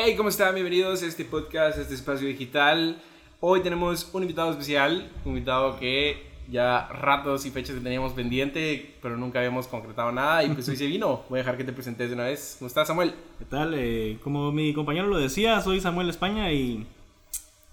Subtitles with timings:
[0.00, 0.54] Hey, ¿cómo están?
[0.54, 3.02] Bienvenidos a este podcast, a este espacio digital.
[3.40, 9.16] Hoy tenemos un invitado especial, un invitado que ya ratos y fechas teníamos pendiente, pero
[9.16, 11.24] nunca habíamos concretado nada y pues hoy se vino.
[11.28, 12.54] Voy a dejar que te presentes de una vez.
[12.60, 13.12] ¿Cómo estás, Samuel?
[13.40, 13.74] ¿Qué tal?
[13.74, 16.86] Eh, como mi compañero lo decía, soy Samuel España y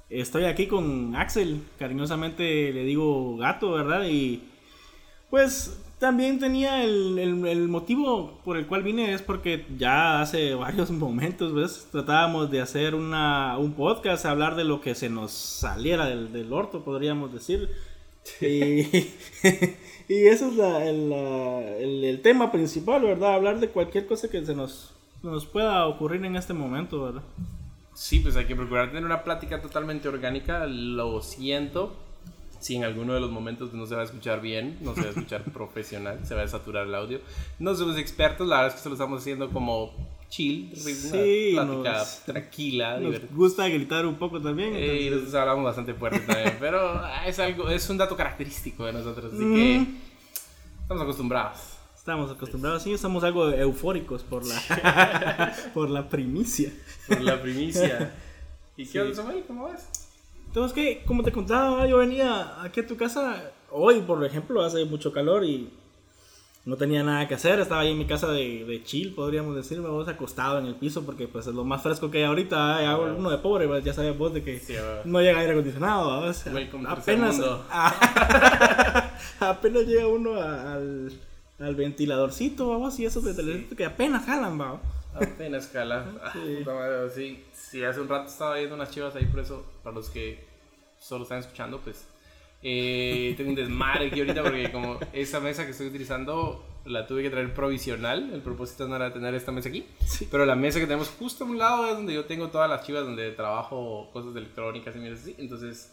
[0.09, 1.61] estoy aquí con Axel.
[1.77, 4.03] Cariñosamente le digo gato, ¿verdad?
[4.09, 4.41] Y
[5.29, 10.91] pues también tenía el, el, motivo por el cual vine es porque ya hace varios
[10.91, 11.87] momentos, ¿ves?
[11.91, 16.51] Tratábamos de hacer una, un podcast, hablar de lo que se nos saliera del, del
[16.51, 17.69] orto, podríamos decir.
[18.41, 18.81] Y,
[20.09, 23.35] y eso es la, el, el, tema principal, ¿verdad?
[23.35, 27.23] Hablar de cualquier cosa que se nos, nos pueda ocurrir en este momento, ¿verdad?
[27.93, 31.95] Sí, pues hay que procurar tener una plática totalmente orgánica, lo siento,
[32.65, 35.05] si en alguno de los momentos no se va a escuchar bien, no se va
[35.05, 37.19] a escuchar profesional, se va a saturar el audio.
[37.59, 39.93] No somos expertos, la verdad es que se lo estamos haciendo como
[40.29, 42.99] chill, sí, una plática tranquila.
[42.99, 44.75] Nos gusta gritar un poco también.
[44.75, 48.93] Eh, y nosotros hablamos bastante fuerte también, pero es algo, es un dato característico de
[48.93, 49.85] nosotros, así que
[50.81, 51.59] estamos acostumbrados.
[51.95, 56.73] Estamos acostumbrados, sí, estamos algo eufóricos por la, por la primicia.
[57.07, 58.11] Por la primicia.
[58.75, 59.43] ¿Y qué onda, Samuel?
[59.45, 60.04] ¿Cómo vas?
[60.55, 64.85] Entonces, que, como te contaba, yo venía aquí a tu casa hoy, por ejemplo, hace
[64.85, 65.69] mucho calor y
[66.63, 67.59] no tenía nada que hacer.
[67.59, 71.05] Estaba ahí en mi casa de, de chill, podríamos decir, vos acostado en el piso
[71.05, 72.77] porque pues es lo más fresco que hay ahorita.
[72.77, 74.61] Hay uno de pobre, ya sabes vos de que
[75.03, 76.23] no llega aire acondicionado.
[76.87, 77.37] apenas,
[79.41, 81.11] apenas llega uno al,
[81.59, 84.79] al ventiladorcito, vamos, y eso de que apenas jalan, vamos.
[85.13, 86.05] Apenas jala.
[86.33, 86.65] Sí.
[87.13, 87.43] sí,
[87.83, 90.45] hace un rato estaba viendo unas chivas ahí, por eso, para los que
[90.99, 92.05] solo están escuchando, pues
[92.61, 97.23] eh, tengo un desmadre aquí ahorita porque como esa mesa que estoy utilizando la tuve
[97.23, 99.85] que traer provisional, el propósito no era tener esta mesa aquí,
[100.29, 102.85] pero la mesa que tenemos justo a un lado es donde yo tengo todas las
[102.85, 105.91] chivas donde trabajo cosas de electrónicas y así, entonces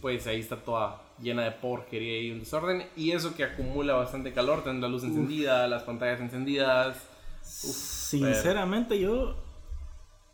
[0.00, 4.32] pues ahí está toda llena de porquería y un desorden y eso que acumula bastante
[4.32, 6.96] calor, teniendo la luz encendida, las pantallas encendidas.
[7.42, 9.34] Sinceramente, yo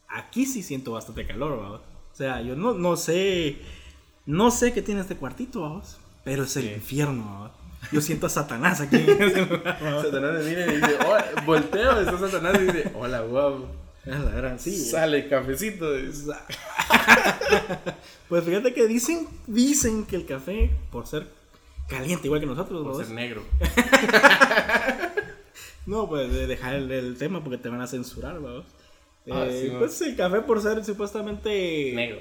[0.08, 1.80] aquí sí siento bastante calor, vamos.
[2.12, 3.58] O sea, yo no, no sé,
[4.26, 7.50] no sé qué tiene este cuartito, vamos, pero es el infierno, vamos.
[7.92, 8.96] Yo siento a Satanás aquí.
[9.06, 13.66] Satanás me mira y dice, oh, volteo, está Satanás y dice, hola, guau.
[14.56, 15.86] Sí, Sale cafecito.
[18.28, 21.26] pues fíjate que dicen, dicen que el café, por ser
[21.88, 23.42] caliente igual que nosotros, por ser negro.
[25.86, 28.66] No, pues de dejar el, tema porque te van a censurar, vamos.
[29.31, 32.19] Ah, eh, pues el café por ser supuestamente negro.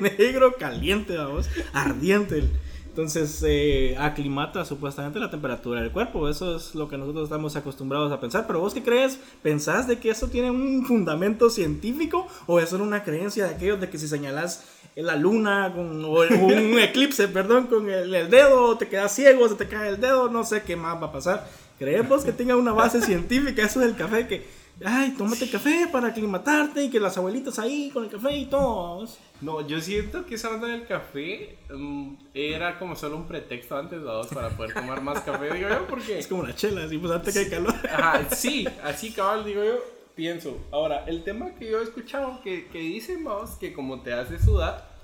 [0.18, 2.44] negro, caliente, vamos, ardiente.
[2.88, 6.28] Entonces eh, aclimata supuestamente la temperatura del cuerpo.
[6.28, 8.46] Eso es lo que nosotros estamos acostumbrados a pensar.
[8.46, 9.18] Pero vos qué crees?
[9.42, 12.26] ¿Pensás de que eso tiene un fundamento científico?
[12.46, 14.64] ¿O es solo una creencia de aquellos de que si señalas
[14.94, 19.56] la luna con, o un eclipse, perdón, con el, el dedo, te quedas ciego, se
[19.56, 21.46] te cae el dedo, no sé qué más va a pasar?
[21.78, 24.46] Creemos que tenga una base científica eso del café, que,
[24.84, 29.06] ay, tómate café para aclimatarte y que las abuelitas ahí con el café y todo.
[29.40, 34.02] No, yo siento que esa onda del café mm, era como solo un pretexto antes,
[34.02, 36.18] dos para poder tomar más café, digo yo, porque...
[36.18, 37.74] Es como una chela, así pues antes que hay calor.
[37.90, 39.78] Ajá, sí, así cabal, digo yo,
[40.14, 40.58] pienso.
[40.70, 44.38] Ahora, el tema que yo he escuchado que, que dicen, vamos, que como te hace
[44.38, 44.95] sudar,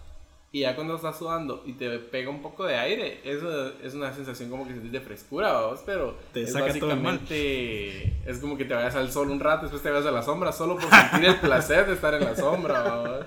[0.54, 4.12] y ya cuando estás sudando y te pega un poco de aire, eso es una
[4.12, 8.66] sensación como que sentís de frescura, vamos, pero te es saca básicamente es como que
[8.66, 11.30] te vayas al sol un rato, después te vayas a la sombra solo por sentir
[11.30, 13.24] el placer de estar en la sombra, vamos.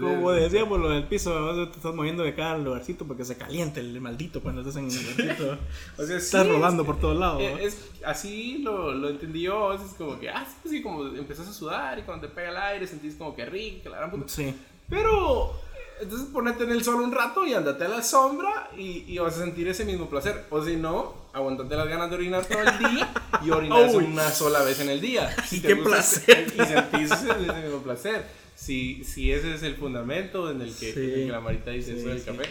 [0.00, 3.98] como decíamos lo del piso, te estás moviendo de cada lugarcito porque se calienta el
[4.02, 5.58] maldito cuando estás en el lugarcito.
[5.96, 7.42] o sea, estás rodando por todos lados.
[7.58, 11.98] Es, así lo, lo entendí yo, es como que, ah, sí, como empezás a sudar
[11.98, 14.28] y cuando te pega el aire sentís como que rico, la gran puta.
[14.28, 14.54] Sí.
[14.90, 15.60] Pero
[16.00, 19.40] entonces ponete en el sol un rato y andate a la sombra y, vas a
[19.40, 20.46] sentir ese mismo placer.
[20.50, 23.12] O si no, aguantate las ganas de orinar todo el día
[23.44, 25.34] y orinas una sola vez en el día.
[25.46, 26.46] Si ¡Qué placer!
[26.54, 28.26] Y sentís ese, mismo placer.
[28.54, 32.44] Si, si ese es el fundamento en el que, la Marita dice eso del café.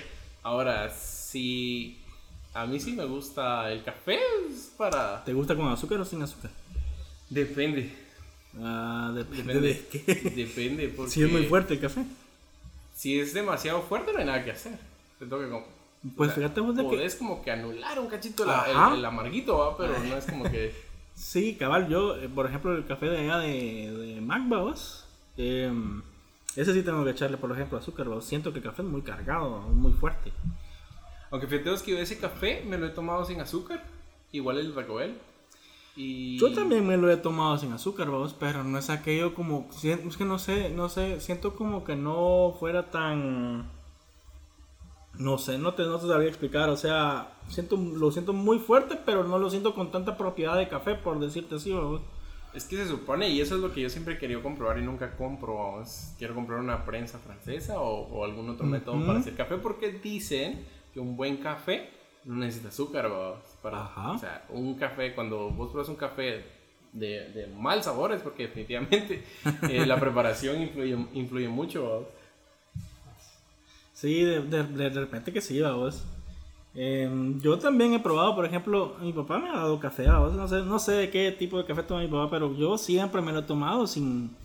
[0.44, 2.00] Ahora, si
[2.53, 4.19] a mí sí me gusta el café,
[4.50, 5.24] es para...
[5.24, 6.51] ¿Te gusta con azúcar o sin azúcar?
[7.30, 7.91] Depende.
[8.59, 10.31] Ah, depende, de qué.
[10.36, 11.12] Depende, porque...
[11.12, 12.03] Si es muy fuerte el café
[13.00, 14.78] si es demasiado fuerte, no hay nada que hacer.
[15.19, 15.66] Te toca como.
[16.18, 17.18] Pues fíjate vos de que.
[17.18, 19.78] como que anular un cachito el, el, amarguito, ¿va?
[19.78, 20.75] pero no es como que.
[21.16, 24.74] Sí, cabal, yo, eh, por ejemplo, el café de allá de, de Magba,
[25.36, 25.72] eh,
[26.56, 28.24] ese sí tengo que echarle, por ejemplo, azúcar, ¿vos?
[28.24, 30.31] siento que el café es muy cargado, muy fuerte.
[31.30, 33.84] Aunque fíjate que ese café me lo he tomado sin azúcar,
[34.31, 35.18] igual el Racobel.
[36.01, 36.38] Y...
[36.38, 40.16] Yo también me lo he tomado sin azúcar, vamos, pero no es aquello como, es
[40.16, 43.69] que no sé, no sé, siento como que no fuera tan,
[45.18, 48.98] no sé, no te, no te sabría explicar, o sea, siento, lo siento muy fuerte,
[49.06, 52.00] pero no lo siento con tanta propiedad de café, por decirte así, vamos.
[52.54, 54.84] Es que se supone, y eso es lo que yo siempre he querido comprobar y
[54.84, 56.13] nunca compro, vamos.
[56.18, 59.06] quiero comprar una prensa francesa o, o algún otro método Ujú.
[59.06, 63.39] para hacer café, porque dicen que un buen café no necesita azúcar, vamos.
[63.62, 64.12] Para, Ajá.
[64.12, 66.45] O sea, un café, cuando vos pruebas un café
[66.94, 69.24] de, de mal sabor, es porque definitivamente
[69.69, 72.07] eh, la preparación influye, influye mucho, vamos.
[73.94, 76.06] Sí, de, de, de repente que sí, vamos.
[76.75, 80.06] Eh, yo también he probado, por ejemplo, mi papá me ha dado café.
[80.06, 83.22] No sé, no sé de qué tipo de café toma mi papá, pero yo siempre
[83.22, 84.36] me lo he tomado sin,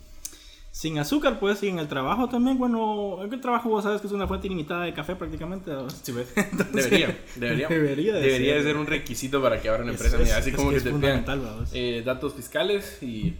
[0.77, 4.07] sin azúcar, pues, y en el trabajo también, bueno, en el trabajo vos sabes que
[4.07, 5.71] es una fuente ilimitada de café prácticamente.
[6.03, 6.33] Sí, ves.
[6.73, 7.69] debería, debería.
[7.69, 8.67] Debería de Debería de ser.
[8.71, 10.19] ser un requisito para que abran Eso empresas.
[10.19, 11.25] es- así es como que que es te pegan
[11.71, 13.35] eh, datos fiscales y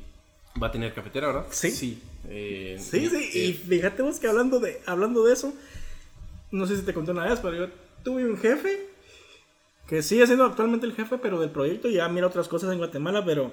[0.63, 1.45] va a tener cafetera, ¿verdad?
[1.49, 1.71] Sí.
[1.71, 2.01] Sí.
[2.29, 5.53] eh, Sí, sí, y eh, fíjate vos que hablando de, hablando de eso,
[6.51, 7.67] no sé si te conté una vez, pero yo
[8.01, 8.79] tuve un jefe
[9.89, 13.25] que sigue siendo actualmente el jefe, pero del proyecto ya mira otras cosas en Guatemala,
[13.25, 13.51] pero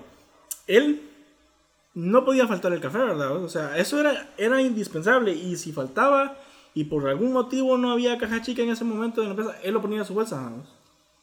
[0.68, 1.08] él
[1.94, 3.36] no podía faltar el café, ¿verdad?
[3.36, 6.36] O sea, eso era, era indispensable y si faltaba
[6.74, 9.74] y por algún motivo no había caja chica en ese momento de la empresa, él
[9.74, 10.66] lo ponía en su bolsa, ¿vamos?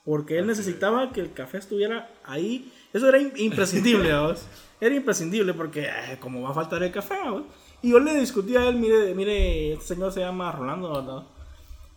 [0.06, 2.71] Porque él necesitaba que el café estuviera ahí.
[2.94, 4.45] Eso era im- imprescindible, ¿vamos?
[4.80, 7.16] Era imprescindible porque, eh, ¿cómo va a faltar el café.
[7.81, 11.24] Y yo le discutí a él, mire, mire, este señor se llama Rolando, ¿verdad?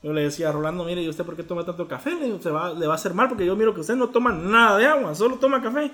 [0.03, 2.11] Yo le decía a Rolando, mire, ¿y usted por qué toma tanto café?
[2.13, 4.09] Le, digo, "Se va, le va a hacer mal porque yo miro que usted no
[4.09, 5.91] toma nada de agua, solo toma café.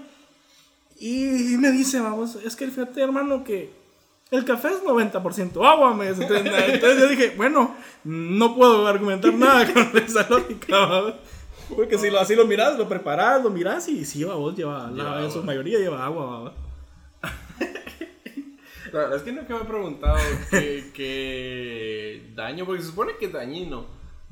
[1.00, 3.70] Y me dice, vamos, es que fíjate, hermano, que
[4.30, 6.22] el café es 90% agua, me dice.
[6.30, 11.14] Entonces, yo dije, bueno, no puedo argumentar nada con esa lógica, vamos.
[11.74, 15.16] Porque si lo, así lo miras, lo preparas, lo miras y sí, vos lleva, Lleva
[15.16, 16.52] la, en su mayoría lleva agua, vamos.
[18.92, 20.16] La verdad es que nunca me he preguntado
[20.50, 23.84] qué, qué daño, porque se supone que es dañino.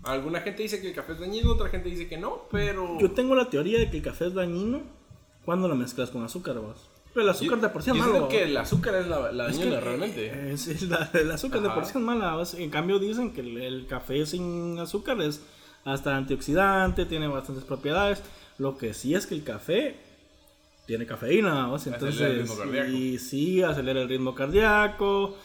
[0.03, 2.99] Alguna gente dice que el café es dañino, otra gente dice que no, pero.
[2.99, 4.96] Yo tengo la teoría de que el café es dañino
[5.47, 6.77] cuando lo mezclas con azúcar, vos.
[7.15, 8.23] Pero el azúcar de por sí es yo malo.
[8.25, 8.29] ¿va?
[8.29, 10.53] que el azúcar es la, la Es dañina eh, realmente.
[10.53, 11.75] es- es la- el azúcar de Ajá.
[11.77, 12.35] por sí es mala.
[12.37, 12.45] ¿va?
[12.59, 15.41] En cambio dicen que el, el café sin azúcar es
[15.87, 18.23] hasta antioxidante, tiene bastantes propiedades.
[18.59, 19.97] Lo que sí es que el café
[20.87, 21.73] tiene cafeína.
[21.75, 25.37] Acelera entonces y sí acelera el ritmo cardíaco.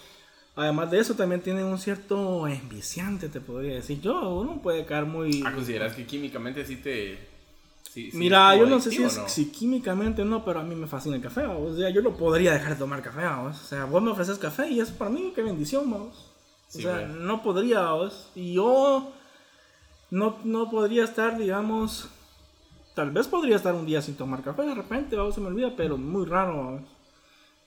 [0.55, 4.01] Además de eso también tiene un cierto enviciante, te podría decir.
[4.01, 7.30] Yo uno puede caer muy Ah, ¿consideras que químicamente sí te.
[7.93, 9.27] Sí- sí Mira, yo no sé si, es, no?
[9.29, 11.45] si químicamente no, pero a mí me fascina el café.
[11.45, 13.61] O sea, yo no podría dejar de tomar café, vamos.
[13.61, 16.31] O sea, vos me ofreces café y eso para mí, qué bendición, vamos.
[16.69, 17.89] O Sí, sea, no podría.
[18.35, 19.11] Y yo
[20.09, 22.09] no, no podría estar, digamos,
[22.95, 25.73] tal vez podría estar un día sin tomar café de repente, vamos, se me olvida,
[25.75, 26.81] pero muy raro.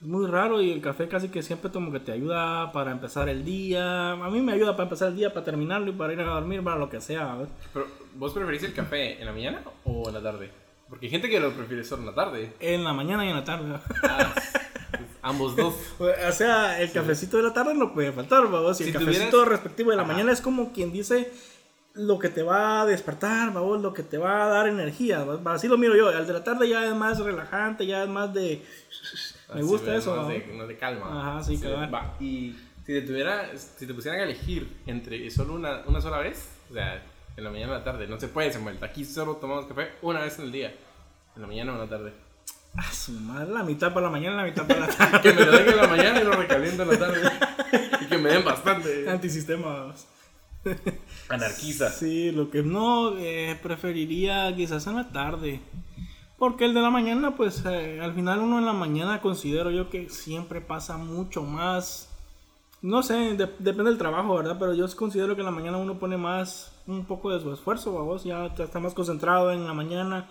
[0.00, 3.28] Es muy raro y el café casi que siempre como que te ayuda para empezar
[3.28, 4.12] el día.
[4.12, 6.62] A mí me ayuda para empezar el día, para terminarlo y para ir a dormir,
[6.62, 7.48] para lo que sea, vamos.
[7.72, 7.86] Pero,
[8.16, 10.50] ¿vos preferís el café en la mañana o en la tarde?
[10.88, 12.52] Porque hay gente que lo prefiere solo en la tarde.
[12.60, 13.74] En la mañana y en la tarde.
[14.02, 14.34] Ah,
[15.22, 15.74] ambos dos.
[15.98, 18.80] O sea, el cafecito de la tarde no puede faltar, babos.
[18.80, 20.12] Y Si el cafecito tuvieras- respectivo de la Ajá.
[20.12, 21.32] mañana es como quien dice
[21.94, 25.24] lo que te va a despertar, babos, lo que te va a dar energía.
[25.46, 26.10] Así lo miro yo.
[26.10, 28.62] El de la tarde ya es más relajante, ya es más de.
[29.54, 30.10] Me gusta eso.
[30.10, 30.46] Más babos.
[30.46, 31.20] de, más de calma.
[31.20, 31.92] Ajá, sí, cabal.
[31.94, 36.18] Va, y si te, tuviera, si te pusieran a elegir entre solo una, una sola
[36.18, 37.02] vez, o sea,
[37.36, 38.78] en la mañana o en la tarde, no se puede, Samuel.
[38.82, 40.74] Aquí solo tomamos café una vez en el día.
[41.34, 42.12] En la mañana o en la tarde.
[42.76, 45.20] Ah, su madre, la mitad para la mañana, la mitad para la tarde.
[45.22, 47.20] Que me lo den en la mañana y lo recaliento en la tarde.
[48.00, 49.08] y que me den bastante.
[49.08, 50.06] Antisistema, babos.
[51.28, 51.90] Anarquiza.
[51.90, 55.60] Sí, lo que no eh, preferiría quizás en la tarde.
[56.44, 59.88] Porque el de la mañana, pues eh, al final uno en la mañana considero yo
[59.88, 62.10] que siempre pasa mucho más.
[62.82, 64.56] No sé, de- depende del trabajo, ¿verdad?
[64.58, 67.94] Pero yo considero que en la mañana uno pone más, un poco de su esfuerzo,
[67.94, 70.26] vamos, ya está más concentrado en la mañana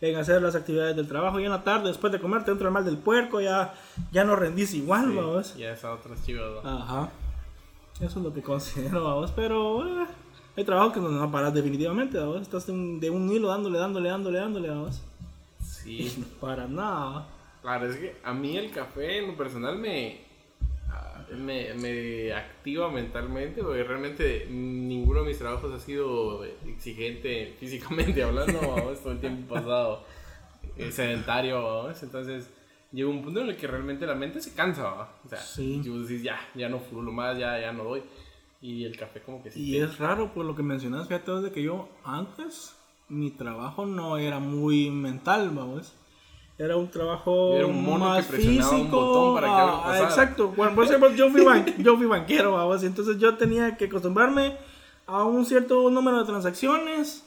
[0.00, 1.38] en hacer las actividades del trabajo.
[1.38, 3.74] Y en la tarde, después de comer, te entra el mal del puerco, ya,
[4.10, 5.54] ya no rendís igual, Sí, vamos.
[5.54, 6.64] ya esas otras chivas.
[6.64, 6.70] ¿no?
[6.70, 7.10] Ajá.
[8.00, 9.32] Eso es lo que considero, vamos.
[9.32, 10.06] Pero eh,
[10.56, 12.40] hay trabajo que no no paras definitivamente, vamos.
[12.40, 15.02] Estás de un, de un hilo dándole, dándole, dándole, dándole, vamos.
[15.88, 16.24] Sí.
[16.40, 17.28] Para nada.
[17.62, 20.20] Claro, es que a mí el café en lo personal me,
[20.90, 28.22] ah, me, me activa mentalmente porque realmente ninguno de mis trabajos ha sido exigente físicamente
[28.22, 30.04] hablando, vamos, todo el tiempo pasado
[30.76, 32.48] eh, sedentario, vamos, entonces
[32.92, 35.12] llega un punto en el que realmente la mente se cansa, ¿va?
[35.24, 35.82] o sea, Sí.
[35.88, 38.02] vos decís, ya, ya no fluyo más, ya, ya no doy,
[38.62, 39.60] y el café como que sí.
[39.62, 42.74] Y te- es raro por lo que mencionas, fíjate, de que yo antes
[43.08, 45.92] mi trabajo no era muy mental, vamos.
[46.58, 49.00] Era un trabajo Era un mono más que presionaba un físico.
[49.00, 50.08] botón para que algo ah, pasara.
[50.08, 50.48] exacto.
[50.56, 54.56] Bueno, por ejemplo, yo fui, ban- yo fui banquero, vamos, entonces yo tenía que acostumbrarme
[55.06, 57.24] a un cierto número de transacciones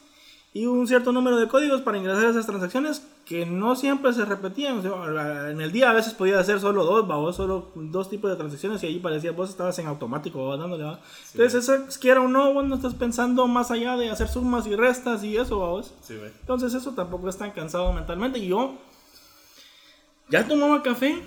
[0.54, 4.26] y un cierto número de códigos para ingresar a esas transacciones que no siempre se
[4.26, 4.80] repetían.
[4.80, 8.30] O sea, en el día a veces podía hacer solo dos, vamos, solo dos tipos
[8.30, 10.58] de transacciones y ahí parecía vos estabas en automático, ¿va?
[10.58, 11.00] dándole, ¿va?
[11.34, 14.76] Entonces, eso, quiera o no, vos no estás pensando más allá de hacer sumas y
[14.76, 15.82] restas y eso.
[16.02, 16.18] Sí.
[16.42, 18.40] Entonces eso tampoco es tan cansado mentalmente.
[18.40, 18.76] Y yo
[20.30, 21.22] ya tomaba café,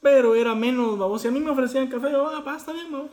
[0.00, 1.22] pero era menos, vamos.
[1.22, 3.10] Si a mí me ofrecían café, yo, ah, está bien, vamos.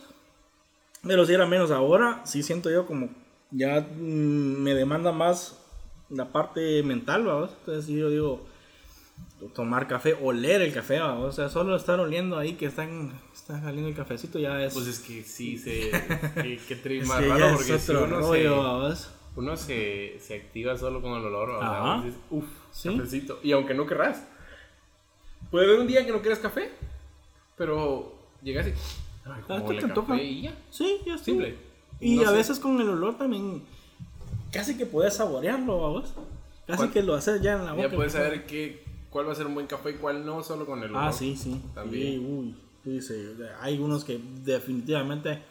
[1.04, 3.10] Pero si era menos ahora, sí siento yo como
[3.52, 5.65] ya mm, me demanda más
[6.10, 7.52] la parte mental, vamos.
[7.60, 8.46] Entonces sí, yo digo,
[9.54, 11.26] tomar café, oler el café, vamos.
[11.30, 14.74] O sea, solo estar oliendo ahí que están, está saliendo el cafecito ya es...
[14.74, 15.92] Pues es que sí, se,
[16.36, 18.48] qué, qué trip es más que ya raro es porque si otro uno, rollo, se,
[18.50, 19.12] vamos.
[19.36, 22.04] uno se, se activa solo con el olor, Ajá.
[22.04, 22.90] dices, uff, Sí.
[22.98, 23.40] cafecito.
[23.44, 24.28] Y aunque no querrás,
[25.52, 26.72] puede haber un día que no quieras café,
[27.58, 28.76] pero llegas y, ay,
[29.26, 31.36] Ah, como ¿qué huele te café y ya, Sí, ya estuvo.
[31.36, 31.56] simple.
[32.02, 32.34] Y No a sé.
[32.36, 33.64] veces con el olor también
[34.56, 36.14] casi que puedes saborearlo, vos.
[36.66, 36.92] Casi ¿Cuál?
[36.92, 37.90] que lo haces ya en la boca.
[37.90, 40.66] Ya puedes saber qué, cuál va a ser un buen café y cuál no, solo
[40.66, 41.04] con el olor.
[41.04, 41.62] Ah, sí, sí.
[41.74, 42.14] También.
[42.14, 43.36] Sí, uy, sí, sí.
[43.62, 45.42] Hay unos que definitivamente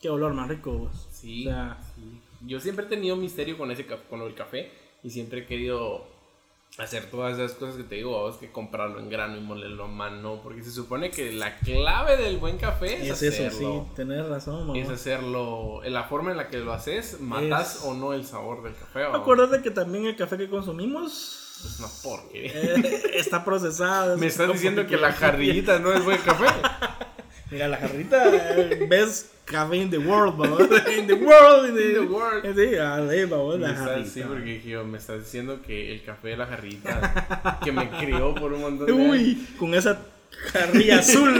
[0.00, 1.08] qué olor más rico, vos.
[1.10, 2.20] Sí, O sea, sí.
[2.46, 4.70] Yo siempre he tenido misterio con ese con el café
[5.02, 6.06] y siempre he querido
[6.78, 9.88] hacer todas esas cosas que te digo, vos que comprarlo en grano y molerlo a
[9.88, 13.86] mano, porque se supone que la clave del buen café es, es eso, hacerlo.
[13.88, 14.78] sí, tenés razón, mamá.
[14.78, 18.24] Es hacerlo, en la forma en la que lo haces, matas Es- o no el
[18.26, 19.04] sabor del café.
[19.04, 22.50] Acuérdate que también el café que consumimos Es una porquería.
[22.52, 24.16] eh, está procesado.
[24.18, 26.46] Me es estás diciendo que la jarrillita no es buen café.
[27.54, 30.62] Mira, la jarrita, eh, ves café in the world, babos.
[30.98, 32.42] In the world, in the, In the world.
[32.56, 34.10] Sí, ale, babos, Me la estás, jarrita.
[34.10, 38.34] sí, porque yo, me estás diciendo que el café de la jarrita que me crió
[38.34, 39.08] por un montón de años.
[39.08, 40.00] Uy, con esa
[40.52, 41.32] jarrilla azul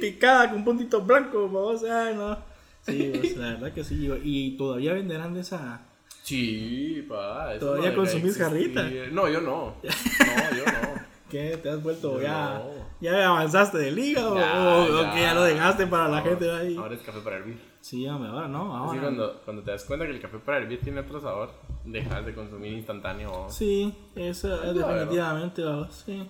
[0.00, 1.82] picada con puntitos blancos, babos.
[1.84, 2.36] Ay, no.
[2.82, 4.06] Sí, pues, la verdad que sí.
[4.22, 5.80] Y todavía venderán de esa.
[6.24, 7.54] Sí, pa.
[7.58, 8.82] ¿Todavía no consumís jarrita?
[9.12, 9.76] No, yo no.
[9.82, 11.07] No, yo no.
[11.28, 11.56] ¿Qué?
[11.58, 12.58] ¿Te has vuelto ya?
[12.64, 12.70] No.
[13.00, 14.36] ¿Ya avanzaste del hígado?
[14.36, 15.14] Ya, o, ya.
[15.14, 16.76] que ya lo dejaste para la Ahora- gente ahí?
[16.76, 17.60] Ahora es café para hervir.
[17.80, 18.18] Sí, va,
[18.48, 18.76] ¿no?
[18.76, 19.00] Así Ahora.
[19.02, 21.50] cuando, cuando te das cuenta que el café para hervir tiene otro sabor,
[21.84, 23.46] dejas de consumir instantáneo.
[23.50, 25.94] Sí, eso es definitivamente, babos.
[26.06, 26.28] Sí,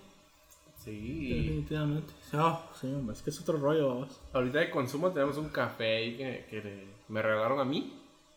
[0.84, 1.28] Sí.
[1.34, 2.12] definitivamente.
[2.34, 4.20] Oh, sí, hombre, es que es otro rollo, babos.
[4.32, 7.94] Ahorita de consumo tenemos un café ahí que, que me regalaron a mí,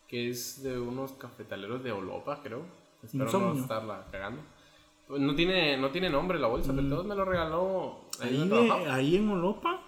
[0.08, 2.62] que es de unos cafetaleros de Olopa, creo.
[3.02, 3.62] Espero no Insomnio.
[3.62, 4.42] estarla cagando.
[5.18, 8.90] No tiene, no tiene nombre la bolsa, pero todos me lo regaló ahí Ahí, de-
[8.90, 9.80] ahí en Olopa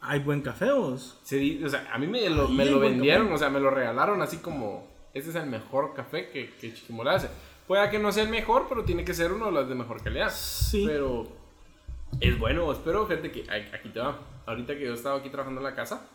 [0.00, 1.18] hay buen café, vos.
[1.28, 4.22] Di- o sea, a mí me lo, me lo vendieron, o sea, me lo regalaron
[4.22, 7.28] así como, este es el mejor café que, que Chiquimula hace.
[7.66, 10.02] Puede que no sea el mejor, pero tiene que ser uno de los de mejor
[10.02, 10.30] calidad.
[10.32, 10.84] Sí.
[10.86, 11.26] Pero
[12.20, 14.18] es bueno, espero, gente, que aquí te va.
[14.46, 16.06] Ahorita que yo estaba aquí trabajando en la casa,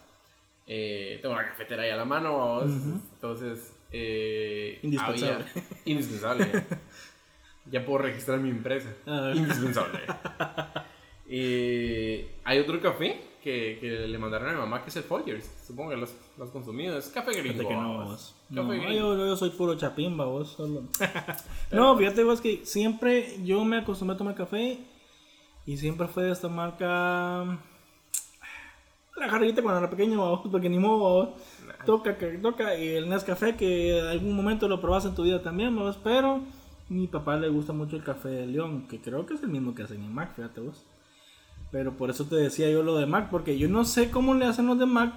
[0.66, 2.72] eh, tengo una cafetera ahí a la mano, vamos.
[3.16, 5.46] entonces, eh, Indispensable.
[5.54, 6.48] había- indispensable.
[7.70, 8.94] ya puedo registrar mi empresa.
[9.06, 9.36] A ver.
[9.38, 10.00] Indispensable.
[11.36, 15.50] Eh, hay otro café que, que le mandaron a mi mamá que es el Folgers.
[15.66, 16.98] Supongo que lo has, consumido.
[16.98, 17.68] Es café gringo.
[17.68, 18.36] Que no, vos.
[18.50, 18.92] Café No, gringo.
[18.92, 20.84] yo, yo soy puro chapimba, vos solo.
[21.72, 24.78] no, fíjate vos que siempre yo me acostumbré a tomar café
[25.66, 27.58] y siempre fue de esta marca.
[29.16, 31.30] La jarrita cuando era pequeño, vos, porque ni modo, vos.
[31.86, 32.76] Toca, toca.
[32.78, 35.98] Y el Nescafé que en algún momento lo probaste en tu vida también, vos.
[36.04, 36.42] Pero
[36.94, 39.76] mi papá le gusta mucho el café de León, que creo que es el mismo
[39.76, 40.86] que hacen en Mac, fíjate vos.
[41.72, 44.46] Pero por eso te decía yo lo de Mac, porque yo no sé cómo le
[44.46, 45.14] hacen los de Mac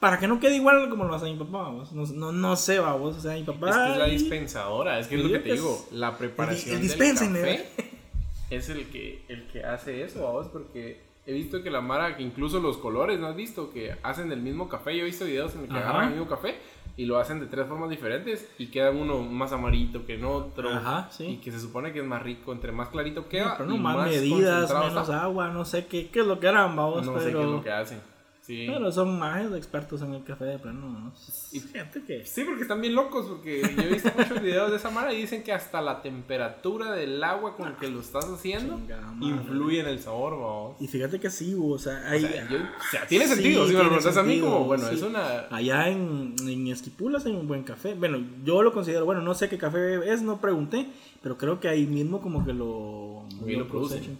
[0.00, 1.92] para que no quede igual como lo hace mi papá, vamos.
[1.92, 3.18] No, no, no sé, vamos.
[3.18, 3.68] O sea, mi papá.
[3.68, 5.86] Es que es la dispensadora, es que es lo que te digo.
[5.88, 7.66] es La preparación el del dispensen, café
[8.50, 12.22] es el que, el que hace eso, vamos, porque he visto que la Mara, que
[12.22, 13.70] incluso los colores, ¿no has visto?
[13.70, 14.96] Que hacen del mismo café.
[14.96, 15.90] Yo he visto videos en los que Ajá.
[15.90, 16.56] agarran el mismo café
[16.96, 20.70] y lo hacen de tres formas diferentes y queda uno más amarito que en otro.
[20.70, 21.24] Ajá, sí.
[21.24, 23.56] Y que se supone que es más rico, entre más clarito queda.
[23.56, 25.22] pero no y más medidas, menos está.
[25.22, 27.04] agua, no sé qué, qué es lo que eran, vamos.
[27.06, 28.09] No pero, sé qué es lo que hacen.
[28.42, 28.64] Sí.
[28.66, 31.12] pero son más expertos en el café de plano, ¿no?
[31.52, 32.24] Y- fíjate que.
[32.24, 35.20] Sí, porque están bien locos, porque yo he visto muchos videos de esa mara y
[35.20, 39.86] dicen que hasta la temperatura del agua con que lo estás haciendo Chingada influye en
[39.88, 40.74] el sabor.
[40.80, 43.66] Y fíjate que sí, o sea, O hay, sea, yo- o sea, tiene Sí, sentido,
[43.66, 44.94] si me lo preguntas a mí, como, bueno, sí.
[44.94, 45.40] es una...
[45.50, 47.94] Allá en, en Esquipulas hay un buen café.
[47.94, 50.88] Bueno, yo lo considero, bueno, no sé qué café es, no pregunté,
[51.22, 54.18] pero creo que ahí mismo como que lo, Ahí lo producen.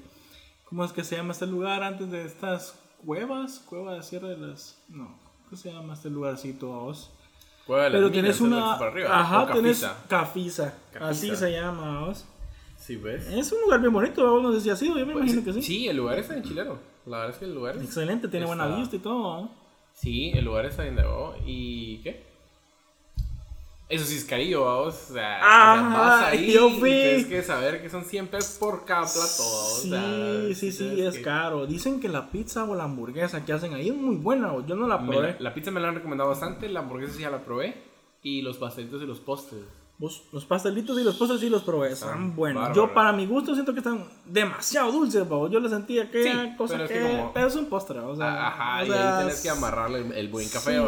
[0.65, 3.63] ¿Cómo es que se llama este lugar antes de estas cuevas?
[3.69, 4.81] Cueva de Sierra de las...
[4.89, 7.11] No, ¿cómo se llama este lugarcito a vos?
[7.67, 8.79] Cueva de las Pero que una...
[8.79, 10.75] para arriba, Ajá, o tenés Cafisa.
[10.93, 11.09] Cafisa.
[11.09, 12.25] Así se llama vos.
[12.79, 13.27] Sí, ¿ves?
[13.27, 15.53] Es un lugar bien bonito, no sé si ha sido, yo me Pues, imagino que
[15.53, 15.63] sí.
[15.63, 16.79] Sí, el lugar está en chilero.
[17.07, 17.83] La verdad es que el lugar es...
[17.83, 19.43] Excelente, tiene buena vista y todo.
[19.43, 19.49] ¿va?
[19.93, 22.30] Sí, el lugar está de oh, ¿Y qué?
[23.91, 24.95] Eso sí es carillo, vamos.
[25.11, 26.91] O sea, Ah, o sea, vas ahí yo y fui.
[26.91, 29.43] tienes que saber que son 100 pesos por cada plato.
[29.43, 31.67] o Sí, sea, sí, sí, tienes es que- caro.
[31.67, 34.77] Dicen que la pizza o la hamburguesa que hacen ahí es muy buena, o yo
[34.77, 35.33] no la probé.
[35.33, 37.83] la, la pizza me la han recomendado bastante, la hamburguesa sí ya la probé.
[38.23, 39.63] Y los pastelitos y los postres.
[39.99, 42.63] Vos- los pastelitos y los postres sí los probé, Están están buenos.
[42.63, 42.89] bárbaros.
[42.89, 45.49] Yo para mi gusto siento que están demasiado dulces, pavo.
[45.51, 47.67] Yo le sentía que Sí, era cosa pero que, es que como- pero es un
[47.67, 50.71] postre, o sea, Ajá, o y sea, ahí tienes que amarrarle el, el buen café.
[50.73, 50.79] sí,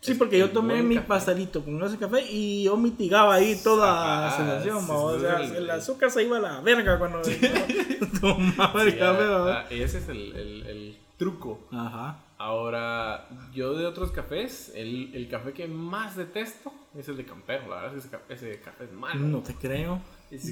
[0.00, 1.08] Sí, porque yo el tomé mi café.
[1.08, 4.86] pastelito con ese café y yo mitigaba ahí toda la Ajá, sensación, sí.
[4.94, 5.54] O sí, sea, sí.
[5.56, 7.20] el azúcar se iba a la verga cuando
[8.20, 11.60] tomaba el sí, café, ah, ah, ese es el, el- el truco.
[11.72, 12.18] Ajá.
[12.38, 17.68] Ahora, yo de otros cafés, el, el café que más detesto es el de Campero.
[17.68, 19.18] La verdad es que ese, ese café es malo.
[19.20, 20.00] No te creo.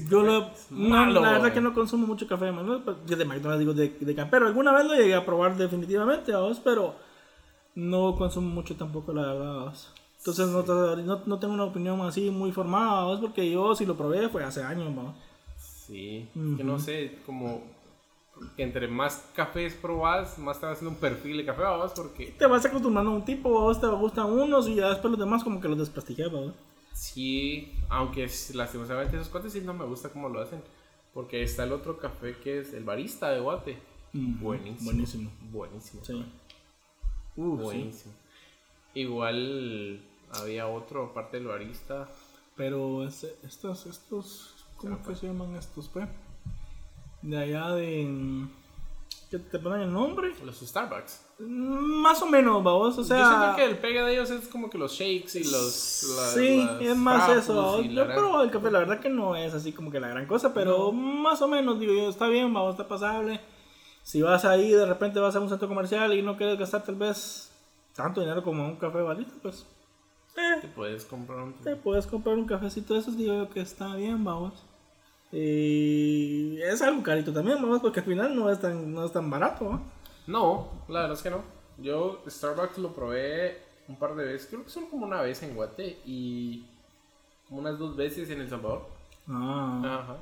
[0.09, 1.53] Yo lo, malo, la verdad güey.
[1.53, 4.47] que no consumo mucho café, no, yo de McDonald's digo de, de campero.
[4.47, 6.95] Alguna vez lo llegué a probar definitivamente, vamos, pero
[7.77, 9.73] no consumo mucho tampoco, la verdad.
[10.17, 13.85] Entonces no, te- no, no tengo una opinión así muy formada, vamos, porque yo si
[13.85, 15.15] lo probé fue hace años, vamos.
[15.57, 17.61] Sí, es que no sé, como
[18.55, 22.35] que entre más cafés probas, más te vas haciendo un perfil de café, vamos, porque
[22.37, 25.43] Te vas acostumbrando a un tipo, vamos, te gustan unos y ya después los demás
[25.43, 26.53] como que los desprestigias, vamos.
[26.93, 30.61] sí, aunque es- lastimosamente esos cuates sí no me gusta cómo lo hacen.
[31.13, 33.77] Porque está el otro café que es el barista de Guate.
[34.13, 34.85] Buenísimo.
[34.91, 35.31] buenísimo.
[35.51, 36.03] Buenísimo.
[36.03, 36.23] Sí.
[37.37, 37.63] Uh, sí.
[37.63, 38.13] Buenísimo.
[38.93, 40.01] Igual
[40.33, 42.09] había otro aparte del barista.
[42.55, 46.07] Pero ese- estos, estos, ¿cómo Se que llaman estos, pues?
[47.21, 48.45] De allá de...
[49.29, 50.33] ¿Que te ponen el nombre?
[50.43, 51.21] Los Starbucks.
[51.39, 53.19] Más o menos, babos, o sea...
[53.19, 56.15] Yo siento que el pega de ellos es como que los shakes y los.
[56.15, 57.55] la- sí, las es más eso.
[57.55, 57.85] babos.
[57.85, 60.25] Yo gran- probé el café, la verdad que no es así como que la gran
[60.27, 63.39] cosa, pero más o menos, digo yo, está bien, vamos, está pasable.
[64.07, 66.95] Si vas ahí, de repente vas a un centro comercial y no quieres gastar tal
[66.95, 67.51] vez
[67.93, 69.65] tanto dinero como un café balito, pues...
[70.37, 71.53] Eh, Te puedes comprar un.
[71.55, 74.63] te puedes comprar un cafecito de esos, digo yo que está bien, vamos.
[75.29, 79.29] Y es algo carito también, vamos, porque al final no es tan, no es tan
[79.29, 79.81] barato, ¿no?
[80.25, 81.43] No, la verdad es que no.
[81.77, 83.57] Yo Starbucks lo probé
[83.89, 86.65] un par de veces, creo que solo como una vez en Guate y
[87.49, 88.87] como unas dos veces en El Salvador.
[89.27, 89.81] Ah.
[89.83, 90.17] Ajá.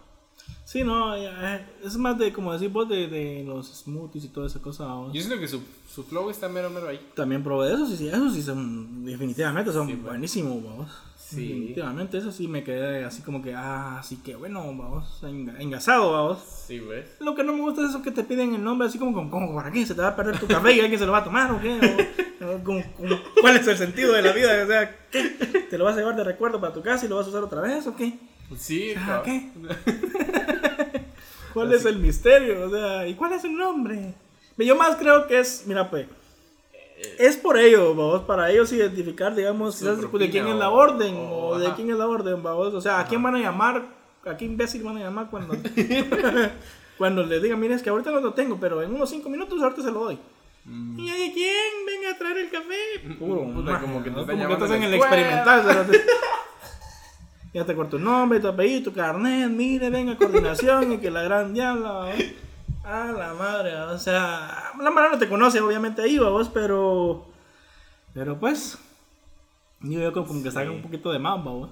[0.65, 4.47] Sí, no, eh, es más de, como decir vos, de, de los smoothies y toda
[4.47, 4.85] esa cosa.
[4.85, 5.13] vamos.
[5.13, 5.61] Yo siento que su,
[5.93, 6.99] su flow está mero mero ahí.
[7.15, 10.05] También probé esos y sí, esos sí son, definitivamente son Sí, pues.
[10.05, 10.91] buenísimos, vamos.
[11.17, 11.47] Sí.
[11.47, 16.11] Definitivamente, eso sí me quedé así como que, ah, así que bueno, vamos, enga- engasado,
[16.11, 16.39] vamos.
[16.67, 17.15] Sí, ¿ves?
[17.19, 19.29] Lo que no me gusta es eso que te piden el nombre así como, como,
[19.31, 19.85] como ¿para qué?
[19.85, 21.59] ¿Se te va a perder tu café y alguien se lo va a tomar o
[21.61, 21.79] qué?
[22.43, 24.63] O como- como, ¿Cuál es el sentido de la vida?
[24.63, 25.23] O sea, ¿qué?
[25.69, 27.43] ¿Te lo vas a llevar de recuerdo para tu casa y lo vas a usar
[27.43, 28.19] otra vez o qué?
[28.57, 29.23] Sí, Ah, claro.
[29.23, 29.49] ¿qué?
[31.53, 32.65] ¿Cuál es el misterio?
[32.65, 34.13] O sea, ¿y cuál es el nombre?
[34.57, 36.07] Yo más creo que es, mira pues,
[37.19, 41.15] es por ello, vamos, para ellos identificar, digamos, quizás de propina quién es la orden
[41.15, 41.75] o- o, de ajá.
[41.75, 42.73] quién es la orden, vamos.
[42.73, 43.83] O sea, ¿a quién van a llamar?
[44.25, 45.55] ¿A qué imbécil van a llamar cuando,
[46.97, 49.61] cuando les digan, mira, es que ahorita no lo tengo, pero en unos 5 minutos
[49.61, 50.17] ahorita se lo doy?
[50.65, 50.99] Mm.
[50.99, 51.85] ¿Y de quién?
[51.85, 53.15] Venga a traer el café.
[53.19, 54.25] Puro, Puta, maje, como que ¿no?
[54.25, 55.87] Como que estás en el experimental.
[57.55, 61.21] Ya te corto tu nombre, tu apellido, tu carnet, mire, venga, coordinación y que la
[61.21, 61.87] gran diabla.
[61.87, 62.09] ¿no?
[62.83, 67.25] Ah, la madre, o sea, la madre no te conoce, obviamente ahí, vos, pero.
[68.13, 68.77] Pero pues.
[69.79, 71.69] Yo como, como que saca un poquito de más, vos.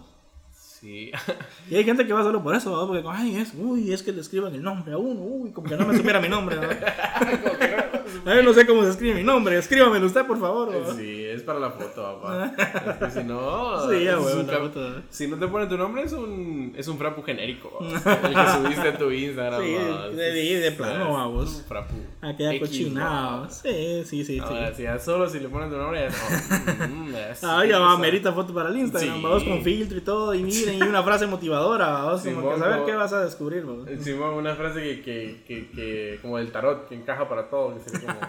[0.54, 1.12] Sí.
[1.70, 2.88] Y hay gente que va solo por eso, ¿va?
[2.88, 5.76] porque, ay, es, uy, es que le escriban el nombre a uno, uy, como que
[5.76, 6.62] no me supiera mi nombre, ¿no?
[6.64, 8.03] No
[8.54, 10.94] sé cómo se escribe mi nombre, escríbamelo usted, por favor, ¿va?
[10.96, 12.54] Sí, es para la foto, papá.
[13.00, 13.90] Es que si no.
[13.90, 15.02] Sí, ya, foto, ¿eh?
[15.10, 17.80] Si no te pone tu nombre, es un, es un frapu genérico.
[17.82, 17.88] ¿va?
[18.28, 19.62] El que subiste a tu Instagram.
[19.62, 20.10] Sí, ¿va?
[20.10, 21.56] de- de- de plano, vamos.
[21.58, 21.96] un frapu.
[22.22, 23.50] Aquella cochinada.
[23.50, 24.56] Sí, sí, sí, sí.
[24.76, 26.88] Si ya solo si le ponen tu nombre, ya no.
[26.88, 27.14] Mm,
[27.44, 29.22] Ah, ya va, merita foto para el Instagram, Sí.
[29.24, 32.60] vamos con filtro y todo, y miren, y una frase motivadora, vamos, como Simón, que
[32.60, 33.88] saber como- qué vas a descubrir, vamos.
[33.88, 37.93] Encima una frase que, que, que, que como del tarot, que encaja para todo, que
[38.00, 38.20] como...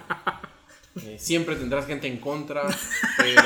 [1.07, 2.63] eh, siempre tendrás gente en contra,
[3.17, 3.41] pero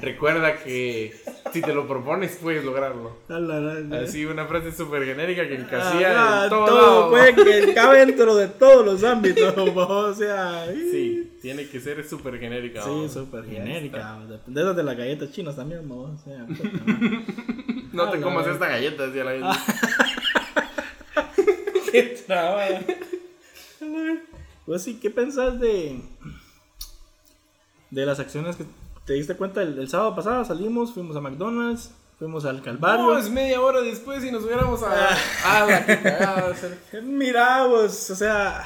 [0.00, 1.14] recuerda que
[1.52, 3.16] si te lo propones puedes lograrlo.
[4.02, 7.10] Así una frase súper genérica que encasilla Ah, en todo, todo, lado.
[7.10, 7.34] pues,
[7.66, 10.66] que cabe dentro de todos los ámbitos, o sea.
[10.74, 12.82] Sí, tiene que ser súper genérica.
[12.82, 14.18] Sí, súper genérica.
[14.46, 16.44] De esas de las galletas chinas también, vamos, o sea.
[16.50, 16.64] está.
[17.92, 19.58] No te Ah, comas esta galleta, decía la
[21.92, 22.80] Qué trabada.
[24.66, 26.00] Pues sí, ¿qué pensás de
[27.90, 28.64] de las acciones que
[29.04, 30.44] te diste cuenta el, el sábado pasado?
[30.44, 33.04] Salimos, fuimos a McDonald's, fuimos al Calvario.
[33.06, 35.10] No, es media hora después y nos hubiéramos a.
[35.44, 38.64] Ah, la que cagada, ser- Mira, pues, o sea.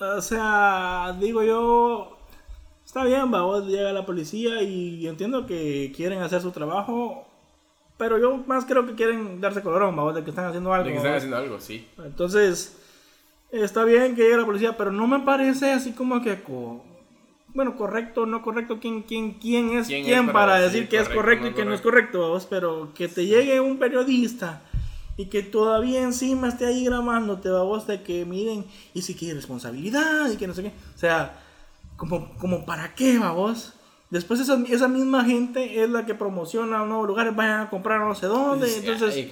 [0.00, 2.14] O sea, digo yo.
[2.84, 7.26] Está bien, vamos, llega la policía y entiendo que quieren hacer su trabajo.
[7.98, 10.86] Pero yo más creo que quieren darse colorón, vamos, de que están haciendo algo.
[10.86, 11.16] De que están ¿va?
[11.16, 11.86] haciendo algo, sí.
[11.98, 12.78] Entonces,
[13.50, 16.42] está bien que llegue la policía, pero no me parece así como que.
[16.42, 16.84] co-
[17.54, 20.88] bueno, correcto, no correcto, ¿quién, quién, quién es ¿Quién quién, es para para decir decir
[20.88, 22.20] que es correcto, no y que no es correcto?
[22.20, 22.46] vamos?
[22.46, 24.62] Pero que te llegue un periodista
[25.16, 30.30] y que todavía encima esté ahí grabándote, vos de que miren, y si quiere responsabilidad
[30.30, 30.72] y que no sé qué.
[30.94, 31.40] O sea,
[31.96, 33.74] como, como para qué, vos
[34.10, 38.14] Después esa, esa misma gente es la que promociona nuevos lugares, vayan a comprar no
[38.14, 38.74] sé dónde.
[38.74, 39.30] Entonces, ahí,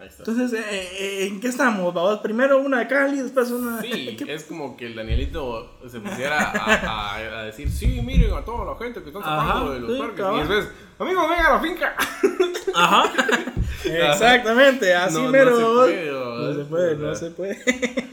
[0.00, 0.22] ahí está.
[0.26, 1.92] entonces, eh, eh, ¿en qué estamos?
[1.94, 3.80] Vamos, primero una de Cali, después una.
[3.80, 8.32] Sí, ¿Qué- es como que el Danielito se pusiera a, a- a decir, sí, miren
[8.32, 10.16] a toda la gente que están sacando de los sí, parques.
[10.20, 10.36] cabal.
[10.36, 11.96] Y después, amigos, vengan a la finca.
[12.74, 13.12] Ajá.
[13.84, 15.56] Exactamente, así No, no mero.
[15.56, 15.86] se vos.
[15.86, 18.06] puede, no se puede, no se puede.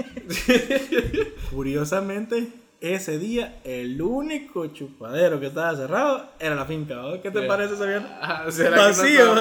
[1.52, 2.48] Curiosamente,
[2.80, 7.02] ese día el único chupadero que estaba cerrado era la finca.
[7.02, 7.20] ¿vos?
[7.24, 7.48] ¿Qué te Sí.
[7.48, 8.12] parece viernes?
[8.22, 9.36] Ah, ¿será Vacío.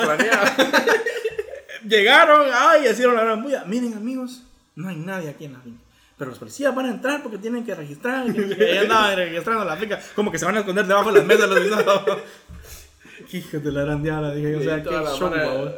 [1.88, 3.64] Llegaron, ay, hicieron la gran bulla.
[3.64, 4.42] Miren, amigos,
[4.76, 5.82] no hay nadie aquí en la finca.
[6.16, 8.26] Pero los policías van a entrar porque tienen que registrar.
[8.28, 10.00] Y andaban registrando la finca.
[10.14, 11.62] Como que se van a esconder debajo de las mesas los.
[13.32, 14.56] Hijos de la gran diabla, dije.
[14.56, 15.72] O sea, qué show,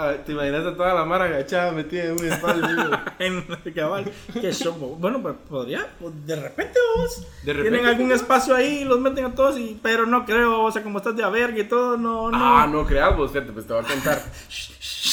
[0.00, 2.62] Ah, ¿Te imaginas a toda la mara agachada metida en un espacio?
[3.18, 4.74] En cabal, qué show.
[5.00, 5.88] Bueno, pues podría.
[5.98, 7.26] pues, De repente, vos.
[7.42, 8.14] De repente, Tienen algún ¿no?
[8.14, 9.58] espacio ahí y los meten a todos.
[9.58, 12.30] Y, pero no creo, o sea, como estás de averga y todo, no.
[12.30, 12.38] no.
[12.40, 14.22] Ah, no creamos, fíjate, pues te voy a contar.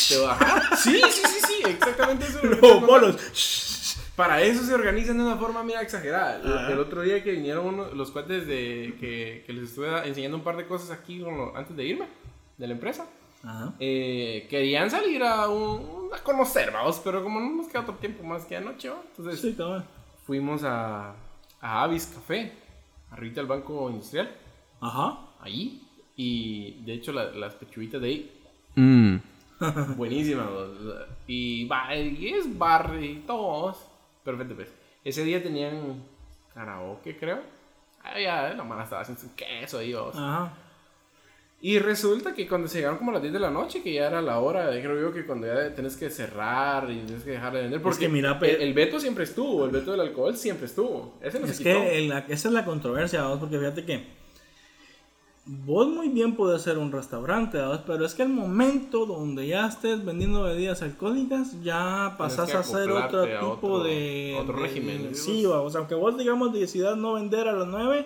[0.07, 0.31] Te a...
[0.33, 2.39] Ajá, Sí, sí, sí, sí, exactamente eso.
[2.43, 4.11] Los bolos.
[4.15, 6.69] Para eso se organizan de una forma, mira, exagerada.
[6.71, 10.43] El- otro día que vinieron uno- los cuates de que, que les estuve enseñando un
[10.43, 12.07] par de cosas aquí lo- antes de irme
[12.57, 13.05] de la empresa,
[13.45, 13.73] Ajá.
[13.79, 18.23] eh, querían salir a, un- a conocer, vamos, pero como no nos queda otro tiempo
[18.23, 19.01] más que anoche, ¿va?
[19.07, 19.55] entonces Sí,
[20.25, 21.13] fuimos a,
[21.61, 22.53] a Avis Café,
[23.11, 24.29] arriba del Banco Industrial,
[24.81, 25.19] Ajá.
[25.41, 25.81] ahí,
[26.15, 28.31] y de hecho la- las pechuguitas de ahí,
[28.75, 29.17] Mm.
[29.95, 30.47] buenísimas,
[31.27, 33.77] y, va, y es bar y todos,
[34.23, 34.73] perfecto, pues.
[35.03, 36.03] Ese día tenían
[36.53, 37.39] karaoke, creo.
[38.03, 39.93] Ah, ya, la mala estaba haciendo su queso ahí.
[39.93, 40.51] Ajá.
[41.67, 44.05] Y resulta que cuando se llegaron como a las 10 de la noche, que ya
[44.05, 47.53] era la hora, creo yo que cuando ya tenés que cerrar y tienes que dejar
[47.53, 47.81] de vender.
[47.81, 51.15] Porque que mira, el, el veto siempre estuvo, el veto del alcohol siempre estuvo.
[51.21, 51.79] Ese no Es se quitó.
[51.81, 54.03] que el- esa es la controversia, vamos, porque fíjate que
[55.47, 60.03] vos muy bien puedes ser un restaurante, pero es que el momento donde ya estés
[60.03, 64.97] vendiendo bebidas alcohólicas, ya pasas que a hacer otro tipo otro- de, otro de- régimen,
[65.03, 65.15] digo.
[65.15, 68.05] Sí, vamos, aunque vos digamos decidas no vender a las 9,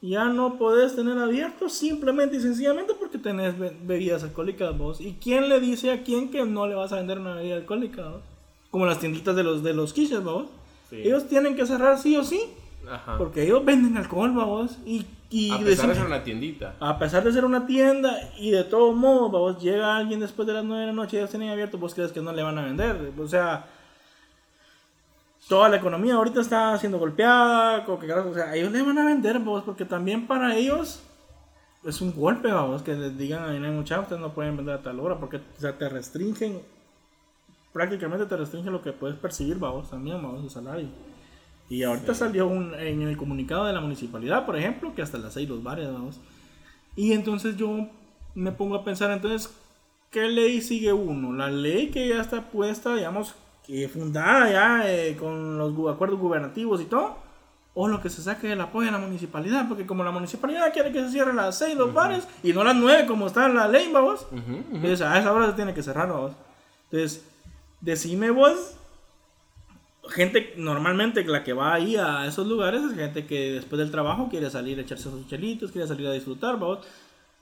[0.00, 5.00] ya no podés tener abierto simplemente y sencillamente porque tenés be- bebidas alcohólicas vos.
[5.00, 8.08] ¿Y quién le dice a quién que no le vas a vender una bebida alcohólica?
[8.08, 8.22] vos?
[8.70, 10.46] Como las tienditas de los de los quiches, vos.
[10.90, 10.96] Sí.
[11.04, 12.40] Ellos tienen que cerrar sí o sí.
[12.88, 13.18] Ajá.
[13.18, 14.78] Porque ellos venden alcohol, vamos.
[14.86, 16.74] Y, y a pesar decir- de ser una tiendita.
[16.80, 20.54] a pesar de ser una tienda y de todos modos, vamos, llega alguien después de
[20.54, 22.56] las 9 de la noche y ellos tienen abierto, vos crees que no le van
[22.56, 23.12] a vender.
[23.18, 23.66] O sea,
[25.48, 27.84] toda la economía ahorita está siendo golpeada.
[27.84, 31.02] como que, carajo, o sea, ellos le van a vender, vos, porque también para ellos
[31.84, 34.82] es un golpe, vamos, que les digan a no muchachos, ustedes no pueden vender a
[34.82, 36.60] tal hora, porque o sea, te restringen,
[37.72, 40.88] prácticamente te restringen lo que puedes percibir, vamos, también, vamos, el salario.
[41.70, 45.34] Y ahorita salió un, en el comunicado de la municipalidad, por ejemplo, que hasta las
[45.34, 46.20] 6 los bares, vamos.
[46.96, 47.88] Y entonces yo
[48.34, 49.54] me pongo a pensar, entonces,
[50.10, 51.32] ¿qué ley sigue uno?
[51.32, 53.34] La ley que ya está puesta, digamos,
[53.92, 57.18] fundada ya eh, con los acuerdos gubernativos y todo,
[57.74, 60.90] o lo que se saque del apoyo de la municipalidad, porque como la municipalidad quiere
[60.90, 63.68] que se cierren las 6 los bares y no las 9 como está en la
[63.68, 64.26] ley, vamos.
[64.32, 64.76] Ujú, ujú.
[64.76, 66.32] Entonces a esa hora se tiene que cerrar, vos.
[66.90, 67.24] Entonces,
[67.80, 68.74] decime vos,
[70.08, 74.28] gente normalmente la que va ahí a esos lugares es gente que después del trabajo
[74.30, 76.80] quiere salir a echarse sus chelitos, quiere salir a disfrutar, vos.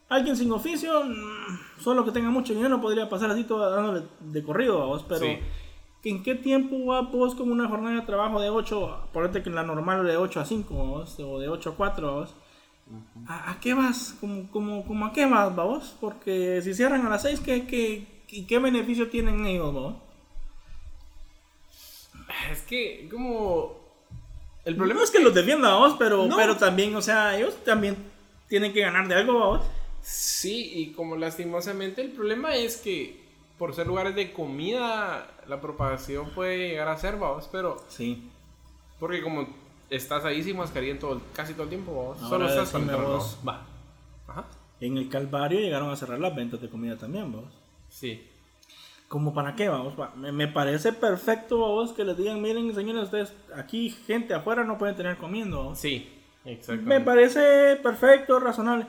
[0.08, 4.42] Alguien sin oficio, mm, solo que tenga mucho dinero podría pasar así todo dándole de
[4.42, 5.38] corrido, vos, pero Sí.
[6.08, 9.62] ¿En qué tiempo va vos con una jornada de trabajo de 8, ponete que la
[9.62, 12.34] normal de 8 a 5, vos, o de 8 a 4, vos?
[13.26, 14.16] ¿A, a qué vas?
[14.20, 15.96] ¿Cómo, cómo, cómo a qué vas, vos?
[16.00, 18.06] Porque si cierran a las 6, ¿qué, qué,
[18.46, 19.94] qué beneficio tienen ellos, vos?
[22.52, 23.76] Es que, como.
[24.64, 26.36] El problema es que los defienda, vos, pero, No.
[26.36, 27.96] pero también, o sea, ellos también
[28.48, 29.62] tienen que ganar de algo, vos.
[30.02, 33.20] Sí, y como lastimosamente el problema es que
[33.58, 38.30] por ser lugares de comida, la propagación puede llegar a ser, vamos, pero Sí.
[38.98, 39.46] porque como
[39.90, 43.00] estás ahí sin mascarilla en todo, casi todo el tiempo, vamos, Ahora solo estás entrar,
[43.02, 43.38] vos.
[43.46, 43.62] Va.
[44.28, 44.44] Ajá.
[44.80, 47.52] en el Calvario llegaron a cerrar las ventas de comida también, vamos.
[47.88, 48.28] Sí.
[49.08, 49.94] ¿Como para qué, vamos?
[50.16, 54.76] Me, me parece perfecto, vamos, que les digan, miren, señores, ustedes aquí, gente afuera, no
[54.78, 55.58] pueden tener comiendo.
[55.58, 55.78] vamos".
[55.78, 56.12] Sí,
[56.44, 56.82] exacto.
[56.84, 58.86] Me parece perfecto, razonable.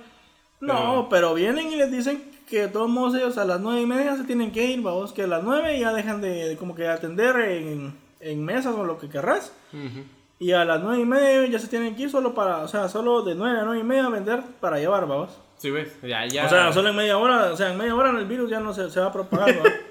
[0.60, 3.86] No, pero vienen y les dicen que de todos modos ellos a las nueve y
[3.86, 6.74] media se tienen que ir, vamos, que a las nueve ya dejan de, de como
[6.74, 9.54] que atender en, en mesas o lo que querrás.
[9.74, 10.04] Ujú.
[10.40, 12.90] Y a las nueve y media ya se tienen que ir solo para, o sea,
[12.90, 15.32] solo de nueve a nueve y media vender para llevar, vamos.
[15.58, 16.46] Sí, ves, ya, ya.
[16.46, 18.74] O sea, solo en media hora, o sea, en media hora el virus ya no
[18.74, 19.56] se, se va a propagar.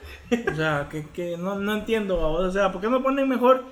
[0.52, 2.26] O sea, que, que no, no entiendo, ¿va?
[2.26, 3.62] O sea, ¿por qué no ponen mejor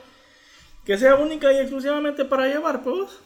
[0.84, 3.18] que sea única y exclusivamente para llevar, pues?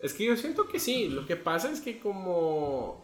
[0.00, 1.08] Es que yo siento que sí.
[1.08, 3.02] Lo que pasa es que como.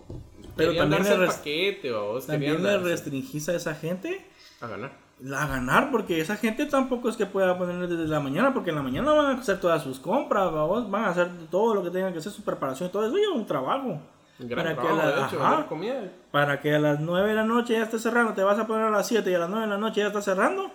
[0.57, 2.27] Pero también le paquete, vos.
[2.27, 4.27] También le restringís a esa gente
[4.61, 4.93] A ganar.
[5.35, 8.77] a ganar, porque esa gente tampoco es que pueda ponerle desde la mañana, porque en
[8.77, 11.91] la mañana van a hacer todas sus compras, vos van a hacer todo lo que
[11.91, 14.01] tengan que hacer, su preparación y todo eso un trabajo.
[14.39, 15.67] Un gran Para que trabajo, la- hecho, ajá.
[15.67, 16.13] comida.
[16.31, 18.85] Para que a las 9 de la noche ya esté cerrando, te vas a poner
[18.87, 20.71] a las 7 y a las 9 de la noche ya está cerrando,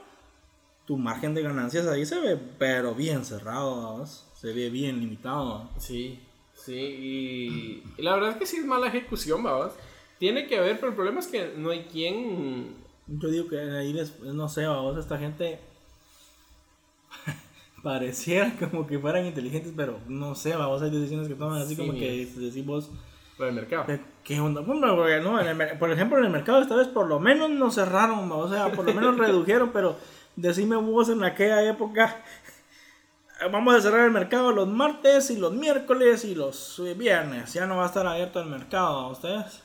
[0.86, 5.68] tu margen de ganancias ahí se ve, pero bien cerrado, se ve bien limitado.
[5.80, 6.24] Sí,
[6.66, 6.74] sí.
[6.74, 9.72] Y, y la verdad es que sí es mala ejecución, vamos.
[10.20, 12.74] Tiene que haber, pero el problema es que no hay quien.
[13.08, 15.60] Yo digo que ahí les, no sé, vamos, esta gente
[17.84, 21.82] pareciera como que fueran inteligentes, pero no sé, vamos, hay decisiones que toman así Sí,
[21.86, 22.90] como que decimos,
[23.38, 23.86] Para el mercado.
[23.86, 24.62] ¿qué- ¿qué onda?
[24.62, 27.50] Bueno, porque no, en el por ejemplo, en el mercado esta vez por lo menos
[27.50, 29.98] no cerraron, va, o sea, por lo menos redujeron, pero
[30.36, 32.24] decime vos en aquella época,
[33.52, 37.66] vamos a cerrar el mercado los martes y los miércoles y los eh, viernes, ya
[37.66, 39.62] no va a estar abierto el mercado, ¿a ustedes?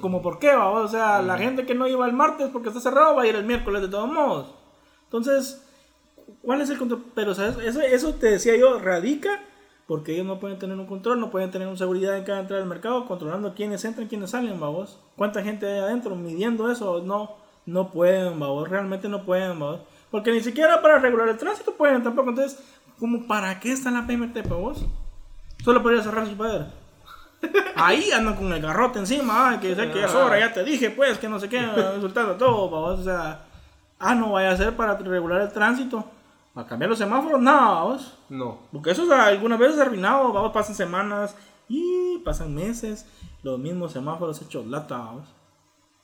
[0.00, 2.80] Como por qué, va, o sea, la gente que no iba el martes porque está
[2.80, 4.54] cerrado va a ir el miércoles de todos modos.
[5.04, 5.62] Entonces,
[6.40, 7.04] ¿cuál es el control?
[7.14, 7.58] Pero ¿sabes?
[7.58, 9.40] Eso, eso te decía yo, radica
[9.86, 12.60] porque ellos no pueden tener un control, no pueden tener una seguridad en cada entrada
[12.60, 14.98] del mercado, controlando quiénes entran, quiénes salen, babos.
[15.16, 16.16] ¿Cuánta gente hay adentro?
[16.16, 17.32] Midiendo eso, no,
[17.66, 19.80] no pueden, babos, realmente no pueden, babos.
[20.12, 22.28] Porque ni siquiera para regular el tránsito pueden tampoco.
[22.28, 22.62] Entonces,
[23.00, 24.84] ¿cómo para qué está la PMT, babos?
[25.64, 26.66] Solo podría cerrar su poder.
[27.74, 30.90] Ahí andan con el garrote encima, ay, que sé que es hora, ya te dije,
[30.90, 33.00] pues, que no sé qué, insultando todo, babos.
[33.00, 33.46] O sea,
[33.98, 36.04] ah, no vaya a ser para regular el tránsito.
[36.54, 37.40] ¿A cambiar los semáforos?
[37.40, 38.18] No, babos.
[38.28, 38.58] No.
[38.70, 41.34] Porque eso o sea, algunas veces arruinado, vamos, pasan semanas
[41.68, 43.06] y pasan meses,
[43.42, 45.28] los mismos semáforos hechos lata, vamos.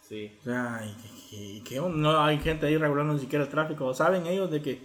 [0.01, 0.35] Sí.
[0.40, 0.81] O sea,
[1.30, 3.92] y, que no hay gente ahí regulando ni siquiera el tráfico.
[3.94, 4.80] Saben ellos de que,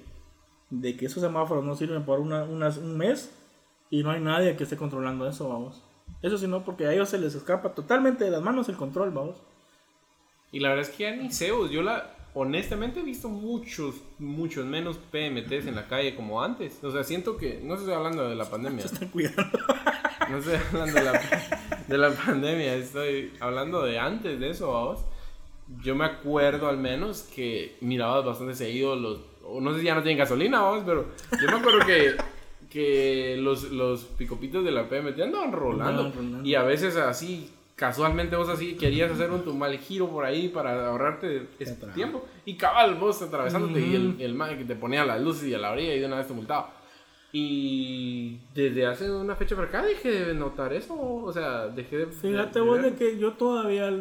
[0.69, 3.31] de que esos semáforos no sirven por una, unas- un mes
[3.89, 5.81] y no hay nadie que esté controlando eso, vamos.
[6.21, 9.11] Eso sí, no, porque a ellos se les escapa totalmente de las manos el control,
[9.11, 9.37] vamos.
[10.51, 14.65] Y la verdad es que ya ni vos, yo la, honestamente he visto muchos, muchos
[14.65, 16.83] menos PMTs en la calle como antes.
[16.83, 19.57] O sea, siento que, no estoy hablando de la pandemia, Se están cuidando.
[20.29, 21.21] no estoy hablando de la,
[21.87, 24.99] de la pandemia, estoy hablando de antes de eso, vamos.
[25.81, 29.95] Yo me acuerdo al menos que mirabas bastante seguido los, o no sé si ya
[29.95, 31.05] no tienen gasolina, vamos, pero
[31.41, 32.15] yo me acuerdo que,
[32.69, 35.83] que los, los picopitos de la PMT andaban rolando.
[35.85, 36.47] Andaban rolando.
[36.47, 40.49] Y a veces así, casualmente vos así querías hacer un tu mal giro por ahí
[40.49, 41.47] para ahorrarte
[41.95, 42.25] tiempo.
[42.45, 45.57] Y cabal, vos atravesándote y el, el man que te ponía las luces y a
[45.59, 46.73] la orilla y de una vez te multaba.
[47.35, 50.93] Y desde hace una fecha para acá dejé de notar eso.
[50.99, 52.05] O sea, dejé de.
[52.07, 53.91] Fíjate de- vos de que yo todavía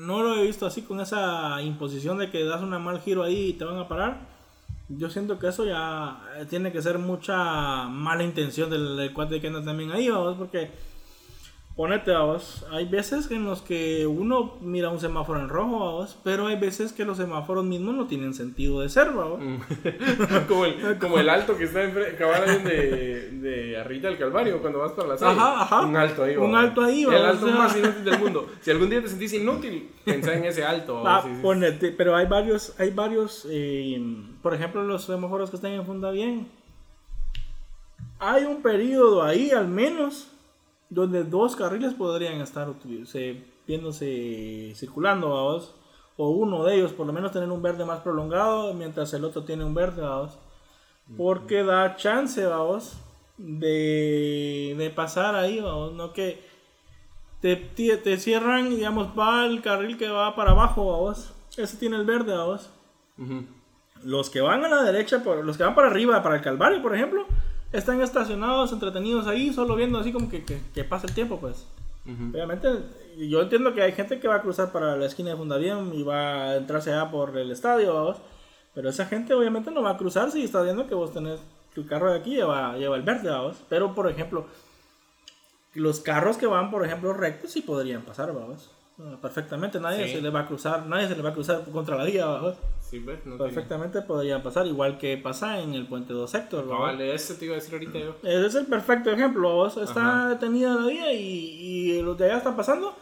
[0.00, 3.48] no lo he visto así con esa imposición de que das un mal giro ahí
[3.48, 4.18] y te van a parar.
[4.88, 9.40] Yo siento que eso ya eh, tiene que ser mucha mala intención del, del cuate
[9.40, 10.70] que anda también ahí, vamos, porque
[11.80, 16.46] ponete, vamos, hay veces en los que uno mira un semáforo en rojo, vamos, pero
[16.46, 19.40] hay veces que los semáforos mismos no tienen sentido de ser, vamos.
[19.40, 19.56] Mm.
[20.46, 21.80] como, el, como el alto que está
[22.18, 25.32] cabal de, de arriba del Calvario cuando vas para la sala.
[25.32, 25.80] Ajá, ajá.
[25.86, 27.56] Un alto ahí, Un alto ahí, El va, alto o sea.
[27.56, 28.50] más inútil del mundo.
[28.60, 31.02] Si algún día te sentís inútil, pensá en ese alto.
[31.02, 31.40] va, Ah, sí, sí.
[31.40, 33.98] ponete, pero hay varios, hay varios, eh,
[34.42, 36.46] por ejemplo, los semáforos que están en Funda Bien.
[38.18, 40.30] Hay un periodo ahí, al menos,
[40.90, 42.68] donde dos carriles podrían estar
[43.06, 45.74] se- viéndose circulando, vamos.
[46.16, 49.44] O uno de ellos, por lo menos, tener un verde más prolongado, mientras el otro
[49.44, 50.38] tiene un verde, vamos.
[51.16, 52.98] Porque da chance, vamos,
[53.38, 55.92] de, de pasar ahí, vamos.
[55.94, 56.42] No que
[57.40, 61.32] te, te, cierran, digamos, va el carril que va para abajo, vamos.
[61.56, 62.70] Ese tiene el verde, vamos.
[63.18, 63.44] Ujú.
[64.04, 66.94] Los que van a la derecha, los que van para arriba, para el Calvario, por
[66.94, 67.26] ejemplo,
[67.72, 71.66] están estacionados, entretenidos ahí, solo viendo así como que, que, que pasa el tiempo, pues.
[72.06, 72.30] Ujú.
[72.30, 72.68] Obviamente,
[73.18, 76.02] yo entiendo que hay gente que va a cruzar para la esquina de Fundavien y
[76.02, 78.16] va a entrarse allá por el estadio, vamos.
[78.74, 81.40] Pero esa gente obviamente no va a cruzar si está viendo que vos tenés
[81.74, 83.56] tu carro de aquí lleva, lleva el verde, vamos.
[83.68, 84.46] Pero, por ejemplo,
[85.74, 88.70] los carros que van, por ejemplo, rectos sí podrían pasar, vamos.
[89.02, 90.14] Ah, Perfectamente, nadie Sí.
[90.16, 92.26] se le va a cruzar, nadie se le va a cruzar contra la vía.
[92.80, 93.24] Sí, ¿ves?
[93.24, 96.86] No Perfectamente podría pasar, igual que pasa en el puente 2 sector, tiene- vamos.
[96.96, 98.14] Vale, eso te iba a decir ahorita yo.
[98.22, 99.66] Ese es el perfecto ejemplo.
[99.66, 99.82] Está
[100.24, 100.28] Ajá.
[100.30, 101.18] detenida la vía y,
[101.98, 102.94] y los de allá están pasando.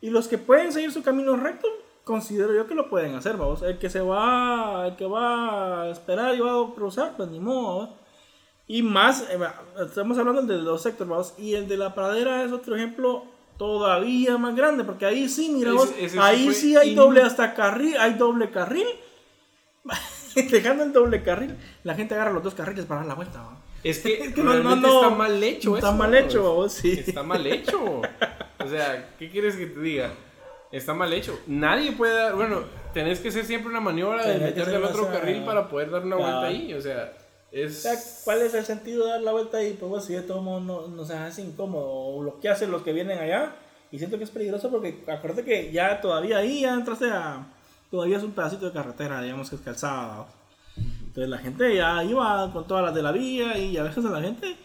[0.00, 1.66] Y los que pueden seguir su camino recto,
[2.04, 3.62] considero yo que lo pueden hacer, vamos.
[3.62, 7.40] El que se va, el que va a esperar y va a cruzar, pues ni
[7.40, 7.80] modo.
[7.80, 7.90] ¿va?
[8.66, 9.38] Y más, eh,
[9.84, 11.34] estamos hablando del de los sectores, vamos.
[11.38, 13.24] Y el de la pradera es otro ejemplo
[13.58, 17.52] todavía más grande, porque ahí sí, mira vos, ese ahí sí hay in- doble hasta
[17.54, 18.86] carril, hay doble carril.
[20.50, 23.40] Dejando el doble carril, la gente agarra los dos carriles para dar la vuelta.
[23.42, 23.56] ¿va?
[23.82, 25.02] Es que, Es que no, no, no.
[25.02, 26.16] está mal hecho Está eso, mal ¿no?
[26.16, 27.02] hecho, vos, sí.
[27.06, 28.02] Está mal hecho.
[28.60, 30.10] O sea, ¿qué quieres que te diga?
[30.70, 31.38] Está mal hecho.
[31.46, 32.34] Nadie puede dar.
[32.34, 32.60] Bueno,
[32.92, 36.16] tenés que hacer siempre una maniobra de hacer al otro carril para poder dar una
[36.16, 36.74] vuelta ahí.
[36.74, 37.12] O sea,
[37.50, 38.22] O sea, es.
[38.24, 39.76] ¿cuál es el sentido de dar la vuelta ahí?
[39.78, 42.82] Pues si de todo modo no, no se hace incómodo, o lo que hacen los
[42.82, 43.54] que vienen allá,
[43.90, 47.46] y siento que es peligroso porque acuérdate que ya todavía ahí ya entraste a...
[47.90, 50.26] Todavía es un pedacito de carretera, digamos que es calzada.
[50.76, 54.10] Entonces la gente ya iba con todas las de la vía y a veces a
[54.10, 54.56] la gente...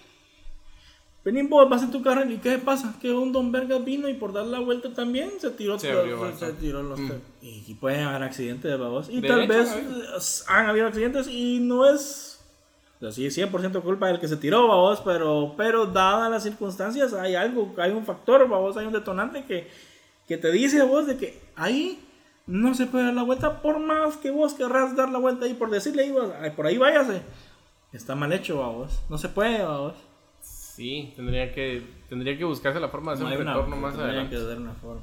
[1.24, 2.96] Vení vos, vas en tu carril y ¿qué pasa?
[3.02, 6.02] Que un Don Vergas vino y por dar la vuelta también se tiró, Se todo-
[6.02, 7.00] abrió se, se tiró los...
[7.00, 7.12] Mm.
[7.42, 9.08] Y, y pueden haber accidentes, babos.
[9.10, 12.33] Y De tal hecho, vez han habido accidentes y no es
[13.06, 17.14] o sea, sí, 100% culpa del que se tiró, babos, pero, pero dadas las circunstancias,
[17.14, 19.68] hay algo, hay un factor, babos, hay un detonante que,
[20.28, 22.00] que te dice a vos de que ahí
[22.48, 25.54] no se puede dar la vuelta, por más que vos querrás dar la vuelta ahí,
[25.54, 26.12] por decirle,
[26.42, 27.22] ahí, por ahí váyase.
[27.92, 29.02] Está mal hecho, babos.
[29.10, 29.96] No se puede, babos.
[30.42, 33.92] Sí, tendría que, tendría que buscarse la forma de hacer No un una- retorno más
[33.94, 34.36] tendría adelante.
[34.36, 35.02] que dar una forma.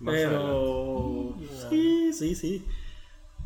[0.00, 0.38] Más adelante.
[0.38, 1.34] Pero
[1.70, 2.66] sí, sí, sí.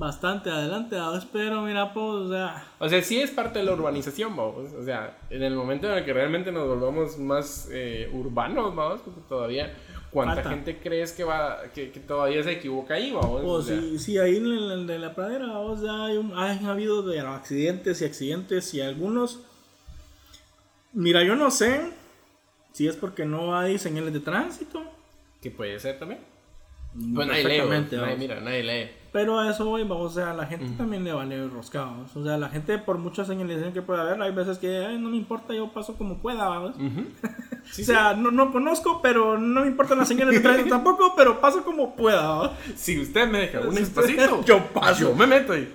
[0.01, 3.73] Bastante adelante, babos, pero mira, pues, o sea, O sea, sí es parte de la
[3.75, 4.73] urbanización, vamos.
[4.73, 9.03] O sea, en el momento en el que realmente nos volvamos más eh, urbanos, vamos,
[9.05, 9.77] porque todavía,
[10.11, 10.49] ¿cuánta Falta.
[10.49, 13.43] gente crees que va, que, que todavía se equivoca ahí, vamos?
[13.43, 16.33] Pues O sea, sí, sí, ahí en el de la pradera, o sea, hay un,
[16.35, 19.41] han habido de accidentes y accidentes y algunos.
[20.95, 21.93] Mira, yo no sé
[22.73, 24.83] si es porque no hay señales de tránsito.
[25.43, 26.21] que puede ser también.
[27.15, 28.19] Pues nadie lee, nadie, vamos.
[28.19, 29.00] mira, nadie lee.
[29.13, 32.15] Pero a eso voy, vamos, o sea, a la gente también le vale roscados.
[32.17, 35.09] O sea, la gente, por mucha señalización que pueda haber, hay veces que "Ay, no
[35.11, 36.77] me importa, yo paso como pueda, vamos.
[37.73, 41.15] Sí, o sea, no, no conozco, pero no me importan las señales de tránsito tampoco,
[41.17, 42.51] pero paso como pueda, ¿vamos?
[42.75, 45.01] Si usted me deja un Si usted- espacito, yo paso.
[45.01, 45.73] Yo me meto ahí.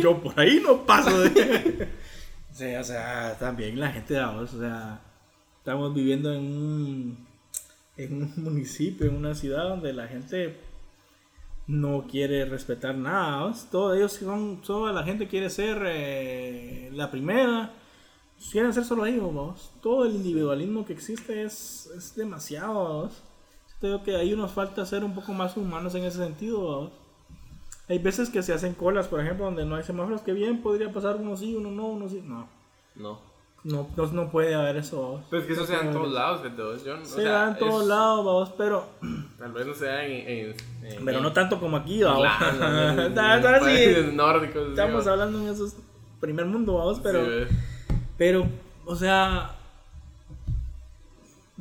[0.00, 1.88] yo por ahí no paso de...
[2.52, 5.00] sí, o sea, también la gente, vamos, o sea,
[5.58, 7.26] estamos viviendo en un,
[7.96, 10.56] en un municipio, en una ciudad donde la gente
[11.66, 13.54] no quiere respetar nada,
[13.94, 17.72] ellos son, toda la gente quiere ser eh, la primera,
[18.50, 23.10] quieren ser solo ellos, todo el individualismo que existe es, es demasiado,
[23.80, 26.92] creo que ahí nos falta ser un poco más humanos en ese sentido.
[27.88, 30.92] Hay veces que se hacen colas, por ejemplo, donde no hay semáforos, que bien podría
[30.92, 32.22] pasar uno sí, uno no, uno sí.
[32.24, 32.48] No,
[32.94, 33.31] No.
[33.64, 35.22] No, no, no puede haber eso.
[35.30, 37.88] Pues que eso No sea en todos lados, o Se sea, da en todos es-
[37.88, 38.86] lados, vamos, pero,
[39.38, 40.12] Tal vez no sea en.
[40.28, 42.26] en- en- pero en- no tanto como aquí, vamos.
[42.38, 43.08] Claro,
[44.12, 44.68] nórdicos.
[44.70, 45.76] Estamos sí, hablando en esos
[46.20, 47.54] primer mundo, vamos, pero, sí,
[48.16, 48.46] pero,
[48.84, 49.52] o sea,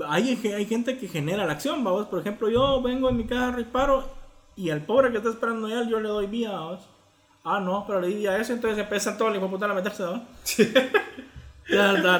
[0.07, 2.07] hay, hay gente que genera la acción, vamos.
[2.07, 4.03] Por ejemplo, yo vengo en mi carro y paro,
[4.55, 6.79] y al pobre que está esperando ya, yo le doy vía, vamos.
[7.43, 10.03] Ah, no, pero le di vía a eso, entonces empiezan todos los puta a meterse,
[10.03, 10.21] vamos.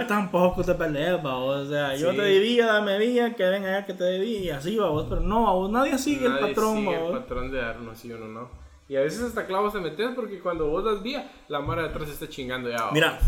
[0.08, 1.20] Tampoco te pelees.
[1.24, 4.78] O sea, yo te debía, dame vía, que venga allá que te debía, y así,
[4.78, 5.06] vamos.
[5.10, 8.12] Pero no, vamos, nadie sigue el Nadie patrón, sigue el patrón de dar uno sí
[8.12, 8.50] uno no.
[8.88, 11.90] Y a veces hasta clavos te metes porque cuando vos das vía, la mara de
[11.90, 12.90] atrás está chingando ya.
[12.92, 13.20] Mira,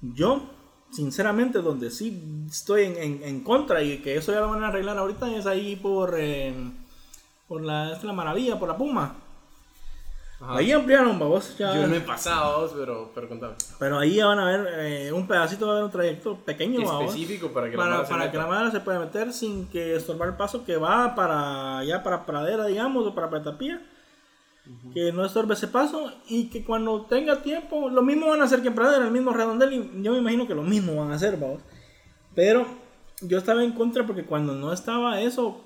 [0.00, 0.42] yo,
[0.90, 4.68] sinceramente, donde sí estoy en, en- en contra y que eso ya lo van a
[4.68, 6.54] arreglar ahorita es ahí por, eh,
[7.46, 9.16] por la, es la maravilla, por la Puma.
[10.40, 10.56] Ajá.
[10.56, 11.56] Ahí ampliaron, vamos.
[11.58, 13.54] Ya, Yo no he pasado, vos, pero, pero contame.
[13.78, 16.80] Pero ahí ya van a ver eh, un pedacito, va a haber un trayecto pequeño.
[17.02, 18.32] Específico para que la para, se para meta.
[18.32, 22.02] que la madre se pueda meter sin que estorbar el paso que va para ya
[22.02, 23.82] para pradera digamos o para petapía
[24.94, 28.62] que no estorbe ese paso y que cuando tenga tiempo lo mismo van a hacer
[28.62, 31.16] que en pradera el mismo redondel y yo me imagino que lo mismo van a
[31.16, 31.60] hacer vamos
[32.36, 32.66] pero
[33.20, 35.60] yo estaba en contra porque cuando no estaba eso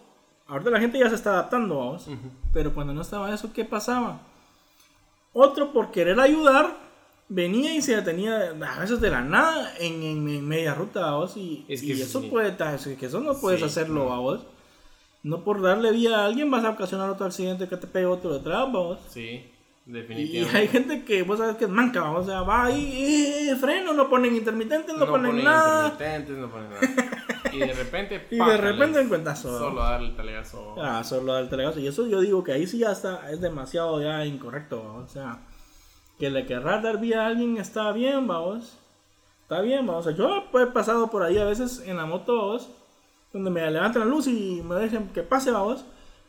[0.46, 2.30] ahorita la gente ya se está adaptando vamos Ujú.
[2.53, 4.20] pero cuando no estaba eso qué pasaba
[5.35, 6.76] otro por querer ayudar
[7.28, 11.16] venía y se detenía a veces de la nada en, en- en media ruta a
[11.16, 12.28] vos y, Es que y eso sí.
[12.28, 12.53] puede
[12.97, 14.12] que eso no puedes Sí, hacerlo no.
[14.14, 14.41] a vos
[15.22, 18.32] no por darle vía a alguien vas a ocasionar otro accidente que te pegue otro
[18.35, 19.43] detrás vos Sí.
[19.87, 20.57] Y Definitivamente.
[20.59, 24.09] hay gente que vos sabes que es manca, o sea, va ahí, eh, freno, no
[24.09, 25.89] ponen intermitentes, no, ponen, ponen nada.
[25.89, 26.80] intermitentes, no ponen nada.
[27.53, 29.59] Y de repente, Y de repente en cuentazo.
[29.59, 30.45] Solo darle el.
[30.80, 31.80] Ah, solo del telegazo.
[31.80, 35.41] Y eso yo digo que ahí sí ya está, es demasiado ya incorrecto, o sea,
[36.18, 38.78] que le querrás dar vía a alguien está bien, vamos.
[39.43, 40.07] Está bien, vamos.
[40.07, 42.70] O sea, yo he pasado por ahí a veces en la moto, vamos,
[43.35, 45.85] donde me levantan la luz y me dejan que pase, vamos.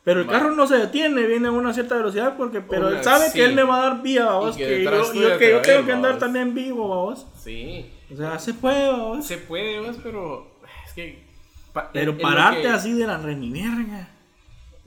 [0.06, 3.04] Pero el carro no se detiene, viene a una cierta velocidad porque, pero Una- él
[3.04, 3.34] sabe sí.
[3.34, 5.86] que él me va a dar vía, vamos, Y que, que yo, que yo tengo
[5.86, 7.26] que andar también vivo, vamos.
[7.38, 7.88] Sí.
[8.14, 9.26] O sea, se puede, vamos.
[9.26, 10.48] Se puede, pero
[10.88, 11.24] es que.
[11.74, 14.10] pa- Pero pararte que- así de la renimierga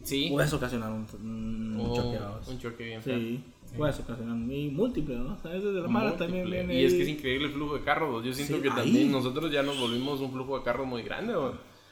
[0.05, 0.29] Sí.
[0.31, 2.19] puedes ocasionar un, un un, choque,
[2.53, 3.19] un choque bien feo.
[3.19, 3.43] Sí,
[3.77, 5.37] puedes ocasionar y múltiple, ¿no?
[5.43, 8.25] De la mala también viene Y es que es increíble el flujo de carros.
[8.25, 8.77] Yo siento Sí, que ahí.
[8.77, 11.35] también nosotros ya nos volvimos un flujo de carros muy grande.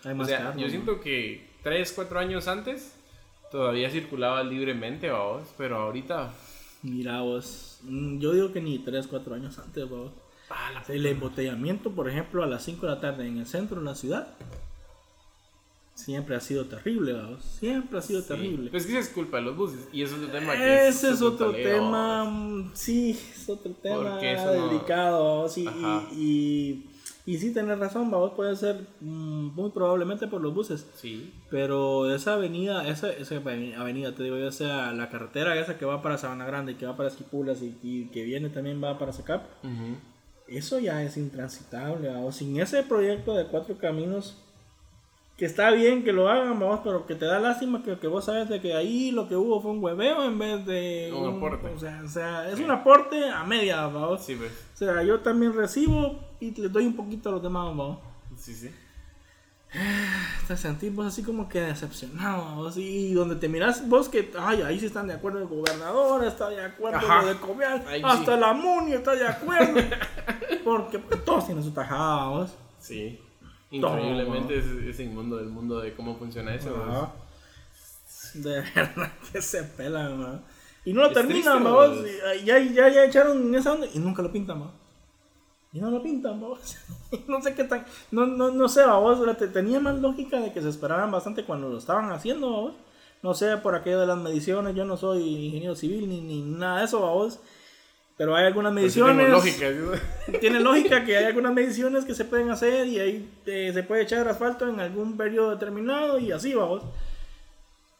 [0.04, 2.95] Hay O sea, carros, yo siento que 3, 4 años antes
[3.56, 5.48] todavía circulaba libremente, vamos.
[5.56, 6.32] Pero ahorita.
[6.82, 10.12] Mira vos, mm, yo digo que ni 3, 4 años antes, vos.
[10.50, 13.84] Ah, El embotellamiento, por ejemplo, a las 5 de la tarde en el centro de
[13.86, 14.28] la ciudad,
[15.94, 17.42] siempre ha sido terrible, vamos.
[17.44, 18.28] Siempre ha sido Sí.
[18.28, 18.70] terrible.
[18.70, 19.88] Pues que esa es culpa de los buses.
[19.92, 22.64] Y eso es otro tema que Ese es otro taleo, tema, vamos.
[22.66, 25.66] mm, sí, es otro tema Porque eso no- delicado, vamos, y,
[26.12, 26.90] y,
[27.26, 30.86] y, sí tenés razón, vamos, puede ser mm, muy probablemente por los buses.
[30.94, 31.32] Sí.
[31.50, 36.02] Pero esa avenida, esa, esa avenida, te digo yo, sea la carretera esa que va
[36.02, 39.12] para Sabana Grande, y que va para Esquipulas y, y que viene también va para
[39.12, 39.44] Zacap,
[40.48, 42.08] eso ya es intransitable.
[42.10, 44.38] O sin ese proyecto de cuatro caminos,
[45.36, 48.24] que está bien que lo hagan, vamos, pero que te da lástima que, que vos
[48.24, 51.68] sabes de que ahí lo que hubo fue un hueveo en vez de Un aporte.
[51.68, 52.64] O sea, o sea, es Sí.
[52.64, 54.24] un aporte a media, vamos.
[54.24, 54.50] Sí, pues.
[54.74, 57.98] O sea, yo también recibo y le doy un poquito a los demás, vamos.
[58.36, 58.70] Sí, sí.
[60.48, 64.62] te sentís vos así como que decepcionado, vos, y donde te miras vos que, ay,
[64.62, 68.34] ahí sí están de acuerdo el gobernador, está de acuerdo lo de Covial, Ahí hasta
[68.36, 68.40] sí.
[68.40, 69.74] la MUNI está de acuerdo,
[70.64, 72.54] porque, porque todos tienen su tajada, vos.
[72.78, 73.20] Sí.
[73.70, 76.70] Increíblemente es, es inmundo el mundo de cómo funciona eso.
[78.34, 80.40] De verdad que se pelan, ¿no?
[80.84, 81.64] Y no lo terminan,
[82.44, 84.70] ya, ya, ya echaron esa onda y nunca lo pintan, vos.
[85.72, 86.40] Y no lo pintan,
[87.28, 87.84] no sé qué tan.
[88.12, 89.36] No, no, no sé, vos.
[89.36, 92.74] Te, tenía más lógica de que se esperaran bastante cuando lo estaban haciendo.
[93.22, 96.78] No sé, por aquello de las mediciones, yo no soy ingeniero civil ni, ni nada
[96.78, 97.40] de eso, vos.
[98.16, 99.28] Pero hay algunas Pues mediciones.
[99.30, 99.66] lógica.
[100.40, 104.02] Tiene lógica que hay algunas mediciones que se pueden hacer y ahí eh, se puede
[104.02, 106.82] echar asfalto en algún periodo determinado y así vamos.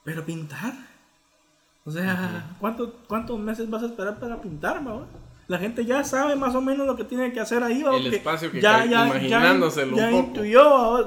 [0.04, 0.72] Pero pintar.
[1.84, 5.06] O sea, ¿cuánto- ¿cuántos meses vas a esperar para pintar, vamos?
[5.48, 8.04] La gente ya sabe más o menos lo que tiene que hacer ahí, vamos.
[8.04, 10.28] El espacio que cae, imaginándoselo ya, un ya poco.
[10.28, 11.06] intuyó, vamos.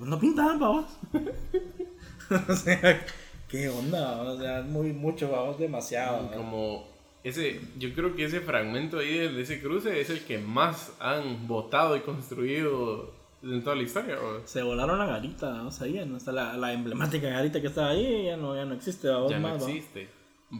[0.00, 0.84] No pintan, vamos.
[2.48, 3.04] o sea,
[3.48, 4.16] ¿qué onda?
[4.16, 4.36] vamos?
[4.36, 6.18] O sea, muy mucho, vamos, demasiado.
[6.18, 6.36] vamos.
[6.36, 6.91] Como
[7.24, 10.92] ese, yo creo que ese fragmento ahí de, de ese cruce es el que más
[11.00, 13.12] han votado y construido
[13.42, 14.18] en toda la historia.
[14.20, 14.46] ¿o?
[14.46, 17.90] Se volaron la garita, vamos ahí, ya no está la, la emblemática garita que estaba
[17.90, 19.66] ahí, ya no, ya no existe, vamos, Ya no más, va.
[19.70, 20.08] existe.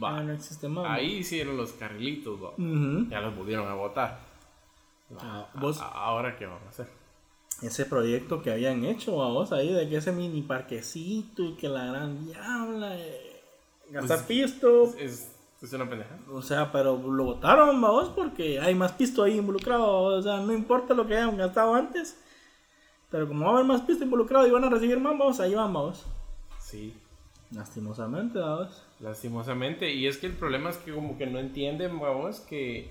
[0.03, 0.17] Va.
[0.17, 0.85] Ya no existe más.
[0.85, 0.93] va.
[0.95, 2.49] Ahí hicieron los carrilitos, va.
[2.51, 3.09] Ujú.
[3.09, 4.19] Ya los volvieron a votar.
[5.13, 5.19] Va.
[5.21, 6.87] Ah, vos- ahora qué vamos a hacer.
[7.61, 11.85] Ese proyecto que habían hecho, vamos, ahí, de que ese mini parquecito y que la
[11.85, 13.41] gran diabla, eh,
[13.91, 15.32] gastar Pues, pisto, Es, es
[15.71, 16.17] una pendeja.
[16.31, 20.51] o sea, pero lo votaron, vamos, porque hay más pisto ahí involucrado, o sea, no
[20.51, 22.17] importa lo que hayan gastado antes,
[23.09, 25.53] pero como va a haber más pisto involucrado y van a recibir más, vamos, ahí
[25.53, 26.05] van, vamos.
[26.59, 26.93] Sí.
[27.53, 28.83] Lastimosamente, vamos.
[28.99, 29.93] Lastimosamente.
[29.93, 32.89] Y es que el problema es que como que no entienden, vamos, que,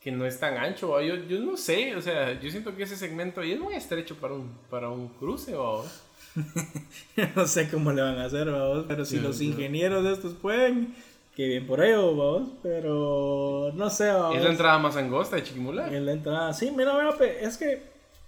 [0.00, 0.90] que no es tan ancho.
[0.90, 1.02] ¿va?
[1.02, 4.16] Yo, yo no sé, o sea, yo siento que ese segmento ahí es muy estrecho
[4.16, 6.02] para un, para un cruce, vamos.
[7.36, 10.94] no sé cómo le van a hacer, vamos, pero si los ingenieros de estos pueden,
[11.38, 14.34] que bien por ello, vamos, pero no sé, vamos.
[14.36, 15.86] Es la entrada más angosta de Chiquimula.
[15.86, 17.80] En la entrada, sí, mira, mira, es que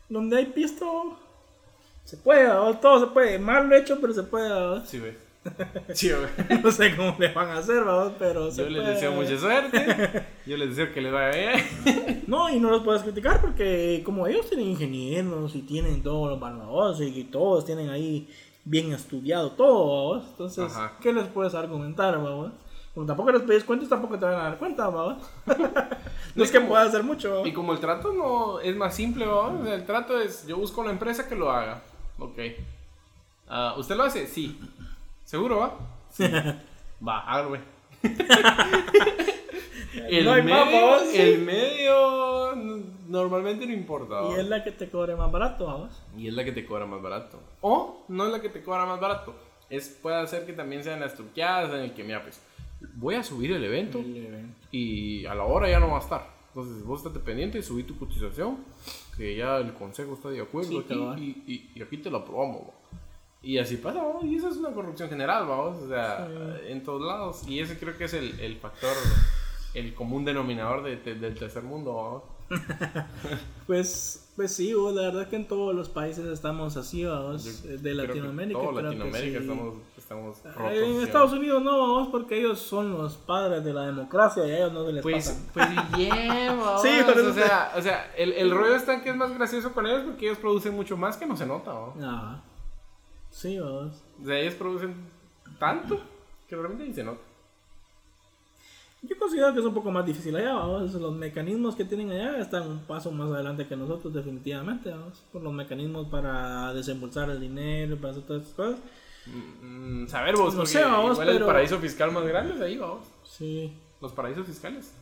[0.08, 1.18] donde hay pisto,
[2.04, 4.88] se puede, vamos, todo se puede, mal hecho, pero se puede, vamos.
[4.88, 5.14] Sí, güey.
[5.92, 6.62] Sí, güey.
[6.62, 8.94] no sé cómo le van a hacer, vamos, pero se Yo les puede.
[8.94, 10.26] deseo mucha suerte.
[10.46, 12.24] Yo les deseo que les vaya bien.
[12.28, 16.38] No, y no los puedes criticar porque como ellos tienen ingenieros y tienen todos los
[16.38, 18.28] barbados y todos tienen ahí
[18.64, 20.28] bien estudiado todo, vamos.
[20.30, 20.96] Entonces, Ajá.
[21.00, 22.52] ¿qué les puedes argumentar, vamos?
[22.94, 25.22] Como tampoco les pedís cuentas, tampoco te van a dar cuenta, vamos.
[26.34, 27.46] no es que pueda hacer mucho.
[27.46, 29.26] Y como el trato no es más simple,
[29.66, 31.82] el trato es, yo busco la empresa que lo haga.
[32.18, 32.38] Ok.
[33.48, 34.26] Ah, ¿Usted lo hace?
[34.26, 34.58] Sí.
[35.24, 35.78] ¿Seguro va?
[36.10, 36.24] Sí.
[37.06, 37.56] va, hágalo,
[40.08, 42.40] el, No hay medio, más, el medio
[43.08, 44.22] normalmente no importa.
[44.30, 45.90] Y es la que te cobre más barato, vamos.
[46.16, 47.38] Y es la que te cobra más barato.
[47.60, 49.34] O no es la que te cobra más barato.
[49.68, 52.40] Es, puede hacer que también sean las truqueadas en el que, mira, pues,
[52.94, 54.54] voy a subir el evento El evento.
[54.72, 56.26] y a la hora ya no va a estar.
[56.48, 58.58] Entonces vos estate pendiente, subí tu cotización,
[59.16, 60.78] que ya el consejo está de acuerdo Sí,
[61.12, 62.62] aquí, y, y- y aquí te lo aprobamos.
[63.42, 66.28] Y así pasa, y eso es una corrupción general, vamos, o sea,
[66.66, 67.46] en todos lados.
[67.48, 68.94] Y ese creo que es el, el factor,
[69.74, 72.24] el común denominador de- de- del tercer mundo.
[72.50, 72.56] ¿va?
[73.66, 77.76] Pues, pues sí, vos, la verdad que en todos los países estamos así, vamos, Yo
[77.76, 78.58] de Latinoamérica.
[78.58, 79.44] Que Latinoamérica sí.
[79.44, 80.72] estamos, estamos Eh, rotos.
[80.78, 81.02] En.
[81.02, 84.72] Estados Unidos no, vamos, porque ellos son los padres de la democracia y a ellos
[84.72, 85.50] no se les Pues, pasa.
[85.52, 86.80] pues bien, vamos.
[86.80, 89.30] Sí, por eso o sea, o sea el, el rollo está en que es más
[89.36, 91.92] gracioso con ellos porque ellos producen mucho más que no se nota, ¿va?
[92.02, 92.42] Ajá.
[93.28, 94.02] Sí, vamos.
[94.22, 94.94] O sea, ellos producen
[95.58, 96.00] tanto
[96.48, 97.20] que realmente ni se nota.
[99.02, 100.92] Yo considero que es un poco más difícil allá, vamos.
[100.92, 105.22] Los mecanismos que tienen allá están un paso más adelante que nosotros, definitivamente, vamos.
[105.32, 108.80] Por los mecanismos para desembolsar el dinero, para hacer todas esas cosas.
[109.62, 112.76] Mm, saber vos, No sé, vamos, igual el pero- paraíso fiscal más grande es ahí,
[112.76, 113.06] vamos.
[113.24, 113.72] Sí.
[114.02, 114.92] Los paraísos fiscales.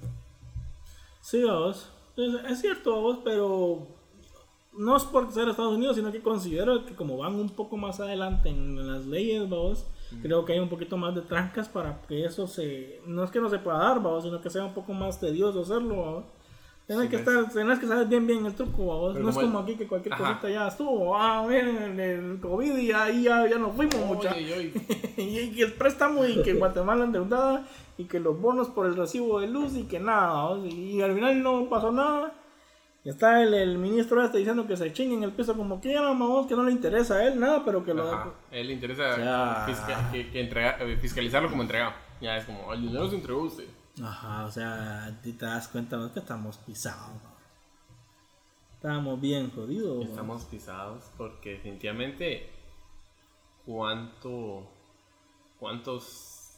[1.20, 1.88] Sí, vamos.
[2.16, 3.86] Es, es cierto, vamos, pero
[4.74, 7.98] no es por ser Estados Unidos, sino que considero que como van un poco más
[8.00, 9.84] adelante en las leyes, vamos,
[10.22, 13.00] creo que hay un poquito más de trancas para que eso se...
[13.06, 15.60] No es que no se pueda dar, vamos, sino que sea un poco más tedioso
[15.62, 16.24] hacerlo, vamos.
[16.86, 17.28] Tienes Sí, que ves.
[17.28, 19.10] estar, tienes que saber bien bien el truco.
[19.12, 20.24] Pero No es como el- aquí que cualquier Ajá.
[20.40, 21.14] cosita ya estuvo.
[21.14, 24.34] Ah, miren, el COVID y ahí ya, ya nos fuimos, mucha.
[25.18, 27.66] Y que el préstamo y que Guatemala endeudada
[27.98, 31.42] y que los bonos por el recibo de luz y que nada, y al final
[31.42, 32.32] no pasó nada.
[33.08, 36.54] Está el, el ministro este diciendo que se chinguen el piso como quieran, vamos, que
[36.54, 38.12] no le interesa a él nada, pero que lo...
[38.12, 38.30] Ajá.
[38.50, 41.92] A él le interesa O sea- fisca- que, que entrega- eh, fiscalizarlo como entregado.
[42.20, 43.64] Ya es como, el dinero se entregó usted.
[44.02, 46.12] Ajá, o sea, te das cuenta ¿no?
[46.12, 47.14] que estamos pisados.
[47.14, 47.30] ¿no?
[48.74, 50.04] Estamos bien jodidos.
[50.04, 50.10] ¿no?
[50.10, 52.50] Estamos pisados porque definitivamente
[53.66, 54.66] cuánto
[55.58, 56.56] cuántos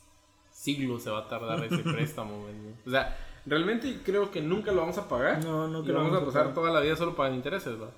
[0.52, 2.42] siglos se va a tardar ese préstamo.
[2.44, 2.74] man?
[2.86, 5.44] o sea, realmente creo que nunca lo vamos a pagar.
[5.44, 6.54] No, no y que lo vamos a vamos a pasar pagar.
[6.54, 7.88] toda la vida solo pagando intereses, ¿va?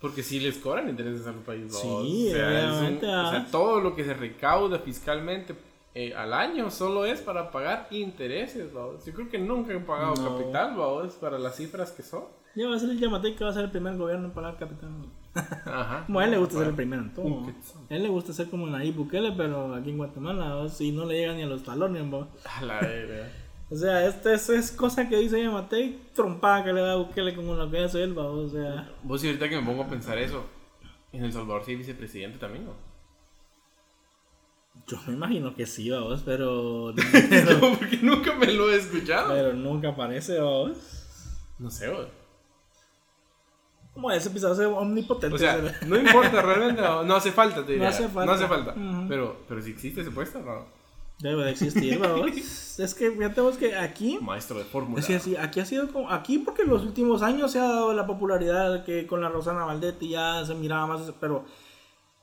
[0.00, 1.78] Porque si les cobran intereses al país, ¿va?
[1.80, 3.46] Sí, o, sea, un- o sea, ah.
[3.50, 5.54] todo lo que se recauda fiscalmente
[5.94, 8.88] eh, al año solo es para pagar intereses, ¿va?
[9.04, 10.38] Yo creo que nunca han pagado No.
[10.38, 11.06] capital, ¿va?
[11.06, 12.24] Es para las cifras que son.
[12.54, 14.56] Ya va a ser el Yamatei que va a ser el primer gobierno en pagar
[14.58, 14.90] capital.
[14.90, 15.06] ¿no?
[15.66, 16.04] Ajá.
[16.06, 17.28] Como a él le gusta ser el primero en todo.
[17.28, 17.46] ¿no?
[17.90, 20.68] A él le gusta ser como Nayib Bukele, pero aquí en Guatemala, ¿no?
[20.68, 22.28] si no le llega ni a los talones, ¿no?
[22.44, 23.28] A la verga.
[23.68, 27.34] O sea, esta es, es cosa que dice Yamatei, trompada que le da a Bukele
[27.34, 28.26] como lo que hace él, ¿va?
[28.26, 28.88] o sea...
[29.02, 30.44] Vos y ahorita que me pongo a pensar eso,
[31.12, 32.74] en El Salvador sí hay vicepresidente también, ¿no?
[34.86, 36.92] Yo me imagino que sí, vamos, pero...
[37.60, 39.30] no, porque nunca me lo he escuchado.
[39.34, 40.76] pero nunca aparece, vamos.
[41.58, 42.06] No sé, güey.
[43.94, 45.34] Como ese episodio es omnipotente.
[45.34, 47.88] O sea, no importa realmente, no, no hace falta, te diría.
[47.88, 48.26] hace falta.
[48.26, 48.74] No hace falta.
[49.08, 50.66] Pero, pero si existe ese puesto, no.
[51.18, 52.30] Debe de existir, vamos.
[52.78, 54.18] es que fíjate vos que aquí...
[54.20, 55.00] Maestro de fórmula.
[55.00, 56.10] Es que sí, aquí ha sido como...
[56.10, 59.64] Aquí porque en los últimos años se ha dado la popularidad que con la Rosana
[59.64, 61.12] Valdetti ya se miraba más...
[61.20, 61.44] Pero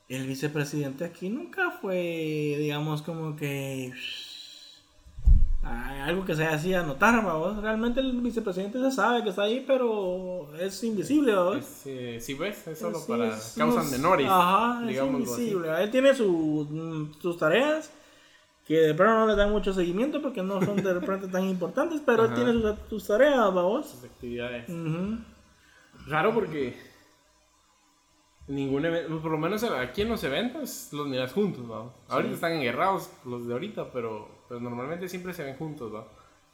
[0.10, 3.94] el vicepresidente aquí nunca fue, digamos, como que...
[5.64, 7.62] Algo que se hacía notar, vamos.
[7.62, 11.66] Realmente el vicepresidente se sabe que está ahí, pero es invisible, vamos.
[11.86, 14.28] Eh, sí, ves, es solo para es- causas no- menores.
[14.30, 15.08] Ajá, es así.
[15.08, 15.70] invisible.
[15.82, 17.90] Él tiene su- mm, sus tareas
[18.68, 22.02] que de pronto no le dan mucho seguimiento porque no son de repente tan importantes,
[22.06, 23.90] pero él tiene sus, sus tareas, vamos.
[23.90, 24.70] Sus actividades.
[24.70, 25.18] Ujú.
[26.08, 26.76] Raro porque
[28.48, 31.94] ningún evento, por lo menos aquí en los eventos los miras juntos, ¿no?
[32.10, 36.06] Ahorita están enguerrados los de ahorita, pero, pero normalmente siempre se ven juntos, ¿no?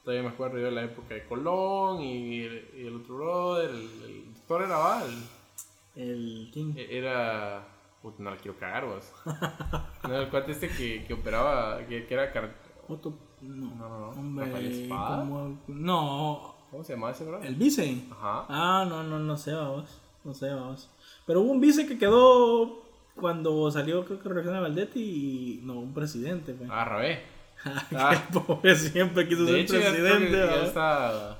[0.04, 3.70] Todavía me acuerdo yo de la época de Colón y, el- y el otro brother,
[3.70, 3.76] el,
[4.10, 5.02] el doctor era, ¿va?
[5.04, 6.72] El- El King.
[6.76, 7.66] e- era...
[8.02, 9.12] Puta, no la quiero cagar, vos.
[10.08, 12.32] No, el cuate este que, que operaba, que, que era...
[12.32, 12.54] car-
[12.88, 13.12] Otto.
[13.42, 14.08] No, No, no.
[14.10, 14.88] Hombre.
[14.88, 15.58] ¿cómo?
[15.68, 17.46] No, ¿Cómo se llamaba ese brother?
[17.46, 18.02] el vice.
[18.10, 18.46] Ajá.
[18.48, 20.00] Ah, no, no, no sé, vamos.
[20.24, 20.88] No sé, vamos.
[21.26, 22.82] Pero hubo un vice que quedó
[23.16, 25.60] cuando salió, creo que Región Valdetti y.
[25.64, 26.68] No, un presidente, pues.
[26.72, 27.22] Ah, Rabé.
[27.94, 28.22] Ah.
[28.32, 30.68] pobre, siempre quiso De ser hecho, ya, presidente, ya vamos.
[30.68, 31.38] está...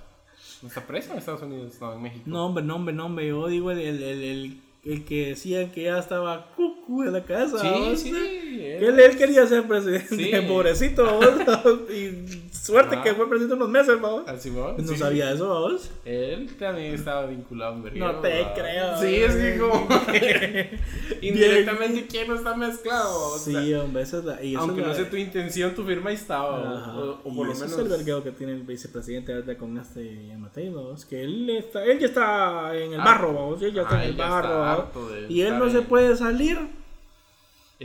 [0.63, 1.79] ¿No está preso en Estados Unidos?
[1.81, 2.23] No, en México.
[2.27, 3.29] No, hombre, no, hombre, no, hombre.
[3.29, 6.49] Yo digo el, el, el, el, el que decía que ya estaba
[6.91, 7.59] cucu de la cabeza.
[7.59, 8.01] Sí, ¿vos?
[8.01, 8.13] sí.
[8.13, 10.31] Que él, él quería ser presidente, Sí.
[10.49, 11.27] pobrecito, ¿vos?
[11.91, 13.03] y suerte Ah.
[13.03, 14.27] que fue presidente unos meses, vamos.
[14.27, 15.91] Al Simón, No sabía eso, vamos.
[16.05, 18.55] Él también estaba vinculado a un verguero, No te ¿va?
[18.55, 18.99] creo.
[18.99, 19.89] Sí, es que como...
[21.21, 23.35] Indirectamente, ¿quién no está mezclado?
[23.35, 24.43] O sea, Sí, hombre, esa es la.
[24.43, 26.95] y aunque no sea tu intención, tu firma estaba.
[26.97, 27.79] O, o y por lo ese menos...
[27.79, 31.85] es el vergueo que tiene el vicepresidente ahorita con este Mateo, es que él está,
[31.85, 33.05] él ya está en el Ah.
[33.05, 35.83] barro, vamos, él ya está Ah, en el él barro, de y él no se
[35.83, 36.59] puede salir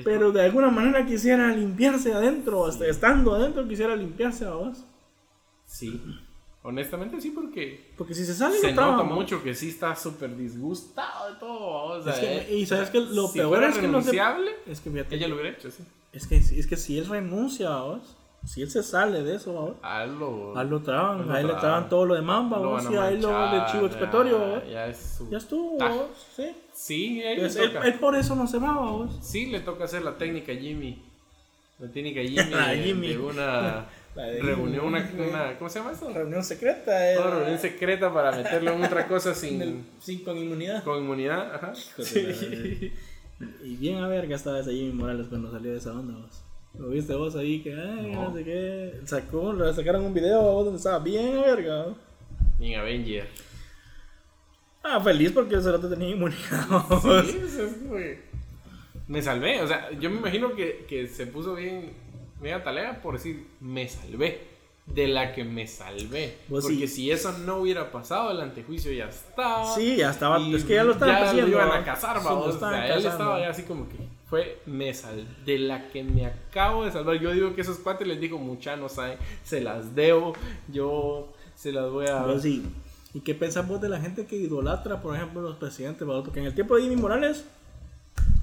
[0.03, 2.83] pero de alguna manera quisiera limpiarse adentro, sí.
[2.83, 4.85] estando adentro quisiera limpiarse a vos.
[5.65, 6.01] Sí.
[6.63, 7.93] Honestamente sí, porque.
[7.95, 11.99] Porque si se sale, se nota mucho que sí está súper disgustado de todo.
[11.99, 14.19] O sea, es que, y sabes que lo si peor es que no se.
[14.65, 15.83] Es que fíjate, ella lo hubiera hecho, sí.
[16.11, 19.75] Es que, es que si él renuncia, vos, si él se sale de eso, vos,
[19.81, 22.83] a él lo, a él lo traban, a él le traban todo lo demás, vos,
[22.91, 25.77] y a él lo de chivo expiatorio, ya, ya, es su ya estuvo,
[26.35, 26.55] sí.
[26.73, 29.17] Sí, él, él, él por eso no se va, vos.
[29.21, 31.01] Sí, le toca hacer la técnica Jimmy.
[31.79, 33.07] La técnica Jimmy, La de- Jimmy.
[33.09, 33.85] de una
[34.15, 36.09] de reunión, una, ¿cómo se llama eso?
[36.13, 37.17] Reunión secreta, eh.
[37.17, 40.83] Una reunión secreta para meterlo en otra cosa Sin el- sin con inmunidad.
[40.83, 41.73] con inmunidad, ajá.
[41.75, 42.93] Sí.
[43.63, 46.41] Y bien a ver que estaba ese Jimmy Morales cuando salió de esa onda, vos.
[46.77, 48.33] Lo viste vos ahí que, ay, no, No.
[48.35, 48.99] sé qué.
[49.05, 51.85] Sacó, le sacaron un video a vos donde estaba bien verga.
[51.87, 52.65] ¿no?
[52.65, 53.27] En Avenger.
[54.83, 56.41] Ah, feliz porque el cerote tenía inmunidad.
[57.01, 58.23] Sí, es como que
[59.07, 61.91] me salvé, o sea, yo me imagino que, que se puso bien
[62.41, 64.55] media talea por decir, me salvé.
[64.85, 66.37] De la que me salvé.
[66.47, 66.87] Porque sí.
[66.87, 69.73] si eso no hubiera pasado, el antejuicio ya estaba.
[69.73, 70.39] Sí, ya estaba.
[70.39, 72.45] Y es que ya lo estaban ya lo iban a Sí, lo vamos.
[72.45, 73.95] o estaban sea, él estaba ya así como que
[74.29, 77.17] fue me sal de la que me acabo de salvar.
[77.17, 80.33] Yo digo que esos cuates les digo, mucha no saben, se las debo,
[80.67, 82.23] yo se las voy a.
[82.23, 82.63] Pero sí.
[83.13, 86.05] ¿Y qué pensás vos de la gente que idolatra, por ejemplo, los presidentes?
[86.05, 87.45] Porque en el tiempo de Jimmy Morales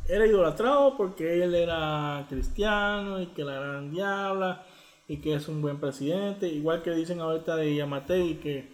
[0.09, 4.65] era idolatrado porque él era cristiano y que la gran diabla
[5.09, 6.49] y que es un buen presidente.
[6.49, 8.73] Igual que dicen ahorita de Yamatei que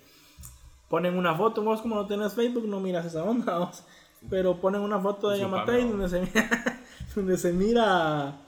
[0.89, 3.83] ponen una foto, vos como no tenés Facebook no miras esa onda, vos.
[4.31, 6.81] pero ponen una foto de Yamatei donde se mira,
[7.15, 8.39] donde se mira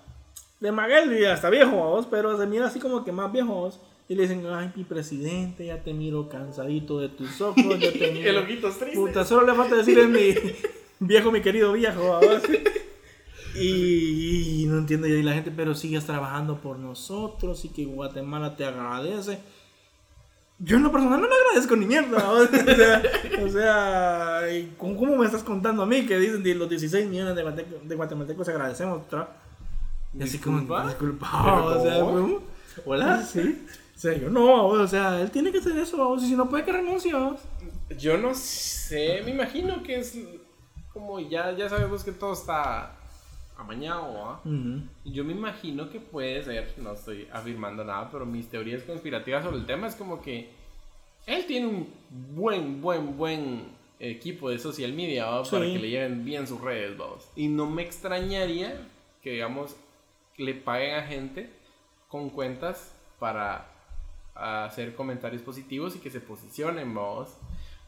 [0.61, 3.55] de Maguel y hasta viejo, vos, pero se mira así como que más viejo.
[3.55, 3.81] vos.
[4.09, 8.11] Y le dicen, ay, mi presidente, ya te miro cansadito de tus ojos, ya te
[8.13, 8.29] miro.
[8.31, 8.99] El ojitos tristes.
[8.99, 10.35] Puta, solo le falta decirle mi
[10.99, 12.19] viejo, mi querido viejo.
[13.55, 18.57] Y, y no entiendo y la gente, pero sigues trabajando por nosotros y que Guatemala
[18.57, 19.41] te agradece.
[20.63, 22.31] Yo en lo personal no le agradezco ni mierda.
[22.33, 23.03] O sea,
[23.45, 27.45] o sea, ¿y ¿cómo, me estás contando a mí que dicen los 16 millones de,
[27.45, 29.03] guatemaltecos- de guatemaltecos agradecemos?
[30.19, 30.87] Y así como, Disculpa.
[30.89, 32.43] disculpa, o sea, ¿Cómo?
[32.85, 33.23] Hola.
[33.23, 33.67] Sí.
[33.97, 36.73] O sea, yo no, o sea, él tiene que hacer eso, si no puede que
[36.73, 37.13] renuncie.
[37.99, 40.17] Yo no sé, me imagino que es
[40.93, 42.97] como ya, ya sabemos que todo está
[43.61, 44.41] amañado,
[45.05, 49.59] Yo me imagino que puede ser, no estoy afirmando nada, pero mis teorías conspirativas sobre
[49.59, 50.51] el tema es como que
[51.27, 51.89] él tiene un
[52.35, 53.65] buen, buen, buen
[53.99, 57.29] equipo de social media para que le lleven bien sus redes, vamos.
[57.37, 58.81] Y no me extrañaría
[59.23, 59.77] que, digamos,
[60.39, 61.51] le paguen a gente
[62.09, 63.67] con cuentas para
[64.35, 67.37] hacer comentarios positivos y que se posicionen, vamos.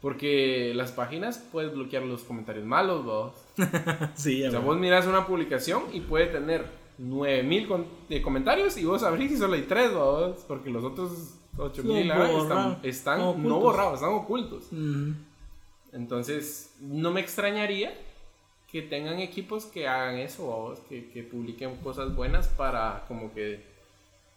[0.03, 3.33] Porque las páginas puedes bloquear los comentarios malos, vos.
[4.15, 6.67] Sí, ya O sea, vos mirás una publicación y puede tener
[6.99, 11.35] 9000 con- de comentarios y vos abrís y solo hay 3, vos, porque los otros
[11.57, 12.79] 8000 Los ah, borran.
[12.83, 14.65] están, no borrados, están ocultos.
[15.93, 17.95] Entonces, no me extrañaría
[18.71, 23.63] que tengan equipos que hagan eso, vos, que, que publiquen cosas buenas para como que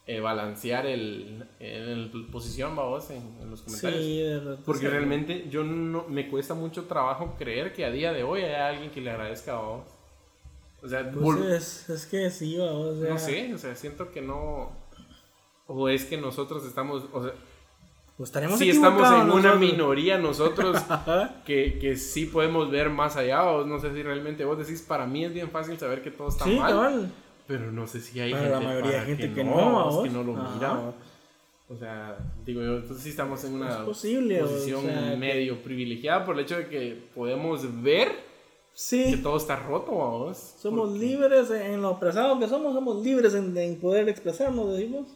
[0.08, 4.04] eh, balancear el, el- la posición, vos, en, en los comentarios.
[4.04, 4.60] Sí, de verdad.
[4.66, 8.54] Porque realmente yo no me cuesta mucho trabajo creer que a día de hoy hay
[8.54, 9.84] alguien que le agradezca a vos.
[10.84, 14.12] O sea, Pues es, es que sí, va, o sea, no sé, o sea, siento
[14.12, 14.72] que no
[15.68, 17.34] o es que nosotros estamos, o sea,
[18.18, 19.60] Pues estaremos sí estamos en equivocados una nosotros.
[19.72, 20.78] minoría nosotros
[21.46, 25.08] que, que sí podemos ver más allá, o no sé si realmente vos decís, para
[25.08, 27.12] mí es bien fácil saber que todo está Sí, mal, cabal.
[27.48, 29.92] Pero no sé si hay Para gente, la mayoría de para gente que, que no,
[29.92, 30.56] no, que no lo Ajá.
[30.56, 30.94] mira.
[31.68, 35.64] O sea, digo yo, entonces sí estamos en una posible, o posición sea, que- medio
[35.64, 38.16] privilegiada por el hecho de que podemos ver que
[38.74, 40.38] Sí, todo está roto, vos.
[40.60, 45.08] somos Porque- libres en lo expresado que somos, somos libres en, en poder expresarnos, decimos.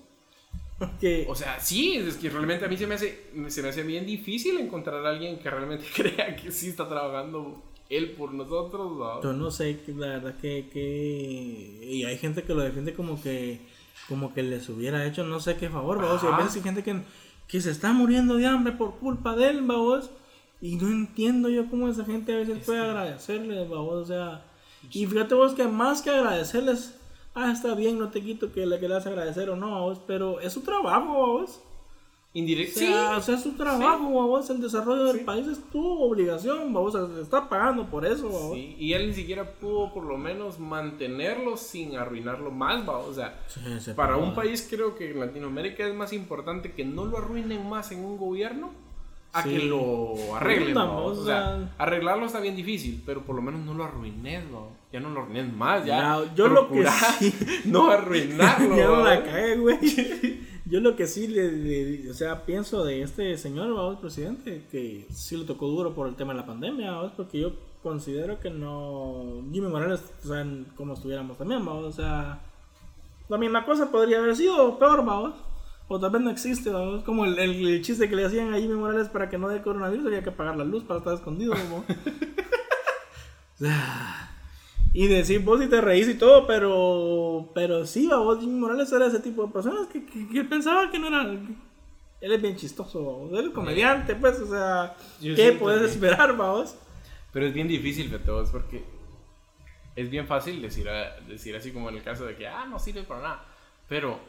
[0.80, 3.20] Porque, O sea, sí, es que realmente a mí se me hace,
[3.50, 7.62] se me hace bien difícil encontrar a alguien que realmente crea que sí está trabajando
[7.90, 8.98] él por nosotros.
[8.98, 9.22] ¿no?
[9.22, 11.80] yo no sé, la verdad que, que...
[11.84, 13.62] Y hay gente que lo defiende como que
[14.08, 16.24] como que les hubiera hecho no sé qué favor, vamos.
[16.24, 16.42] Y hay Ajá.
[16.44, 17.02] veces hay gente que,
[17.48, 20.10] que se está muriendo de hambre por culpa de él, vamos.
[20.62, 23.94] Y no entiendo yo cómo esa gente a veces Es puede que- agradecerle, vamos.
[23.94, 24.46] O sea,
[24.92, 26.96] y fíjate vos que más que agradecerles,
[27.36, 30.54] ah, está bien, no te quito que le quieras agradecer o no, vamos, pero es
[30.54, 31.62] su trabajo, vamos.
[32.32, 32.80] O Indirecto.
[32.80, 34.48] sea, o sí, sea, es su trabajo, vamos.
[34.52, 36.94] El desarrollo del país es tu obligación, vamos.
[37.20, 38.54] Está pagando por eso, vamos.
[38.54, 43.00] sí, Y él ni siquiera pudo por lo menos mantenerlo sin arruinarlo más, ¿va?
[43.00, 46.86] O sea, Sí, se para un país creo que en Latinoamérica es más importante que
[46.86, 48.70] no lo arruinen más en un gobierno
[49.34, 49.50] a Sí.
[49.50, 50.74] que lo arreglen.
[50.76, 51.06] ¿no?
[51.06, 54.68] o sea, arreglarlo está bien difícil, pero por lo menos no lo arruines, ¿no?
[54.94, 56.20] Ya no lo arruines más, ya.
[56.36, 56.86] Yo lo que
[57.20, 57.34] sí-
[57.66, 58.76] No arruinarlo.
[58.78, 59.78] ya no la cagué, güey.
[60.70, 65.08] Yo lo que sí le, le- o sea, pienso de este señor, vamos, presidente, que
[65.12, 68.50] sí le tocó duro por el tema de la pandemia, vamos, porque yo considero que
[68.52, 69.42] no.
[69.52, 70.46] Jimmy Morales, o sea,
[70.76, 72.42] como estuviéramos también, vamos, o sea.
[73.30, 75.36] La misma cosa podría haber sido peor, vamos.
[75.88, 77.04] O tal vez no existe, vamos.
[77.04, 79.62] Como el, el- el chiste que le hacían a Jimmy Morales para que no dé
[79.64, 81.84] coronavirus, había que apagar la luz para estar escondido, como.
[83.56, 84.29] O sea,
[84.94, 88.92] y decir vos si te reís y todo, pero pero sí, va, vos Jimmy Morales
[88.92, 91.24] era ese tipo de personas que, que, que pensaba que no era.
[91.24, 96.36] él es bien chistoso, él es comediante, pues, o sea, Yo ¿qué puedes que- esperar,
[96.36, 96.76] vamos?
[97.32, 98.84] Pero es bien difícil, Beto, es porque
[99.96, 100.88] es bien fácil decir,
[101.28, 103.46] decir así como en el caso de que, ah, no sirve para nada.
[103.88, 104.20] Pero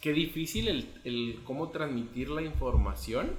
[0.00, 3.32] qué difícil el, el cómo transmitir la información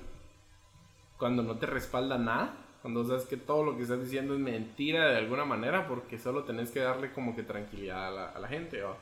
[1.17, 2.53] cuando no te respalda nada.
[2.81, 6.43] Cuando sabes que todo lo que estás diciendo es mentira de alguna manera porque solo
[6.43, 8.81] tenés que darle como que tranquilidad a la, a la gente.
[8.81, 8.97] ¿va?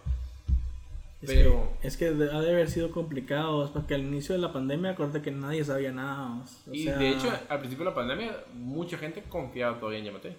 [1.21, 4.53] Es Pero- que, es que ha de haber sido complicado, porque al inicio de la
[4.53, 6.41] pandemia, acuérdate que nadie sabía nada.
[6.67, 10.05] O y sea, de hecho, al principio de la pandemia, mucha gente confiaba todavía en
[10.05, 10.35] Yamate.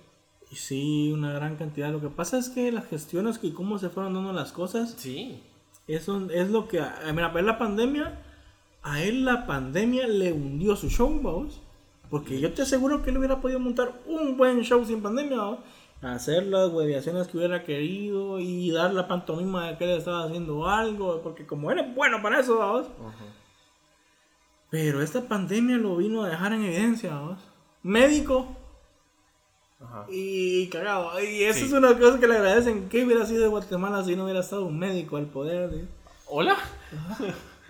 [0.50, 1.90] y sí, una gran cantidad.
[1.92, 5.42] Lo que pasa es que las gestiones y cómo se fueron dando las cosas, Sí.
[5.86, 6.78] Eso es lo que.
[6.80, 8.18] a- Mira, para la pandemia.
[8.82, 11.60] A él la pandemia le hundió su show, vamos.
[12.10, 15.58] Porque yo te aseguro que él hubiera podido montar un buen show sin pandemia, vamos.
[16.02, 20.66] Hacer las hueviaciones que hubiera querido y dar la pantomima de que él estaba haciendo
[20.68, 21.20] algo.
[21.22, 22.86] Porque como él es bueno para eso.
[24.70, 27.38] Pero esta pandemia lo vino a dejar en evidencia, vamos.
[27.82, 28.46] Médico
[29.80, 30.06] Ajá.
[30.10, 31.20] y cagado.
[31.22, 31.64] Y eso Sí.
[31.66, 32.88] es una cosa que le agradecen.
[32.88, 35.70] ¿Qué hubiera sido de Guatemala si no hubiera estado un médico al poder?
[35.70, 35.86] de-
[36.26, 36.56] Hola.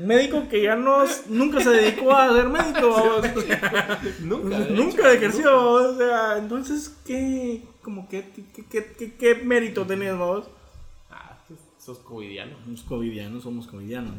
[0.01, 3.21] Médico que ya no, nunca se dedicó a ser médico.
[4.21, 4.59] Nunca.
[4.61, 9.87] de nunca hecho, ejerció, o sea, entonces, ¿qué, como qué, qué, qué, qué- qué mérito
[9.87, 10.49] tenés, vos?
[11.91, 12.57] Sos covidiano.
[12.63, 14.15] Somos covidianos, somos covidianos.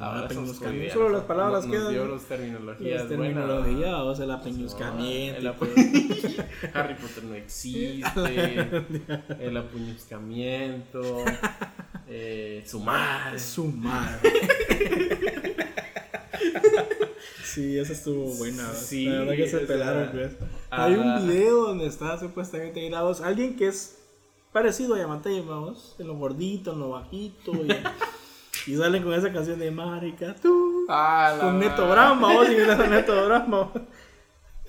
[0.91, 1.93] Solo las palabras nos, nos quedan.
[1.93, 4.31] dio los terminologías Las terminologías, o sea, el
[5.47, 6.45] apu-.
[6.73, 8.67] Harry Potter no existe.
[9.39, 11.23] el apuñuscamiento.
[12.13, 13.39] Eh, su madre.
[13.39, 14.33] Su madre.
[17.45, 18.67] Sí, esa estuvo buena.
[18.73, 20.33] Sí, la verdad que se pelaron, pues.
[20.71, 20.83] ah.
[20.83, 23.21] Hay un video donde está supuestamente ahí la voz.
[23.21, 24.00] Alguien que es
[24.51, 25.95] parecido a Yamate, vamos.
[25.99, 27.51] En lo gordito, en lo bajito.
[27.53, 27.71] Y,
[28.71, 30.85] y salen con esa canción de Marica, tú.
[30.89, 31.89] Ah, Con Neto.
[31.89, 32.47] Brahma, vos.
[32.49, 33.71] Y con Neto Brahma.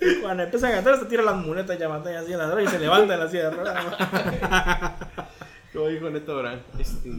[0.01, 2.67] Y cuando empiezan a cantar, se tira las muletas Yamate así en la droga y
[2.67, 3.85] se levanta en la ruedas.
[5.73, 6.61] Como dijo Neto Brand.
[6.79, 7.09] Este.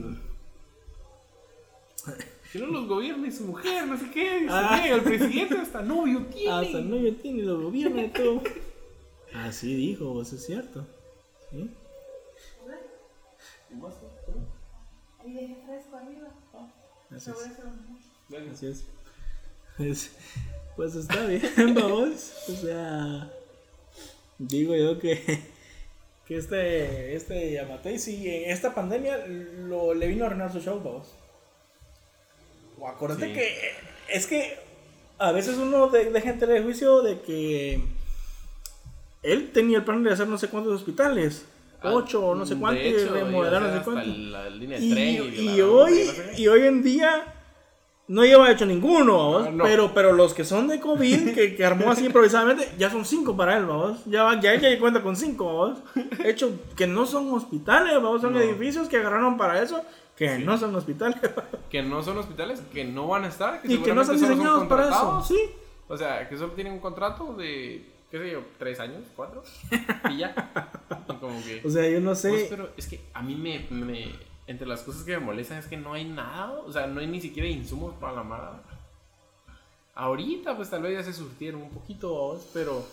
[2.52, 4.46] Que no los gobierna y su mujer, no sé qué.
[4.48, 4.78] Ah.
[4.80, 6.52] "Bien, el presidente hasta novio tiene.
[6.52, 8.42] Hasta novio tiene lo gobierna y todo.
[9.34, 10.86] Así dijo, vos, es cierto.
[11.50, 11.68] ¿Sí?
[15.20, 16.28] Ahí dejé fresco arriba.
[17.10, 17.36] Así es.
[17.36, 17.62] Sobre eso.
[18.28, 18.84] Bueno, Así es.
[19.76, 20.12] Pues,
[20.76, 21.42] pues está bien,
[21.74, 22.32] vamos.
[22.48, 23.30] O sea,
[24.38, 25.40] digo yo que,
[26.26, 30.80] que este, este Yamatei, sí, en esta pandemia lo, le vino a arruinar su show,
[30.82, 31.12] vamos.
[32.78, 33.32] O acuérdate Sí.
[33.32, 33.54] que
[34.08, 34.58] es que
[35.18, 37.82] a veces uno de, deja en tela de juicio de que
[39.22, 41.46] él tenía el plan de hacer no sé cuántos hospitales.
[41.84, 44.06] Ah, Ocho o no sé de cuántos, y hecho, a no sé.
[44.06, 47.34] La línea de Y, y hoy, y hoy en día
[48.06, 49.38] no lleva hecho ninguno.
[49.38, 49.64] Ah, no.
[49.64, 53.36] Pero, pero los que son de COVID, que, que armó así improvisadamente, ya son cinco
[53.36, 54.04] para él, vamos.
[54.06, 55.78] Ya, ya ella cuenta con cinco, vamos.
[56.24, 58.40] Hecho que no son hospitales, vamos, son No.
[58.40, 59.82] edificios que agarraron para eso,
[60.16, 61.18] que no son hospitales.
[61.70, 63.60] Que no son hospitales, que no van a estar.
[63.60, 65.36] Que y que no están diseñados para eso, sí.
[65.88, 67.84] O sea, que solo tienen un contrato de,
[68.18, 69.42] qué sé yo, tres años, cuatro,
[70.10, 70.34] y ya.
[71.08, 71.62] Y como que...
[71.64, 72.46] O sea, yo no Pues, sé.
[72.48, 74.12] pero es que a mí me, me-
[74.46, 77.06] Entre las cosas que me molestan es que no hay nada, o sea, no hay
[77.06, 78.62] ni siquiera insumos para la mara.
[79.94, 82.84] Ahorita, pues tal vez ya se surtieron un poquito, pero.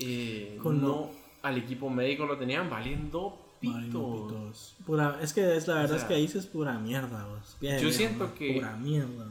[0.00, 1.10] eh, Con no,
[1.42, 4.76] al equipo médico lo tenían valiendo pitos.
[4.86, 7.56] Pura, es que es la verdad sea, es que ahí es pura mierda, vos.
[7.60, 9.26] Yo siento que- Pura mierda.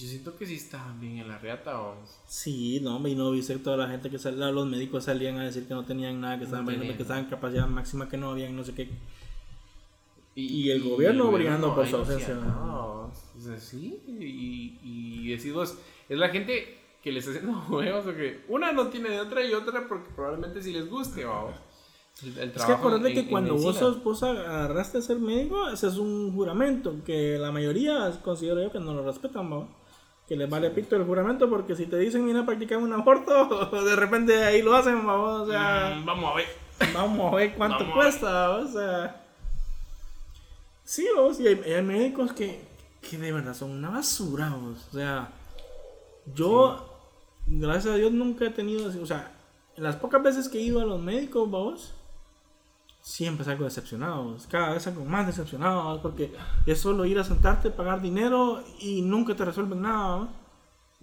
[0.00, 2.18] Yo siento que sí estaban bien en la reata, vamos.
[2.26, 5.66] Sí, no, y no viste toda la gente que salía, los médicos salían a decir
[5.66, 8.56] que no tenían nada, que estaban No que estaban en capacidad máxima, que no habían
[8.56, 8.88] no sé qué.
[10.34, 12.34] Y, Y el gobierno brigando por ahí su no ausencia.
[12.34, 13.14] vamos.
[13.36, 14.78] O sea, sí, y,
[15.36, 15.76] y vos,
[16.08, 19.44] es la gente que les está haciendo huevos, o que una no tiene de otra
[19.44, 21.54] y otra porque probablemente sí les guste, vamos.
[22.22, 23.80] El, el Es que acuérdate en- que en cuando vos, medicina.
[23.92, 28.70] sos, vos agarraste a ser médico, ese es un juramento que la mayoría considero yo
[28.70, 29.66] que no lo respetan, ¿va?
[30.30, 33.96] Que les vale pito el juramento porque si te dicen mira practicar un aborto, de
[33.96, 36.46] repente ahí lo hacen, vamos, o sea, Mm, vamos a ver.
[36.94, 39.24] vamos a ver cuánto Vamos cuesta, o sea.
[40.84, 42.60] Sí, vos, y hay, hay médicos que,
[43.02, 45.32] que de verdad son una basura, vos, o sea,
[46.32, 46.88] yo,
[47.48, 49.32] gracias a Dios, nunca he tenido, o sea,
[49.74, 51.92] las pocas veces que he ido a los médicos, vos,
[53.02, 56.32] siempre salgo decepcionado, cada vez salgo más decepcionado, porque
[56.66, 60.28] es solo ir a sentarte, pagar dinero y nunca te resuelven nada, vos.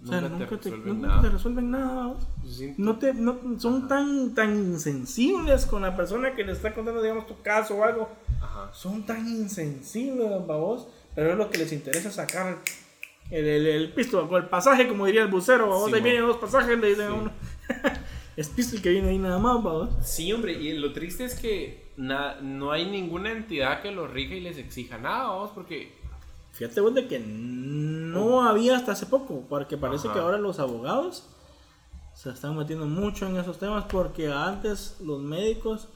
[0.00, 1.22] O sea, Nunca te nunca, te, resuelven nunca nada.
[1.22, 6.36] te resuelven nada, vos Sí, no te no, son tan tan insensibles con la persona
[6.36, 8.08] que le está contando digamos tu caso o algo.
[8.40, 8.70] Ajá.
[8.72, 10.86] son tan insensibles babos
[11.16, 12.58] pero es lo que les interesa sacar
[13.32, 15.90] el, el, el pisto el pasaje como diría el bucero babos.
[15.90, 17.32] Sí, ahí vienen dos pasajes le dicen a uno.
[18.36, 19.90] Es pisto el que viene ahí nada más babos.
[20.00, 24.34] Sí, hombre, y lo triste es que na- no hay ninguna entidad que los rija
[24.34, 25.92] y les exija nada, vamos, porque
[26.52, 30.14] fíjate vos de que no había hasta hace poco porque parece Ajá.
[30.14, 31.28] que ahora los abogados
[32.14, 35.88] se están metiendo mucho en esos temas porque antes los médicos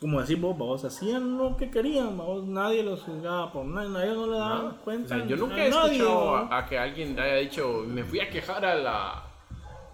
[0.00, 4.14] como decís vos, vos hacían lo que querían, vos, nadie los juzgaba por nada, nadie
[4.14, 4.76] no le daba ¿no?
[4.82, 5.16] cuenta.
[5.16, 8.64] O sea, yo nunca he escuchado a que alguien haya dicho, me fui a quejar
[8.64, 9.24] a la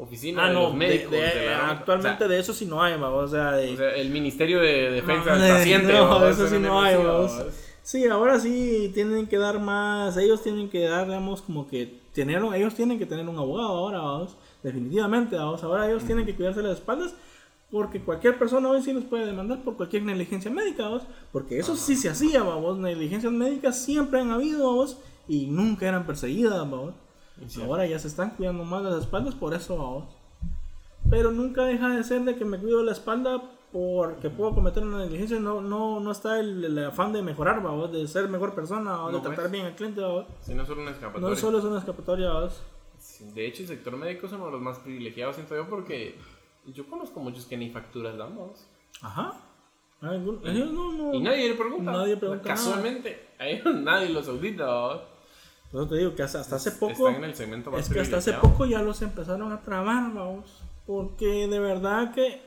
[0.04, 1.10] oficina Ah, de no, los de- médicos.
[1.10, 3.72] de- de la- actualmente o sea, de eso sí no hay, vamos, o sea, de...
[3.72, 5.92] o sea, el Ministerio de Defensa del Paciente.
[5.92, 7.32] no, eso sí no hay, vamos.
[7.82, 12.42] Sí, ahora sí tienen que dar más, ellos tienen que dar, digamos, como que tener,
[12.54, 16.62] ellos tienen que tener un abogado ahora, vamos, definitivamente, vamos, ahora ellos tienen que cuidarse
[16.62, 17.14] las espaldas
[17.70, 21.02] porque cualquier persona hoy sí los puede demandar por cualquier negligencia médica, vamos,
[21.32, 24.96] porque eso sí se hacía, vamos, negligencias médicas siempre han habido, vamos,
[25.28, 26.94] y nunca eran perseguidas, vamos.
[27.48, 27.62] Sí.
[27.62, 30.04] Ahora ya se están cuidando más las espaldas, por eso vamos.
[31.10, 34.98] Pero nunca deja de ser de que me cuido la espalda porque puedo cometer una
[34.98, 35.38] negligencia.
[35.40, 39.06] No, no, no está el, el afán de mejorar, vamos, de ser mejor persona o
[39.08, 39.50] de No, tratar pues.
[39.52, 40.26] bien al cliente, vamos.
[40.40, 41.28] Si no solo una escapatoria.
[41.28, 42.62] No solo es una escapatoria, vamos.
[42.98, 46.16] Sí, De hecho, el sector médico es uno de los más privilegiados, siento yo, porque
[46.66, 48.66] yo conozco muchos que ni facturas damos.
[49.02, 49.34] Ajá.
[50.00, 51.12] Algún- ellos no, no.
[51.14, 51.92] Y nadie le pregunta.
[51.92, 55.02] Nadie pregunta Casualmente, a ellos nadie los audita.
[55.80, 57.08] Eso te digo que hasta, hasta hace poco.
[57.08, 60.12] Están en el segmento más Es que hasta hace poco ya los empezaron a trabar,
[60.12, 60.62] vamos.
[60.86, 62.40] Porque de verdad que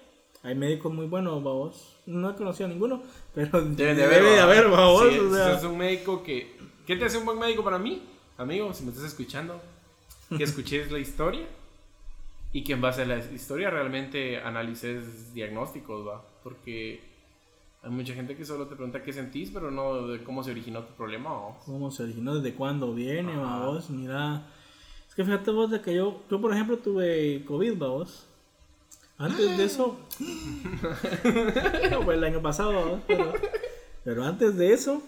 [0.44, 1.96] hay médicos muy buenos, vamos.
[2.06, 3.02] No he conocido a ninguno,
[3.34, 4.44] pero Debe de debe haber, de ¿va?
[4.44, 5.04] haber, vamos.
[5.10, 5.58] Sí, o sea.
[5.58, 6.56] es un médico que...
[6.86, 8.02] ¿Qué te hace un buen médico para mí?
[8.38, 9.60] Amigo, si me estás escuchando,
[10.38, 11.46] que escuches la historia
[12.54, 16.24] y que en base a la historia realmente analices diagnósticos, ¿va?
[16.44, 17.02] Porque
[17.84, 20.84] hay mucha gente que solo te pregunta qué sentís, pero no de cómo se originó
[20.84, 21.58] tu problema, ¿va?
[21.66, 23.66] cómo se originó, desde cuándo viene, Ajá.
[23.66, 24.48] vos, mira.
[25.08, 28.28] Es que fíjate vos de que yo, yo por ejemplo tuve COVID, vos.
[29.20, 29.98] Antes de eso,
[31.92, 33.34] no, fue el año pasado, vos, pero,
[34.04, 35.02] pero antes de eso,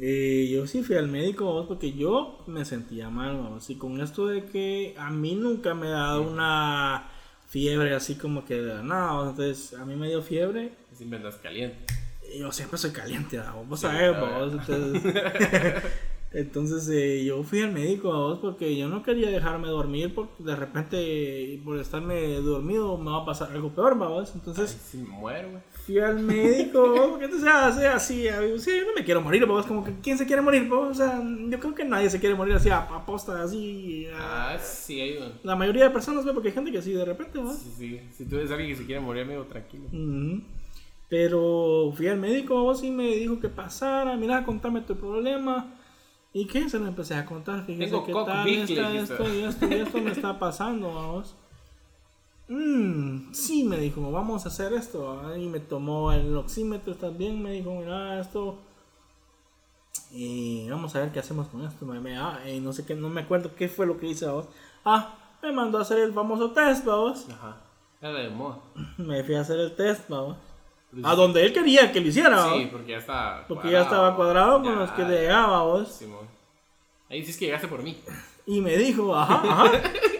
[0.00, 3.70] eh, yo sí fui al médico, vos, porque yo me sentía mal, vos.
[3.70, 7.10] Y con esto de que a mí nunca me ha dado una
[7.50, 9.30] fiebre así como que de la nada, vos.
[9.30, 11.78] entonces a mí me dio fiebre Siempre andas caliente.
[12.38, 13.64] yo siempre soy caliente, ¿no?
[13.64, 15.14] vos Sí, sabés, a vos, entonces,
[16.32, 20.54] entonces eh, yo fui al médico vos porque yo no quería dejarme dormir porque de
[20.56, 25.08] repente por estarme dormido me va a pasar algo peor, vos, Ay, entonces sí, me
[25.08, 25.60] muero.
[25.90, 28.32] Fui al médico vos, porque entonces hace así, yo
[28.86, 31.58] no me quiero morir, vos, como que quién se quiere morir, vos, o sea, yo
[31.58, 35.32] creo que nadie se quiere morir así a, a posta, así, a- Ah, sí, uno.
[35.42, 36.32] la mayoría de personas, ¿ve?
[36.32, 37.56] porque hay gente que sí de repente, vos.
[37.58, 38.00] Sí, sí.
[38.12, 39.84] Si tú eres alguien que se quiere morir, amigo, tranquilo.
[41.08, 45.74] Pero fui al médico vos y me dijo que pasara, mira, contame tu problema.
[46.32, 46.68] ¿Y qué?
[46.68, 49.74] Se lo empecé a contar, fíjese Tengo qué cock tal, esta, esto y esto y
[49.74, 51.34] esto me está pasando, vamos.
[52.50, 55.22] Mm, sí, me dijo, vamos a hacer esto.
[55.36, 58.58] Y me tomó el oxímetro también, me dijo, mira, esto...
[60.12, 61.86] Y vamos a ver qué hacemos con esto.
[61.86, 64.26] Me, me- ah, y no sé qué, no me acuerdo qué fue lo que hice,
[64.26, 64.46] vamos.
[64.84, 67.26] Ah, me mandó a hacer el famoso test, vamos.
[67.30, 67.56] Ajá.
[68.02, 68.28] Era.
[68.98, 70.36] Me fui a hacer el test, vamos.
[71.04, 72.50] A donde él quería que lo hiciera.
[72.52, 73.44] Sí, porque ya está.
[73.46, 75.88] porque ya estaba cuadrado con Ya, los que llegaba, vos.
[75.88, 76.26] Simón.
[77.08, 77.96] Ahí sí es que llegaste por mí.
[78.46, 79.70] Y me dijo, ajá, ajá.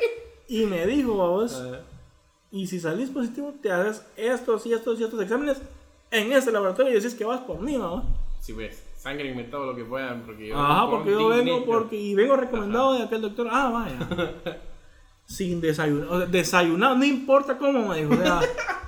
[0.48, 1.80] y me dijo, vos, Ah,
[2.52, 5.58] y si salís positivo, te haces estos y estos y estos exámenes
[6.10, 8.04] en este laboratorio y decís que vas por mí, vos.
[8.40, 8.82] sí, ves.
[8.96, 10.22] Sangren todo lo que puedan.
[10.24, 13.48] Porque yo Ajá, porque yo vengo porque, y vengo recomendado de aquel doctor.
[13.50, 14.32] Ah, vaya.
[15.24, 18.12] Sin desayunar, o sea, desayunado, no importa cómo, me dijo.
[18.12, 18.40] O sea,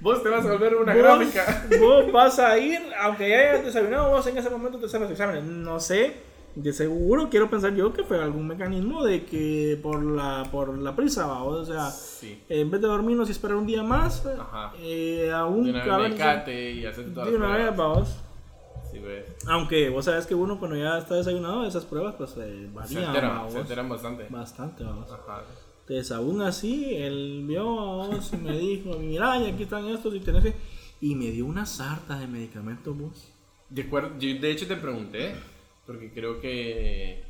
[0.00, 1.66] Vos te vas a volver una vos, gráfica.
[1.80, 5.10] vos vas a ir, aunque ya hayas desayunado, vos en ese momento te haces los
[5.10, 5.42] exámenes.
[5.42, 6.14] No sé,
[6.62, 10.94] de seguro quiero pensar yo que fue algún mecanismo de que por la, por la
[10.96, 11.42] prisa, ¿va?
[11.44, 12.42] o sea, Sí.
[12.48, 14.72] en vez de dormirnos y esperar un día más, Ajá.
[14.80, 16.12] eh, aún De una vez
[16.74, 16.84] y
[17.14, 18.16] todas de una vez, vamos.
[18.90, 19.24] Sí, pues.
[19.46, 23.04] Aunque vos sabes que uno cuando ya está desayunado, esas pruebas pues eh, Se varían
[23.04, 23.52] alteran, vamos.
[23.52, 24.26] se bastante.
[24.30, 24.84] bastante.
[24.84, 25.10] Vamos.
[25.12, 25.42] Ajá.
[25.82, 30.42] Entonces, aún así, él vio y me dijo, mira, y aquí están estos y tenés
[30.42, 30.56] que-".
[31.00, 33.32] Y me dio una sarta de medicamentos, vos.
[33.70, 35.34] De, de hecho te pregunté,
[35.88, 37.22] porque creo que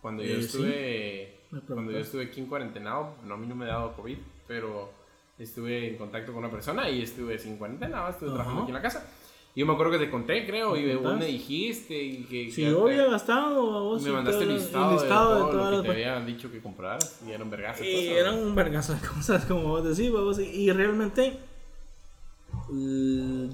[0.00, 0.46] cuando yo Eh, sí.
[0.46, 3.92] estuve Me cuando yo estuve aquí en cuarentenado, no a mí no me ha dado
[3.94, 4.16] COVID,
[4.48, 4.90] pero
[5.38, 8.36] estuve en contacto con una persona y estuve sin cuarentena, estuve Ajá.
[8.36, 9.06] trabajando aquí en la casa.
[9.54, 12.48] Y yo me acuerdo que te conté, creo, y ¿Me vos me dijiste y que,
[12.48, 14.02] que yo había gastado, vos.
[14.02, 16.50] me mandaste el listado, el listado de todo todas lo que las- te habían dicho
[16.50, 19.84] que compraras y eran vergas de Y cosas, eran un vergazo de cosas, como vos
[19.84, 21.36] decís, vos, y, realmente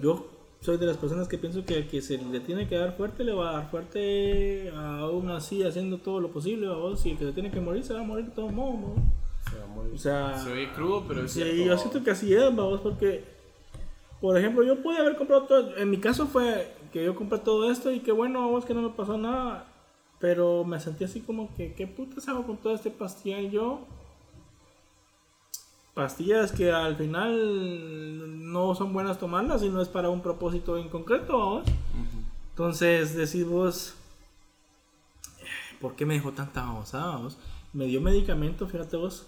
[0.00, 0.26] yo
[0.60, 3.22] soy de las personas que pienso que al que se le tiene que dar fuerte,
[3.24, 7.24] le va a dar fuerte, aún así haciendo todo lo posible, vos, y el que
[7.26, 8.98] se tiene que morir, se va a morir de todos modos, vos.
[9.50, 11.62] Se va muy- O sea, se oye crudo, pero es Sí, cierto.
[11.64, 13.24] yo siento que así es, vamos, porque,
[14.20, 17.70] por ejemplo, yo pude haber comprado todo, en mi caso fue que yo compré todo
[17.70, 19.66] esto y que bueno, vamos, que no me pasó nada,
[20.18, 23.86] pero me sentí así como que, ¿qué putas hago con todo este pastilla yo?
[25.98, 30.88] Pastillas que al final no son buenas tomarlas y no es para un propósito en
[30.88, 31.64] concreto.
[32.50, 33.94] Entonces decís vos,
[35.80, 37.18] ¿por qué me dejó tanta babosada?
[37.72, 39.26] Me dio medicamento, fíjate vos,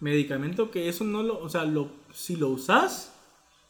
[0.00, 3.12] medicamento que eso no lo, o sea, lo, si lo usas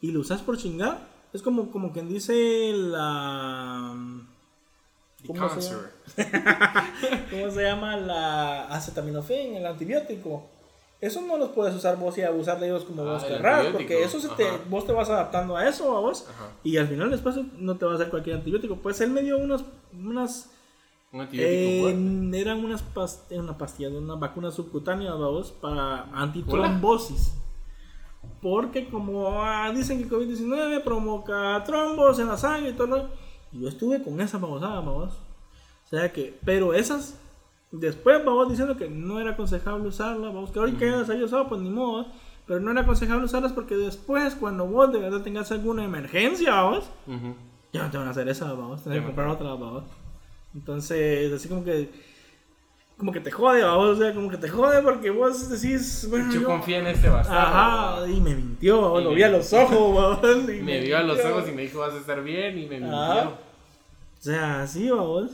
[0.00, 3.94] y lo usas por chingar, es como, como quien dice la...
[5.26, 5.92] ¿Cómo se cancer.
[7.30, 7.98] ¿Cómo se llama?
[7.98, 10.48] La acetaminofén, el antibiótico.
[11.00, 14.02] Eso no los puedes usar vos y abusar de ellos como Ah, vos querrás, porque
[14.04, 16.48] eso se te, vos te vas adaptando a eso, a vos, Ajá.
[16.62, 18.76] y al final después no te va a hacer cualquier antibiótico.
[18.76, 19.64] Pues él me dio unas,
[19.98, 20.50] unas
[21.12, 27.32] Un antibiótico eh, eran unas pas- eh, una pastilla, unas vacunas subcutáneas, vamos, para antitrombosis.
[28.42, 33.08] Porque como ah, dicen que COVID-19 provoca trombos en la sangre y todo lo...
[33.52, 35.14] Yo estuve con esa babosada, vamos.
[35.14, 37.14] O sea que, pero esas,
[37.72, 41.48] después vamos diciendo que no era aconsejable usarla, vamos, que ahorita que las haya usado,
[41.48, 42.06] pues ni modo.
[42.46, 46.90] Pero no era aconsejable usarlas porque después, cuando vos de verdad tengas alguna emergencia, vamos,
[47.06, 47.34] Ujú.
[47.72, 49.84] ya no te van a hacer esa, vamos, tener Ya que comprar otra, vamos.
[50.54, 51.88] Entonces, así como que,
[52.96, 56.32] como que te jode, vamos, o sea, como que te jode porque vos decís, bueno,
[56.32, 57.40] Yo yo- confío en este bastardo.
[58.00, 60.98] Ajá, y me mintió, Y lo me vi a los ojos, vamos, y Me vio
[60.98, 62.98] a los ojos y me dijo vas a estar bien y me mintió.
[63.00, 63.28] Ajá.
[63.28, 65.30] O sea, así, vamos.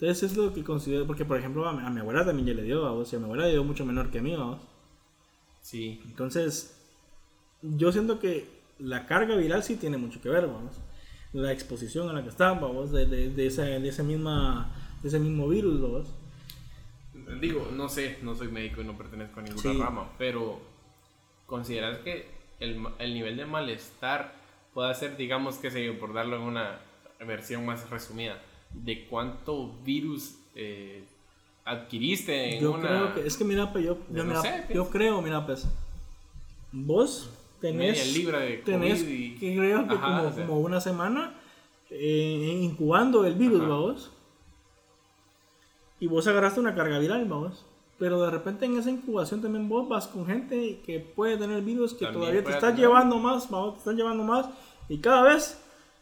[0.00, 2.54] Entonces es lo que considero, porque por ejemplo a mi, a mi abuela también ya
[2.54, 4.60] le dio, vamos, y a mi abuela le dio mucho menor que a mí, vamos.
[5.60, 6.00] Sí.
[6.06, 6.76] Entonces,
[7.62, 10.72] yo siento que la carga viral sí tiene mucho que ver, vamos.
[11.32, 14.72] La exposición a la que están, vamos, de, de, de, esa, de, esa misma,
[15.02, 16.08] de ese mismo virus, vamos.
[17.40, 19.78] Digo, no sé, no soy médico y no pertenezco a ninguna Sí.
[19.78, 20.60] rama, pero
[21.46, 22.30] ¿consideras que
[22.60, 24.32] el, el nivel de malestar
[24.72, 26.78] puede ser, digamos, que sé yo, por darlo en una
[27.26, 28.40] versión más resumida,
[28.72, 31.04] de cuánto virus eh,
[31.64, 32.82] adquiriste en Yo una...
[32.88, 34.74] creo que, es que mira, pues yo, Yo no mira, sé, pues.
[34.74, 35.66] yo creo, mira, pues,
[36.72, 40.46] vos tenés, Media libra de tenés COVID y- que creo que Ajá, como, o sea.
[40.46, 41.34] como una semana
[41.90, 43.68] eh, incubando el virus, Ajá.
[43.68, 44.10] vamos.
[46.00, 47.64] Y vos agarraste una carga viral, vamos.
[47.98, 51.92] Pero de repente en esa incubación también vos vas con gente que puede tener virus
[51.94, 52.82] que También todavía te está tener.
[52.82, 54.46] llevando más, vamos, te están llevando más.
[54.88, 55.60] Y cada vez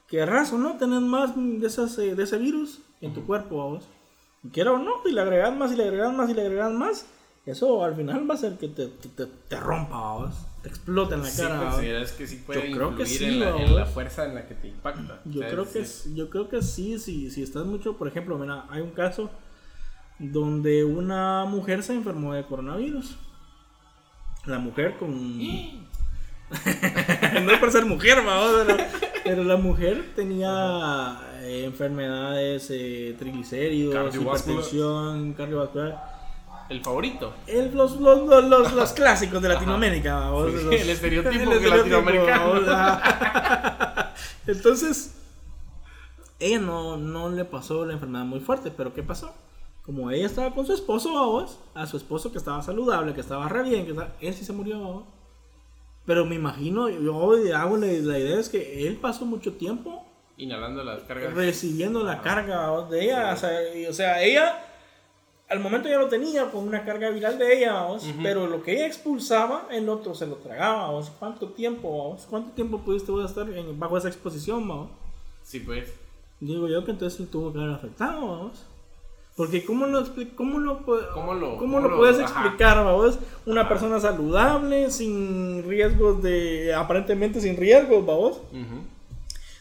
[0.08, 3.84] querrás o no tener más de, esas, eh, de ese virus en tu cuerpo, vamos.
[4.44, 6.72] Y quiera o no, y le agregas más, y le agregas más, y le agregas
[6.72, 7.06] más,
[7.46, 10.34] eso al final va a ser que te, te, te- te rompa, vamos.
[10.62, 11.70] Te explota en la Sí, cara.
[11.70, 13.70] consideras que sí puede Yo creo que sí, en, la, vamos.
[13.70, 15.20] en la fuerza en la que te impacta.
[15.24, 18.64] Yo creo que sí, yo creo que sí, si, si estás mucho, por ejemplo, mira,
[18.68, 19.30] hay un caso
[20.18, 23.16] donde una mujer se enfermó de coronavirus.
[24.46, 25.38] La mujer con
[27.44, 28.84] no es por ser mujer, vamos, pero,
[29.26, 36.16] pero la mujer tenía eh, enfermedades, eh, triglicéridos, hipertensión, cardiovascular.
[36.68, 37.34] el favorito.
[37.46, 42.52] El- los, los, los, los, clásicos de Latinoamérica, vamos, Sí, el estereotipo el que latinoamericano.
[42.72, 44.14] ajá.
[44.46, 45.14] Entonces,
[46.38, 49.34] ella no, no le pasó la enfermedad muy fuerte, pero ¿qué pasó?
[49.82, 53.48] Como ella estaba con su esposo, vamos, a su esposo que estaba saludable, que estaba
[53.48, 55.04] re bien, que estaba- él sí se murió.
[56.06, 57.14] Pero me imagino, yo
[57.56, 60.04] hago la, la idea es que él pasó mucho tiempo
[60.38, 61.34] Inhalando las cargas.
[61.34, 63.32] recibiendo la carga vamos, de ella.
[63.32, 64.62] O sea, y- o sea, ella
[65.48, 68.18] al momento ya lo tenía con una carga viral de ella, vamos, Ujú.
[68.22, 70.86] pero lo que ella expulsaba, el otro se lo tragaba.
[70.88, 71.10] Vamos.
[71.18, 72.16] ¿Cuánto tiempo?
[72.30, 74.88] ¿Cuánto tiempo pudiste vos estar en- bajo esa exposición?
[75.42, 75.92] Sí, pues.
[76.40, 78.64] Digo yo que entonces sí tuvo que haber afectado, vamos.
[79.36, 82.24] Porque ¿cómo lo, expli- cómo lo, pu- ¿Cómo lo- cómo cómo lo lo- puedes ajá.
[82.26, 83.18] explicar, vamos?
[83.44, 83.68] Una Ajá.
[83.68, 86.72] persona saludable, sin riesgos de...
[86.74, 88.38] aparentemente sin riesgos, vamos.
[88.50, 88.80] Ujú.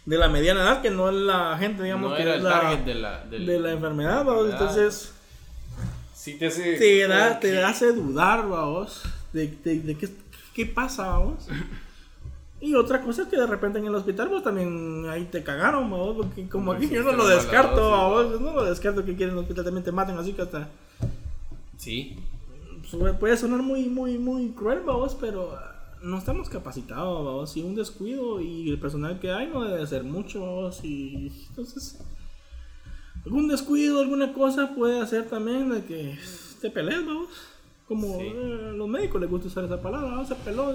[0.06, 2.44] de la mediana edad, que no es la gente, digamos, no que era es el
[2.44, 4.50] la, target de la, del- de la enfermedad, vamos.
[4.52, 5.12] Entonces,
[6.14, 6.78] Sí te hace...
[6.78, 9.02] te, da, te hace dudar, vamos,
[9.34, 10.08] de, de, de qué,
[10.54, 11.48] qué pasa, vamos.
[12.66, 15.90] Y otra cosa es que de repente en el hospital, pues también ahí te cagaron,
[15.92, 18.32] vamos, porque como No aquí yo no lo descarto, vamos, ¿no?
[18.32, 20.68] yo no lo descarto que quieren en el hospital también te maten, así que hasta
[21.78, 22.16] Sí.
[22.98, 27.62] pues, puede sonar muy, muy, muy cruel, vamos, pero ah, no estamos capacitados, vamos, y
[27.62, 32.00] un descuido y el personal que hay no debe ser mucho, vamos, y entonces
[33.26, 36.18] algún descuido, alguna cosa puede hacer también de que
[36.62, 37.30] te pelees, vamos,
[37.88, 38.26] como Sí.
[38.26, 40.74] eh, a los médicos les gusta usar esa palabra, vamos, se peló,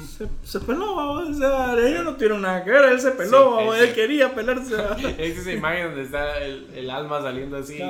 [0.00, 3.60] se, se peló, vamos, o sea, ellos no tuvieron nada que ver, él se peló,
[3.72, 4.74] Sí, él que- quería pelarse.
[5.18, 7.74] Es esa imagen donde está el, el alma saliendo así.
[7.80, 7.84] Eh,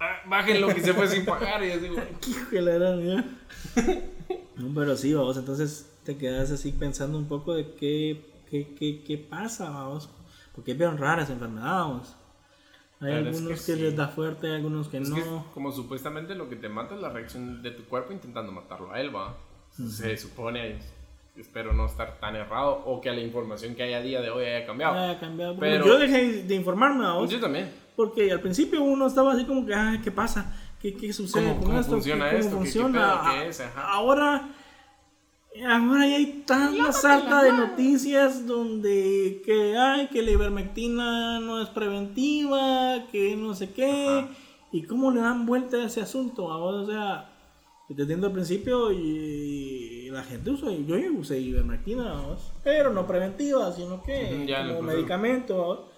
[0.00, 1.64] ah, bajen lo que se fue sin pagar.
[1.64, 1.88] Y así,
[2.50, 3.24] de la gran, ya.
[4.56, 9.02] No, pero sí, vamos, entonces te quedas así pensando un poco de qué, qué, qué,
[9.04, 10.08] qué pasa, vamos.
[10.54, 12.14] Porque es bien rara esa enfermedad, vamos.
[13.00, 13.80] Hay es algunos que que, sí.
[13.82, 15.14] les da fuerte, hay algunos que Es no.
[15.14, 15.22] que
[15.54, 19.00] como supuestamente lo que te mata es la reacción de tu cuerpo intentando matarlo a
[19.00, 19.36] él, va.
[19.86, 20.78] Se supone,
[21.36, 24.44] espero no estar tan errado, o que la información que hay a día de hoy
[24.44, 24.98] haya cambiado.
[24.98, 25.56] Ha cambiado.
[25.58, 27.30] Pero- Yo dejé de informarme, vamos.
[27.30, 27.70] Yo también.
[27.94, 30.52] Porque al principio uno estaba así como que, ay, ¿qué pasa?
[30.80, 31.92] ¿Qué, qué sucede ¿Cómo- con cómo esto?
[31.92, 32.50] funciona ¿Qué- esto?
[32.52, 33.22] ¿Cómo ¿Qué- qué funciona?
[33.22, 33.34] pedo?
[33.42, 33.60] ¿Qué es?
[33.60, 33.88] Ajá.
[33.92, 34.48] Ahora,
[35.68, 41.68] ahora ya hay tanta sarta de noticias donde que hay que la ivermectina no es
[41.68, 44.28] preventiva, que no sé qué, Ajá.
[44.70, 46.52] y cómo le dan vuelta a ese asunto.
[46.52, 47.30] Ahora, o sea,
[47.94, 53.72] te entiendo al principio y la gente usa, yo usé ivermectina, vamos, pero no preventiva,
[53.72, 55.90] sino que ya como medicamento.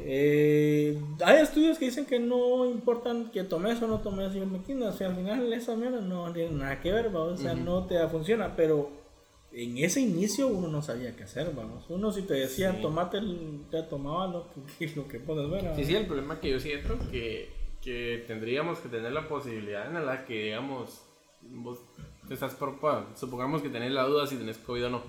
[0.00, 4.92] Eh, hay estudios que dicen que no importan que tomes o no tomes ivermectina, o
[4.92, 8.06] sea, al final esa mierda no tiene nada que ver, vamos, o sea, no te
[8.08, 8.90] funciona, pero
[9.52, 11.84] en ese inicio uno no sabía qué hacer, vamos.
[11.88, 12.82] Uno si te decían Sí.
[12.82, 13.20] tomate,
[13.70, 14.46] te tomaba lo
[14.78, 15.76] que, lo que puedes ver.
[15.76, 17.50] Sí, sí, el problema que yo siento que,
[17.84, 21.04] que tendríamos que tener la posibilidad en la que, digamos,
[21.42, 21.78] vos
[22.26, 25.02] te estás preocupado, supongamos que tenés la duda si tenés COVID o no,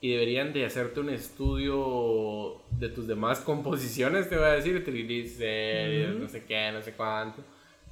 [0.00, 6.16] y deberían de hacerte un estudio de tus demás composiciones, te voy a decir, triglicéridos,
[6.20, 7.42] no sé qué, no sé cuánto,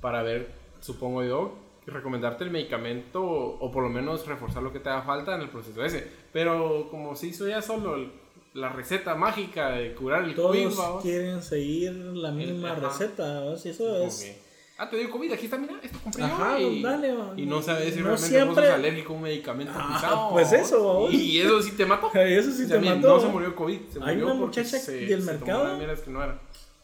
[0.00, 0.48] para ver,
[0.80, 5.34] supongo yo, recomendarte el medicamento o por lo menos reforzar lo que te haga falta
[5.34, 6.06] en el proceso ese.
[6.32, 8.12] Pero como se hizo ya solo el-
[8.54, 13.96] la receta mágica de curar el COVID, Todos quieren seguir la misma receta, y eso
[14.04, 14.36] es...
[14.78, 17.62] Ah, te dio COVID, aquí está, mira, esto compré yo", Ajá, y, dale, y no
[17.62, 20.30] sabes si No realmente siempre- vos sos alérgico a un medicamento Ah, pisado.
[20.32, 21.12] pues eso, vamos.
[21.14, 22.10] Y eso sí te mató.
[22.14, 23.08] Eso sí O sea, te mató.
[23.08, 25.78] No se murió COVID, se Hay murió una muchacha se, del mercado.
[25.78, 26.40] que no era.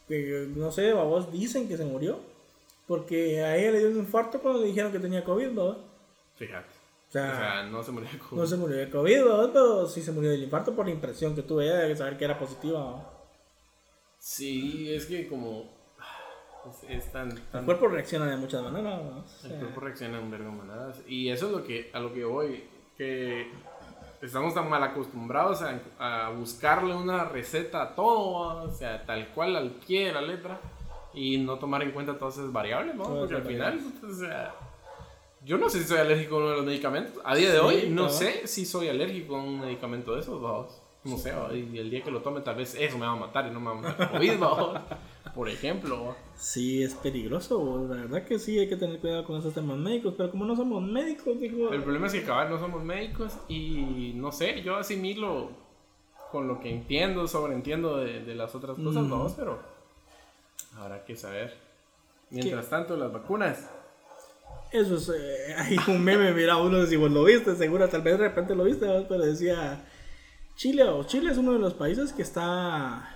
[0.07, 2.19] que no sé, a vos dicen que se murió.
[2.87, 5.77] Porque a ella le dio un infarto cuando le dijeron que tenía COVID, ¿no?
[7.09, 8.37] O sea, O sea, no se murió de COVID.
[8.39, 9.51] no se murió de COVID, ¿no?
[9.51, 12.37] Pero sí se murió del infarto por la impresión que tuve de saber que era
[12.37, 12.79] positiva.
[12.79, 13.05] ¿no?
[14.19, 15.77] Sí, es que como.
[16.69, 17.31] Es, es tan.
[17.31, 18.99] El tan cuerpo reacciona de muchas maneras.
[19.01, 21.01] O sea, el cuerpo reacciona en verga manadas.
[21.07, 22.65] Y eso es lo que, a lo que voy.
[22.97, 23.49] Que
[24.21, 25.79] estamos tan mal acostumbrados a,
[26.25, 28.63] a buscarle una receta a todo.
[28.65, 30.59] O sea, tal cual al pie de la letra.
[31.13, 33.03] Y no tomar en cuenta todas esas variables, ¿no?
[33.05, 34.53] Todas Porque al final, o sea.
[35.45, 37.21] Yo no sé si soy alérgico a uno de los medicamentos.
[37.23, 40.41] A día de Sí, hoy, no sé si soy alérgico a un medicamento de esos,
[40.41, 40.81] vamos.
[41.03, 43.47] No sé, y el día que lo tome, tal vez eso me va a matar
[43.47, 44.85] y no me va a matar COVID, ¿va?
[45.33, 46.13] Por ejemplo.
[46.35, 50.15] Sí, es peligroso, la verdad que sí, hay que tener cuidado con esos temas médicos,
[50.17, 51.71] pero como no somos médicos, dijo...
[51.71, 55.51] El problema es que cabal no somos médicos y no sé, yo asimilo
[56.31, 59.09] con lo que entiendo, sobreentiendo de, de las otras cosas, Ujú.
[59.11, 59.59] vamos, pero
[60.77, 61.55] habrá que saber.
[62.29, 63.69] Mientras tanto, las vacunas.
[64.71, 68.19] Eso es, eh, hay un meme, mira, uno si vos lo viste, seguro, tal vez
[68.19, 69.83] de repente lo viste, pero decía,
[70.55, 73.15] Chile, o Chile es uno de los países que está,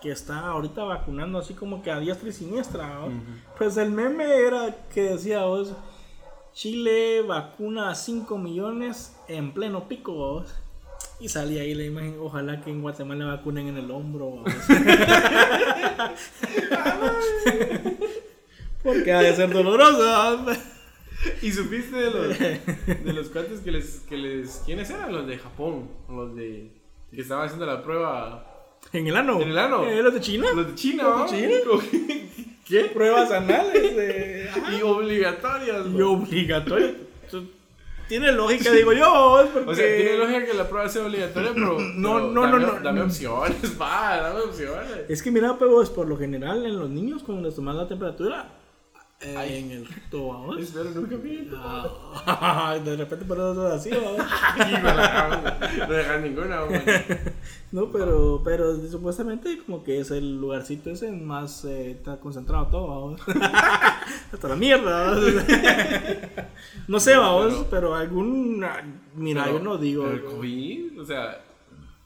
[0.00, 3.00] que está ahorita vacunando así como que a diestra y siniestra.
[3.56, 5.72] Pues el meme era que decía vos,
[6.52, 10.52] Chile vacuna a 5 millones en pleno pico, vos.
[11.20, 14.44] Y salía ahí la imagen, ojalá que en Guatemala vacunen en el hombro.
[18.82, 20.46] Porque ha de ser doloroso.
[21.42, 22.38] ¿Y supiste de los,
[23.04, 24.62] de los cuates que les, que les...
[24.64, 25.12] ¿Quiénes eran?
[25.12, 26.70] Los de Japón, los de...
[27.14, 28.44] que estaban haciendo la prueba...
[28.92, 29.40] En el ano.
[29.40, 29.84] ¿En el ano?
[29.84, 30.48] Eh, ¿Los de China?
[30.54, 32.44] Los de China, Los de ¿va?
[32.66, 32.84] ¿Qué?
[32.92, 33.96] Pruebas anales.
[33.96, 36.12] de- Y obligatorias, y ¿no?
[36.12, 37.08] obligatorio.
[38.08, 39.46] Tiene lógica, digo yo.
[39.52, 39.70] Porque...
[39.70, 41.78] O sea, tiene lógica que la prueba sea obligatoria, pero.
[41.96, 42.80] No, pero no, dame, no, no.
[42.80, 45.10] Dame opciones, va, dame opciones.
[45.10, 47.86] Es que mira, pero es por lo general en los niños cuando les toman la
[47.86, 48.48] temperatura,
[49.20, 49.58] eh, Ay.
[49.64, 50.60] en el recto, vamos.
[50.60, 54.24] Espero nunca me Ah, de repente por eso es así, vamos.
[55.88, 56.80] No dejar ninguna, güey.
[57.72, 62.86] No, pero, pero supuestamente como que es el lugarcito ese más eh, está concentrado todo,
[62.86, 63.20] vamos.
[64.32, 65.24] Hasta la mierda, vamos.
[66.86, 68.82] No sé, vamos, Pero- pero, algún ah,
[69.14, 70.08] mira, Pero- yo no digo.
[70.08, 71.42] el COVID, o sea,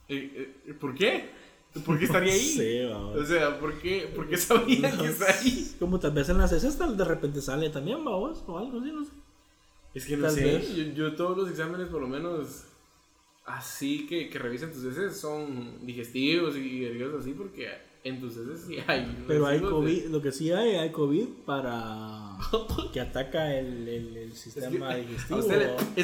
[0.09, 1.30] eh, eh, ¿por qué?
[1.86, 2.40] ¿Por qué estaría ahí?
[2.40, 3.16] Sí, vamos.
[3.16, 5.74] O sea, ¿por qué, por qué sabían que está ahí?
[5.78, 9.05] Como tal vez en las tal de repente sale también, vamos, o algo así, no
[9.05, 9.11] sé.
[9.94, 12.65] Es que no Tal sé, yo, yo todos los exámenes por lo menos
[13.44, 17.69] así que, que revisan tus heces son digestivos y cosas así porque
[18.05, 19.24] en tus heces sí hay.
[19.27, 22.36] Pero hay residuos de- COVID, lo que sí hay, hay COVID para
[22.93, 25.40] que ataca el, el, el Es que sistema a digestivo.
[25.40, 26.01] usted le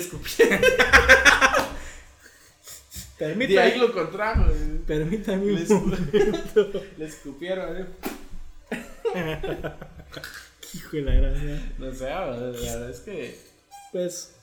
[3.18, 3.38] escupieron.
[3.48, 4.44] De ahí Permítame, lo contrajo.
[4.50, 4.80] eh.
[4.86, 6.80] permítame un escu- momento.
[6.98, 7.76] Le escupieron.
[7.76, 7.86] eh.
[10.74, 11.72] Hijo de la gracia.
[11.78, 13.38] No sé, la verdad es que.
[13.92, 14.34] Pues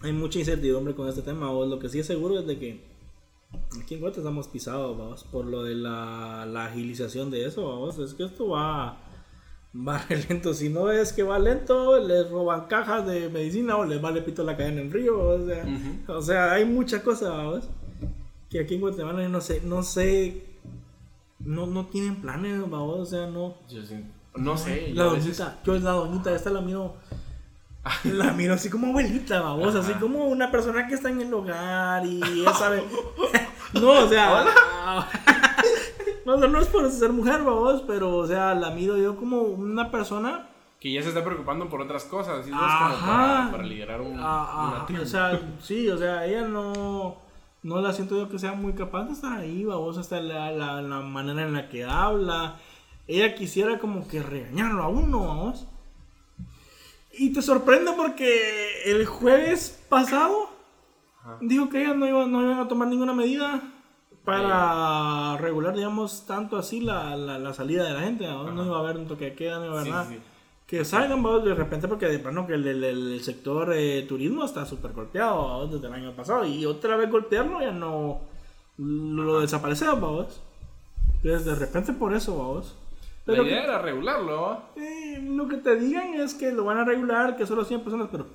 [0.00, 1.50] hay mucha incertidumbre con este tema.
[1.50, 2.80] O lo que sí es seguro es de que
[3.80, 7.98] aquí en Guate estamos pisados, vamos, por lo de la, la agilización de eso, vamos.
[7.98, 8.98] Es que esto va,
[9.76, 10.54] va re lento.
[10.54, 14.44] Si no es que va lento, les roban cajas de medicina o les vale pito
[14.44, 15.18] la cadena en río.
[15.18, 15.64] O sea,
[16.08, 17.68] o sea hay mucha cosa, vamos.
[18.50, 20.44] Que aquí en Guatemala no sé, no sé,
[21.40, 23.00] no, no tienen planes, vamos.
[23.00, 23.56] O sea, no.
[23.68, 24.04] Yo sí-
[24.36, 24.90] no sé.
[24.94, 26.94] La veces- doñita, yo la doñita, esta la miro.
[28.04, 32.06] La miro así como abuelita, vamos, así como una persona que está en el hogar
[32.06, 32.82] y ya sabe.
[33.74, 34.44] No, o sea.
[34.44, 35.04] No,
[36.24, 39.90] no, no es por ser mujer, vamos, pero, o sea, la miro yo como una
[39.90, 40.48] persona.
[40.80, 42.46] Que ya se está preocupando por otras cosas.
[42.46, 43.06] No es como Ajá.
[43.06, 45.02] para, para liderar un, ah, una ah, tribu.
[45.02, 47.22] o sea, sí, o sea, ella no.
[47.62, 50.82] No la siento yo que sea muy capaz de estar ahí, vamos, hasta la, la,
[50.82, 52.56] la manera en la que habla.
[53.08, 55.66] Ella quisiera como que regañarlo a uno, vamos.
[57.12, 60.50] Y te sorprende porque el jueves pasado
[61.22, 61.38] Ajá.
[61.40, 63.62] dijo que ella no iba, no iban a tomar ninguna medida
[64.24, 68.26] para regular, digamos, tanto así la, la, la salida de la gente.
[68.26, 68.50] ¿no?
[68.50, 70.06] No iba a haber un toque de queda, no iba a haber Sí, nada.
[70.06, 70.18] sí.
[70.66, 74.44] Que salgan, vamos, de repente, porque de plano que el, el- el sector eh, turismo
[74.44, 76.44] está súper golpeado vamos, desde el año pasado.
[76.46, 78.20] Y otra vez golpearlo ya no
[78.78, 80.40] lo desaparecemos, vamos.
[81.22, 82.74] Entonces, de repente por eso, vamos.
[83.26, 84.58] La Pero idea que- era regularlo.
[84.76, 88.08] eh, lo que te digan es que lo van a regular, que solo 100 personas,
[88.10, 88.26] pero.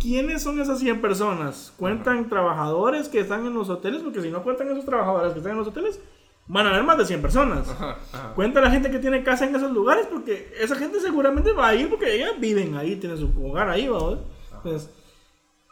[0.00, 1.72] ¿Quiénes son esas 100 personas?
[1.76, 4.02] ¿Cuentan trabajadores que están en los hoteles?
[4.02, 6.00] Porque si no cuentan esos trabajadores que están en los hoteles,
[6.46, 7.68] van a haber más de 100 personas.
[7.68, 8.34] Ajá, ajá.
[8.34, 11.74] Cuenta la gente que tiene casa en esos lugares porque esa gente seguramente va a
[11.74, 14.20] ir porque ellas viven ahí, tienen su hogar ahí, ¿vamos?
[14.54, 14.90] Entonces,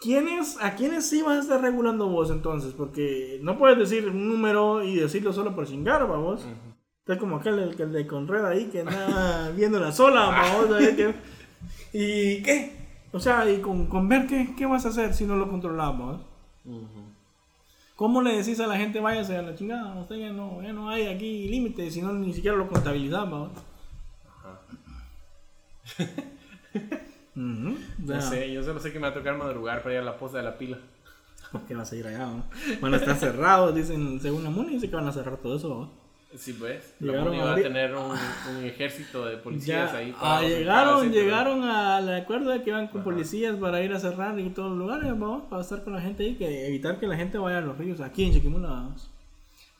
[0.01, 2.73] ¿quiénes, ¿a quiénes sí vas a estar regulando vos entonces?
[2.77, 6.41] Porque no puedes decir un número y decirlo solo por chingar, vamos.
[6.41, 6.75] Ujú.
[7.07, 10.71] Está como aquel el, el de Conred ahí que anda viendo la sola, vamos.
[10.71, 11.15] a ver qué-
[11.93, 12.84] ¿Y qué?
[13.15, 16.21] O sea, y con, con ver qué, qué vas a hacer si no lo controlamos.
[16.65, 17.05] Ujú.
[17.95, 19.95] ¿Cómo le decís a la gente váyase a la chingada?
[20.01, 23.51] Usted ya no, ya no hay aquí límite, si no ni siquiera lo contabilizamos.
[24.29, 24.61] Ajá.
[27.37, 30.17] No sé, yo solo sé que me va a tocar madrugar para ir a la
[30.17, 30.79] posta de la pila.
[31.51, 32.27] ¿Por qué vas a ir allá?
[32.27, 32.45] no?
[32.81, 35.69] Van a estar cerrados, dicen, según la MUNI, dice que van a cerrar todo eso.
[35.69, 36.04] ¿no?
[36.37, 36.95] Sí, pues.
[37.01, 40.15] Llegaron va a ahorita- tener un, un ejército de policías Ya, ahí.
[40.21, 43.11] ah, en cada llegaron, llegaron al acuerdo de que iban con Ajá.
[43.11, 46.25] policías para ir a cerrar y todos los lugares, vamos, para estar con la gente
[46.25, 49.11] ahí, que evitar que la gente vaya a los ríos, aquí en Chiquimula, vamos.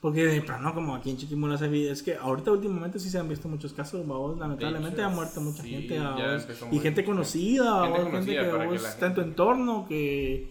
[0.01, 3.27] Porque de plano, como aquí en Chiquimula se es que ahorita últimamente sí se han
[3.27, 7.63] visto muchos casos, vamos, lamentablemente hecho, ha muerto mucha sí, gente, vamos, y gente conocida,
[7.63, 10.47] gente vamos, gente, conocida que para que vos la está en tu gente- entorno, que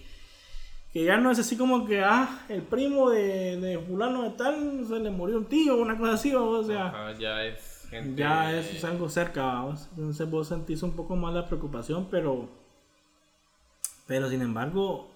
[0.94, 4.86] que ya no es así como que, ah, el primo de, de fulano de tal,
[4.86, 8.22] se le murió un tío, una cosa así, vamos, o sea, Ajá, ya es gente.
[8.22, 9.88] ya es, es algo cerca, vamos.
[9.96, 12.48] Entonces vos sentís un poco más la preocupación, pero,
[14.06, 15.10] pero sin embargo,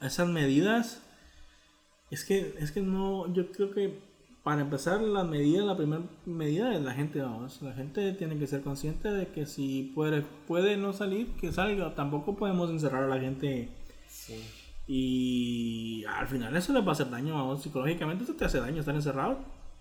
[0.00, 1.02] esas medidas,
[2.12, 3.98] es que, es que no, yo creo que
[4.44, 7.60] para empezar la medida, la primera medida es la gente, vamos.
[7.62, 11.94] La gente tiene que ser consciente de que si puede, puede no salir, que salga.
[11.94, 13.70] Tampoco podemos encerrar a la gente
[14.06, 14.44] Sí.
[14.86, 18.80] Y al final eso les va a hacer daño, vamos, psicológicamente eso te hace daño
[18.80, 19.38] estar encerrado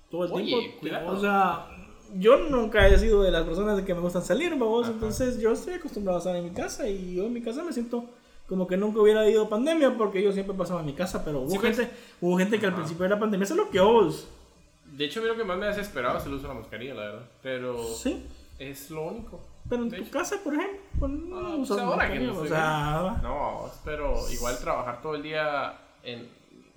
[0.09, 0.79] todo el Oye, tiempo.
[0.79, 1.07] cuidado.
[1.17, 1.67] O sea,
[2.15, 4.91] yo nunca he sido de las personas de que me gustan salir, Ajá.
[4.91, 7.73] entonces yo estoy acostumbrado a estar en mi casa y yo en mi casa me
[7.73, 8.05] siento
[8.47, 11.49] como que nunca hubiera habido pandemia porque yo siempre pasaba en mi casa, pero hubo
[11.49, 11.77] Sí, pues.
[11.77, 12.81] gente, hubo gente que al Ajá.
[12.81, 14.27] principio de la pandemia se lo que vos.
[14.95, 16.59] De hecho, a mí lo que más me ha desesperado es el uso de la
[16.59, 17.23] mascarilla, la verdad.
[17.41, 18.21] Pero Sí,
[18.59, 19.39] es lo único.
[19.69, 20.11] Pero en De tu hecho.
[20.11, 24.29] casa, por ejemplo, pues, no Ah, usas pues ahora que no o sea, No, pero
[24.31, 26.29] igual trabajar todo el día en,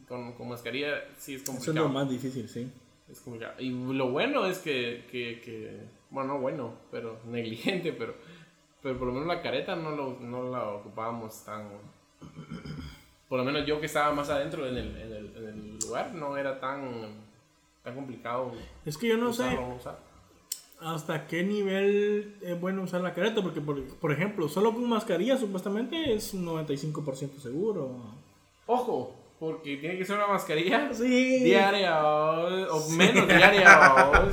[0.08, 1.88] con, con mascarilla sí es eso es complicado.
[1.88, 2.70] lo más difícil, sí.
[3.10, 3.54] Es complicado.
[3.60, 5.80] Y lo bueno es que, que, que
[6.10, 8.14] bueno, no bueno, pero negligente, pero,
[8.82, 11.68] pero por lo menos la careta no, lo, no la ocupábamos tan...
[13.28, 16.14] Por lo menos yo que estaba más adentro en el, en el, en el lugar,
[16.14, 17.08] no era tan,
[17.82, 18.52] tan complicado.
[18.84, 19.98] Es que yo no sé usarlo, usar.
[20.80, 25.36] Hasta qué nivel es bueno usar la careta, porque por, por ejemplo, solo con mascarilla
[25.36, 27.90] supuestamente es un 95% seguro.
[28.66, 31.44] Ojo, porque tiene que ser una mascarilla Sí.
[31.44, 33.94] diaria o, o menos diaria.
[34.12, 34.28] o-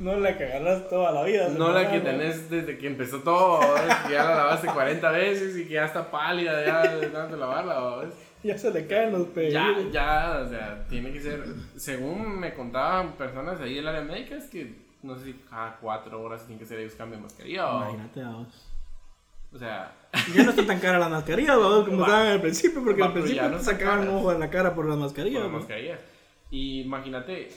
[0.00, 1.48] No la que agarras toda la vida.
[1.50, 3.60] No la que tenés desde que empezó todo,
[4.10, 8.08] ya la lavaste 40 veces y que ya está pálida ya de tanto lavarla.
[8.42, 9.52] Ya se le caen los pedidos.
[9.52, 11.44] Ya, ya, o sea, tiene que ser,
[11.76, 16.22] según me contaban personas ahí del área médica, es que no sé si cada 4
[16.22, 18.68] horas tienen que ser ellos cambio de mascarilla o, Imagínate, vamos.
[19.52, 19.94] o sea,
[20.34, 21.84] Ya no está tan cara la mascarilla, ¿verdad?
[21.86, 24.14] como estaban al principio, porque Va, al principio no sacaban caras.
[24.14, 25.42] ojo en la cara por las mascarillas.
[25.42, 25.58] con ¿no?
[25.58, 26.00] mascarillas.
[26.50, 27.48] Y imagínate,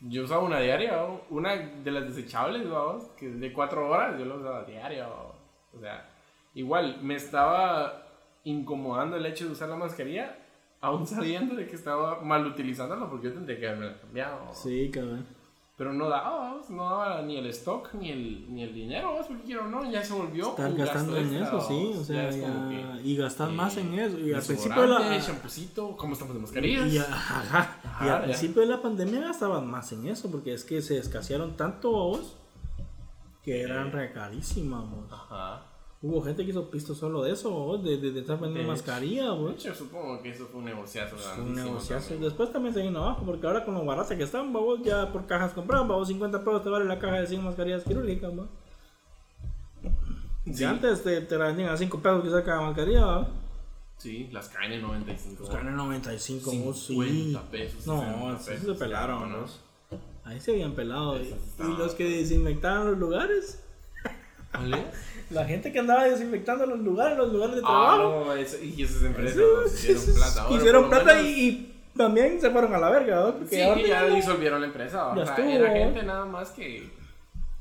[0.00, 1.20] yo usaba una diaria, ¿no?
[1.30, 5.32] una de las desechables, vamos, que es de 4 horas, yo la usaba diaria, ¿no?
[5.76, 6.08] o sea,
[6.54, 8.02] igual me estaba
[8.44, 10.36] incomodando el hecho de usar la mascarilla,
[10.80, 14.52] aún sabiendo de que estaba mal utilizándola, porque yo tendría que haberme cambiado.
[14.52, 15.26] Sí, cabrón.
[15.76, 19.42] Pero no daba, vamos, no daba ni el stock ni el, ni el dinero, porque
[19.42, 20.50] quiero no, ya se volvió.
[20.50, 21.92] Estar un gastando en extra, eso, sí.
[21.98, 24.18] O sea, ya- que, y gastar eh, más en eso.
[24.20, 25.20] Y al principio de la.
[25.20, 26.92] champucito, ¿cómo estamos de mascarillas?
[26.92, 30.62] Y, ajá, y Ajá, al principio de la pandemia gastaban más en eso, porque es
[30.64, 31.90] que se escasearon tanto
[33.42, 35.12] que eran vos.
[35.12, 35.62] Ajá.
[36.06, 39.30] Hubo gente que hizo pisto solo de eso, de, de, de estar vendiendo De mascarilla.
[39.30, 39.52] Vos.
[39.54, 42.08] hecho, supongo que eso fue un negociazo un negociazo.
[42.08, 42.28] también.
[42.28, 45.24] Después también se vino abajo, porque ahora con lo barata que están, babos, ya por
[45.26, 48.50] cajas compraban, babos, 50 pesos te vale la caja de 100 mascarillas quirúrgicas, babos.
[50.44, 50.64] Si Sí.
[50.64, 53.26] antes te, te la vendían a 5 pesos quizás cada mascarilla.
[53.96, 55.36] Sí, las KN95.
[55.38, 56.94] Pues ganan 95, vos, sí.
[56.94, 57.86] 50 pesos.
[57.86, 58.00] No,
[58.36, 59.46] 60 sí pesos, se pelaron, ¿no?
[60.24, 61.16] Ahí se habían pelado.
[61.18, 63.63] Y, y los que desinfectaban los lugares.
[64.54, 64.84] ¿Vale?
[65.30, 68.24] La gente que andaba desinfectando los lugares, los lugares de Ah, trabajo.
[68.26, 70.42] no, eso- y esas empresas hicieron plata.
[70.42, 73.32] Ahora, Hicieron plata y, y también se fueron a la verga, ¿no?
[73.34, 75.08] Porque Sí, ahora ya disolvieron la empresa.
[75.12, 75.50] o Ya sea, estuvo.
[75.50, 76.88] era gente nada más que,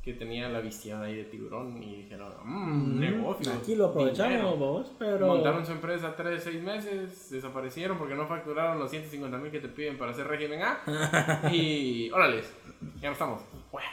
[0.04, 3.54] que tenía la visión ahí de tiburón y dijeron, mmm, Mm, negocio.
[3.54, 4.50] Aquí lo aprovechamos, dinero".
[4.58, 5.28] babos, pero.
[5.28, 9.70] Montaron su empresa 3, 6 meses, desaparecieron porque no facturaron los 150 mil que te
[9.70, 10.80] piden para hacer régimen A.
[11.52, 12.42] y órale,
[13.02, 13.42] ya no estamos.
[13.72, 13.88] Bueno,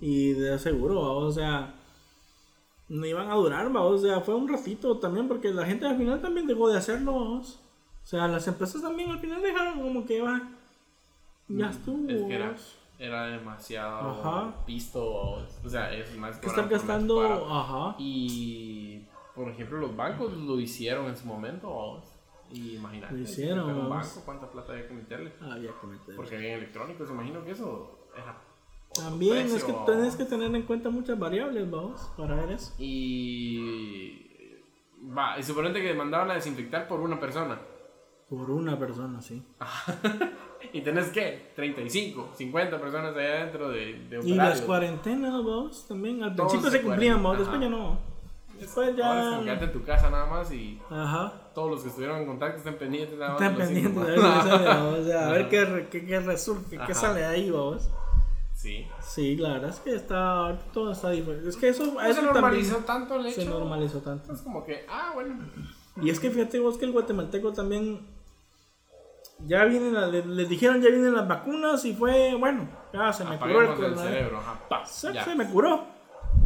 [0.00, 1.74] Y de seguro, o sea.
[2.88, 5.96] No iban a durar, babos, o sea, fue un ratito también, porque la gente al
[5.96, 7.14] final también dejó de hacerlo.
[7.14, 7.44] O
[8.02, 10.42] sea, las empresas también al final dejaron como que va.
[11.46, 11.98] Ya estuvo.
[11.98, 12.56] Mm, es que era,
[12.98, 14.64] era demasiado Ajá.
[14.66, 17.22] pisto, o sea, es más Que están gastando.
[17.48, 17.94] Ajá.
[17.98, 19.04] Y,
[19.34, 21.68] por ejemplo, los bancos lo hicieron en su momento.
[21.68, 22.04] vamos.
[22.52, 25.32] Y imagínate, Lo hicieron, un banco, cuánta plata había que meterle.
[25.40, 26.16] Había que meter.
[26.16, 28.36] Porque había electrónicos, imagino que eso era.
[28.94, 32.72] También es que tenés que tener en cuenta muchas variables, vamos, para ver eso.
[32.78, 34.26] Y.
[35.16, 37.58] Va, y suponete que mandaban a desinfectar por una persona.
[38.28, 39.42] Por una persona, sí.
[40.72, 46.22] Y tenés que 35, 50 personas allá adentro de, de Y las cuarentenas, vamos, también.
[46.22, 47.98] Al principio se se cumplían, vamos, cuaren- después ya no.
[48.60, 49.44] Después Ahora es ya.
[49.44, 51.32] quedarte en tu casa nada más y Ajá.
[51.54, 53.40] todos los que estuvieron en contacto estén pendientes nada más.
[53.40, 55.48] Los pendientes de ver qué sale, o sea, a ver
[55.90, 56.06] qué,
[56.86, 57.88] qué, sale de ahí, vamos.
[58.62, 58.86] Sí.
[59.00, 60.58] Sí, la verdad es que está.
[60.74, 61.48] Todo está diferente.
[61.48, 61.86] Es que eso.
[61.86, 63.40] No eso se normalizó tanto el hecho.
[63.40, 64.32] Se normalizó tanto.
[64.34, 65.38] Es como que, ah, bueno.
[66.02, 68.00] Y es que fíjate vos que el guatemalteco también.
[69.46, 73.24] Ya vienen, la- le- les dijeron ya vienen las vacunas y fue, bueno, ya se
[73.24, 74.38] me curó el cerebro.
[74.38, 75.24] Ajá, pa, Se, ya.
[75.24, 75.86] se me curó.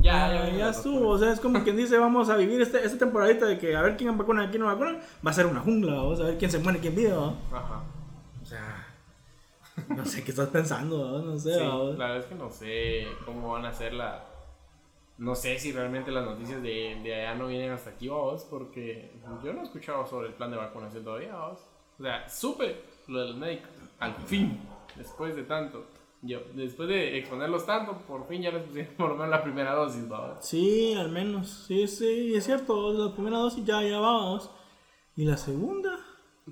[0.00, 1.08] Ya, Ya, ya, ya, ya, estuvo.
[1.08, 3.82] O sea, es como quien dice, vamos a vivir este, esta temporadita de que a
[3.82, 5.00] ver quién vacuna y quién no vacuna.
[5.26, 7.36] Va a ser una jungla, vamos a ver quién se muere y quién vive, ¿no?
[7.52, 7.82] Ajá.
[8.40, 8.83] O sea,
[9.88, 11.18] no sé qué estás pensando, ¿no?
[11.22, 11.54] no sé.
[11.54, 14.24] Sí, la verdad es que no sé cómo van a ser la.
[15.16, 19.12] No sé si realmente las noticias de, de allá no vienen hasta aquí, vos, porque
[19.44, 21.60] yo no he escuchado sobre el plan de vacunación todavía, vos.
[21.98, 23.70] O sea, supe lo de los médicos,
[24.00, 24.60] al fin,
[24.96, 25.86] después de tanto.
[26.22, 29.74] Yo, después de exponerlos tanto, por fin ya les pusieron por lo menos la primera
[29.74, 30.38] dosis, vos.
[30.40, 31.64] Sí, al menos.
[31.68, 32.92] Sí, sí, es cierto.
[32.92, 34.50] La primera dosis ya, ya vamos.
[35.16, 36.00] Y la segunda.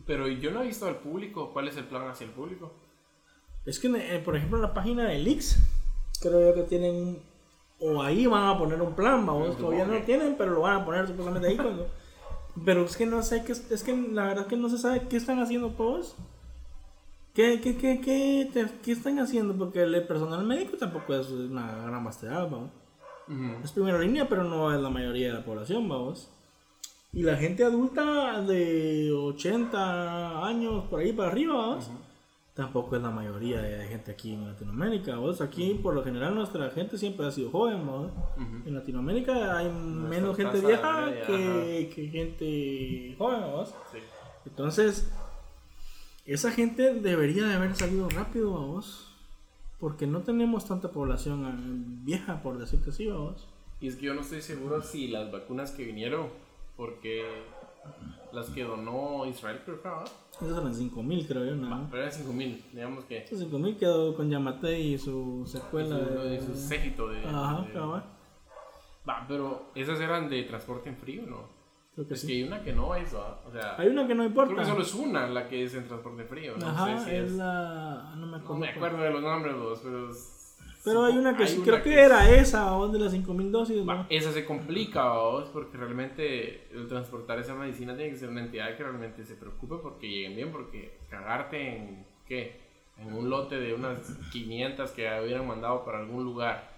[0.07, 2.82] Pero yo no he visto al público, ¿cuál es el plan hacia el público?
[3.65, 5.59] Es que, eh, por ejemplo, en la página de Lix,
[6.21, 7.19] creo yo que tienen un.
[7.85, 9.57] O ahí van a poner un plan, vamos.
[9.57, 11.89] Todavía no lo tienen, pero lo van a poner supuestamente ahí cuando.
[12.67, 13.53] Pero es que no sé qué.
[13.53, 16.15] Es que la verdad que no se sabe qué están haciendo todos.
[17.35, 19.55] ¿Qué, qué, qué, qué, te- qué están haciendo?
[19.57, 22.71] Porque el personal médico tampoco es una gran bastedad, vamos.
[23.65, 26.29] Es primera línea, pero no es la mayoría de la población, vamos.
[27.15, 31.91] Y la gente adulta de 80 años por ahí para arriba, vamos.
[32.55, 35.17] Tampoco es la mayoría de gente aquí en Latinoamérica.
[35.17, 35.41] ¿vos?
[35.41, 37.87] Aquí, por lo general, nuestra gente siempre ha sido joven.
[37.87, 38.13] ¿vos?
[38.67, 43.43] En Latinoamérica hay menos gente vieja media, que, que gente joven.
[43.51, 43.75] ¿vos?
[43.93, 43.99] Sí.
[44.47, 45.11] Entonces,
[46.27, 49.09] esa gente debería de haber salido rápido, vos.
[49.81, 53.49] Porque no tenemos tanta población eh, vieja, por decirte así, vos.
[53.81, 56.29] Y es que yo no estoy seguro si las vacunas que vinieron,
[56.77, 57.25] porque
[58.33, 59.83] las que donó Israel, creo
[60.45, 61.89] Esas eran 5000, creo yo, ¿no?
[61.91, 63.19] pero eran 5000, digamos que.
[63.25, 66.29] Esas 5000 quedó con Yamate y su secuela su, de.
[66.31, 67.25] de su séquito de.
[67.27, 68.05] Ajá, de- cabal.
[69.09, 71.49] Va, pero esas eran de transporte en frío, ¿no?
[71.95, 72.27] Creo que Es sí.
[72.29, 73.41] que hay una que no es, ¿va?
[73.47, 74.53] O sea, Hay una que no importa.
[74.55, 77.11] creo que solo es una la que es en transporte frío, no Ajá, sé si
[77.17, 77.33] es es.
[77.33, 78.15] la.
[78.17, 78.57] No me No acuerdo.
[78.57, 80.11] me acuerdo de los nombres, vos, pero.
[80.11, 80.39] es-
[80.85, 83.77] Pero hay una que sí, una creo que era esa, vos, de las 5000 dosis,
[84.09, 88.77] esa se complica, vos, porque realmente el transportar esa medicina tiene que ser una entidad
[88.77, 92.61] que realmente se preocupe porque lleguen bien, porque cagarte en, ¿qué?
[92.99, 93.99] En un lote de unas
[94.33, 96.72] 500 que hubieran mandado para algún lugar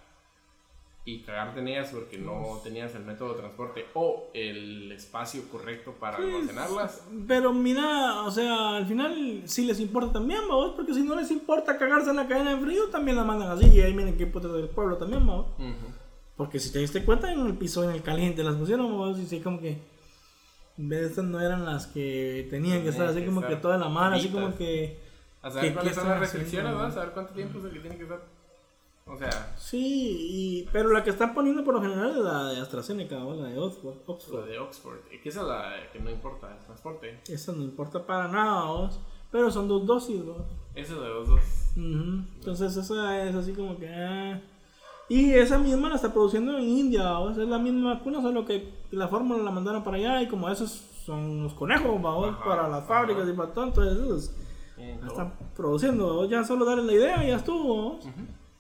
[1.07, 5.93] y cagarte en ellas porque no tenías el método de transporte o el espacio correcto
[6.01, 7.03] para almacenarlas.
[7.29, 11.31] Pero mira, o sea, al final sí les importa también, vos, porque si no les
[11.31, 14.27] importa cagarse en la cadena de frío, también la mandan así y ahí vienen que
[14.27, 15.47] putas del pueblo también, vos.
[15.59, 15.93] Ujú.
[16.39, 19.27] Porque si te diste cuenta, en el piso, en el caliente las pusieron, vos, y
[19.27, 19.77] sí, como que.
[20.79, 23.55] en vez de Estas no eran las que tenían que estar así que como estar
[23.55, 24.99] que toda la mar, así como que.
[25.43, 26.73] A saber ¿Qué- cuáles qué son las restricciones?
[26.73, 26.81] ¿no?
[26.81, 28.21] A saber cuánto tiempo es el que tiene que estar.
[29.07, 30.17] O sea, Sí,
[30.65, 33.35] y, pero la que están poniendo por lo general es la de AstraZeneca, ¿no?
[33.35, 33.97] la de Oxford.
[34.07, 34.47] Oxford.
[34.47, 37.21] de Oxford, que esa es la que no importa, el transporte.
[37.29, 38.99] Esa no importa para nada, vos,
[39.31, 40.43] pero son dos dosis, vos.
[40.75, 41.41] Esa de los dos.
[41.77, 43.89] Ujú, Entonces esa es así como que...
[43.89, 44.41] ah.
[45.11, 48.73] Y esa misma la está produciendo en India, vamos, es la misma vacuna, solo que
[48.91, 50.71] la fórmula la mandaron para allá y como esos
[51.05, 52.87] son los conejos, Ajá, para las ajá.
[52.89, 54.31] fábricas y para todo, entonces esos
[54.79, 58.07] la están produciendo, ya solo darle la idea y ya estuvo, vamos.
[58.07, 58.13] Ujú.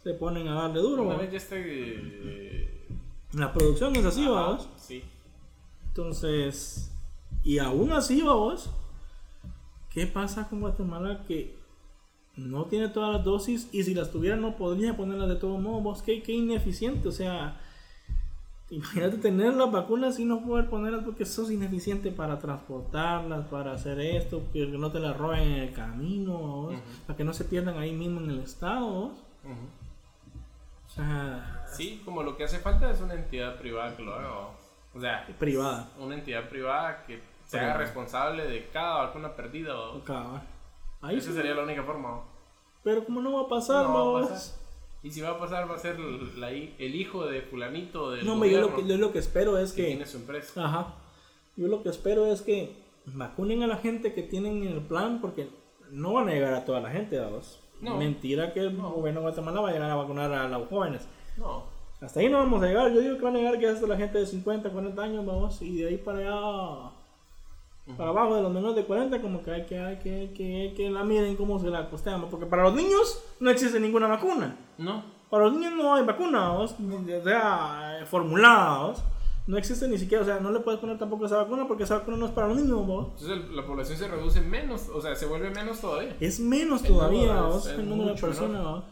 [0.05, 1.57] Se ponen a darle duro, Una vez ya está.
[1.59, 2.87] eh,
[3.33, 4.27] la producción es así.
[4.77, 5.03] Sí.
[5.89, 6.91] Entonces,
[7.43, 8.71] y aún así, vamos,
[9.91, 11.57] ¿qué pasa con Guatemala que
[12.37, 15.81] no tiene todas las dosis y si las tuviera no podría ponerlas de todo modo?
[15.81, 17.61] Vos, qué, qué ineficiente, o sea,
[18.71, 24.01] imagínate tener las vacunas y no poder ponerlas porque sos ineficiente para transportarlas, para hacer
[24.01, 26.83] esto, que no te las roben en el camino, vos, Ujú.
[27.07, 28.87] para que no se pierdan ahí mismo en el estado.
[28.91, 29.13] vos.
[29.45, 29.84] Ujú.
[30.95, 34.29] O sea, Sí, como lo que hace falta es una entidad privada que lo haga.
[34.29, 34.51] ¿no?
[34.95, 35.89] O sea, privada.
[35.99, 39.75] una entidad privada que se haga responsable de cada vacuna perdida.
[39.97, 40.43] Acá,
[41.03, 41.37] ahí Esa sí.
[41.37, 42.23] sería la única forma.
[42.85, 44.29] Pero como no va a pasar, No va a vos?
[44.29, 44.61] pasar.
[45.03, 48.43] Y si va a pasar, va a ser la el hijo de Fulanito del No,
[48.45, 49.89] yo lo, que, yo lo que espero es que que...
[49.89, 50.65] tiene su empresa.
[50.65, 50.95] Ajá.
[51.57, 52.75] Yo lo que espero es que
[53.07, 55.51] vacunen a la gente que tienen el plan porque
[55.91, 57.61] no van a llegar a toda la gente, vamos.
[57.85, 57.97] No.
[57.97, 61.07] Mentira que el gobierno de Guatemala va a llegar a vacunar a los jóvenes.
[61.37, 61.65] No.
[62.01, 62.91] Hasta ahí no vamos a llegar.
[62.93, 65.61] Yo digo que van a llegar que hasta la gente de 50, 40 años, vamos.
[65.63, 66.91] Y de ahí para allá,
[67.97, 70.61] para abajo de los menores de 40, como que hay que, hay que, hay que,
[70.63, 72.31] hay que la miren cómo se la costeamos.
[72.31, 74.57] Porque para los niños no existe ninguna vacuna.
[74.79, 75.03] No.
[75.29, 79.03] Para los niños no hay vacuna, o sea, formulada, vamos.
[79.47, 81.99] No existe ni siquiera, o sea, no le puedes poner tampoco esa vacuna porque esa
[81.99, 83.09] vacuna no es para los niños, vamos.
[83.21, 86.17] Entonces el- la población se reduce menos, o sea, se vuelve menos todavía.
[86.21, 88.61] Es menos El todavía, es el número de personas.
[88.65, 88.83] O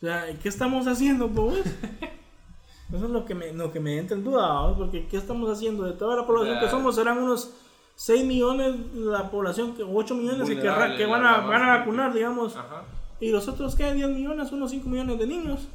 [0.00, 1.54] sea, ¿qué estamos haciendo, vos?
[2.94, 5.48] Eso es lo que me, lo que me entra en duda, vamos, porque ¿qué estamos
[5.50, 5.84] haciendo?
[5.84, 6.70] De toda la población que Ya.
[6.70, 7.52] somos, serán unos
[7.96, 12.54] 6 millones la población, que 8 millones que, que van, a, van a vacunar, digamos.
[12.56, 12.82] Ajá.
[13.18, 13.92] Y los otros, ¿qué?
[13.94, 15.68] 10 millones, unos 5 millones de niños.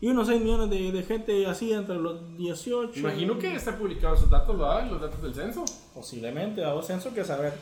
[0.00, 3.00] Y unos 6 millones de, de gente así entre los 18.
[3.00, 4.90] Imagino que está publicado esos datos, ¿verdad?
[4.90, 5.64] Los datos del censo.
[5.94, 7.54] Posiblemente, a vos censo que saber.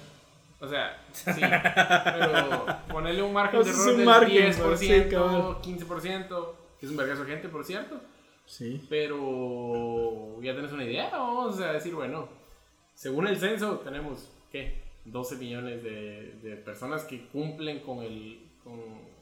[0.61, 5.05] O sea, sí, pero ponerle un margen de error un del margen, 10%, pues, sí,
[5.11, 5.57] cabrón.
[5.63, 6.49] 15%,
[6.81, 8.01] que es un vergazo de gente, por cierto.
[8.47, 8.85] Sí.
[8.89, 12.29] Pero ya tenés una idea, vamos a decir, bueno,
[12.95, 14.83] según el censo tenemos, ¿qué?
[15.05, 18.41] 12 millones de, de personas que cumplen con el...
[18.63, 19.14] Con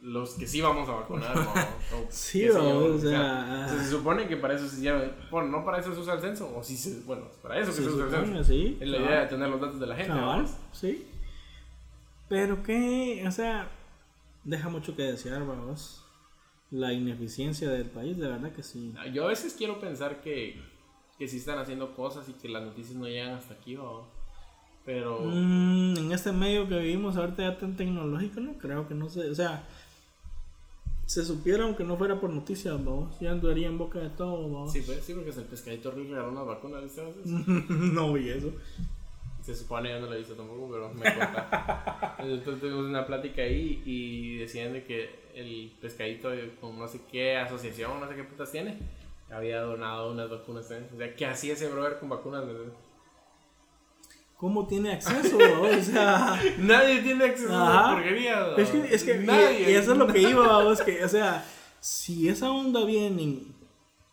[0.00, 1.34] los que sí vamos a vacunar.
[1.92, 5.78] O Sí, o o sea, se supone que para eso se llama, bueno, no para
[5.80, 8.04] eso se usa el censo, o sí se, bueno, para eso que Se se, usa
[8.04, 8.44] el censo.
[8.44, 10.56] sí, Es la idea de tener los datos de la gente, Cabal, vamos.
[10.72, 11.06] sí.
[12.28, 13.70] Pero que, o sea,
[14.44, 16.04] deja mucho que desear, vamos.
[16.70, 18.92] La ineficiencia del país, de verdad que sí.
[19.14, 20.60] Yo a veces quiero pensar que,
[21.18, 24.06] que sí están haciendo cosas y que las noticias no llegan hasta aquí, ¿no?
[24.84, 25.20] Pero...
[25.22, 29.30] Mm, en este medio que vivimos ahorita ya tan tecnológico, no creo que no sé,
[29.30, 29.66] o sea,
[31.08, 34.70] se supiera aunque no fuera por noticias, vamos, ya andaría en boca de todo, vamos.
[34.70, 37.02] Sí, pues, sí, porque es el pescadito rico regaló unas vacunas, ¿viste?
[37.24, 38.52] No vi eso.
[39.42, 42.14] Se supone, yo no lo he visto tampoco, pero me cuenta.
[42.18, 46.28] Entonces tuvimos una plática ahí y decían de que el pescadito
[46.60, 48.78] con no sé qué asociación, no sé qué putas tiene,
[49.30, 50.90] había donado unas vacunas también.
[50.92, 52.44] O sea, ¿qué hacía ese brother con vacunas?
[54.38, 55.36] ¿Cómo tiene acceso?
[55.36, 57.80] o sea, Nadie tiene acceso a Ajá.
[57.80, 58.46] esa porquería.
[58.56, 59.70] es que, es que y- Nadie.
[59.70, 61.44] y, eso es lo que iba, vamos, que, o sea,
[61.80, 63.42] si esa onda viene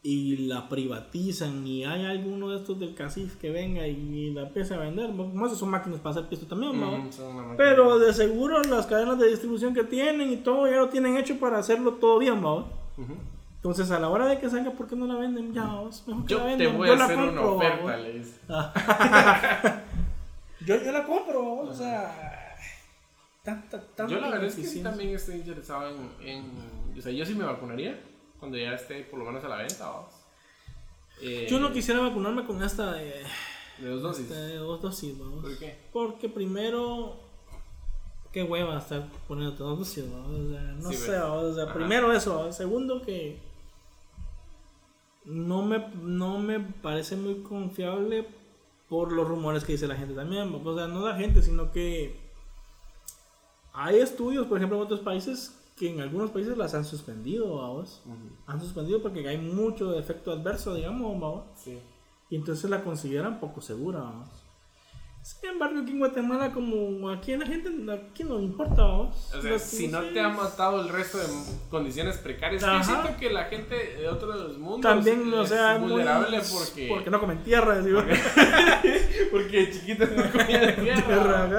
[0.02, 4.76] y la privatizan y hay alguno de estos del CACIF que venga y la empieza
[4.76, 5.10] a vender,
[5.45, 6.76] esas son máquinas para hacer pisto también.
[6.80, 7.57] Mm, una.
[7.57, 11.39] Pero de seguro las cadenas de distribución que tienen y todo ya lo tienen hecho
[11.39, 12.65] para hacerlo todo bien, vamos.
[12.97, 13.14] Ujú.
[13.57, 15.52] Entonces a la hora de que salga, ¿por qué no la venden?
[15.53, 16.77] Ya, vamos, mejor que Yo la te vendan.
[16.77, 17.84] voy Yo a la hacer una compro, oferta,
[18.47, 19.81] vamos.
[20.66, 22.56] yo, yo la compro, o sea,
[23.44, 27.26] tanta Yo la verdad es que sí también estoy interesado en, en- O sea, yo
[27.26, 28.00] sí me vacunaría
[28.40, 29.92] cuando ya esté por lo menos a la venta.
[31.22, 33.24] Eh, Yo no quisiera vacunarme con esta de,
[33.80, 34.30] De dos dosis.
[34.30, 35.44] de dos dosis, vamos.
[35.44, 35.78] ¿Por qué?
[35.94, 37.18] Porque primero,
[38.34, 40.30] qué hueva estar poniéndote dos dosis, vamos.
[40.40, 41.74] O sea, no Sí, sé, vamos, o sea, Ajá.
[41.74, 42.52] primero eso.
[42.52, 43.40] Segundo, que
[45.26, 48.28] no me, no me parece muy confiable
[48.90, 50.53] por los rumores que dice la gente también.
[50.53, 52.20] O sea, no la gente, sino que
[53.74, 58.02] hay estudios, por ejemplo, en otros países que en algunos países las han suspendido, vamos.
[58.48, 61.44] Han suspendido porque hay mucho efecto adverso, digamos, vamos.
[61.56, 61.78] Sí.
[62.30, 63.99] Y entonces la consideran poco segura.
[63.99, 64.30] vamos.
[65.26, 68.85] Sin embargo, aquí en Guatemala, como aquí a la gente, aquí no importa.
[68.85, 69.11] O
[69.41, 71.26] sea, Los- si no te ha matado el resto de
[71.72, 75.93] condiciones precarias, yo siento que la gente de otros mundos También, o es sea, muy-
[75.93, 78.03] vulnerable porque, Porque no comen tierra, digo.
[79.31, 81.49] porque chiquitos no comían Tierra.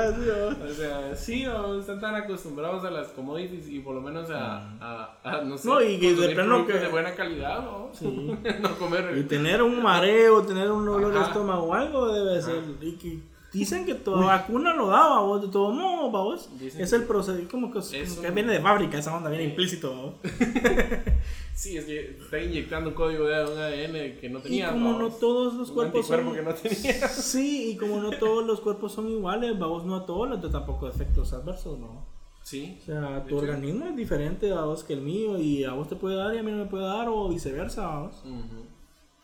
[0.64, 4.58] O sea, sí, o están tan acostumbrados a las commodities y por lo menos a,
[4.80, 7.90] a, a, no sé, No, y que de plano que- de buena calidad, ¿no?
[7.92, 8.06] Sí.
[8.60, 9.12] no comer...
[9.18, 12.62] Y tener un mareo, tener un dolor de estómago o algo debe ser.
[13.00, 13.18] Que
[13.58, 16.48] dicen que toda vacuna lo da, vos, de todo modo, vos.
[16.58, 19.16] Dicen Es que- el procedimiento, como que, Es como que un- viene de fábrica, esa
[19.16, 20.14] onda viene implícito, vos.
[21.54, 24.72] Sí, es que está inyectando código de un ADN que no Y tenía.
[24.72, 24.98] como ¿no?
[24.98, 26.34] no todos los Un cuerpos son...
[26.34, 27.08] que no tenía.
[27.08, 30.50] Sí, y como no todos los cuerpos son iguales, vamos, no a todos les da
[30.50, 32.04] tampoco efectos adversos, ¿no?
[32.42, 32.76] Sí.
[32.82, 33.36] O sea, tu hecho.
[33.38, 36.38] organismo es diferente a vos que el mío y a vos te puede dar y
[36.38, 38.16] a mí no me puede dar o viceversa, vamos.
[38.24, 38.66] Ujú.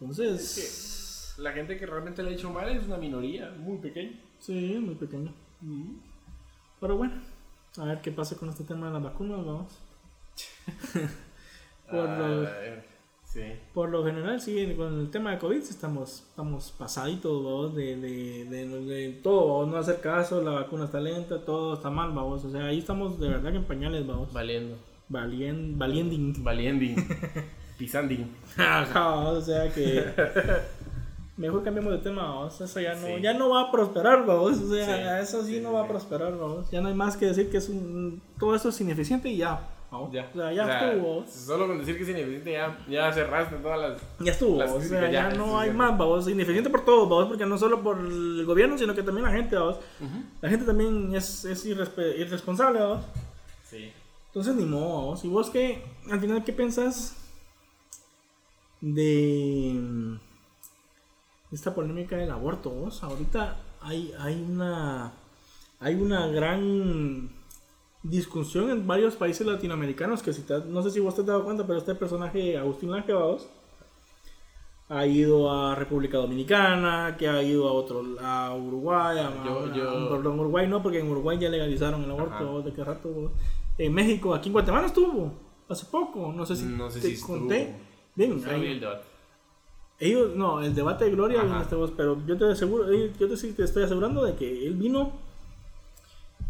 [0.00, 0.40] Entonces,
[1.38, 4.18] La gente que realmente le ha hecho mal es una minoría, muy pequeña.
[4.38, 5.32] sí, muy pequeño.
[6.80, 7.14] Pero bueno,
[7.78, 9.78] a ver qué pasa con este tema de las vacunas, vamos.
[11.90, 12.84] Por Ah, lo- a ver,
[13.24, 13.42] sí.
[13.74, 18.44] Por lo general, sí, con el tema de COVID estamos, estamos pasaditos, vamos, de, de,
[18.46, 22.44] de, de todo, vamos, no hacer caso, la vacuna está lenta, todo está mal, vamos.
[22.44, 24.32] O sea, ahí estamos de verdad que en pañales, vamos.
[24.32, 24.76] Valiendo.
[25.08, 26.42] Valien, valiending.
[26.42, 26.96] Valiending.
[27.78, 28.30] Pisanding.
[28.94, 30.04] O sea que
[31.42, 32.60] mejor cambiamos de tema, vamos.
[32.60, 33.12] Eso ya no, Sí.
[33.20, 34.58] ya no va a prosperar, vamos.
[34.58, 36.70] O sea, Sí, eso sí, sí, no va a prosperar, vamos.
[36.70, 39.68] Ya no hay más que decir que es un, todo esto es ineficiente y ya.
[39.90, 40.10] vamos.
[40.12, 40.30] Ya.
[40.32, 41.24] O sea, ya O sea, estuvo.
[41.26, 44.00] Solo con decir que es ineficiente ya, ya cerraste todas las.
[44.20, 46.26] Ya estuvo, Las o sea, ya, ya, no hay más, vamos.
[46.28, 49.56] Ineficiente por todos, vamos, porque no solo por el gobierno, sino que también la gente,
[49.56, 49.76] vamos.
[50.40, 53.04] La gente también es, es irresponsable, vamos.
[53.68, 53.92] Sí.
[54.28, 55.24] Entonces, ni modo, vamos.
[55.24, 57.16] ¿Y vos qué, al final, qué pensás
[58.80, 60.18] de
[61.52, 63.02] esta polémica del aborto, vos?
[63.02, 65.12] Ahorita hay, hay una
[65.80, 67.30] hay una gran
[68.04, 71.44] discusión en varios países latinoamericanos que si te- no sé si vos te has dado
[71.44, 73.48] cuenta, pero este personaje, Agustín Lange, vamos,
[74.88, 79.74] ha ido a República Dominicana, que ha ido a otro, a Uruguay, a, Yo- a-
[79.74, 82.64] yo- perdón, Uruguay no, porque en Uruguay ya legalizaron el aborto, Ajá.
[82.68, 83.32] de qué rato, vos.
[83.78, 85.32] en México, aquí en Guatemala estuvo,
[85.68, 87.38] hace poco, no sé si No sé te si estuvo.
[87.38, 87.74] conté.
[88.14, 89.04] Bien, vi el debate.
[89.98, 93.28] Ellos, no, el debate de Gloria vino este voz, pero yo te aseguro, eh, yo
[93.28, 95.12] te, sí te estoy asegurando de que él vino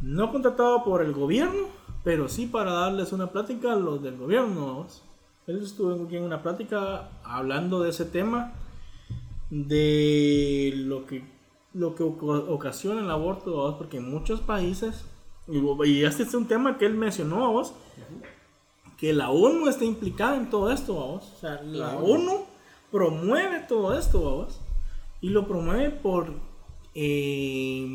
[0.01, 1.66] no contratado por el gobierno,
[2.02, 4.86] pero sí para darles una plática a los del gobierno.
[5.47, 8.52] Él estuvo aquí en una plática hablando de ese tema,
[9.51, 11.24] de lo que
[11.74, 15.05] lo que ocasiona el aborto, vamos, porque en muchos países,
[15.48, 17.73] y, este es un tema que él mencionó, vamos,
[18.98, 21.32] que la ONU está implicada en todo esto, vamos.
[21.36, 22.44] O sea, la La ONU
[22.93, 24.60] promueve todo esto, vamos.
[25.20, 26.32] Y lo promueve por,
[26.94, 27.89] eh,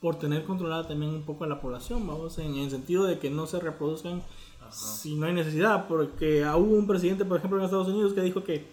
[0.00, 3.28] por tener controlada también un poco a la población, vamos, en el sentido de que
[3.28, 4.22] no se reproduzcan
[4.70, 5.88] si no hay necesidad.
[5.88, 8.64] Porque hubo un presidente, por ejemplo, en Estados Unidos que dijo que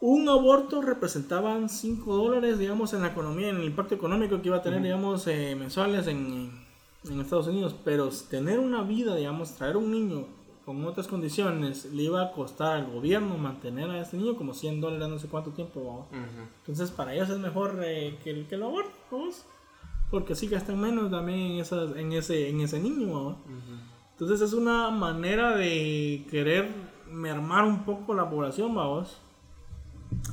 [0.00, 4.58] un aborto representaban 5 dólares, digamos, en la economía, en el impacto económico que iba
[4.58, 6.50] a tener, digamos, eh, mensuales en,
[7.08, 7.74] en Estados Unidos.
[7.84, 10.26] Pero tener una vida, digamos, traer un niño
[10.70, 14.80] con otras condiciones le iba a costar al gobierno mantener a este niño como 100
[14.80, 15.84] dólares no sé cuánto tiempo.
[15.84, 15.92] ¿va?
[16.16, 16.48] Ujú.
[16.60, 19.44] Entonces para ellos es mejor eh, que, que lo aborten, ¿vamos?
[20.12, 23.12] porque así gastan menos también en, esas, en, ese, en ese niño.
[23.12, 23.30] ¿va?
[23.30, 23.36] Ujú.
[24.12, 26.68] Entonces es una manera de querer
[27.10, 29.18] mermar un poco la población, vamos.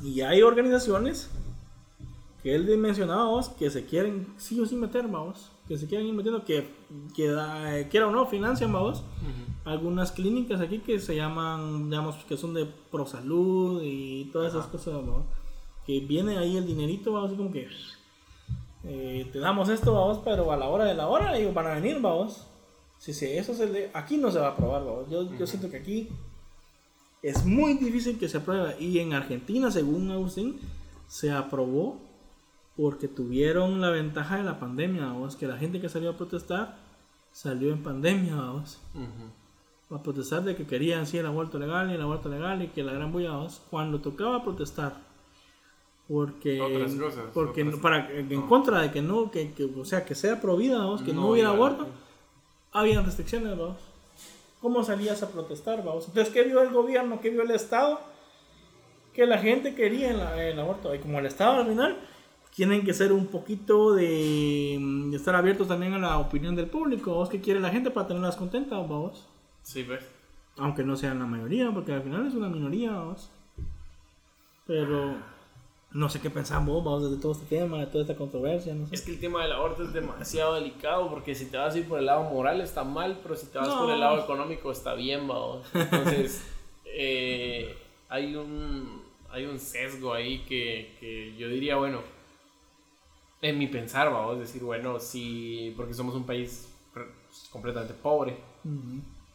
[0.04, 1.30] Y hay organizaciones
[2.44, 5.50] que él mencionaba, que se quieren sí o sí meter, vamos.
[5.68, 6.66] Que se quieren ir metiendo, que,
[7.14, 9.00] que da- eh, quiera o no, financian, vamos.
[9.00, 9.68] Ujú.
[9.70, 14.94] Algunas clínicas aquí que se llaman, digamos, que son de prosalud y todas esas cosas,
[14.94, 15.24] vamos.
[15.86, 17.68] Que viene ahí el dinerito, vamos, así como que
[18.84, 21.74] eh, te damos esto, vamos, pero a la hora de la hora ellos van a
[21.74, 22.46] venir, vamos.
[22.98, 25.10] Sí, sí, eso se le- aquí no se va a aprobar, vamos.
[25.10, 25.46] Yo, yo Ujú.
[25.46, 26.08] siento que aquí
[27.22, 28.76] es muy difícil que se apruebe.
[28.80, 30.58] Y en Argentina, según Agustín,
[31.06, 31.98] se aprobó
[32.78, 35.34] porque tuvieron la ventaja de la pandemia, vamos.
[35.36, 36.76] Que la gente que salió a protestar
[37.32, 39.94] salió en pandemia, vamos Ujú.
[39.96, 42.82] a protestar de que querían sí el aborto legal y el aborto legal y que
[42.84, 45.06] la gran bulla vamos, cuando tocaba protestar
[46.08, 48.48] porque Otras cosas, porque otras- para en no.
[48.48, 51.28] contra de que no que, que, o sea que sea prohibida vamos, que no, No
[51.32, 51.86] hubiera aborto
[52.72, 53.76] habían restricciones vamos
[54.62, 58.00] cómo salías a protestar vamos entonces qué vio el gobierno qué vio el estado
[59.12, 61.98] que la gente quería el, el aborto y como el estado al final
[62.58, 66.66] tienen que ser un poquito de, mm, de estar abiertos también a la opinión del
[66.66, 69.24] público vos que quiere la gente para tenerlas contentas vamos
[69.62, 70.02] Sí, pues.
[70.56, 73.30] aunque no sean la mayoría, porque al final es una minoría, vamos.
[74.66, 75.14] Pero
[75.92, 78.94] no sé qué pensamos vos, de todo este tema, de toda esta controversia, no sé.
[78.96, 81.86] Es que el tema del aborto es demasiado delicado porque si te vas a ir
[81.86, 83.82] por el lado moral está mal, pero si te vas No.
[83.82, 85.64] por el lado económico está bien, vamos.
[85.74, 86.42] Entonces,
[86.86, 87.76] eh,
[88.08, 92.00] hay, un, hay un sesgo ahí que, que yo diría, bueno,
[93.40, 96.68] en mi pensar, vamos, decir, bueno, si, porque somos un país
[97.50, 98.36] completamente pobre,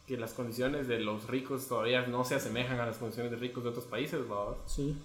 [0.06, 3.64] que las condiciones de los ricos todavía no se asemejan a las condiciones de ricos
[3.64, 4.56] de otros países, vamos.
[4.66, 4.96] Sí.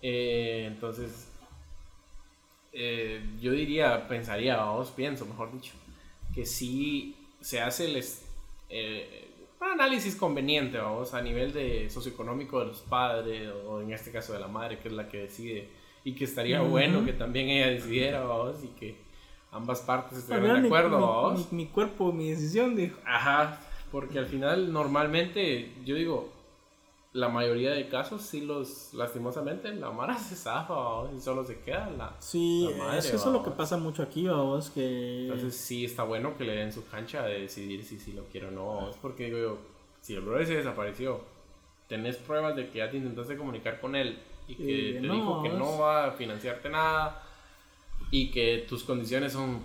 [0.00, 1.30] Eh, entonces,
[2.72, 5.74] eh, yo diría, pensaría, vamos, pienso, mejor dicho,
[6.34, 8.04] que si se hace el
[8.68, 9.28] eh,
[9.60, 14.32] un análisis conveniente, vamos, a nivel de socioeconómico de los padres, o en este caso
[14.32, 15.68] de la madre, que es la que decide,
[16.04, 16.70] y que estaría Ujú.
[16.70, 18.96] bueno que también ella decidiera, vamos, y que
[19.50, 21.52] ambas partes estuvieran Al de acuerdo, mi, vamos.
[21.52, 22.98] mi, mi cuerpo, mi decisión, dijo.
[23.04, 23.60] Ajá,
[23.90, 26.30] porque al final normalmente, yo digo,
[27.12, 31.10] la mayoría de casos sí los, lastimosamente, la Mara se zafa ¿va?
[31.14, 32.16] y solo se queda la...
[32.18, 35.24] Sí, La madre, es que eso es lo que pasa mucho aquí, vamos, que...
[35.24, 38.48] Entonces sí está bueno que le den su cancha de decidir si sí lo quiero
[38.48, 38.90] o no.
[38.90, 39.58] Es porque digo yo,
[40.00, 41.20] si el brother se desapareció,
[41.86, 44.18] tenés pruebas de que ya te intentaste comunicar con él
[44.52, 47.22] y que te no, dijo que no va a financiarte nada
[48.10, 49.60] y que tus condiciones son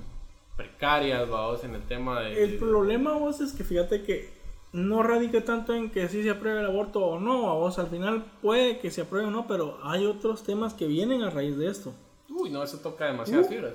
[0.55, 2.43] precarias, vamos, en el tema de...
[2.43, 4.29] El problema, vos, es que fíjate que
[4.73, 7.87] no radica tanto en que si se apruebe el aborto o no, a vos al
[7.87, 11.57] final puede que se apruebe o no, pero hay otros temas que vienen a raíz
[11.57, 11.93] de esto.
[12.29, 13.49] Uy, no, eso toca demasiadas Uh.
[13.49, 13.73] fibras.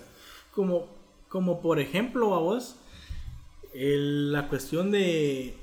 [0.54, 0.86] Como,
[1.28, 2.76] como por ejemplo, a vos,
[3.74, 5.54] el- la cuestión de,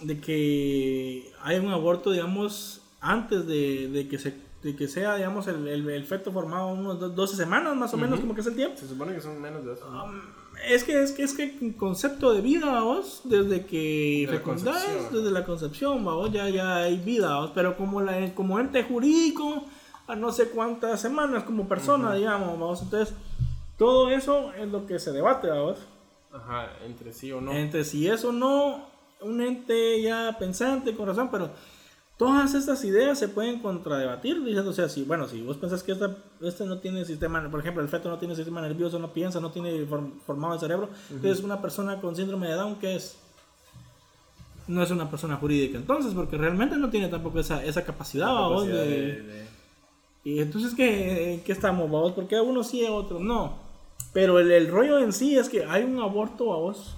[0.00, 5.46] de que hay un aborto, digamos, antes de, de que se de que sea, digamos,
[5.46, 8.22] el, el, el feto formado unos do- 12 semanas más o menos, Ujú.
[8.22, 8.76] como que es el tiempo.
[8.76, 9.88] Se supone que son menos de eso.
[9.90, 10.04] ¿no?
[10.04, 10.20] Um,
[10.68, 15.30] es que es que es que concepto de vida, vos, desde que De fecundás, desde
[15.30, 19.64] la concepción, vos, ya, ya hay vida, vos, pero como la como ente jurídico,
[20.06, 23.14] a no sé cuántas semanas como persona, digamos, vamos, entonces
[23.78, 25.78] todo eso es lo que se debate, vos,
[26.32, 27.52] Ajá, entre sí o no.
[27.52, 28.84] entre si es o no
[29.22, 31.50] un ente ya pensante, con razón, pero
[32.20, 35.92] todas estas ideas se pueden contradebatir, diciendo, o sea, si, bueno, si vos pensás que
[35.92, 39.40] esta, este no tiene sistema, por ejemplo, el feto no tiene sistema nervioso, no piensa,
[39.40, 43.16] no tiene form- formado el cerebro, entonces una persona con síndrome de Down, ¿qué es?
[44.68, 48.26] No es una persona jurídica, entonces, porque realmente no tiene tampoco esa, esa capacidad,
[48.66, 49.46] capacidad de- de- de-
[50.22, 52.12] y entonces, ¿qué, qué estamos, vamos?
[52.12, 53.54] Porque a uno sí, a otro no.
[54.12, 56.94] Pero el, el rollo en sí es que hay un aborto, vos,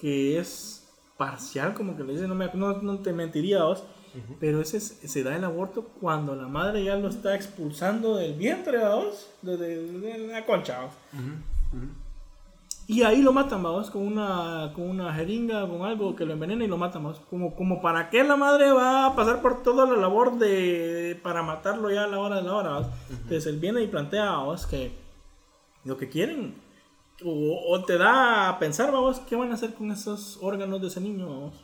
[0.00, 0.84] que es
[1.16, 3.84] parcial, como que le dicen, no, me- no, no te mentiría, vos.
[4.40, 8.34] Pero ese es- se da el aborto cuando la madre ya lo está expulsando del
[8.34, 10.92] vientre, vos, de, de- de la concha, vos.
[12.88, 16.64] Y ahí lo matan, vamos, con una, con una jeringa, con algo que lo envenena
[16.64, 17.20] y lo matan, vamos.
[17.30, 21.42] Como, como para qué la madre va a pasar por toda la labor de para
[21.42, 22.88] matarlo ya a la hora de la hora, vamos.
[23.08, 24.90] Entonces él viene y plantea, vamos, que
[25.84, 26.54] lo que quieren,
[27.24, 30.88] o, o te da a pensar, vamos, qué van a hacer con esos órganos de
[30.88, 31.54] ese niño, vamos.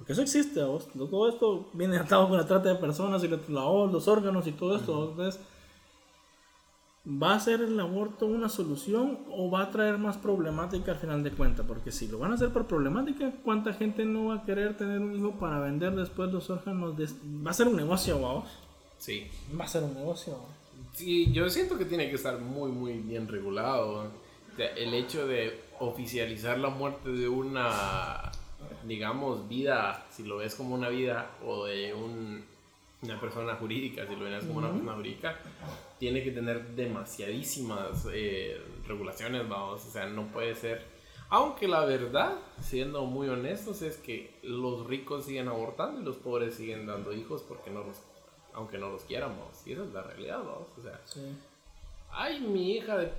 [0.00, 0.88] Porque eso existe, vamos.
[0.88, 3.60] Todo esto viene atado con la trata de personas y los, la-
[3.92, 5.40] los órganos y todo esto, entonces
[7.06, 11.22] ¿Va a ser el aborto una solución o va a traer más problemática al final
[11.24, 11.64] de cuentas?
[11.66, 15.00] Porque si lo van a hacer por problemática, ¿cuánta gente no va a querer tener
[15.00, 16.96] un hijo para vender después los órganos?
[16.98, 17.08] de-
[17.44, 18.50] Va a ser un negocio, vamos.
[18.98, 19.26] Sí.
[19.58, 20.36] Va a ser un negocio.
[20.92, 24.10] Sí, yo siento que tiene que estar muy, muy bien regulado.
[24.52, 28.30] O sea, el hecho de oficializar la muerte de una,
[28.84, 32.44] digamos, vida, si lo ves como una vida, o de un-
[33.02, 35.36] una persona jurídica, si lo ves como una persona jurídica,
[35.98, 39.84] tiene que tener demasiadísimas eh, regulaciones, vamos.
[39.86, 40.84] O sea, no puede ser.
[41.30, 46.54] Aunque la verdad, siendo muy honestos, es que los ricos siguen abortando y los pobres
[46.56, 47.96] siguen dando hijos porque no los,
[48.52, 49.64] aunque no los quieran, vamos.
[49.66, 50.66] Y esa es la realidad, vamos.
[50.78, 51.20] O sea, Sí.
[52.10, 53.12] ay, mi hija de-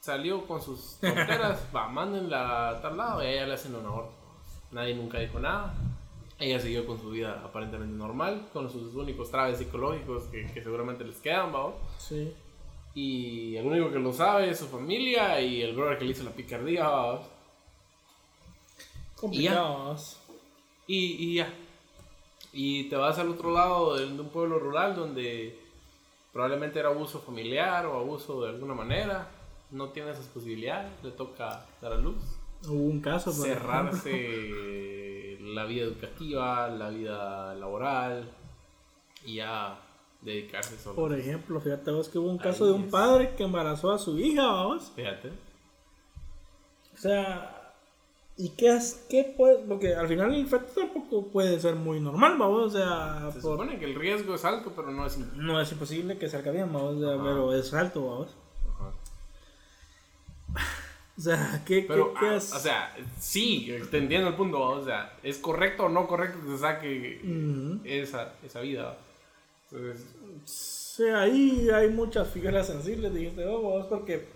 [0.00, 3.86] salió con sus tonteras, va, mándenla a tal lado y a ella le hacen un
[3.86, 4.12] aborto.
[4.72, 5.74] Nadie nunca dijo nada.
[6.38, 11.04] Ella siguió con su vida aparentemente normal, con sus únicos traves psicológicos que, que seguramente
[11.04, 11.74] les quedan, vamos.
[11.98, 12.32] Sí.
[12.94, 16.24] Y el único que lo sabe es su familia y el brother que le hizo
[16.24, 16.88] la picardía.
[19.16, 20.18] Complicados.
[20.86, 21.52] Y, y ya.
[22.52, 25.56] Y te vas al otro lado de un pueblo rural donde
[26.32, 29.30] probablemente era abuso familiar o abuso de alguna manera.
[29.70, 32.16] No tiene esas posibilidades, le toca dar a luz.
[32.66, 33.68] Hubo un caso, por ejemplo.
[33.70, 38.30] Cerrarse la vida educativa, la vida laboral
[39.24, 39.78] y ya
[40.22, 40.96] dedicarse solo.
[40.96, 42.90] Por ejemplo, fíjate vos que hubo un caso Ahí de un es.
[42.90, 44.92] padre que embarazó a su hija, vamos.
[44.94, 45.30] Fíjate.
[46.94, 47.72] O sea,
[48.36, 49.06] ¿y qué es?
[49.08, 49.64] ¿Qué puede?
[49.66, 52.66] Porque al final el feto tampoco puede ser muy normal, vamos.
[52.66, 55.44] O sea, Se por- supone que el riesgo es alto, pero no es imposible.
[55.46, 56.96] no es imposible que salga bien, vamos.
[56.96, 57.22] O sea, Ajá.
[57.24, 58.28] pero es alto, vamos.
[61.20, 64.82] O sea, ¿qué, Pero, qué, qué ah, o sea, sí, te entiendo el punto, o
[64.82, 67.20] sea, es correcto o no correcto que se saque
[67.84, 68.96] esa, esa vida.
[69.70, 70.06] Entonces,
[70.46, 74.26] Sí, ahí hay muchas figuras sensibles, dijiste vos, porque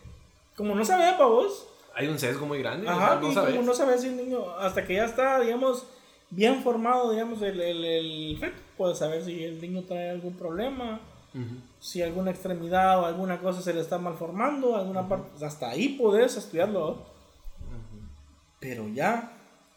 [0.57, 3.35] como no sabes, pa' vos, hay un sesgo muy grande, o Ajá, sea, no y
[3.35, 3.55] sabes.
[3.55, 5.87] como no sabes si el niño, hasta que ya está, digamos,
[6.31, 11.01] bien formado, digamos, el, el, el feto, puedes saber si el niño trae algún problema,
[11.35, 11.57] Ujú.
[11.81, 15.91] si alguna extremidad o alguna cosa se le está malformando, alguna parte, pues, hasta ahí
[15.91, 16.91] puedes estudiarlo.
[16.91, 17.03] ¿no?
[18.61, 19.33] Pero ya,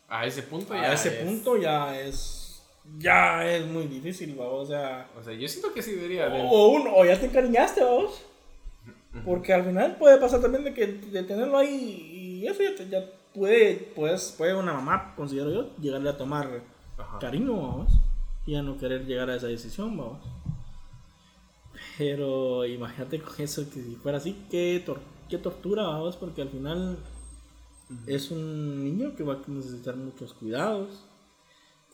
[0.08, 2.64] A ese punto a ya ese es- punto ya es,
[3.00, 4.46] ya es muy difícil, ¿va?
[4.48, 6.42] o sea, O sea, yo siento que sí debería de...
[6.50, 8.24] o, uno, o ya te encariñaste, vos.
[9.26, 12.88] Porque al final puede pasar también de que de tenerlo ahí y eso ya, te-
[12.88, 13.04] ya
[13.34, 16.48] puede, pues, puede una mamá, considero yo, llegarle a tomar
[17.00, 17.18] Ajá.
[17.20, 17.94] cariño, vamos,
[18.46, 20.20] y a no querer llegar a esa decisión, vamos.
[21.98, 25.00] Pero imagínate con eso, que si fuera así, qué, tor-
[25.30, 26.98] qué tortura, vamos, porque al final
[28.06, 31.06] es un niño que va a necesitar muchos cuidados.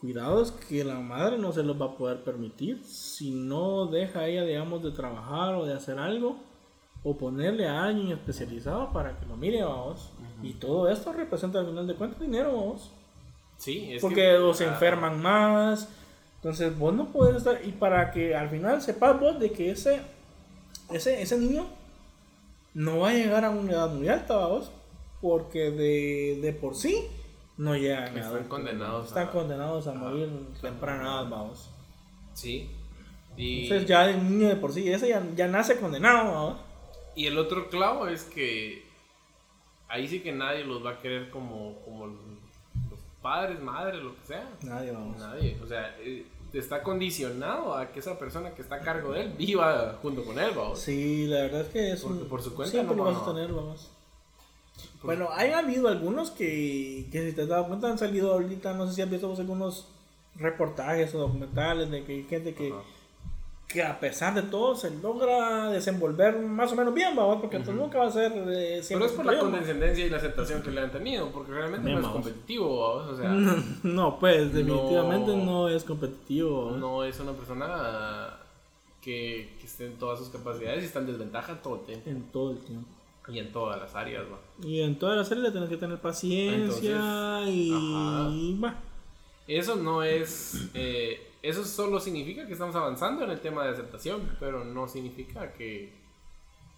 [0.02, 4.28] Cuidados que la madre no se los va a poder permitir si no deja a
[4.28, 6.36] ella, digamos, de trabajar o de hacer algo
[7.06, 10.10] o ponerle a alguien especializado para que lo mire, vamos.
[10.42, 12.92] Y todo esto representa al final de cuentas dinero, vamos.
[13.58, 15.88] Sí, es Porque que- o se ah, enferman más.
[16.44, 17.62] Entonces vos no puedes estar.
[17.66, 20.02] Y para que al final sepas vos de que ese,
[20.92, 21.66] ese, ese niño
[22.74, 24.72] no va a llegar a una edad muy alta, vamos.
[25.22, 27.08] Porque de, de por sí
[27.58, 30.30] no llegan a Están condenados Están a- condenados a morir
[30.62, 31.70] temprana edad, vamos.
[32.34, 32.70] Sí.
[33.38, 36.60] Y, Entonces ya el niño de por sí, ese ya, ya nace condenado, vamos.
[37.16, 38.84] y el otro clavo es que
[39.88, 42.16] ahí sí que nadie los va a querer como, como
[43.24, 44.48] padres, madres, lo que sea.
[44.62, 45.18] Nadie, vamos.
[45.18, 45.58] Nadie.
[45.64, 49.34] O sea, eh, está condicionado a que esa persona que está a cargo de él
[49.36, 50.78] viva junto con él, vamos.
[50.80, 53.24] Sí, la verdad es que es Porque un- por su cuenta siempre no, lo vas
[53.28, 53.90] a tener, vamos.
[55.02, 58.88] Bueno, hay habido algunos que, que si te has dado cuenta han salido ahorita, no
[58.88, 59.88] sé si has visto algunos
[60.36, 62.82] reportajes o documentales de que hay gente que, Ajá.
[63.74, 67.82] Que a pesar de todo se logra desenvolver más o menos bien, vamos, porque entonces
[67.82, 69.40] nunca va a ser eh, Pero es por la ¿va?
[69.40, 72.24] condescendencia y la aceptación que le han tenido, porque realmente Bien, no es vamos.
[72.24, 73.14] competitivo, vamos.
[73.14, 73.30] o sea,
[73.84, 75.44] No, pues definitivamente No.
[75.46, 76.72] no, es competitivo.
[76.72, 76.78] ¿va?
[76.78, 78.38] no es una persona
[79.02, 82.24] que, que esté en todas sus capacidades y está en desventaja todo el tiempo En
[82.32, 82.88] todo el tiempo.
[83.28, 84.38] y en todas las áreas, ¿va?
[84.68, 88.60] Y en toda la serie le tienes que tener paciencia Entonces, y...
[88.64, 88.76] va.
[89.48, 90.70] Eso no es.
[90.74, 95.54] eh, eso solo significa que estamos avanzando en el tema de aceptación, pero no significa
[95.54, 95.94] que,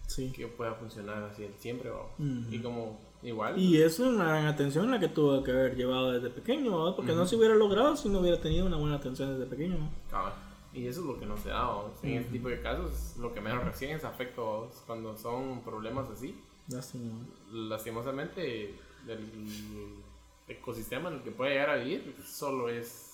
[0.06, 0.30] Sí.
[0.36, 1.88] que pueda funcionar así siempre.
[1.90, 2.02] ¿va?
[2.18, 2.44] Ujú.
[2.52, 3.58] Y como igual.
[3.58, 6.94] Y es una gran atención la que tuvo que haber llevado desde pequeño, ¿va?
[6.94, 9.78] porque no se hubiera logrado si no hubiera tenido una buena atención desde pequeño.
[9.78, 9.88] ¿va?
[10.10, 10.32] cabal,
[10.74, 11.62] Y eso es lo que no se da.
[11.66, 11.84] ¿va?
[12.02, 16.38] En este tipo de casos, lo que menos recién es afecto cuando son problemas así.
[16.68, 17.12] Lástima.
[17.52, 18.74] Lastimosamente,
[19.08, 19.94] el
[20.48, 23.05] ecosistema en el que puede llegar a vivir solo es.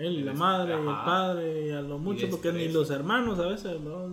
[0.00, 2.74] Él y la madre y el padre, y a lo mucho, porque ni estrés.
[2.74, 4.08] los hermanos a veces, ¿no?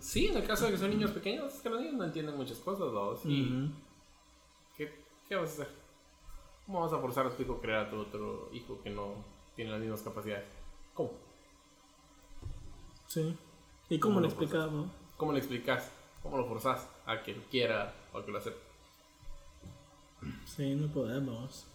[0.00, 2.36] Sí, en el caso de que son niños pequeños, es que los niños no entienden
[2.36, 3.24] muchas cosas.
[3.24, 3.72] Y Ujú.
[4.76, 4.92] ¿qué,
[5.28, 5.68] ¿qué vas a hacer?
[6.66, 9.14] ¿Cómo vas a forzar a tu hijo a crear a tu otro hijo que no
[9.56, 10.44] tiene las mismas capacidades?
[10.92, 11.12] ¿Cómo?
[13.06, 13.34] Sí.
[13.88, 14.90] ¿Y cómo ¿Cómo le lo explicas, no?
[15.16, 15.90] ¿Cómo le explicas?
[16.22, 18.60] ¿Cómo lo forzas a que lo quiera o a que lo acepte?
[20.44, 21.66] Sí, no podemos.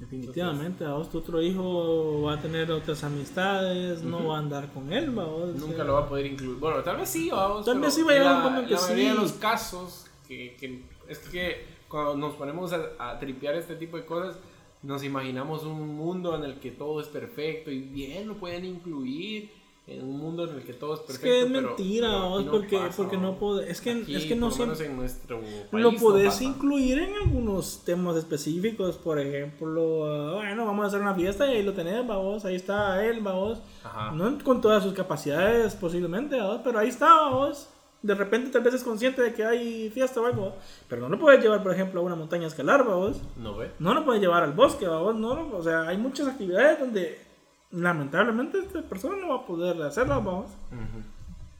[0.00, 4.72] Definitivamente, a vos tu otro hijo va a tener otras amistades, no va a andar
[4.72, 5.14] con él.
[5.14, 6.56] Nunca lo va a poder incluir.
[6.58, 7.64] Bueno, tal vez sí, vamos.
[7.64, 9.16] Tal vez sí va a llegar un en que La mayoría sí.
[9.16, 13.96] de los casos, que, que- es que cuando nos ponemos a, a tripear este tipo
[13.96, 14.38] de cosas,
[14.82, 19.50] nos imaginamos un mundo en el que todo es perfecto y bien lo pueden incluir.
[19.90, 21.24] En un mundo en el que todo es Es perfecto.
[21.26, 23.38] que es pero- mentira, pero no porque, pasa, porque no ¿no?
[23.38, 26.44] puede, es que, Aquí, es que no siempre en nuestro país lo no podés pasa.
[26.44, 31.56] incluir en algunos temas específicos, por ejemplo, ah, bueno, vamos a hacer una fiesta y
[31.56, 34.12] ahí lo tenés, vamos, ahí está él, vamos, Ajá.
[34.12, 37.70] no con todas sus capacidades posiblemente, vamos, pero ahí está, vamos.
[38.02, 40.54] De repente tal vez es consciente de que hay fiesta o algo,
[40.86, 43.16] pero no lo puedes llevar, por ejemplo, a una montaña a escalar, vamos.
[43.36, 43.72] ¿No ve?
[43.80, 47.26] No lo puedes llevar al bosque, vamos, no, o sea, hay muchas actividades donde
[47.70, 50.50] lamentablemente esta persona no va a poder hacerlas, vamos.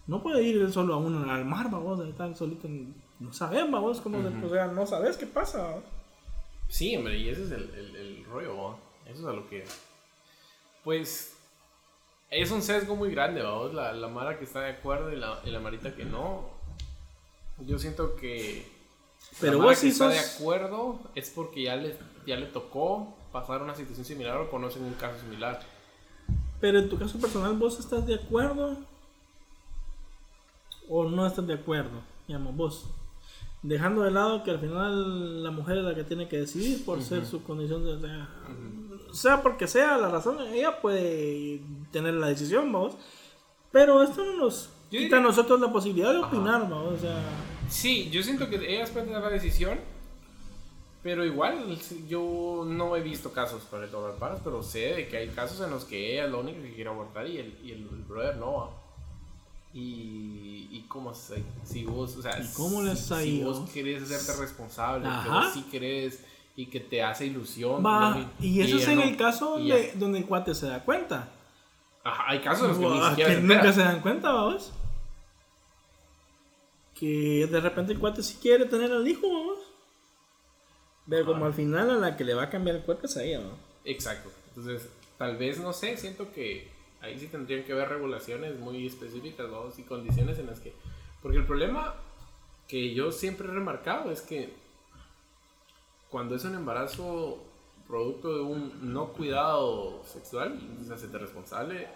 [0.06, 2.66] No puede ir solo a un, al mar, vamos, ahí está solito.
[2.66, 5.62] en- No sabes, vamos, cómo se- o sea, no sabes qué pasa.
[5.62, 5.84] vamos.
[6.68, 8.76] Sí, hombre, y ese es el, el, el rollo, ¿va?
[9.06, 9.64] Eso es a lo que.
[10.84, 11.34] Pues.
[12.30, 13.72] Es un sesgo muy grande, vamos.
[13.72, 16.42] La, la Mara que está de acuerdo y la, y la Marita que no.
[17.60, 18.66] Yo siento que.
[19.40, 23.74] Pero vos sí está de acuerdo es porque ya le, ya le tocó pasar una
[23.74, 25.58] situación similar o conocen un caso similar.
[26.60, 28.76] Pero en tu caso personal, ¿vos estás de acuerdo?
[30.88, 32.00] ¿O no estás de acuerdo?
[32.26, 32.90] Digamos, vos.
[33.62, 37.02] Dejando de lado que al final la mujer es la que tiene que decidir por
[37.02, 37.92] ser su condición de...
[37.92, 38.28] O sea,
[39.12, 41.60] sea porque sea la razón, ella puede
[41.90, 42.96] tener la decisión, vamos.
[43.72, 46.94] Pero esto no nos quita a nosotros la posibilidad de opinar, vamos.
[46.94, 47.20] O sea...
[47.68, 49.78] Sí, yo siento que ellas pueden tener la decisión,
[51.08, 51.74] pero igual
[52.06, 55.58] yo no he visto casos para el doble paras, pero sé de que hay casos
[55.64, 58.02] en los que ella es la única que quiere abortar y el, y el, el
[58.06, 58.52] brother no.
[58.58, 58.70] ¿va?
[59.72, 63.54] Y, y cómo se, si vos, o sea, ¿Y cómo les si, ha si ido?
[63.54, 66.22] vos querés hacerte responsable, vos sí querés
[66.56, 67.82] y que te hace ilusión.
[67.82, 68.30] Va, ¿no?
[68.38, 69.02] y eso es en no.
[69.04, 71.30] el caso donde, donde el cuate se da cuenta.
[72.04, 74.30] Ajá, hay casos en los que ni Buah, siquiera que se nunca se dan cuenta,
[74.30, 74.72] vamos.
[76.94, 79.67] Que de repente el cuate sí quiere tener al hijo, vamos.
[81.08, 83.24] Pero como al final a la que le va a cambiar el cuerpo es a
[83.24, 83.52] ella, ¿no?
[83.84, 84.30] Exacto.
[84.48, 86.68] Entonces, tal vez, no sé, siento que
[87.00, 90.72] ahí sí tendrían que haber regulaciones muy específicas, vamos, y condiciones en las que...
[91.22, 91.94] Porque el problema
[92.66, 94.52] que yo siempre he remarcado es que
[96.10, 97.38] cuando es un embarazo
[97.86, 101.86] producto de un no cuidado sexual, se hace responsable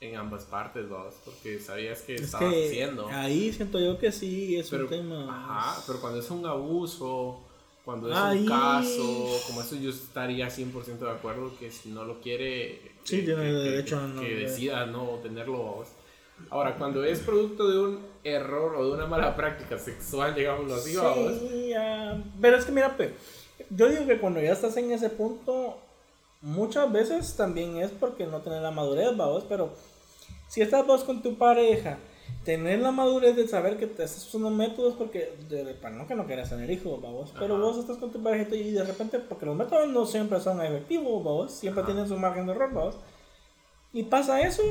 [0.00, 3.08] en ambas partes, vamos, porque sabías que Es estabas que haciendo.
[3.08, 5.26] ahí siento yo que sí es Pero, un tema.
[5.64, 7.45] ajá, pero cuando es un abuso,
[7.86, 12.20] cuando es un caso, como eso yo estaría 100% de acuerdo que si no lo
[12.20, 15.62] quiere, Sí, que, tiene que- derecho que- a no- que decida no tenerlo.
[15.64, 15.88] vamos.
[16.50, 20.94] Ahora, cuando es producto de un error o de una mala práctica sexual, digámoslo así,
[20.96, 21.32] vamos.
[21.40, 22.22] Sí, ya.
[22.40, 23.14] Pero es que mira, pe,
[23.70, 25.78] yo digo que cuando ya estás en ese punto,
[26.42, 29.70] muchas veces también es porque no tenés la madurez, vamos, pero
[30.48, 31.98] si estás vos con tu pareja,
[32.46, 36.14] tener la madurez de saber que te estás usando métodos porque, de, para no que
[36.14, 39.44] no quieras tener hijos, vamos, pero vos estás con tu pareja y de repente, porque
[39.44, 41.92] los métodos no siempre son efectivos, vamos, siempre Ajá.
[41.92, 42.94] tienen su margen de error, vamos,
[43.92, 44.62] y pasa eso,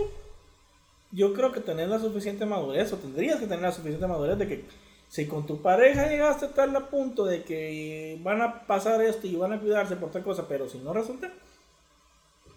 [1.11, 4.47] yo creo que tener la suficiente madurez, o tendrías que tener la suficiente madurez de
[4.47, 4.65] que
[5.09, 9.27] si con tu pareja llegaste a tal a punto de que van a pasar esto
[9.27, 11.29] y van a cuidarse por tal cosa, pero si no resulta,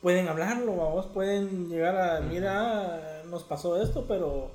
[0.01, 4.53] pueden hablarlo, vamos, pueden llegar a, mira, nos pasó esto, pero,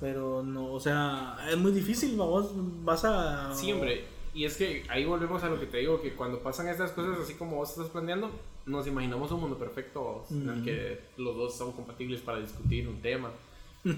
[0.00, 2.50] pero no, o sea, es muy difícil, vamos,
[2.84, 3.52] vas a...
[3.54, 4.04] Siempre.
[4.32, 7.18] Y es que ahí volvemos a lo que te digo, que cuando pasan estas cosas
[7.18, 8.30] así como vos estás planteando,
[8.66, 13.00] nos imaginamos un mundo perfecto en el que los dos son compatibles para discutir un
[13.02, 13.30] tema.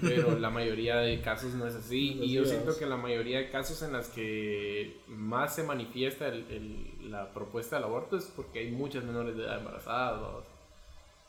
[0.01, 2.15] Pero la mayoría de casos no es así.
[2.17, 6.29] No Y yo siento que la mayoría de casos en las que más se manifiesta
[6.29, 10.45] el- el- la propuesta del aborto es porque hay muchas menores de edad embarazadas.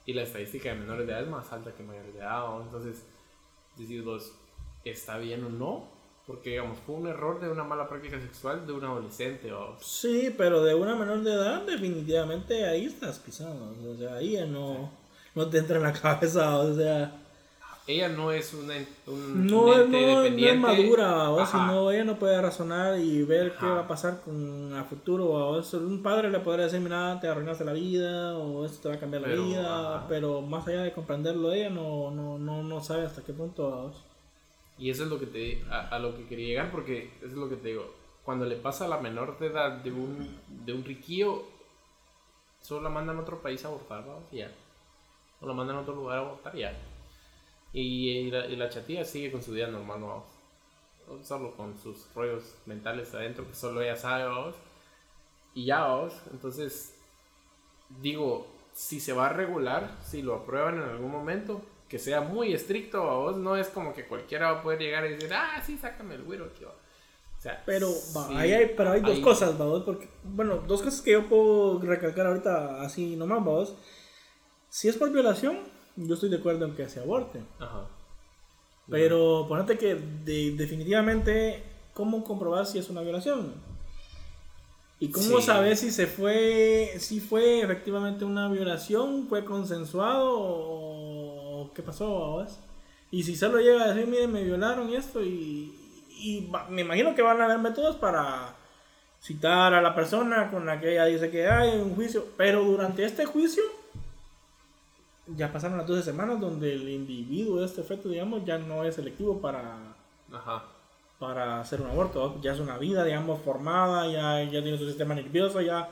[0.07, 2.45] Y la estadística de menores de edad es más alta que mayores de edad.
[2.63, 3.05] Entonces,
[3.77, 4.33] decís vos,
[4.85, 5.85] ¿está bien o no?
[6.27, 9.51] Porque, digamos, fue un error de una mala práctica sexual de un adolescente.
[9.53, 9.85] vamos.
[9.85, 14.47] Sí, pero de una menor de edad, definitivamente ahí estás pisando, o sea, ahí ya
[14.47, 14.91] no,
[15.35, 17.21] no te entra en la cabeza, o sea...
[17.87, 18.73] Ella no es una,
[19.07, 23.23] un, No, un es- ente no, es madura, o sino ella no puede razonar y
[23.25, 25.27] ver qué va a pasar con a futuro.
[25.27, 28.95] O un padre le podría decir, mira, te arruinaste la vida, o esto te va
[28.95, 30.07] a cambiar Pero, la vida, ajá.
[30.09, 33.93] pero más allá de comprenderlo, ella no, no, no, no sabe hasta qué punto.
[34.79, 37.33] Y eso es lo que te, a, a lo que quería llegar, porque eso es
[37.35, 37.95] lo que te digo.
[38.25, 41.45] Cuando le pasa a la menor de edad de un, de un riquillo,
[42.61, 44.51] solo la mandan a otro país a abortar, vamos, ya.
[45.41, 46.77] O la mandan a otro lugar a abortar, ya.
[47.73, 50.25] Y, y la, y la chatilla sigue con su vida normal, vamos.
[51.23, 54.55] Solo con sus rollos mentales adentro, que solo ella sabe, vamos.
[55.53, 56.15] Y ya, vamos.
[56.33, 56.95] Entonces,
[58.01, 61.61] digo, si se va a regular, si lo aprueban en algún momento,
[61.95, 65.11] que sea muy estricto, vos no es como que cualquiera va a poder llegar y
[65.11, 66.73] decir, ah, sí, sácame el güiro aquí, va".
[66.73, 70.57] O sea, Pero, va, sí, ahí hay, pero hay dos ahí- cosas, vamos, porque, bueno,
[70.67, 73.75] dos cosas que yo puedo recalcar ahorita así nomás, vamos.
[74.71, 75.61] Si es por violación,
[75.95, 77.39] yo estoy de acuerdo en que se aborte.
[77.61, 77.87] Ajá.
[78.91, 81.63] Pero ponete que de- definitivamente,
[81.93, 83.55] ¿cómo comprobar si es una violación?
[84.99, 85.43] ¿Y cómo Sí.
[85.47, 90.94] sabes si se fue, si fue efectivamente una violación, fue consensuado o
[91.75, 92.47] qué pasó?
[93.11, 95.75] Y si solo llega a decir, miren, me violaron y esto, y,
[96.19, 98.55] y me imagino que van a haber métodos para
[99.21, 103.05] citar a la persona con la que ella dice que hay un juicio, pero durante
[103.05, 103.63] este juicio
[105.27, 108.97] ya pasaron las 12 semanas donde el individuo de este feto, digamos, ya no es
[108.97, 109.79] selectivo para,
[110.33, 110.65] Ajá.
[111.19, 115.15] para hacer un aborto, ya es una vida, digamos, formada, ya, ya tiene su sistema
[115.15, 115.89] nervioso, ya,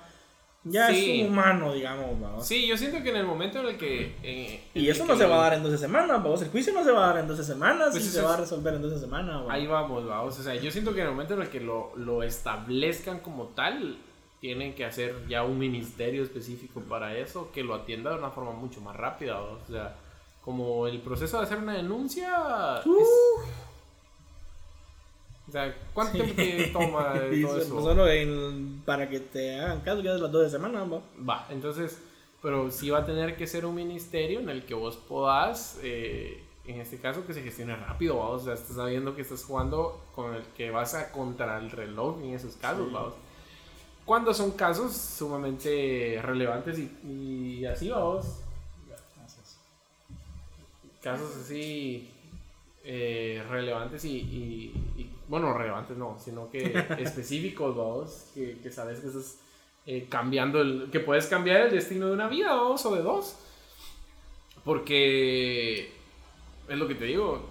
[0.64, 1.20] ya Sí.
[1.22, 2.40] es humano, digamos, ¿va?
[2.42, 4.14] Sí, yo siento que en el momento en el que...
[4.22, 6.34] eh, en Y eso no se va a dar en 12 semanas, ¿va?
[6.44, 8.30] el juicio no se va a dar en 12 semanas Pues y eso se va
[8.30, 9.42] a es- resolver en 12 semanas.
[9.46, 9.52] ¿va?
[9.52, 10.38] Ahí vamos, vamos.
[10.38, 13.46] O sea, yo siento que en el momento en el que lo, lo establezcan como
[13.46, 13.98] tal,
[14.40, 18.50] tienen que hacer ya un ministerio específico para eso que lo atienda de una forma
[18.52, 19.40] mucho más rápida.
[19.40, 19.94] O sea,
[20.44, 22.28] como el proceso de hacer una denuncia.
[22.80, 23.44] es- Uf.
[25.48, 27.82] O sea, ¿cuánto tiempo te toma de todo so- eso?
[27.82, 31.00] Solo en- para que te hagan caso ya de las 12 semanas, ¿va?
[31.28, 31.98] Va, entonces,
[32.40, 36.42] pero sí va a tener que ser un ministerio en el que vos podás, eh,
[36.66, 40.00] en este caso, que se gestione rápido, vamos, o sea, estás sabiendo que estás jugando
[40.14, 42.94] con el que vas a contra el reloj en esos casos, Sí.
[42.94, 43.14] vamos.
[44.04, 46.90] Cuando son casos sumamente relevantes y,
[47.60, 48.26] y así, vamos,
[51.02, 52.11] casos así
[52.84, 59.00] eh, relevantes y, y- y- bueno, relevantes no, sino que específicos, vamos, que, que sabes
[59.00, 59.38] que estás
[59.86, 63.36] eh, cambiando el, que puedes cambiar el destino de una vida, o de dos.
[64.64, 65.92] Porque
[66.68, 67.48] es lo que te digo,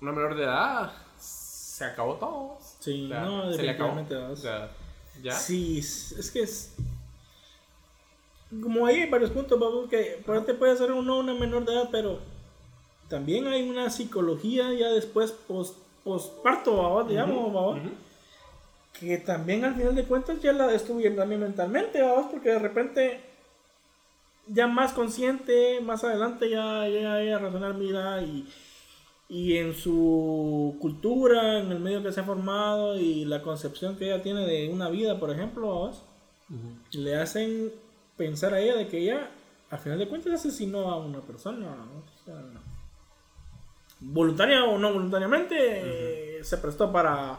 [0.00, 2.58] una menor de edad se acabó todo.
[2.80, 3.90] Sí, O sea, no, se le acabó.
[3.96, 4.70] definitivamente, O sea,
[5.22, 5.32] ya.
[5.32, 5.78] Sí,
[6.18, 6.74] es que es.
[8.62, 11.72] Como ahí hay varios puntos, vamos, que por te puede ser uno una menor de
[11.72, 12.20] edad, pero
[13.14, 17.78] también hay una psicología ya después post, postparto, digamos,
[18.98, 23.20] que también al final de cuentas ya la estuvieron también mentalmente, vamos, porque de repente
[24.48, 28.48] ya más consciente, más adelante ya llega ella a razonar vida y,
[29.28, 34.06] y en su cultura, en el medio que se ha formado y la concepción que
[34.06, 35.84] ella tiene de una vida, por ejemplo,
[36.50, 37.00] Ujú.
[37.00, 37.72] le hacen
[38.16, 39.30] pensar a ella de que ella,
[39.70, 42.02] al final de cuentas, asesinó a una persona, ¿no?
[42.02, 42.42] O sea,
[44.12, 45.56] voluntaria o no voluntariamente,
[46.38, 47.38] eh, se prestó para,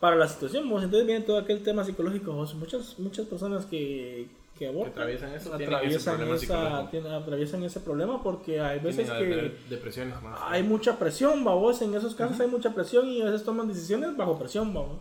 [0.00, 0.68] para la situación.
[0.68, 0.82] ¿vos?
[0.84, 2.32] Entonces viene todo aquel tema psicológico.
[2.32, 2.54] ¿vos?
[2.54, 4.28] Muchas, muchas personas que,
[4.58, 6.90] que abortan atraviesan eso, ese atraviesan, problema esa, psicológico.
[6.90, 10.38] tienen- atraviesan ese problema porque hay veces que de- depresiones más.
[10.42, 11.80] hay mucha presión, babos.
[11.82, 14.98] En esos casos hay mucha presión y a veces toman decisiones bajo presión, babos.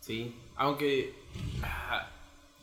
[0.00, 1.14] Sí, aunque
[1.62, 2.08] ah,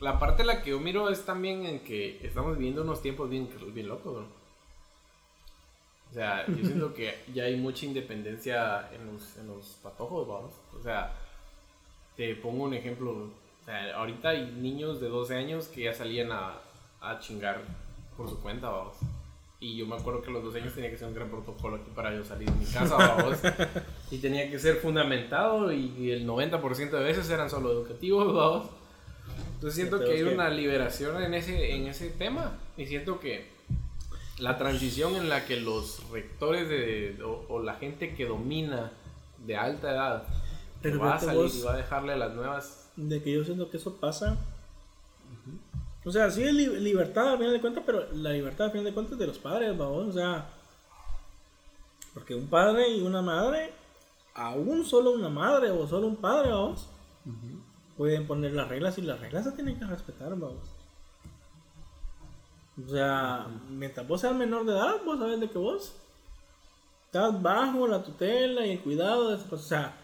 [0.02, 3.30] la parte en la que yo miro es también en que estamos viviendo unos tiempos
[3.30, 4.37] bien, bien locos, ¿no?
[6.10, 10.54] O sea, yo siento que ya hay mucha independencia en los, en los patojos, vamos.
[10.78, 11.14] O sea,
[12.16, 13.12] te pongo un ejemplo.
[13.12, 16.54] O sea, ahorita hay niños de 12 años que ya salían a,
[17.02, 17.62] a chingar
[18.16, 18.96] por su cuenta, vamos.
[19.60, 21.78] Y yo me acuerdo que a los 12 años tenía que ser un gran protocolo
[21.78, 23.40] aquí para yo salir de mi casa, vamos.
[24.12, 28.70] y tenía que ser fundamentado y el 90% de veces eran solo educativos, vamos.
[29.56, 33.57] Entonces siento que hay una liberación en ese, en ese tema y siento que
[34.40, 38.92] la transición en la que los rectores de, o, o la gente que domina
[39.46, 40.24] de alta edad
[40.82, 43.44] Pero va a salir vos- y va a dejarle a las nuevas de que yo
[43.44, 44.38] siento que eso pasa.
[46.06, 48.86] O sea, sí es li- libertad al final de cuentas, pero la libertad al final
[48.86, 50.08] de cuentas es de los padres, babos.
[50.08, 50.48] O sea,
[52.14, 53.72] porque un padre y una madre,
[54.34, 56.88] aún solo una madre o solo un padre, babos,
[57.98, 60.70] pueden poner las reglas y las reglas se tienen que respetar, babos.
[62.86, 65.96] O sea, mientras vos seas menor de edad, vos sabes de que vos
[67.06, 69.44] estás bajo la tutela y el cuidado de.
[69.50, 69.96] O sea,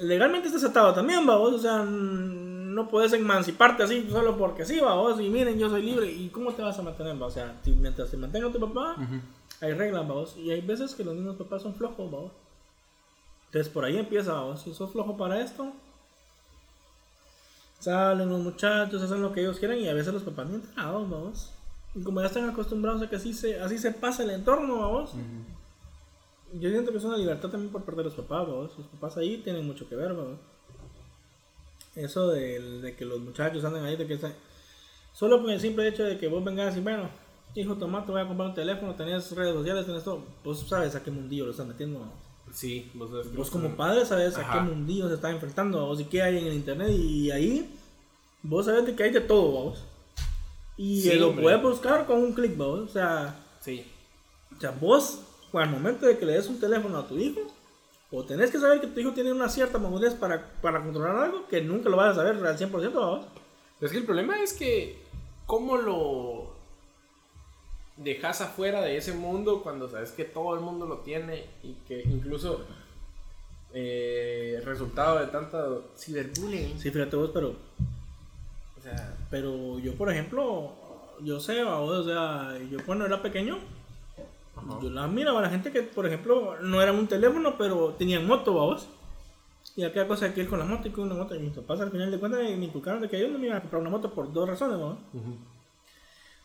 [0.00, 5.20] legalmente estás atado también, vos, o sea, no puedes emanciparte así solo porque sí, vos,
[5.20, 7.26] y miren, yo soy libre, ¿y cómo te vas a mantener, va?
[7.26, 8.96] O sea, mientras te mantenga tu papá,
[9.60, 10.36] hay reglas, vamos.
[10.36, 12.32] Y hay veces que los mismos papás son flojos, vamos.
[13.46, 14.62] Entonces por ahí empieza, vamos.
[14.62, 15.72] Si sos flojo para esto,
[17.82, 21.10] salen los muchachos, hacen lo que ellos quieren y a veces los papás ni enterados,
[21.10, 21.52] vamos.
[21.94, 25.10] Y como ya están acostumbrados a que así se, así se pasa el entorno, vamos.
[26.54, 28.70] Yo siento que es una libertad también por parte de los papás, vamos.
[28.78, 30.38] Los papás ahí tienen mucho que ver, vamos.
[31.94, 34.32] Eso de, de que los muchachos anden ahí, de que está-
[35.12, 37.10] solo por el simple hecho de que vos vengas y bueno,
[37.54, 41.02] hijo tomate, voy a comprar un teléfono, tenés redes sociales, tenés todo, vos sabes a
[41.02, 41.98] qué mundillo lo están metiendo.
[41.98, 42.14] vamos.
[42.52, 46.04] Sí, vos sabes Vos como padre sabes a qué mundillo se está enfrentando, vos y
[46.04, 47.74] qué hay en el internet y ahí
[48.42, 49.84] vos sabes de que hay de todo, vos.
[50.76, 52.80] Y Sí, lo puedes buscar con un clic, vos.
[52.80, 53.86] O sea, Sí,
[54.56, 55.20] o sea, vos,
[55.52, 57.40] al momento de que le des un teléfono a tu hijo,
[58.10, 61.46] o tenés que saber que tu hijo tiene una cierta madurez para, para controlar algo
[61.48, 63.24] que nunca lo vas a saber al 100%, vos.
[63.80, 64.98] Es que el problema es que,
[65.46, 66.52] ¿cómo lo
[67.96, 72.02] dejas afuera de ese mundo cuando sabes que todo el mundo lo tiene y que
[72.02, 72.62] incluso
[73.74, 75.66] eh, resultado de tanta
[75.96, 76.78] ciberbullying?
[76.78, 77.54] Sí, fíjate vos, pero,
[78.78, 80.72] O sea, pero yo, por ejemplo,
[81.20, 83.58] yo sé, vos, o sea, yo cuando era pequeño,
[84.54, 84.78] Ajá.
[84.82, 88.26] Yo la miraba a la gente que, por ejemplo, no era un teléfono, pero tenían
[88.26, 88.86] moto, vamos.
[89.76, 91.34] Y aquella cosa de que ir con la moto y con una moto.
[91.34, 93.56] Y mis papás al final de cuentas me inculcaron de que yo no me iba
[93.56, 94.78] a comprar una moto por dos razones.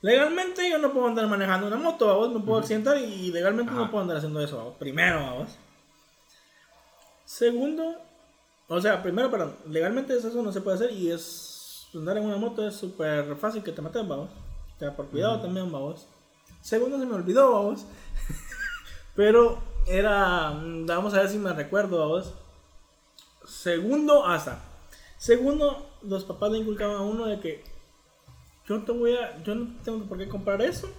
[0.02, 2.34] Legalmente yo no puedo andar manejando una moto, vamos.
[2.34, 4.76] Me puedo accidentar y legalmente no puedo andar haciendo eso, vamos.
[4.78, 5.50] Primero, vamos.
[7.26, 7.96] Segundo,
[8.70, 12.38] o sea, primero, perdón, legalmente eso no se puede hacer y es andar en una
[12.38, 14.30] moto es súper fácil que te maten, vamos.
[14.76, 16.08] O sea, por cuidado también, vamos.
[16.62, 17.86] Segundo, se me olvidó, vamos.
[19.16, 22.34] Pero era, mm, vamos a ver si me recuerdo, vamos.
[23.46, 24.60] Segundo, hasta.
[25.18, 27.64] Segundo, los papás le inculcaban a uno de que
[28.68, 30.90] yo te voy a, yo no tengo por qué comprar eso.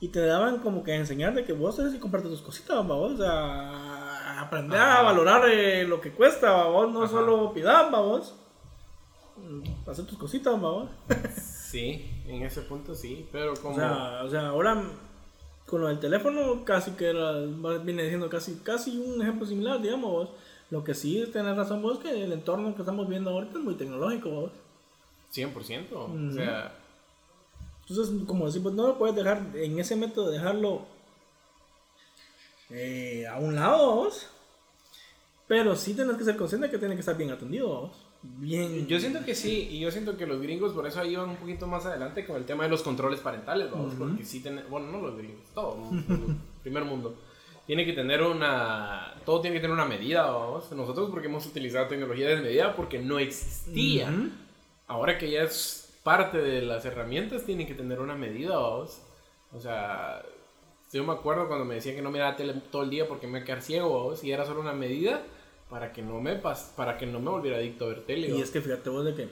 [0.00, 2.76] Y te daban como que a enseñar de que vos tenés que comprarte tus cositas,
[2.76, 3.12] vamos.
[3.12, 5.02] O sea, aprender a Ajá.
[5.02, 6.92] valorar eh, lo que cuesta, vamos.
[6.92, 7.12] No Ajá.
[7.12, 8.34] solo pidan, vamos.
[9.36, 10.90] Mm, Hacer tus cositas, vamos.
[11.74, 13.74] Sí, en ese punto sí, pero como...
[13.74, 14.80] O sea, o sea, ahora
[15.66, 17.32] con lo del teléfono casi que era,
[17.82, 20.10] viene siendo casi, casi un ejemplo similar, digamos.
[20.12, 20.28] vos.
[20.70, 23.74] Lo que sí tenés razón vos que el entorno que estamos viendo ahorita es muy
[23.74, 24.50] tecnológico, vos.
[25.34, 25.92] 100%.
[25.92, 26.32] O Ujú.
[26.34, 26.74] sea,
[27.88, 30.86] Entonces, como decimos, no lo puedes dejar en ese método, dejarlo
[32.70, 34.26] eh, a un lado, vos.
[35.46, 37.90] Pero sí tenés que ser consciente que tiene que estar bien atendido, vos.
[38.26, 38.86] Bien.
[38.86, 41.66] yo siento que sí, y yo siento que los gringos por eso van un poquito
[41.66, 45.02] más adelante con el tema de los controles parentales, vamos, porque sí tienen, bueno, no
[45.02, 45.76] los gringos, todo,
[46.08, 47.14] el primer mundo.
[47.66, 50.72] Tiene que tener una, todo tiene que tener una medida, vamos.
[50.72, 54.10] Nosotros porque hemos utilizado tecnología desmedida porque no existía.
[54.86, 59.00] Ahora que ya es parte de las herramientas, tienen que tener una medida, vamos.
[59.52, 60.22] O sea,
[60.92, 63.26] yo me acuerdo cuando me decían que no me daba tele todo el día porque
[63.26, 65.22] me iba a quedar ciego, vamos, y era solo una medida
[65.70, 68.28] para que no me pas para que no me volviera adicto a ver tele.
[68.28, 69.28] Y es que fíjate vos de que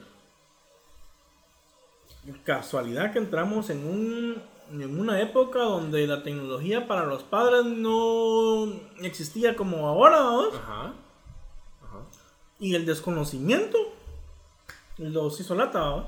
[2.44, 8.72] casualidad que entramos en un en una época donde la tecnología para los padres no
[9.02, 10.94] existía como ahora vamos, Ajá.
[11.82, 11.98] Ajá.
[12.58, 13.76] y el desconocimiento
[14.98, 16.06] los hizo lata vamos.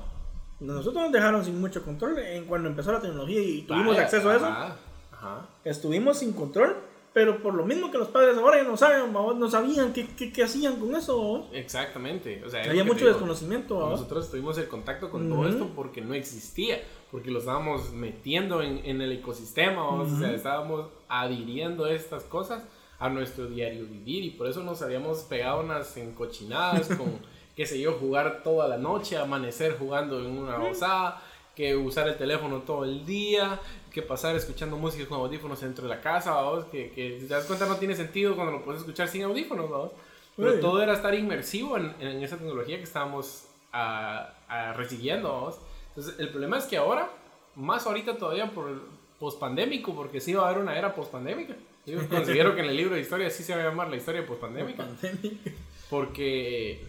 [0.59, 4.29] nosotros nos dejaron sin mucho control en cuando empezó la tecnología y tuvimos Vaya, acceso
[4.29, 4.75] a eso Ajá.
[5.11, 5.45] Ajá.
[5.63, 6.75] estuvimos sin control
[7.13, 10.33] pero por lo mismo que los padres ahora ya no saben no sabían qué, qué,
[10.33, 11.47] qué hacían con eso.
[11.53, 12.43] Exactamente.
[12.45, 13.11] O sea, había mucho digo.
[13.11, 13.91] desconocimiento vamos.
[14.01, 15.47] Nosotros tuvimos el contacto con todo Ujú.
[15.47, 16.81] esto porque no existía,
[17.11, 22.63] porque lo estábamos metiendo en, en el ecosistema, vamos, o sea, estábamos adhiriendo estas cosas
[22.99, 27.17] a nuestro diario vivir y por eso nos habíamos pegado unas encochinadas con,
[27.55, 31.21] qué sé yo, jugar toda la noche, amanecer jugando en una osada,
[31.55, 33.59] que usar el teléfono todo el día,
[33.91, 37.33] que pasar escuchando música con audífonos dentro de la casa, vamos, que, que si te
[37.33, 39.91] das cuenta no tiene sentido cuando lo puedes escuchar sin audífonos, vamos.
[40.35, 45.31] Pero todo era estar inmersivo en, en esa tecnología que estábamos ah, ah, recibiendo.
[45.31, 45.59] vamos.
[45.89, 47.09] Entonces, el problema es que ahora,
[47.55, 48.81] más ahorita todavía por el
[49.17, 51.55] pospandémico, porque sí va a haber una era pospandémica.
[51.85, 54.27] Yo considero que en el libro de historia sí se va a llamar la historia
[54.27, 55.51] pospandémica, Pandémica.
[55.89, 56.83] porque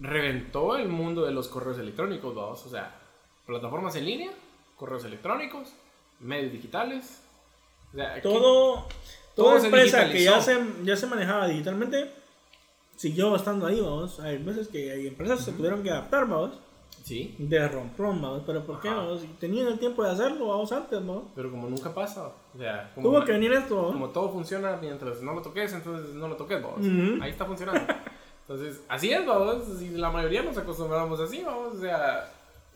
[0.00, 2.64] reventó el mundo de los correos electrónicos, vamos.
[2.66, 2.98] O sea,
[3.46, 4.30] plataformas en línea,
[4.76, 5.72] correos electrónicos,
[6.20, 7.22] medios digitales.
[7.92, 8.86] O sea, todo, todo
[9.34, 12.10] toda se empresa que ya se, ya se manejaba digitalmente
[13.00, 14.20] siguió estando ahí, vamos.
[14.20, 16.58] Hay veces que hay empresas que se tuvieron que adaptar, vamos.
[17.02, 18.42] Sí, De romplón, vamos.
[18.44, 19.24] Pero ¿por qué, vamos?
[19.38, 21.24] Tenían el tiempo de hacerlo, vamos antes, vamos.
[21.34, 23.92] pero como nunca pasa, o sea, como Tuvo que venir esto, vamos.
[23.92, 26.80] como todo funciona mientras no lo toques, entonces no lo toques, vamos.
[26.80, 27.22] Ujú.
[27.22, 27.80] Ahí está funcionando.
[28.50, 29.80] Entonces, así es, vamos.
[29.80, 31.76] Y la mayoría nos acostumbramos así, vamos.
[31.76, 32.28] O sea,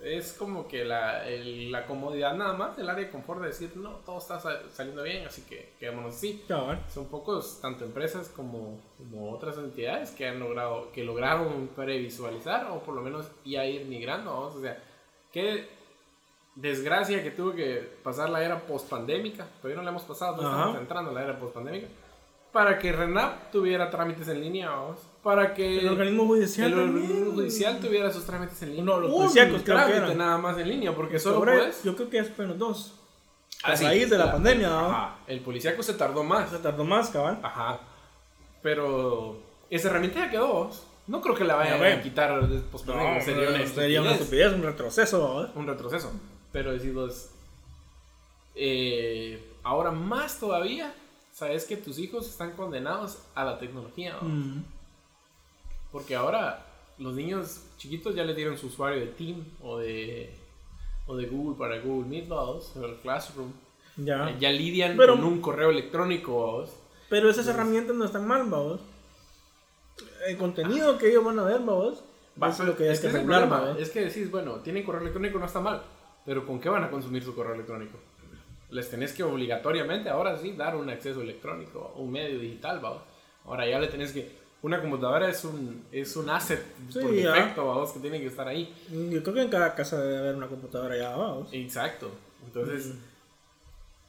[0.02, 3.72] Es como que la, el- la comodidad nada más, el área de confort de decir,
[3.76, 6.44] no, todo está sa- saliendo bien, así que quedémonos así.
[6.92, 12.80] Son pocos, tanto empresas como, como otras entidades que han logrado, que lograron previsualizar o
[12.80, 14.76] por lo menos ya ir migrando, vamos, o sea,
[15.32, 15.68] qué
[16.54, 20.76] desgracia que tuvo que pasar la era post-pandémica, todavía no la hemos pasado, no estamos
[20.80, 21.88] entrando a la era post-pandémica,
[22.52, 26.72] para que RENAP tuviera trámites en línea, vamos, para que El organismo judicial.
[26.72, 28.84] el organismo judicial tuviera sus trámites en línea.
[28.84, 30.16] No, los policíacos creo que eran.
[30.18, 31.82] nada más en línea, porque solo Sobre- puedes...
[31.82, 32.94] Yo creo que es menos dos.
[33.64, 34.86] Ah, a sí, raíz de la pandemia, ¿no?
[34.90, 36.50] Ajá, el policíaco se tardó más.
[36.50, 37.40] Se tardó más, cabal.
[37.42, 37.80] Ajá.
[38.62, 39.38] Pero
[39.70, 40.70] esa herramienta ya quedó.
[41.06, 42.84] No creo que la vayan a quitar después.
[42.86, 44.52] No, sería una sería una estupidez.
[44.52, 45.52] un retroceso, ¿verdad?
[45.56, 46.12] Un retroceso.
[46.52, 47.30] Pero decimos.
[48.54, 50.94] eh, ahora más todavía,
[51.32, 54.16] sabes que tus hijos están condenados a la tecnología.
[54.20, 54.28] ¿no?
[54.28, 54.64] Mm.
[55.94, 56.66] Porque ahora
[56.98, 60.34] los niños chiquitos ya les dieron su usuario de Team o de,
[61.06, 62.72] o de Google para Google Meet, ¿vamos?
[62.76, 63.52] o el Classroom.
[63.98, 64.28] Ya.
[64.30, 66.46] Eh, Ya lidian Pero- con un correo electrónico.
[66.46, 66.70] ¿vamos?
[67.08, 68.80] Pero esas herramientas no están mal, vamos.
[70.26, 72.02] El contenido que ellos van a ver, vamos.
[72.42, 73.78] Va, es pero lo que es que que es problema, vamos.
[73.80, 75.80] Es que decís, bueno, tienen correo electrónico, no está mal.
[76.26, 77.98] Pero ¿con qué van a consumir su correo electrónico?
[78.70, 83.04] Les tenés que obligatoriamente, ahora sí, dar un acceso electrónico, un medio digital, ¿va?
[83.44, 84.42] Ahora ya le tenés que...
[84.64, 88.48] Una computadora es un, es un asset Sí, por defecto, vamos, que tiene que estar
[88.48, 88.72] ahí.
[89.10, 91.48] Yo creo que en cada casa debe haber una computadora ya, vamos.
[91.52, 92.10] Exacto.
[92.46, 92.94] Entonces,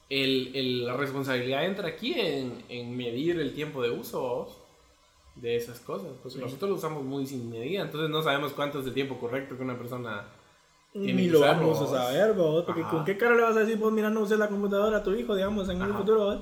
[0.10, 4.58] el, el- la responsabilidad entra aquí en, en medir el tiempo de uso ¿vamos?
[5.36, 6.08] de esas cosas.
[6.24, 6.44] Porque Sí.
[6.44, 9.64] nosotros lo usamos muy sin medida, entonces no sabemos cuánto es el tiempo correcto que
[9.64, 10.26] una persona
[10.94, 11.92] Ni lo usarlo, vamos a vos.
[11.92, 12.64] saber, vos.
[12.64, 12.92] Porque Ajá.
[12.92, 15.12] ¿con qué cara le vas a decir, vos mira, no uses la computadora a tu
[15.14, 15.98] hijo, digamos, en un Ajá.
[16.00, 16.40] futuro, vos?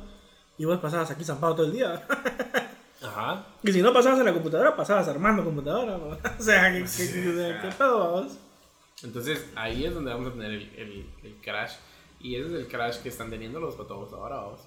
[0.59, 2.05] Y vos pasabas aquí zampado todo el día.
[3.03, 3.45] Ajá.
[3.63, 6.17] y si no pasabas en la computadora, pasabas armando computadora, vos.
[6.39, 8.37] O sea, ¿qué, qué, qué, qué pedo, vos?
[9.03, 11.73] Entonces ahí es donde vamos a tener el, el, el crash.
[12.19, 14.61] Y ese es el crash que están teniendo los patólogos ahora, vamos.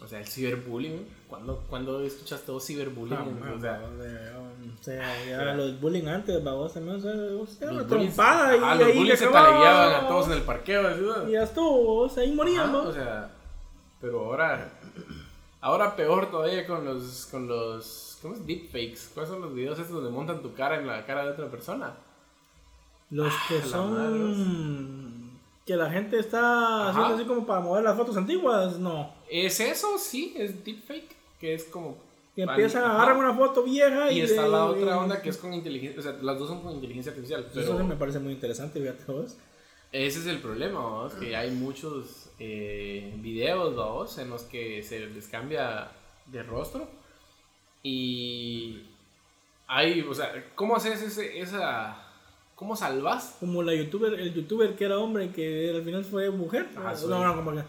[0.00, 1.08] O sea, el ciberbullying.
[1.28, 3.18] ¿Cuándo, ¿cuándo escuchaste vos ciberbullying?
[3.42, 7.70] Ah, o sea, o sea, ya los bullying antes, vos, también, o sea, o sea,
[7.72, 10.82] una trompada y ajá, los bullies se talegueaban a todos en el parqueo.
[10.82, 11.28] ¿no?
[11.28, 12.86] Y ya estuvo, vos, ahí morían, vos.
[12.86, 13.30] o sea,
[14.00, 14.77] pero ahora,
[15.60, 18.46] ahora peor todavía con los, con los, ¿cómo es?
[18.46, 19.10] Deepfakes.
[19.14, 21.94] ¿Cuáles son los videos estos donde montan tu cara en la cara de otra persona?
[23.10, 25.18] Los que la son...
[25.64, 26.90] Que la gente está Ajá.
[26.90, 29.12] haciendo así como para mover las fotos antiguas, no.
[29.30, 29.98] ¿Es eso?
[29.98, 31.96] Sí, es deepfake, que es como...
[32.36, 34.18] Y empiezan a agarrar una foto vieja y...
[34.18, 36.62] Y está de- la otra onda que es con inteligencia, o sea, las dos son
[36.62, 39.36] con inteligencia artificial, Eso pero sí me parece muy interesante, fíjate vos.
[39.92, 45.06] Ese es el problema, vamos, que hay muchos eh, videos, vamos, en los que se
[45.06, 45.88] les cambia
[46.26, 46.88] de rostro
[47.82, 48.82] y
[49.66, 51.96] hay, o sea, ¿cómo haces ese, esa,
[52.54, 53.36] cómo salvas?
[53.40, 56.68] Como la youtuber, el youtuber que era hombre que al final fue mujer.
[56.76, 57.58] Ajá, no, soy- no, como que...
[57.58, 57.66] soy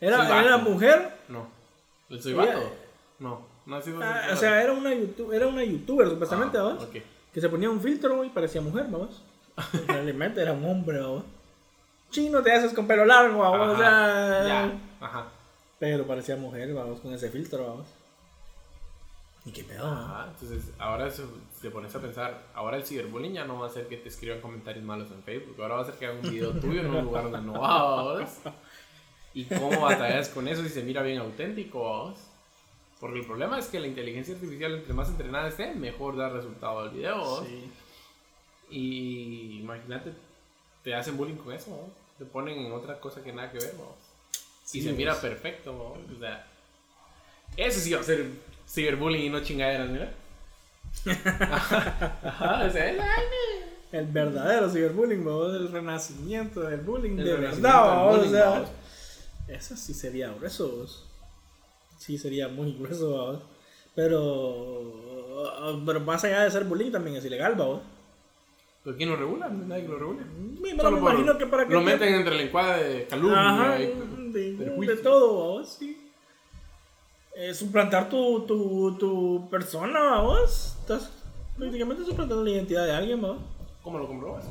[0.00, 1.46] Era, era mujer, No,
[2.10, 2.72] ¿el soy Ella- vato?
[3.18, 6.76] No, no ha sido ah, o sea, era una, youtu- era una youtuber supuestamente, Ah,
[6.80, 6.96] ok.
[7.32, 9.22] Que se ponía un filtro y parecía mujer, vamos.
[9.86, 11.24] Realmente era un hombre, vamos.
[12.12, 13.70] Chino te haces con pelo largo, vamos.
[13.70, 14.46] O Ajá, sea...
[14.46, 15.26] ya, ajá.
[15.80, 17.88] Pero parecía mujer, vamos, con ese filtro, vamos.
[19.44, 19.90] ¿Y qué pedo?
[19.90, 21.08] Ajá, entonces ahora
[21.60, 24.40] te pones a pensar, ahora el ciberbullying ya no va a ser que te escriban
[24.40, 27.04] comentarios malos en Facebook, ahora va a ser que hagan un video tuyo en un
[27.04, 28.40] lugar donde no vas.
[29.34, 31.82] ¿Y cómo batallas con eso si se mira bien auténtico?
[31.82, 32.20] vamos?
[33.00, 36.78] Porque el problema es que la inteligencia artificial, entre más entrenada esté, mejor da resultado
[36.78, 37.44] al video.
[37.44, 37.72] Sí.
[38.70, 40.12] Y imagínate,
[40.84, 42.01] te hacen bullying con eso, vamos.
[42.18, 43.74] Te ponen en otra cosa que nada que ver.
[43.78, 43.96] vamos.
[44.64, 45.72] Sí, y se mira perfecto.
[45.76, 45.98] vamos.
[46.16, 46.46] O sea,
[47.56, 48.26] ese sí va a ser
[48.68, 50.12] ciberbullying y no chingaderas, mira.
[51.42, 53.04] Ajá, o sea, vaina.
[53.90, 55.54] El verdadero ciberbullying, vamos.
[55.54, 58.14] El renacimiento del bullying El de verdad, vamos.
[58.14, 58.68] O bullying, sea, vamos.
[59.48, 60.86] eso sí sería grueso.
[61.98, 63.42] Sí, sería muy grueso, vamos.
[63.94, 65.82] Pero.
[65.84, 67.82] Pero más allá de ser bullying también es ilegal, vamos.
[68.84, 69.48] ¿Pero quién lo regula?
[69.48, 70.24] Nadie que lo regule.
[70.60, 71.72] Me, Solo me por- imagino que para que.
[71.74, 73.86] Lo meten entre el encuadre de calumnia Ajá, y
[74.32, 75.98] de, todo, vamos, sí.
[77.36, 80.76] Eh, suplantar tu, tu, tu persona, vamos.
[80.80, 81.10] Estás
[81.56, 83.42] prácticamente suplantando la identidad de alguien, vamos.
[83.82, 84.44] ¿Cómo lo comprobas?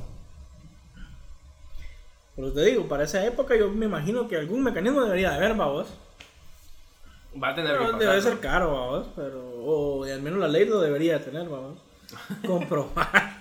[2.36, 5.56] Pero te digo, para esa época yo me imagino que algún mecanismo debería de haber,
[5.56, 5.88] vamos.
[7.42, 8.00] Va a tener que pasar.
[8.00, 9.08] debe ser caro, vamos.
[9.16, 11.78] Pero, o al menos la ley lo debería de tener, vamos.
[12.48, 13.38] Comprobar.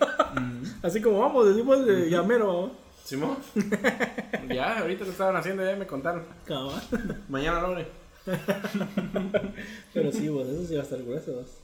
[0.83, 2.71] Así como vamos, decimos de llamero, vamos.
[3.05, 3.37] ¿Simón?
[4.49, 6.25] ya, ahorita lo estaban haciendo, ya me contaron.
[6.45, 6.81] Cabal.
[7.29, 7.87] Mañana lo haré.
[9.93, 11.59] Pero sí, vos, eso sí va a estar grueso, vos.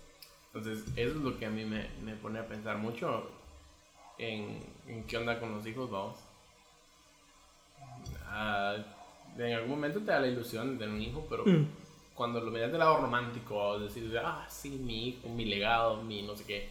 [0.54, 3.30] Entonces, eso es lo que a mí me, me pone a pensar mucho
[4.18, 6.18] en, en qué onda con los hijos, vamos.
[8.28, 8.76] ah,
[9.38, 11.66] en algún momento te da la ilusión de tener un hijo, pero Mm.
[12.14, 16.34] cuando lo miras del lado romántico, decir, ah, sí, mi hijo, mi legado, mi no
[16.34, 16.68] sé qué.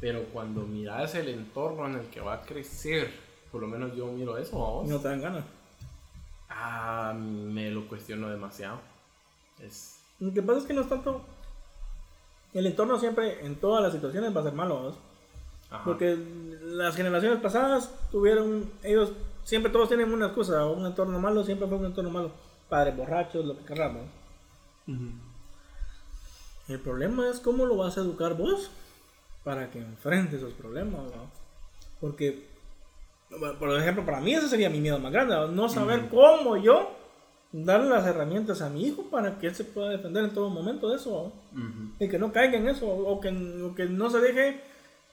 [0.00, 3.10] Pero cuando miras el entorno en el que va a crecer,
[3.50, 4.88] por lo menos yo miro eso, vamos.
[4.88, 5.44] No te dan ganas.
[6.48, 8.80] Ah, me lo cuestiono demasiado.
[9.60, 10.00] Es.
[10.20, 11.22] Lo que pasa es que no es tanto.
[12.52, 14.94] El entorno siempre, en todas las situaciones, va a ser malo.
[15.84, 16.16] Porque
[16.62, 18.70] las generaciones pasadas tuvieron.
[18.82, 19.12] Ellos
[19.44, 20.66] siempre todos tienen una excusa.
[20.66, 22.30] Un entorno malo siempre fue un entorno malo.
[22.68, 24.02] Padres borrachos, lo que queramos.
[26.68, 28.70] El problema es cómo lo vas a educar vos
[29.46, 31.02] para que enfrente esos problemas.
[31.02, 31.30] ¿no?
[32.00, 32.48] Porque,
[33.60, 35.36] por ejemplo, para mí ese sería mi miedo más grande.
[35.36, 35.46] ¿no?
[35.46, 36.90] No saber cómo yo
[37.52, 40.90] darle las herramientas a mi hijo para que él se pueda defender en todo momento
[40.90, 41.32] de eso.
[41.52, 41.60] ¿no?
[41.62, 41.90] Ujú.
[42.00, 44.60] Y que no caiga en eso, o que, o que no se deje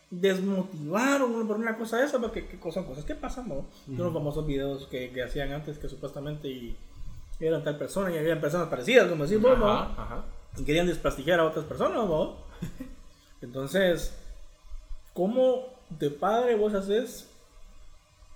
[0.10, 3.66] desmotivar o por una cosa de esa, porque que son cosas que pasan, ¿no?
[3.86, 6.76] Son los famosos videos que, que hacían antes que supuestamente y-
[7.40, 9.70] eran tal persona y habían personas parecidas, como decís vos, ¿no?
[9.72, 10.24] Ajá, ajá.
[10.58, 12.38] Y querían desprestigiar a otras personas, ¿no?
[13.42, 14.16] Entonces,
[15.14, 17.30] ¿cómo de padre vos haces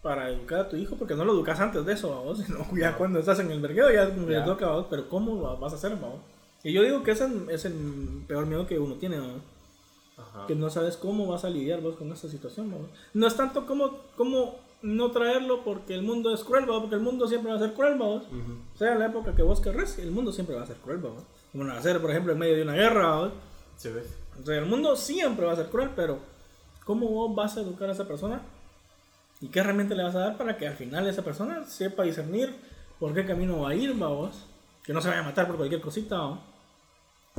[0.02, 0.96] para educar a tu hijo?
[0.96, 3.92] Porque no lo educas antes de eso, vos, sino ya cuando estás en el vergueo
[3.92, 4.88] ya como le toca, ¿vos?
[4.90, 6.16] pero ¿cómo lo vas a hacer, vos?
[6.64, 9.58] Y yo digo que ese es el peor miedo que uno tiene, ¿no?
[10.18, 10.48] Ajá.
[10.48, 12.72] que no sabes cómo vas a lidiar vos con esta situación.
[12.72, 12.78] ¿no?
[13.14, 16.80] No es tanto como, como no traerlo porque el mundo es cruel, ¿va?
[16.80, 18.16] porque el mundo siempre va a ser cruel, ¿va?
[18.16, 18.58] Ujú.
[18.76, 21.06] sea en la época que vos querrás, el mundo siempre va a ser cruel.
[21.06, 21.12] ¿va?
[21.52, 23.16] Como nacer, por ejemplo, en medio de una guerra.
[23.16, 23.32] ¿va?
[23.78, 24.08] ¿Se ves?
[24.42, 26.18] O sea, el mundo siempre va a ser cruel, pero
[26.88, 28.42] ¿cómo vos vas a educar a esa persona?
[29.42, 32.56] ¿Y qué herramienta le vas a dar para que al final esa persona sepa discernir
[32.98, 34.46] por qué camino va a ir, ¿va vos?
[34.84, 36.40] Que no se vaya a matar por cualquier cosita, ¿va?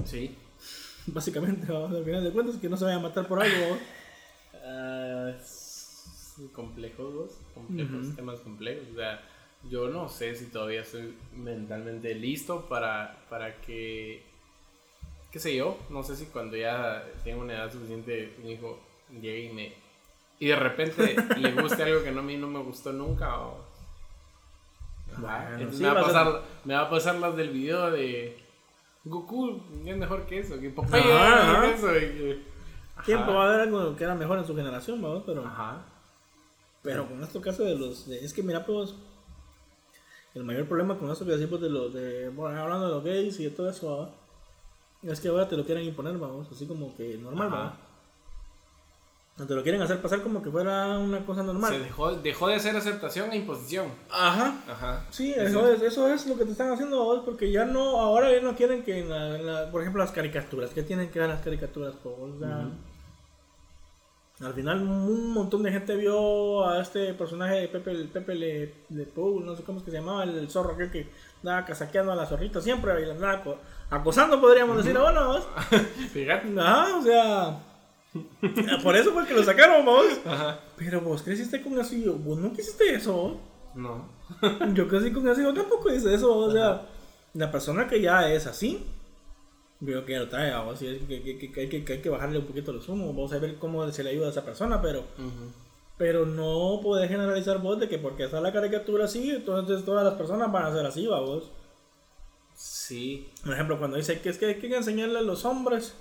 [0.05, 0.37] Sí.
[1.07, 1.89] Básicamente, ¿va?
[1.89, 5.31] al final de cuentas, que no se vaya a matar por algo, ¿va?
[5.31, 8.85] Es complejos, vos, complejos, temas complejos.
[8.93, 9.23] O sea,
[9.71, 14.23] yo no sé si todavía estoy mentalmente listo para, para que,
[15.33, 18.79] qué sé yo, no sé si cuando ya tenga una edad suficiente mi hijo
[19.13, 19.73] llegue y me...
[20.41, 23.41] Y de repente le guste algo que no, a mí no me gustó nunca.
[23.41, 23.59] O,
[25.19, 27.91] Bueno, sí, me, va a a ser- pasar, me va a pasar las del video
[27.91, 28.39] de
[29.05, 31.63] Goku es mejor que eso, que Popeye Ajá, es mejor ajá.
[31.63, 31.97] que eso.
[31.97, 32.45] y
[33.07, 33.31] que- Ajá.
[33.31, 35.23] va a haber algo que era mejor en su generación, ¿va?
[35.25, 35.83] Pero, Ajá.
[36.83, 38.07] pero con este caso de los.
[38.09, 38.95] de- es que mira, pues.
[40.35, 41.93] El mayor problema con esto que decimos de los.
[41.95, 44.11] De, bueno, hablando de los gays y de todo eso, ¿va?
[45.11, 46.49] Es que ahora te lo quieren imponer, vamos.
[46.53, 47.77] Así como que normal, Ajá.
[49.47, 51.73] Te lo quieren hacer pasar como que fuera una cosa normal.
[51.73, 53.87] Se dejó, dejó de ser aceptación e imposición.
[54.11, 54.57] Ajá.
[54.69, 55.07] Ajá.
[55.11, 58.33] Sí, eso es, eso es lo que te están haciendo vos, porque ya no, ahora
[58.33, 61.21] ya no quieren que, en la- en la- por ejemplo, las caricaturas, que tienen que
[61.21, 62.11] dar las caricaturas, po?
[62.21, 62.69] o sea,
[64.41, 68.75] al final un montón de gente vio a este personaje de Pepe, el Pepe Le,
[68.91, 71.09] Le Pou, no sé cómo es que se llamaba, el zorro aquel que
[71.43, 73.59] andaba casaqueando a la zorrita siempre y la andaba aco-
[73.91, 75.41] acosando, podríamos decir ahora.
[76.13, 76.49] Fíjate.
[76.61, 77.61] Ajá, o sea,
[78.83, 80.07] por eso fue que lo sacaron, vos.
[80.25, 80.61] Ajá.
[80.77, 83.37] Pero vos creciste con eso y yo, vos no quisiste eso, vos.
[83.75, 84.09] No.
[84.75, 86.83] Yo casi con eso yo tampoco hice eso, o sea,
[87.35, 88.85] la persona que ya es así,
[89.81, 92.09] veo que ya lo trae, o sea, que, que, que- que hay que, hay que
[92.11, 94.83] bajarle un poquito los humos, vamos a ver cómo se le ayuda a esa persona,
[94.83, 95.05] pero,
[95.97, 100.15] pero no podés generalizar vos de que porque está la caricatura así, entonces todas las
[100.15, 101.51] personas van a ser así, va vos.
[102.55, 103.29] Sí.
[103.45, 105.95] Por ejemplo, cuando dice que es que hay que enseñarle a los hombres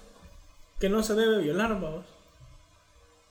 [0.79, 2.05] que no se debe violar, va vos.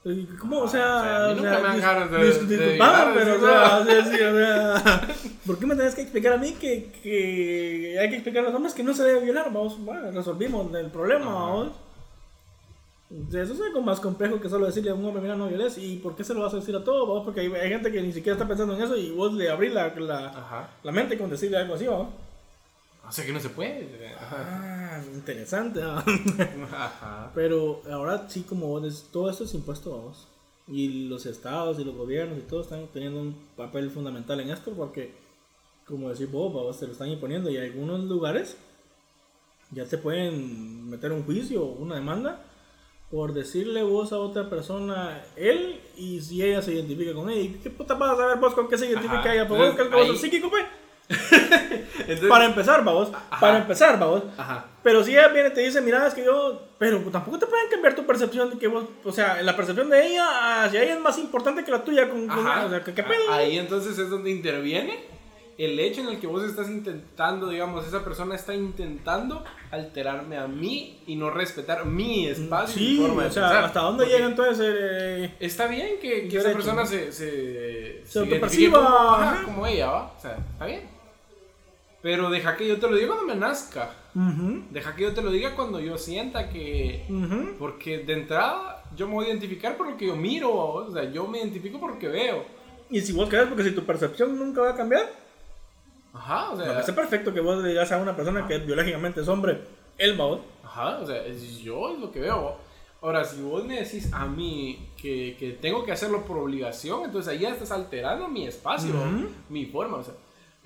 [0.05, 0.61] Y ¿Cómo?
[0.61, 5.09] O Ah, sea, o sea, a mí o sea, pero o sea,
[5.47, 8.55] ¿por qué me tenés que explicar a mí que, que hay que explicar a los
[8.55, 9.47] hombres que no se debe violar?
[9.53, 11.73] Vamos, bueno, resolvimos el problema, vamos.
[13.33, 15.77] Eso es algo más complejo que solo decirle a un hombre, mira, no violes.
[15.79, 17.09] ¿Y por qué se lo vas a decir a todos?
[17.09, 17.25] vamos?
[17.25, 19.73] Porque hay, hay gente que ni siquiera está pensando en eso y vos le abrís
[19.73, 22.09] la, la, la mente con decirle algo así, vamos.
[23.09, 24.15] O sea que no se puede.
[24.21, 24.76] Ajá.
[25.15, 25.81] Interesante.
[25.81, 26.05] ¿va?
[26.73, 27.31] Ajá.
[27.35, 30.29] Pero ahora sí, como vos decís, todo esto es impuesto, vamos.
[30.69, 34.73] Y los estados y los gobiernos y todo están teniendo un papel fundamental en esto
[34.73, 35.13] porque,
[35.87, 38.57] como decís vos, vos te lo están imponiendo y algunos lugares
[39.71, 42.45] ya te pueden meter un juicio o una demanda
[43.11, 47.39] por decirle vos a otra persona él y si ella se identifica con él.
[47.39, 49.35] ¿Y qué puta vas a saber vos con qué se identifica Ajá.
[49.35, 49.49] ella?
[49.49, 50.65] ¿Por vos que vos sos psíquico, pues?
[51.99, 53.11] Entonces, Para empezar, vamos.
[53.13, 53.41] Ajá.
[53.41, 54.23] Para empezar, vamos.
[54.37, 54.65] Ajá.
[54.83, 56.63] Pero si ella viene y te dice, mira, es que yo.
[56.79, 58.85] Pero tampoco te pueden cambiar tu percepción de que vos.
[59.05, 62.09] O sea, la percepción de ella hacia ella es más importante que la tuya.
[62.09, 63.33] Con, con- o sea, ¿qué, qué pedo?
[63.33, 65.05] Ahí entonces es donde interviene
[65.59, 70.47] el hecho en el que vos estás intentando, digamos, esa persona está intentando alterarme a
[70.47, 73.65] mí y no respetar mi espacio y Sí, forma de o sea, pensar.
[73.65, 74.67] ¿hasta dónde Porque llega entonces?
[74.69, 79.43] eh, Está bien que, que esa persona se, se, Se identifique autoperciba, como, ajá.
[79.45, 80.13] como ella, ¿va?
[80.17, 80.96] O sea, está bien.
[82.07, 83.91] Pero deja que yo te lo diga cuando me nazca.
[84.15, 87.05] ujú, Deja que yo te lo diga cuando yo sienta que...
[87.09, 87.57] ujú.
[87.59, 91.11] Porque de entrada yo me voy a identificar por lo que yo miro, o sea,
[91.11, 92.45] yo me identifico por lo que veo.
[92.91, 95.11] Y si vos crees, porque si tu percepción nunca va a cambiar,
[96.15, 96.75] Ajá, o me sea...
[96.75, 99.63] parece perfecto que vos le digas a una persona que biológicamente es hombre,
[99.99, 100.39] él va.
[100.63, 102.57] Ajá, o sea, es- yo es lo que veo.
[103.03, 107.33] Ahora, si vos me decís a mí que, que tengo que hacerlo por obligación, entonces
[107.33, 109.29] ahí ya estás alterando mi espacio, Ujú.
[109.49, 109.97] mi forma.
[109.99, 110.15] O sea,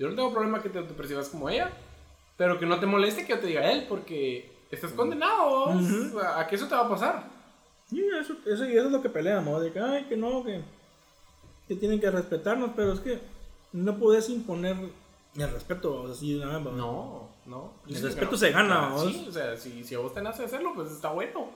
[0.01, 1.69] yo no tengo problema que te, percibas como ella,
[2.35, 6.19] pero que no te moleste que yo te diga él, porque estás condenado Ujú.
[6.19, 7.29] a, que eso te va a pasar.
[7.91, 10.63] Y eso, eso, y eso es lo que peleamos, de que, ay, que no, que,
[11.67, 13.19] que tienen que respetarnos, pero es que
[13.73, 14.75] no puedes imponer
[15.35, 16.57] el respeto vez, ¿va?
[16.57, 17.71] No, no.
[17.87, 18.37] El respeto no.
[18.37, 19.03] se gana, vos.
[19.03, 21.51] Sí, o sea, si, si a vos te nace hacerlo, pues está bueno.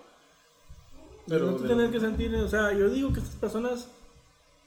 [1.28, 3.88] Pero no te pero- tienes que sentir, o sea, yo digo que estas personas,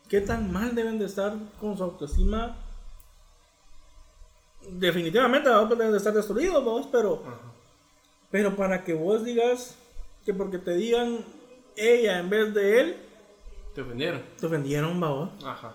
[0.08, 2.56] ¿qué tan mal deben de estar con su autoestima?
[4.70, 7.38] Definitivamente deben de estar destruidos, vos, pero, Ajá.
[8.30, 9.76] pero para que vos digas
[10.24, 11.18] que porque te digan
[11.76, 12.96] ella en vez de él,
[13.74, 14.22] Te ofendieron.
[14.38, 15.30] te ofendieron, va, vos.
[15.44, 15.74] Ajá.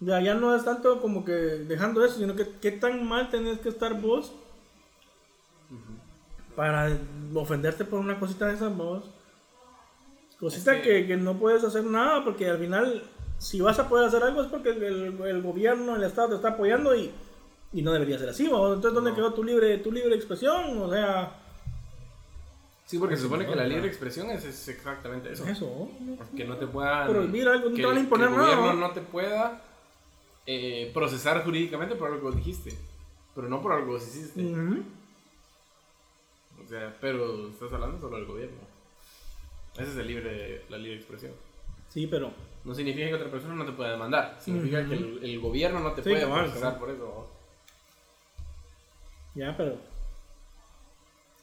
[0.00, 3.58] Ya, ya no es tanto como que dejando eso, sino que qué tan mal tenés
[3.58, 4.32] que estar vos
[6.54, 6.96] para
[7.34, 9.04] ofenderte por una cosita de esas, vos.
[10.40, 10.88] Cosita Es que...
[11.02, 13.02] que- que no puedes hacer nada porque al final,
[13.38, 16.34] si vas a poder hacer algo es porque el, el- el gobierno, el Estado te
[16.36, 17.10] está apoyando y,
[17.72, 18.74] y no debería ser así, vos.
[18.76, 19.16] Entonces, ¿dónde No.
[19.16, 20.80] quedó tu libre, tu libre expresión?
[20.82, 21.32] O sea,
[22.86, 23.88] Sí, porque se supone que la no, libre no.
[23.88, 25.46] expresión es, es exactamente eso.
[25.46, 25.88] eso.
[26.34, 27.08] Que no te puedan.
[27.08, 28.88] Prohibir algo, no que, te van a imponer que el gobierno ¿no?
[28.88, 29.62] no te pueda
[30.46, 32.72] eh, procesar jurídicamente por algo que dijiste.
[33.34, 34.42] Pero no por algo que hiciste.
[36.64, 38.56] O sea, pero estás hablando solo del gobierno.
[39.74, 41.32] Ese es el libre, la libre expresión.
[41.90, 42.32] Sí, pero
[42.64, 44.38] No significa que otra persona no te pueda demandar.
[44.40, 46.80] Significa que el, el gobierno no te Sí, puede procesar sí.
[46.80, 47.30] por eso.
[49.38, 49.76] Ya, pero.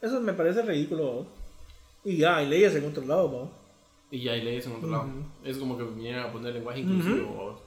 [0.02, 1.02] Eso me parece ridículo.
[1.04, 1.26] ¿no?
[2.04, 3.50] Y ya, hay leyes en otro lado, ¿no?
[4.10, 5.04] Y ya hay leyes en otro lado.
[5.04, 5.24] Ujú.
[5.44, 7.52] Es como que vinieran a poner lenguaje inclusivo.
[7.52, 7.66] ¿no?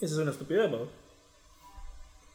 [0.00, 0.86] Esa es una estupidez, ¿no?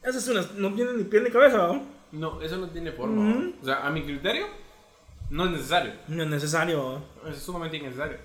[0.03, 0.45] Esa es una.
[0.57, 1.83] No tiene ni pie ni cabeza, ¿no?
[2.11, 3.53] No, eso no tiene forma.
[3.61, 4.47] O sea, a mi criterio,
[5.29, 5.93] no es necesario.
[6.09, 7.29] No es necesario, ¿no?
[7.29, 8.17] Es sumamente innecesario.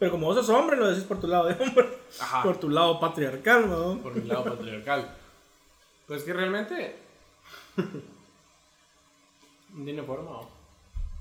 [0.00, 1.88] Pero como vos sos hombre, lo decís por tu lado de hombre.
[2.20, 2.42] Ajá.
[2.42, 3.98] Por tu lado patriarcal, ¿no?
[3.98, 5.21] por mi lado patriarcal.
[6.12, 6.94] Pues que realmente
[9.84, 10.40] tiene forma.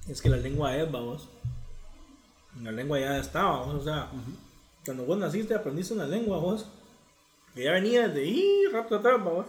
[0.09, 1.29] Es que la lengua es, vamos.
[2.61, 3.75] La lengua ya estaba, vamos.
[3.75, 4.09] O sea,
[4.83, 6.65] cuando vos naciste aprendiste una lengua, vos.
[7.55, 9.45] Que ya venía desde ahí, rato atrás, vamos.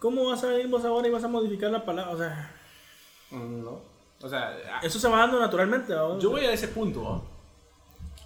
[0.00, 2.12] ¿Cómo vas a ir vos ahora y vas a modificar la palabra?
[2.12, 2.54] O sea,
[3.32, 3.80] Mm, No.
[4.22, 6.22] O sea, a- eso se va dando naturalmente, vamos.
[6.22, 7.02] yo voy a ese punto.
[7.02, 7.22] ¿no?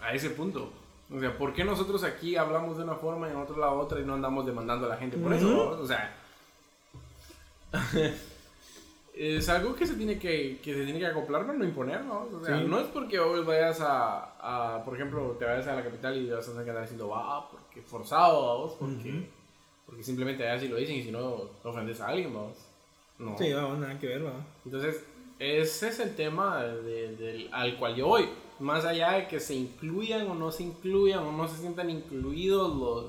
[0.00, 0.70] A ese punto.
[1.14, 4.00] O sea, ¿por qué nosotros aquí hablamos de una forma y en otro lado otra
[4.00, 5.46] y no andamos demandando a la gente por eso?
[5.46, 5.56] Ujú.
[5.76, 5.82] ¿no?
[5.82, 6.16] O sea,
[9.14, 12.26] es algo que se tiene que, que se tiene que acoplar, pero no imponer, ¿no?
[12.32, 12.64] O sea, Sí.
[12.66, 16.28] no es porque hoy vayas a, a, por ejemplo, te vayas a la capital y
[16.28, 19.26] vas a andar diciendo, va, porque forzado, vamos, porque, Ujú.
[19.86, 22.56] porque simplemente allá sí lo dicen y si no, ofendes a alguien, vamos.
[23.18, 23.38] No.
[23.38, 24.44] Sí, vamos, nada que ver, vamos.
[24.66, 25.02] Entonces,
[25.38, 28.28] ese es el tema de- del- al cual yo voy.
[28.58, 32.74] Más allá de que se incluyan o no se incluyan o no se sientan incluidos
[32.74, 33.06] los,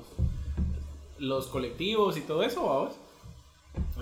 [1.18, 2.94] los colectivos y todo eso, vamos.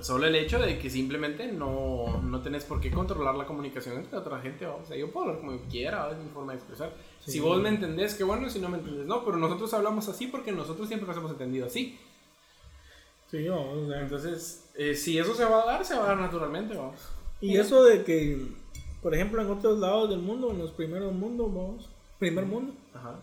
[0.00, 4.18] Solo el hecho de que simplemente no, no tenés por qué controlar la comunicación entre
[4.18, 4.84] otra gente, vamos.
[4.84, 6.92] O sea, yo puedo hablar como yo quiera, es mi forma de expresar.
[7.24, 7.32] Sí.
[7.32, 9.24] Si vos me entendés, qué bueno, si no me entendés, no.
[9.24, 11.98] Pero nosotros hablamos así porque nosotros siempre nos hemos entendido así.
[13.30, 13.76] Sí, vamos.
[13.76, 14.00] o sea.
[14.00, 17.00] Entonces, eh, si eso se va a dar, se va a dar naturalmente, vamos.
[17.40, 18.46] Y eso de que,
[19.02, 21.88] por ejemplo, en otros lados del mundo, en los primeros mundos, vamos,
[22.18, 23.16] primer mundo, Ajá.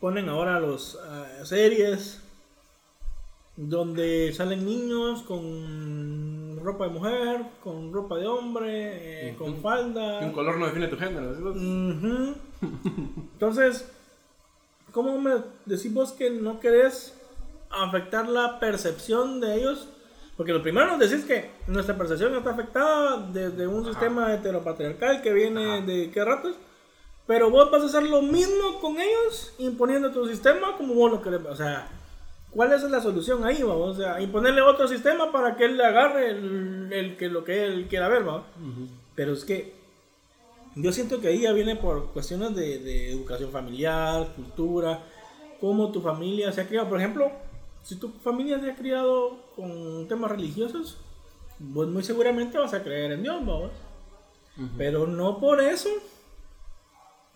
[0.00, 2.20] ponen ahora los ah, series
[3.56, 10.20] donde salen niños con ropa de mujer, con ropa de hombre, eh, con falda.
[10.20, 11.34] Un color no define tu género.
[11.34, 12.34] ¿sí?
[13.32, 13.90] Entonces,
[14.92, 17.14] ¿cómo me decís vos que no querés
[17.70, 19.88] afectar la percepción de ellos?
[20.40, 23.90] Porque lo primero nos decís que nuestra percepción está afectada desde un Ajá.
[23.90, 25.84] sistema heteropatriarcal que viene Ajá.
[25.84, 26.56] de qué ratos.
[27.26, 31.20] Pero vos vas a hacer lo mismo con ellos, imponiendo tu sistema como vos lo
[31.20, 31.42] querés.
[31.44, 31.88] O sea,
[32.52, 33.98] ¿cuál es la solución ahí, vamos?
[33.98, 37.62] O sea, imponerle otro sistema para que él le agarre el, el que lo que
[37.66, 38.42] él quiera ver, ¿va?
[39.14, 39.74] Pero es que
[40.74, 45.00] Yo siento que ahí ya viene por cuestiones de, de educación familiar, cultura,
[45.60, 46.88] cómo tu familia se ha criado.
[46.88, 47.30] Por ejemplo,
[47.82, 50.98] si tu familia se ha criado con temas religiosos,
[51.58, 53.70] vos muy seguramente vas a creer en Dios, vos.
[54.76, 55.88] Pero no por eso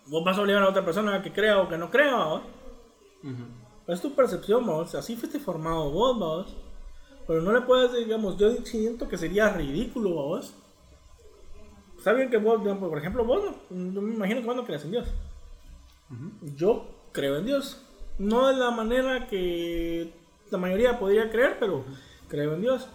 [0.07, 2.41] vos vas a obligar a otra persona a que crea o que no crea, vos.
[3.87, 4.93] Es tu percepción, vos.
[4.95, 6.55] Así fuiste formado vos, vos.
[7.27, 10.53] Pero no le puedes, digamos, yo siento que sería ridículo, vos.
[11.97, 14.85] Está bien que vos, por ejemplo, vos, no- yo me imagino que vos no crees
[14.85, 15.07] en Dios.
[16.55, 17.81] Yo creo en Dios.
[18.19, 20.13] No de la manera que
[20.51, 21.83] la mayoría podría creer, pero
[22.27, 22.87] creo en Dios.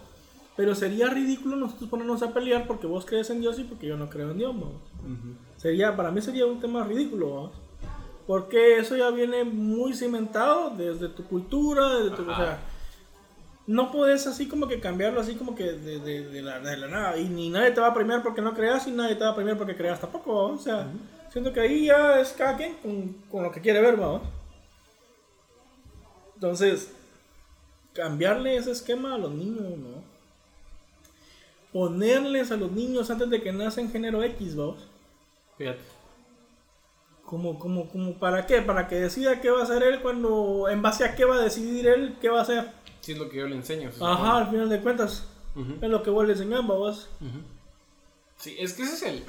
[0.57, 3.97] Pero sería ridículo nosotros ponernos a pelear porque vos crees en Dios y porque yo
[3.97, 4.81] no creo en Dios, vamos.
[5.57, 7.51] Sería, para mí sería un tema ridículo, vamos.
[8.27, 12.59] Porque eso ya viene muy cimentado desde tu cultura, desde tu, o sea,
[13.67, 16.87] no puedes así como que cambiarlo así como que de, de- de la, de la
[16.87, 17.17] nada.
[17.17, 19.35] Y ni nadie te va a premiar porque no creas y nadie te va a
[19.35, 20.41] premiar porque creas tampoco, ¿va?
[20.53, 20.87] O sea,
[21.31, 24.21] siento que ahí ya es cada quien con, con lo que quiere ver, ¿va?
[26.35, 26.91] Entonces,
[27.93, 30.03] cambiarle ese esquema a los niños, ¿no?
[31.73, 34.75] Ponerles a los niños antes de que nacen género X, ¿va?
[35.57, 35.79] Fíjate.
[37.25, 38.61] Como, como, como, ¿para qué?
[38.61, 41.41] Para que decida qué va a hacer él cuando, en base a qué va a
[41.41, 42.71] decidir él qué va a hacer.
[42.99, 43.91] Sí, es lo que yo le enseño.
[43.91, 45.25] se Ajá, al final de cuentas,
[45.81, 47.09] es lo que vos le enseñás, vos.
[48.37, 49.23] Sí, es que ese es el.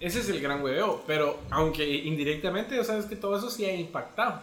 [0.00, 1.02] Ese es el gran hueveo.
[1.06, 4.42] Pero aunque indirectamente, ya sabes que todo eso sí ha impactado.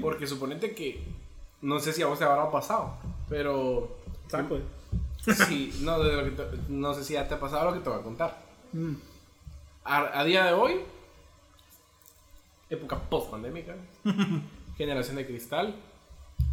[0.00, 1.00] Porque suponete que.
[1.64, 2.94] No sé si a vos te habrá pasado.
[3.28, 3.96] Pero.
[4.28, 4.58] Saco.
[5.48, 7.80] Sí, no, de lo que te- no sé si ya te ha pasado lo que
[7.80, 8.38] te voy a contar.
[8.72, 8.92] Mm.
[9.84, 10.80] A, a día de hoy,
[12.70, 13.74] época post-pandémica,
[14.76, 15.74] generación de cristal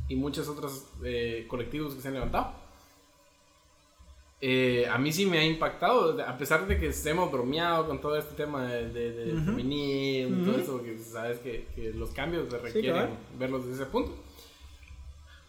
[0.08, 2.54] y muchos otros eh, colectivos que se han levantado.
[4.44, 8.18] Eh, a mí sí me ha impactado, a pesar de que estemos bromeado con todo
[8.18, 9.46] este tema de, de- de Ujú.
[9.46, 10.62] feminismo y todo Ujú.
[10.62, 13.12] eso, porque sabes que, que los cambios se Sí, requieren claro.
[13.38, 14.14] verlos desde ese punto.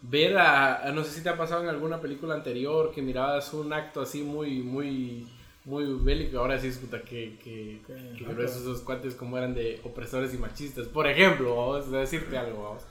[0.05, 3.53] Ver a, a- no sé si te ha pasado en alguna película anterior que mirabas
[3.53, 5.25] un acto así muy, muy,
[5.63, 10.33] muy bélico, ahora sí, puta, que, que, Que- que esos cuates como eran de opresores
[10.33, 10.87] y machistas.
[10.87, 12.83] Por ejemplo, vamos a decirte algo, vamos.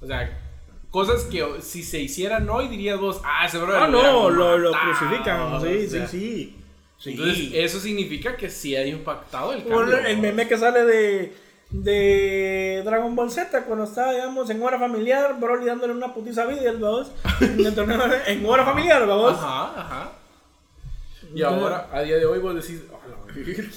[0.00, 0.40] O sea,
[0.90, 4.70] cosas que si se hicieran hoy dirías vos, ah, ese brother Ah, no, lo, lo
[4.72, 5.40] matado", crucifican.
[5.54, 6.06] o Sí, sea.
[6.06, 6.56] sí, sí.
[6.98, 7.10] Sí.
[7.10, 9.98] Entonces, eso significa que sí ha impactado el cambio.
[9.98, 11.32] el meme que sale de,
[11.72, 16.46] de Dragon Ball Z cuando está, digamos, en hora familiar, Broly dándole una putiza a
[16.46, 17.10] Videl, vamos.
[17.40, 19.32] En, el torneo de- en hora familiar, vamos.
[19.32, 20.12] Ajá, ajá.
[21.34, 23.62] Y ahora, a día de hoy, vos decís, "A la verga".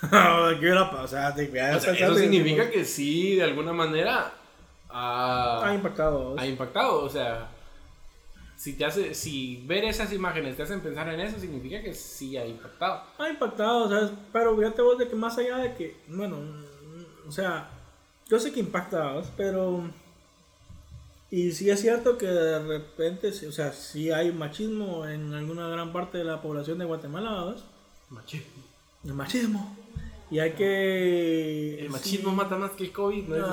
[0.60, 1.34] ¿Qué hubiera pasado?
[1.34, 4.30] Te- O sea, eso significa que sí, de alguna manera,
[4.90, 6.18] ha, Ha impactado.
[6.24, 6.38] vamos.
[6.40, 7.02] ha impactado.
[7.02, 7.48] O sea,
[8.56, 12.36] si, te hace, si ver esas imágenes te hacen pensar en eso, significa que sí
[12.36, 13.02] ha impactado.
[13.18, 14.10] ha impactado, ¿sabes?
[14.32, 16.36] Pero fíjate vos de que más allá de que, bueno,
[17.28, 17.68] o sea,
[18.28, 19.82] yo sé que impacta, pero...
[21.30, 25.92] Y sí es cierto que de repente, o sea, sí hay machismo en alguna gran
[25.92, 27.64] parte de la población de Guatemala, ¿sabes?
[28.08, 28.62] Machismo.
[29.04, 29.76] El machismo.
[30.30, 31.80] Y hay que...
[31.80, 32.36] El machismo sí.
[32.36, 33.28] mata más que el COVID.
[33.28, 33.36] ¿no?
[33.36, 33.44] No,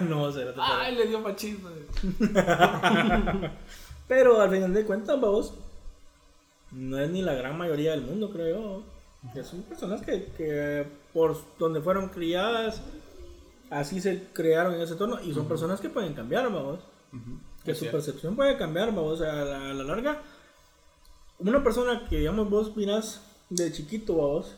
[0.00, 0.60] no, espérate, espérate.
[0.60, 1.68] Ay, le dio machismo.
[4.08, 5.54] Pero al final de cuentas, vos,
[6.72, 8.82] no es ni la gran mayoría del mundo, creo yo.
[9.32, 12.82] Que son personas que, que por donde fueron criadas,
[13.70, 15.18] así se crearon en ese tono.
[15.22, 16.80] Y son personas que pueden cambiar, vamos.
[17.64, 17.96] Que Es su cierto.
[17.98, 19.20] percepción puede cambiar, vamos.
[19.22, 20.20] A la, a la larga,
[21.38, 24.56] una persona que, digamos, vos miras de chiquito, vamos.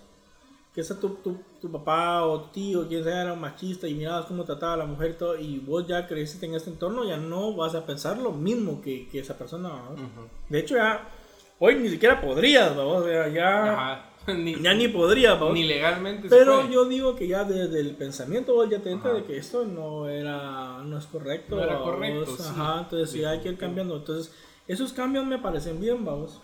[0.74, 4.26] Que sea tu, tu, tu papá o tu tío, quien sea, era machista y mirabas
[4.26, 7.16] cómo trataba a la mujer y todo, y vos ya creciste en este entorno, ya
[7.16, 9.70] no vas a pensar lo mismo que, que esa persona.
[9.70, 9.92] ¿vamos?
[10.00, 10.28] Ujú.
[10.50, 11.08] De hecho, ya
[11.58, 14.10] hoy ni siquiera podrías, vamos, ya, Ajá.
[14.36, 15.54] Ni, ya ni podrías, vamos.
[15.54, 16.72] ni legalmente se Pero puede.
[16.74, 20.82] yo digo que ya desde el pensamiento ya te entra de que esto no era
[20.84, 21.56] no es correcto.
[21.56, 21.90] No era vamos.
[21.90, 22.42] correcto, sí.
[22.48, 23.96] Ajá, entonces sí hay que ir cambiando.
[23.96, 24.32] Entonces,
[24.66, 26.40] esos cambios me parecen bien, vamos.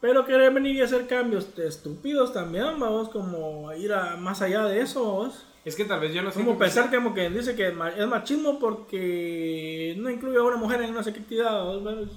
[0.00, 4.80] Pero querer venir y hacer cambios estúpidos también, vamos, como ir a más allá de
[4.80, 5.44] eso, vamos.
[5.62, 6.40] Es que tal vez yo no sé.
[6.42, 10.80] Como pensar que como que dice que es machismo porque no incluye a una mujer
[10.80, 11.52] en una actividad.
[11.52, 12.08] ¿vamos?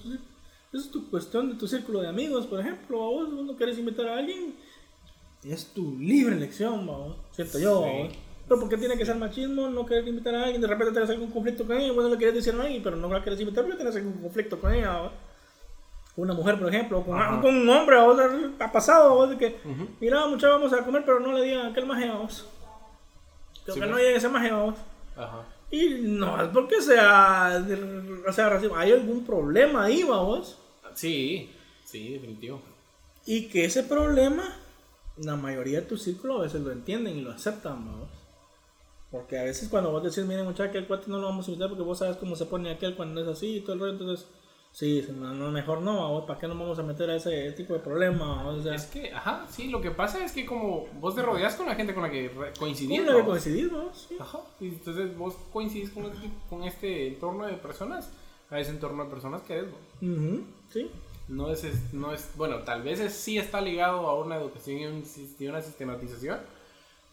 [0.73, 2.97] Es tu cuestión de tu círculo de amigos, por ejemplo.
[2.97, 4.55] Vos no quieres invitar a alguien,
[5.43, 7.17] es tu libre elección, vamos.
[7.31, 7.81] Siento yo.
[7.81, 8.13] Vamos.
[8.47, 9.69] Pero ¿por qué tiene que ser machismo?
[9.69, 12.35] No querer invitar a alguien, de repente tienes algún conflicto con ella, bueno, le quieres
[12.35, 15.11] decir a alguien, pero no la quieres invitar porque tienes algún conflicto con ella.
[16.15, 17.35] Con una mujer, por ejemplo, con, Ajá.
[17.43, 18.19] un hombre, ¿vamos?
[18.59, 19.29] ha pasado, ¿vamos?
[19.31, 19.87] de que, Ujú.
[19.99, 22.45] mira, muchachos, vamos a comer, pero no le digan aquel maje, vamos.
[23.65, 24.03] Que Sí, que no pues.
[24.03, 24.75] llegue ese maje, vamos.
[25.15, 25.43] Ajá.
[25.71, 27.63] Y no es porque sea,
[28.27, 30.59] o sea, hay algún problema ahí, vamos.
[30.95, 31.49] Sí,
[31.85, 32.61] sí, definitivo.
[33.25, 34.43] Y que ese problema
[35.17, 38.09] la mayoría de tu círculo a veces lo entienden y lo aceptan, vamos.
[39.11, 41.69] Porque a veces cuando vos decís, miren muchachos, aquel cuate no lo vamos a invitar
[41.69, 44.27] porque vos sabes cómo se pone aquel cuando es así y todo el rollo, entonces,
[44.71, 47.79] sí, no, no, mejor no, ¿para qué nos vamos a meter a ese tipo de
[47.79, 48.47] problema?
[48.47, 51.53] O sea, Es que, ajá, sí, lo que pasa es que como vos te rodeas
[51.55, 53.25] con la gente con la que coincidís, ¿cómo le ¿no?
[53.25, 54.07] coincidimos?
[54.09, 54.15] Sí.
[54.19, 58.09] Ajá, y entonces vos coincidís con este, con este entorno de personas,
[58.49, 59.69] a ese entorno de personas que eres,
[60.01, 60.11] ¿no?
[60.11, 60.43] Ujú,
[60.73, 60.89] sí.
[61.29, 65.03] No es, es- no es, bueno, tal vez es- sí está ligado a una educación
[65.39, 66.39] y una sistematización,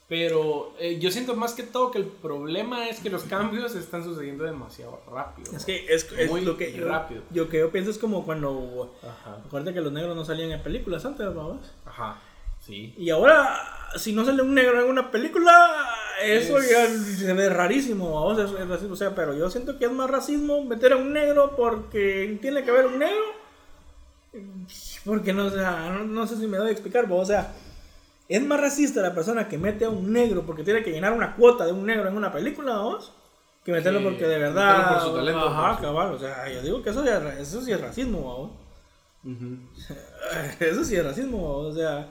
[0.09, 4.03] pero eh, yo siento más que todo que el problema es que los cambios están
[4.03, 5.57] sucediendo demasiado rápido.
[5.57, 7.23] Es que es, es Muy lo que yo, rápido.
[7.31, 10.61] Yo que yo pienso es como cuando Ajá, acuérdate que los negros no salían en
[10.63, 11.59] películas antes, vamos.
[11.87, 12.17] ajá,
[12.67, 12.93] sí.
[12.99, 13.57] Y ahora
[13.97, 15.55] si no sale un negro en una película,
[16.25, 19.79] eso Es- ya se ve rarísimo, vamos, es, es racismo, o sea, pero yo siento
[19.79, 23.39] que es más racismo meter a un negro porque tiene que haber un negro.
[25.05, 27.53] Porque no, o sea, no, no sé si me doy a explicar, pero, o sea,
[28.29, 31.35] es más racista la persona que mete a un negro porque tiene que llenar una
[31.35, 33.13] cuota de un negro en una película, vamos,
[33.65, 34.95] que meterlo Que porque de verdad.
[35.01, 37.61] por su talento, Ajá, por su- cabal, o sea, yo digo que eso, ya eso
[37.61, 38.51] sí es racismo, vamos.
[40.61, 42.09] Eso sí es racismo, o sea.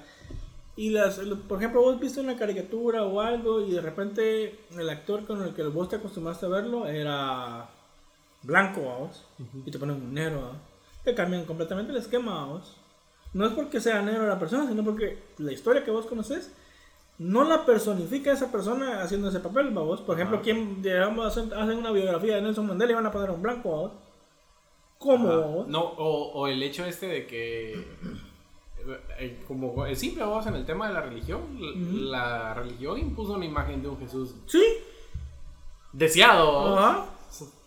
[0.75, 5.25] Y las, por ejemplo, vos viste una caricatura o algo y de repente el actor
[5.25, 7.67] con el que vos te acostumbraste a verlo era
[8.43, 9.25] blanco, vamos,
[9.65, 10.51] y te ponen un negro, ¿va?
[11.15, 12.75] Cambian completamente el esquema, vamos.
[13.33, 16.51] No es porque sea negro la persona, sino porque la historia que vos conoces
[17.19, 20.01] no la personifica esa persona haciendo ese papel, vamos.
[20.01, 23.29] Por ejemplo, quien digamos hacen, hacen una biografía de Nelson Mandela y van a poner
[23.29, 23.91] un blanco, vamos.
[24.97, 25.65] ¿Cómo?
[25.67, 27.87] No, o, o el hecho este de que,
[29.19, 31.41] eh, como es simple, vamos en el tema de la religión,
[32.09, 34.61] la religión impuso una imagen de un Jesús Sí,
[35.93, 37.05] deseado, ajá.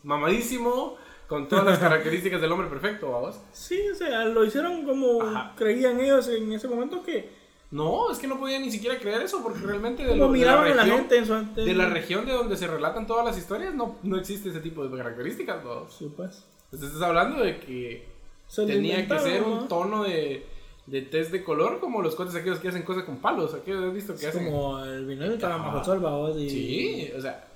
[0.03, 0.97] mamadísimo,
[1.33, 3.41] con todas las características del hombre perfecto, vamos.
[3.53, 5.53] Sí, o sea, lo hicieron como Ajá.
[5.57, 7.29] creían ellos en ese momento que
[7.71, 10.53] No, es que no podían ni siquiera creer eso, porque realmente de, lo- de la
[10.53, 13.25] a la región, gente en su ante- de la región de donde se relatan todas
[13.25, 15.97] las historias, no, no existe ese tipo de características, vamos.
[15.99, 16.45] Sí, pues.
[16.65, 18.07] Entonces estás hablando de que
[18.47, 19.69] Se tenía que ser un ¿no?
[19.69, 20.45] tono de,
[20.87, 23.55] de test de color como los cotes aquellos que hacen cosas con palos.
[23.55, 24.51] Aquellos has visto que Es hacen.
[24.53, 26.51] como el vinilo que babos, y...
[26.51, 27.49] Sí, o sea.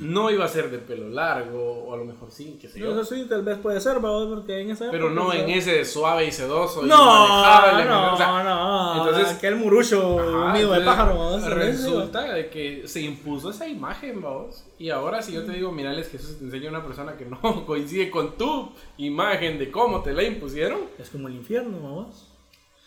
[0.00, 2.86] No iba a ser de pelo largo, o a lo mejor sí, qué sé No,
[2.86, 3.00] yo.
[3.00, 5.84] eso sí, tal vez puede ser, babos, porque en esa Pero no en ese de
[5.84, 6.84] suave y sedoso.
[6.84, 12.50] y No, manejable, no, o sea, no, entonces- aquel murucho unido de pájaro, Resulta de
[12.50, 14.64] que se impuso esa imagen, vamos.
[14.78, 17.40] Y ahora si yo te digo, mirales Jesús te enseña a una persona que no
[17.66, 22.26] coincide con tu imagen de cómo te la impusieron, Es como el infierno, babos.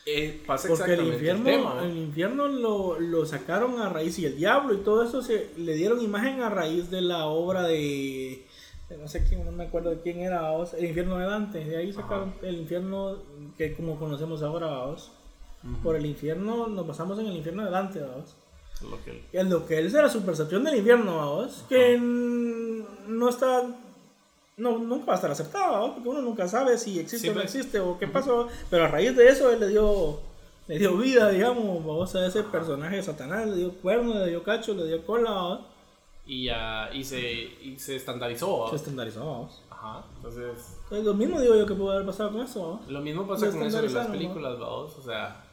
[0.05, 1.43] Eh, pasa Porque el infierno,
[1.83, 5.73] el infierno lo, lo sacaron a raíz y el diablo y todo eso se le
[5.75, 8.45] dieron imagen a raíz de la obra de,
[8.89, 11.63] de no sé quién, no me acuerdo de quién era, vamos, el infierno de Dante.
[11.65, 13.17] De ahí sacaron el infierno
[13.57, 15.11] que como conocemos ahora, vamos.
[15.83, 18.35] Por el infierno nos basamos en el infierno de Dante, vamos.
[18.89, 23.27] Lo que- Y en lo que él era su percepción del infierno, vamos, que no
[23.29, 23.63] está
[24.59, 25.93] no, nunca va a estar aceptado, ¿no?
[25.93, 28.87] porque uno nunca sabe si existe Sí, o no existe o qué pasó, pero a
[28.87, 30.19] raíz de eso él le dio,
[30.67, 34.43] le dio vida, digamos, vamos a ese personaje de Satanás, le dio cuerno, le dio
[34.43, 35.79] cacho, le dio cola, ¿no?
[36.25, 38.67] Y, ya y, se, y se estandarizó.
[38.69, 39.49] se estandarizó.
[39.71, 42.91] Ajá, entonces Entonces, lo mismo digo yo que pudo haber pasado con eso, ¿no?
[42.91, 44.95] lo mismo pasa con eso de las películas, vamos.
[44.97, 45.48] O sea,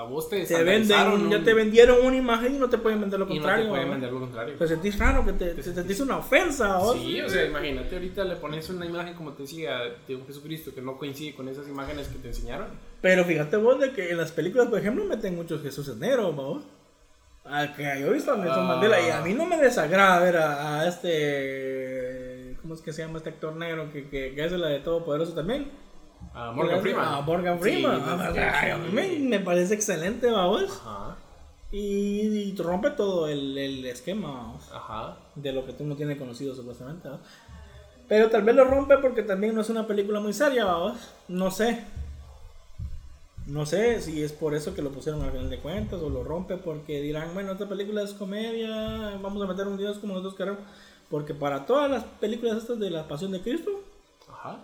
[0.00, 3.00] a vos te Te venden, ya un- te vendieron una imagen y no te pueden
[3.00, 3.64] vender lo y no contrario.
[3.64, 4.54] te pueden vender lo contrario.
[4.56, 6.78] Te sentís raro, que te, te sentís una ofensa.
[6.94, 10.74] Sí, o sea, imagínate ahorita le pones una imagen, como te decía, de un Jesucristo
[10.74, 12.66] que no coincide con esas imágenes que te enseñaron.
[13.00, 16.62] Pero fíjate vos de que en las películas, por ejemplo, meten muchos Jesús negros, ¿no?
[17.44, 18.68] Al que yo he visto a Nelson Ah.
[18.74, 22.56] Mandela y a mí no me desagrada ver a, a este.
[22.60, 25.32] ¿Cómo es que se llama este actor negro que, que, que hace la de Todopoderoso
[25.34, 25.70] también?
[26.36, 27.04] A Morgan Freeman.
[27.14, 27.96] A Morgan Freeman.
[27.96, 30.64] Sí, Ah, a mí me, parece excelente, vamos.
[30.84, 31.16] Ajá,
[31.72, 35.16] Y, y rompe todo el, el esquema, vamos, ajá.
[35.34, 37.08] de lo que tú no tienes conocido supuestamente.
[38.08, 40.98] Pero tal vez lo rompe porque también no es una película muy seria, vamos.
[41.28, 41.82] No sé.
[43.46, 46.22] No sé si es por eso que lo pusieron al final de cuentas o lo
[46.24, 50.34] rompe porque dirán, bueno, esta película es comedia, vamos a meter un Dios como nosotros
[50.34, 50.60] queremos.
[51.08, 53.70] Porque para todas las películas estas de la Pasión de Cristo,
[54.28, 54.58] Ajá.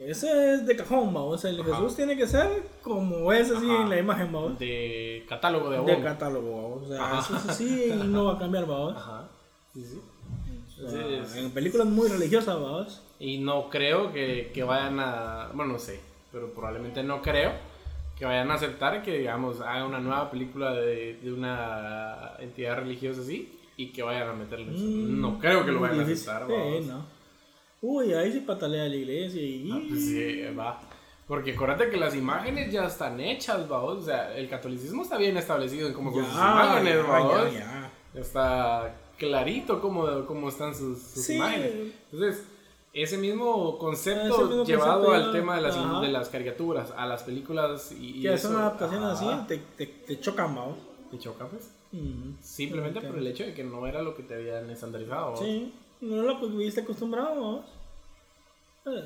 [0.00, 1.44] Ese es de cajón, vamos.
[1.44, 1.76] El Ajá.
[1.76, 3.82] Jesús tiene que ser como es así Ajá.
[3.82, 4.58] en la imagen, vamos.
[4.58, 6.02] De catálogo de De Avon.
[6.02, 6.82] catálogo, vamos.
[6.84, 7.18] O sea, Ajá.
[7.20, 8.96] eso es así y no va a cambiar, vamos.
[8.96, 9.28] Ajá.
[9.74, 10.00] Sí, sí.
[10.84, 13.02] O sea, en películas muy religiosas, vamos.
[13.18, 15.50] Y no creo que, que vayan a.
[15.52, 16.00] Bueno, no sé,
[16.32, 17.52] pero probablemente no creo
[18.18, 23.20] que vayan a aceptar que, digamos, haga una nueva película de, de una entidad religiosa
[23.20, 24.84] así y que vayan a meterle eso.
[24.84, 26.30] Mm, no creo que lo vayan a difícil.
[26.30, 26.46] aceptar.
[26.48, 26.86] Sí, vamos.
[26.86, 27.19] no.
[27.82, 29.70] Uy, ahí sí patalea la iglesia y...
[29.72, 30.80] Ah, pues sí, va.
[31.26, 33.98] Porque acuérdate que las imágenes ya están hechas, vamos.
[33.98, 37.52] O sea, el catolicismo está bien establecido en cómo son sus imágenes, ya, vamos.
[37.52, 37.58] ya,
[38.14, 38.20] ya.
[38.20, 41.36] Está clarito cómo, cómo están sus, sus Sí.
[41.36, 41.72] imágenes.
[42.12, 42.44] Entonces,
[42.92, 46.00] ese mismo concepto Ese mismo llevado concepto al tema de las, ajá.
[46.00, 50.54] de las caricaturas, a las películas y, Que son adaptaciones así, te, te, te chocan,
[50.54, 50.76] vamos.
[51.10, 51.70] ¿Te choca, pues?
[52.40, 55.36] Simplemente por el hecho de que no era lo que te habían estandarizado.
[55.36, 57.64] Sí, no lo que viste acostumbrado, vamos.
[58.86, 59.04] Eh,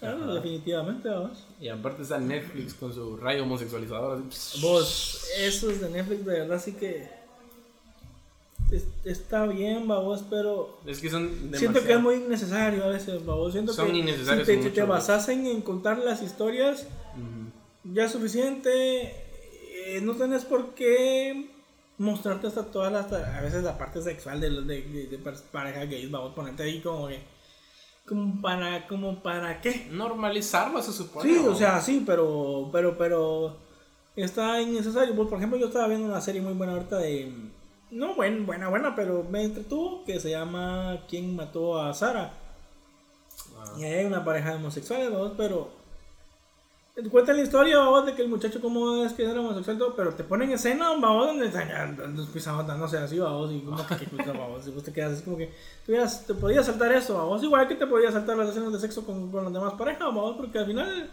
[0.00, 0.34] claro, Ajá.
[0.34, 1.44] definitivamente, vamos.
[1.60, 4.22] Y aparte está Netflix con su rayo homosexualizador.
[4.30, 7.08] así, Vos, esos de Netflix de verdad sí que
[8.70, 12.88] es- está bien, babos, pero Es que son siento que es demasiado- muy innecesario a
[12.88, 13.52] veces, babos.
[13.52, 16.86] Siento Son que innecesarios si te, si te mucho, basasen en contar las historias,
[17.84, 19.22] ya es suficiente.
[19.88, 21.48] eh, no tenés por qué
[21.98, 25.38] mostrarte hasta todas las, a veces la parte sexual de, los- de, de, de pare-
[25.50, 27.20] parejas gays, vamos, ponerte ahí como que,
[28.06, 29.88] como para, como para qué.
[29.90, 31.28] Normalizarlo se supone.
[31.28, 31.52] Sí, ¿no?
[31.52, 33.56] o sea, sí, pero, pero, pero
[34.14, 35.14] está innecesario.
[35.14, 37.32] Por ejemplo, yo estaba viendo una serie muy buena ahorita de,
[37.90, 42.32] no buen, buena, buena, pero me entretuvo, que se llama ¿Quién mató a Sara?
[43.58, 43.72] Ah.
[43.78, 45.70] Y ahí hay una pareja de homosexuales, vamos, pero
[47.10, 50.24] cuenta la historia, vamos, de que el muchacho como es que era homosexual, pero te
[50.24, 54.66] ponen escena, vamos, donde están los pisados dándose así, vamos, y como que, que vamos,
[54.66, 55.52] y vos te quedas así como que,
[55.84, 59.30] te podías saltar eso, vamos, igual que te podías saltar las escenas de sexo con,
[59.30, 61.10] con las demás parejas, vamos, porque al final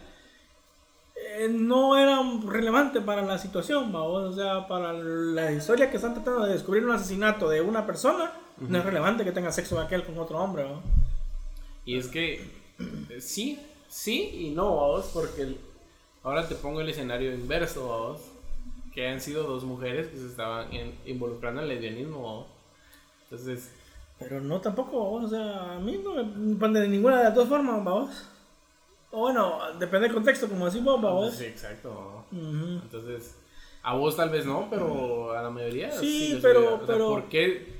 [1.16, 6.14] eh, no era relevante para la situación, vamos, o sea, para la historia que están
[6.14, 10.04] tratando de descubrir un asesinato de una persona, no es relevante que tenga sexo aquel
[10.04, 10.84] con otro hombre, vamos.
[11.84, 12.50] Y es que
[13.20, 15.58] sí, sí y no, vamos, porque el-
[16.24, 18.18] ahora te pongo el escenario inverso,
[18.92, 22.46] que han sido dos mujeres que se estaban en- involucrando en el lesbianismo.
[23.24, 23.70] Entonces,
[24.18, 27.48] Pero no tampoco, o sea, a mí no me pone de ninguna de las dos
[27.48, 28.10] formas, vamos.
[29.10, 31.34] O bueno, depende del contexto, como decimos, vamos.
[31.34, 32.24] sí, exacto.
[32.32, 33.36] Entonces,
[33.82, 37.08] a vos tal vez no, pero a la mayoría Sí, les pero- o sea, pero-
[37.08, 37.74] ¿Por qué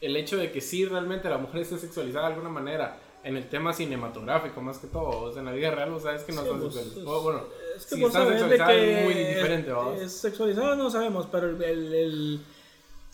[0.00, 3.48] el hecho de que sí realmente la mujer esté sexualizada de alguna manera en el
[3.48, 5.20] tema cinematográfico más que todo?
[5.22, 6.96] O sea, en la vida real, vos sabes que no Sí, están vos-.
[7.06, 7.42] O, bueno,
[7.76, 10.00] Es que si vos sabés de que es muy diferente, vamos.
[10.00, 12.40] es sexualizado no sabemos, pero el, el,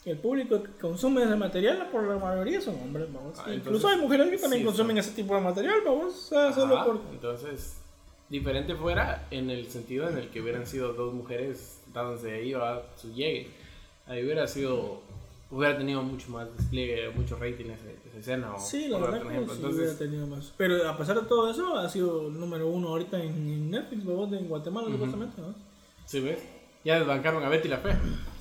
[0.05, 3.37] el, público que consume ese material, por la mayoría son hombres, vamos.
[3.39, 6.13] Ah, Incluso hay mujeres que también sí, consumen ese tipo de material, vamos.
[6.13, 7.01] O sea, solo Ajá, por...
[7.11, 7.77] Entonces,
[8.29, 12.81] diferente fuera en el sentido en el que hubieran sido dos mujeres dándose ahí a
[12.95, 13.49] su llegue.
[14.07, 15.01] Ahí hubiera sido,
[15.51, 18.55] hubiera tenido mucho más despliegue, mucho rating esa escena.
[18.55, 20.53] O, Sí, la verdad que sí hubiera tenido más.
[20.57, 24.47] Pero a pesar de todo eso, ha sido número uno ahorita en, en Netflix, en
[24.47, 25.53] Guatemala, supuestamente, ¿no?
[26.05, 26.39] ¿sí ves?
[26.83, 27.95] Ya desbancaron a Betty la Fe.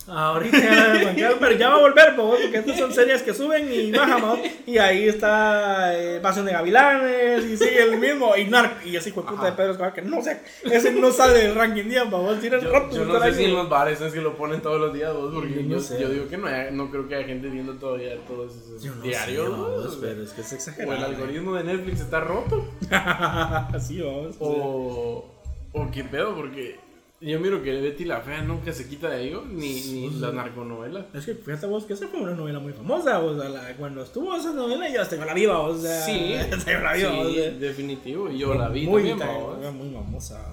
[0.09, 3.33] Ahorita ya la desbancaron, pero ya va a volver, po, porque estas son series que
[3.33, 4.37] suben y bajan, ¿no?
[4.67, 9.13] Y ahí está eh, Pasión de Gavilanes, y sigue el mismo, y Narc, y así
[9.13, 9.53] fue puta de.
[9.53, 12.91] Pedro Escobar, que no sé, ese no sale del ranking día, vamos, tiene Yo, rato
[12.97, 14.93] yo de no sé si ahí, en los bares es que lo ponen todos los
[14.93, 16.01] días, vos, porque Yo no yo, sé.
[16.01, 18.95] yo digo que no, hay- no creo que haya gente viendo todavía todos esos Yo
[18.97, 19.47] no diarios.
[19.47, 20.97] sé, vos, o pero es que es o exagerado.
[20.97, 22.67] el algoritmo de Netflix está roto.
[22.91, 24.35] Así vamos.
[24.41, 25.25] O,
[25.73, 26.77] o qué pedo, porque
[27.23, 29.43] yo miro que Betty la Fea nunca se quita de ahí, ¿o?
[29.45, 31.07] ni, ni las narconovelas.
[31.15, 34.03] Es que fíjate vos que esa fue una novela muy famosa, o sea, la- cuando
[34.03, 37.05] estuvo esa novela yo hasta yo la vi, o sea, Sí, hasta yo la vi,
[37.05, 37.51] o sí, sea.
[37.53, 38.29] definitivo.
[38.31, 40.45] Yo la vi muy, también, muy famosa.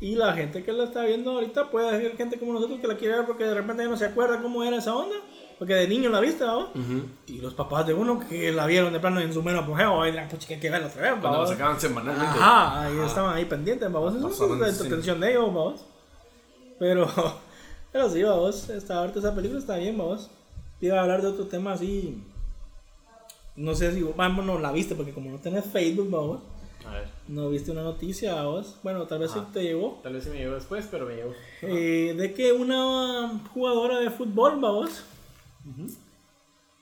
[0.00, 2.96] Y la gente que la está viendo ahorita puede ser gente como nosotros que la
[2.96, 5.16] quiere ver porque de repente ya no se acuerda cómo era esa onda.
[5.60, 6.70] Porque de niño la viste, ¿no?
[6.70, 7.02] Ujú.
[7.26, 10.10] Y los papás de uno que la vieron de plano en su mero apogeo, y
[10.10, 11.50] dirán, pucha, que hay que verla otra vez, Cuando la vamos.
[11.50, 12.38] sacaban semanalmente.
[12.38, 14.14] Ajá, ahí estaban ahí pendientes, vamos.
[14.14, 15.84] Eso es la entretención de ellos, vamos.
[16.78, 17.06] Pero,
[17.92, 18.70] pero sí, vamos.
[18.70, 20.30] Esta, ahorita esa película está bien, vamos.
[20.80, 22.24] Iba a hablar de otro tema así.
[23.54, 26.40] No sé si, vamos, no la viste, porque como no tenés Facebook, vamos.
[26.86, 28.78] A ver, No viste una noticia, vos.
[28.82, 29.48] Bueno, tal vez sí Ajá.
[29.52, 30.00] te llegó.
[30.02, 31.34] tal vez sí me llegó después, pero me llegó.
[31.60, 34.58] Eh, de que una jugadora de fútbol,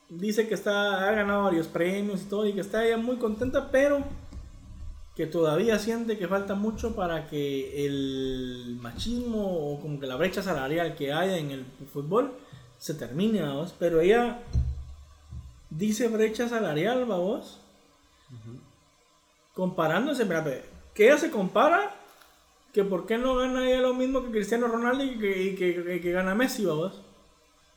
[0.08, 3.70] Dice que está, ha ganado varios premios y todo y que está ella muy contenta,
[3.70, 4.02] pero
[5.14, 10.42] que todavía siente que falta mucho para que el machismo o como que la brecha
[10.42, 12.32] salarial que haya en el fútbol
[12.78, 13.74] se termine, vamos.
[13.78, 14.38] Pero ella
[15.70, 17.60] dice brecha salarial, vamos.
[19.54, 21.96] Comparándose, espérate, que ella se compara
[22.72, 26.12] que por qué no gana ella lo mismo que Cristiano Ronaldo y que, y que,
[26.12, 27.00] gana Messi, vamos.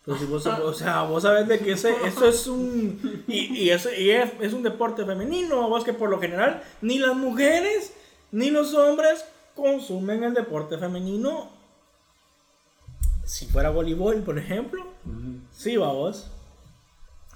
[0.06, 3.70] Pero si vos, o sea, vos sabés de que ese, eso es un y, y
[3.70, 7.94] eso, y es, es un deporte femenino, vos que por lo general ni las mujeres
[8.32, 9.24] ni los hombres
[9.56, 11.50] consumen el deporte femenino.
[13.26, 14.86] Si fuera voleibol, por ejemplo,
[15.52, 16.30] sí, vamos.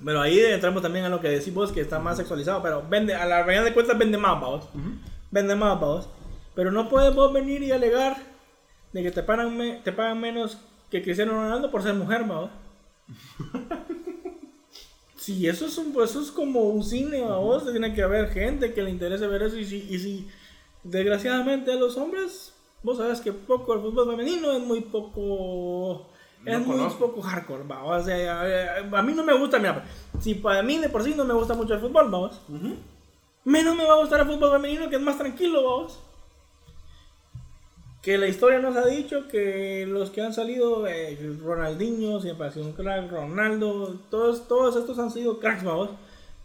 [0.03, 3.14] Pero ahí entramos también a lo que decís vos, que está más sexualizado, pero vende,
[3.16, 4.66] a la realidad de cuentas vende más, vamos.
[5.32, 6.10] Vende más, vamos.
[6.53, 8.18] Pero no puedes vos venir y alegar
[8.92, 10.58] de que te pagan, me- te pagan menos
[10.89, 12.51] que Cristiano Ronaldo por ser mujer, ¿va?
[15.17, 17.64] Sí, eso es, un, pues, eso es como un cine, ¿va vos?
[17.72, 19.57] Tiene que haber gente que le interese ver eso.
[19.57, 20.27] Y si, y si
[20.83, 26.07] desgraciadamente a los hombres, vos sabes que poco el fútbol femenino es muy poco.
[26.45, 27.07] No es muy conozco.
[27.07, 27.83] poco hardcore, ¿va?
[27.85, 29.83] O sea, a, a mí no me gusta, mira,
[30.19, 32.39] si para mí de por sí no me gusta mucho el fútbol, vamos.
[33.45, 35.99] Menos me va a gustar el fútbol femenino que es más tranquilo, vamos.
[38.06, 42.51] Que la historia nos ha dicho que los que han salido, eh, Ronaldinho, siempre ha
[42.51, 45.90] sido un crack, Ronaldo, todos, todos estos han sido cracks, vamos.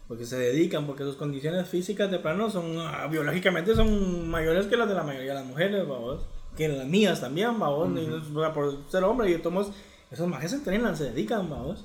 [0.09, 4.79] Porque se dedican, porque sus condiciones físicas de plano son, ah, biológicamente son mayores que
[4.79, 6.23] las de la mayoría de las mujeres, vamos.
[6.57, 7.91] Que las mías también, vamos.
[8.35, 9.71] o sea, por ser hombre y tomos,
[10.11, 11.85] esos majes se entrenan, se dedican, vamos.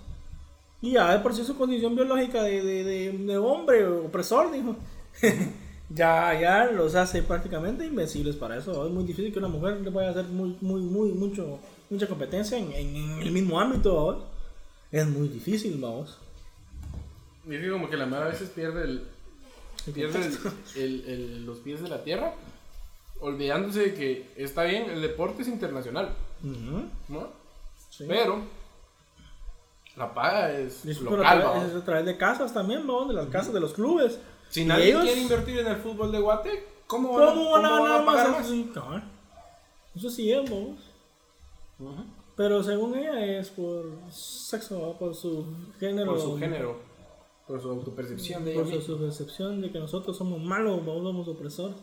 [0.81, 4.77] Y ya de por sí su condición biológica de, de, de, de hombre opresor, dijo.
[5.89, 8.85] ya, ya los hace prácticamente invencibles para eso.
[8.85, 12.07] Es muy difícil que una mujer le vaya a hacer muy, muy, muy, mucho, mucha
[12.07, 14.25] competencia en, en- en el mismo ámbito.
[14.91, 16.17] Es muy difícil, vamos.
[17.47, 19.03] Y es que como que la mara a veces pierde el,
[19.93, 20.37] pierde el-
[20.83, 22.33] el- el- los pies de la tierra,
[23.19, 26.09] olvidándose de que está bien, el deporte es internacional,
[26.43, 27.29] Ujú, ¿no?
[27.89, 28.05] sí.
[28.07, 28.41] Pero
[29.95, 33.27] la paga es local, a, través, es a través de casas también, vamos, de las
[33.27, 34.19] casas de los clubes.
[34.55, 37.65] Si Y nadie ellos- quiere invertir en el fútbol de Guate, ¿cómo van, ¿Cómo van
[37.65, 38.49] a pagar más?
[38.73, 39.03] Cabal.
[39.93, 40.79] Eso sí es, vamos.
[41.77, 42.05] Ujú.
[42.37, 45.45] Pero según ella es por sexo, por su
[45.77, 46.13] género.
[46.13, 46.79] Por su género,
[47.45, 51.03] por su autopercepción de ella Por su, su percepción de que nosotros somos malos, vamos,
[51.03, 51.75] somos opresores.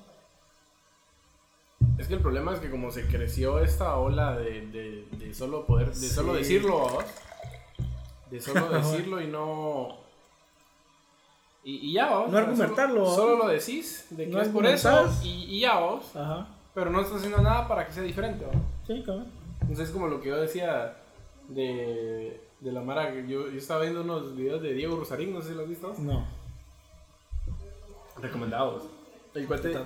[1.98, 5.66] Es que el problema es que como se creció esta ola de, de, de solo
[5.66, 7.04] poder, de solo decirlo, ¿va?
[8.30, 10.00] de solo decirlo y no...
[11.64, 12.26] Y, y ya, ¿va?
[12.26, 16.14] No argumentarlo, Solo, lo decís, de que No es por eso y, y ya, vos.
[16.16, 16.48] Ajá.
[16.74, 18.44] Pero no estás haciendo nada para que sea diferente.
[18.86, 19.26] Sí, cabrón.
[19.60, 20.96] Entonces es como lo que yo decía
[21.48, 25.50] de, de la Mara, yo, yo estaba viendo unos videos de Diego Rosarín, no sé
[25.50, 25.94] si lo has visto.
[25.98, 26.26] No.
[28.20, 28.84] Recomendados.
[29.34, 29.76] El cual te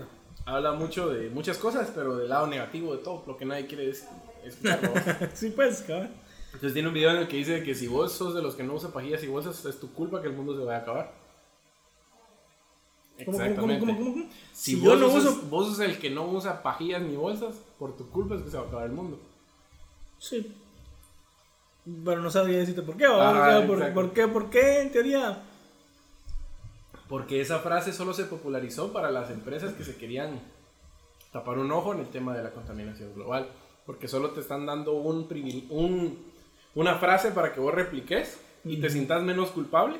[0.44, 3.90] habla mucho de muchas cosas, pero del lado negativo de todo, lo que nadie quiere
[3.90, 4.08] es
[4.44, 4.90] escucharlo.
[5.34, 6.10] sí, pues, cabrón.
[6.46, 8.62] Entonces tiene un video en el que dice que si vos sos de los que
[8.62, 11.25] no usan pajillas y bolsas, es tu culpa que el mundo se vaya a acabar.
[13.24, 14.14] ¿Cómo, cómo, cómo?
[14.52, 15.42] Si, Si vos, yo no uso.
[15.48, 18.56] vos sos el que no usa pajillas ni bolsas, por tu culpa es que se
[18.58, 19.18] va a acabar el mundo.
[20.18, 20.52] Sí.
[22.04, 23.94] Pero no sabría decirte por qué, sea, por, exacto.
[23.94, 25.42] por qué, por qué, en teoría.
[27.08, 30.40] Porque esa frase solo se popularizó para las empresas que se querían
[31.32, 33.48] tapar un ojo en el tema de la contaminación global.
[33.86, 35.28] Porque solo te están dando un,
[35.70, 36.18] un
[36.76, 39.98] una frase para que vos repliques y te sientas menos culpable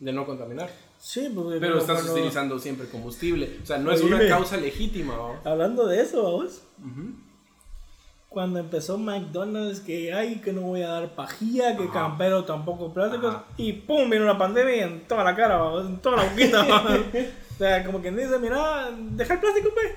[0.00, 0.70] de no contaminar.
[1.00, 1.58] Sí, porque.
[1.58, 3.58] Pero estás utilizando siempre combustible.
[3.62, 4.16] O sea, no es Oíme.
[4.16, 5.16] una causa legítima.
[5.16, 5.50] ¿no?
[5.50, 6.60] Hablando de eso, vamos.
[6.78, 7.14] Ujú.
[8.28, 11.92] Cuando empezó McDonald's, que ay, que no voy a dar pajilla, que Ajá.
[11.92, 13.44] campero tampoco plásticos, Ajá.
[13.56, 16.62] y pum, vino la pandemia en toda la cara, vamos, en toda la boquita.
[17.54, 19.94] o sea, como quien dice, mira, deja el plástico, pues.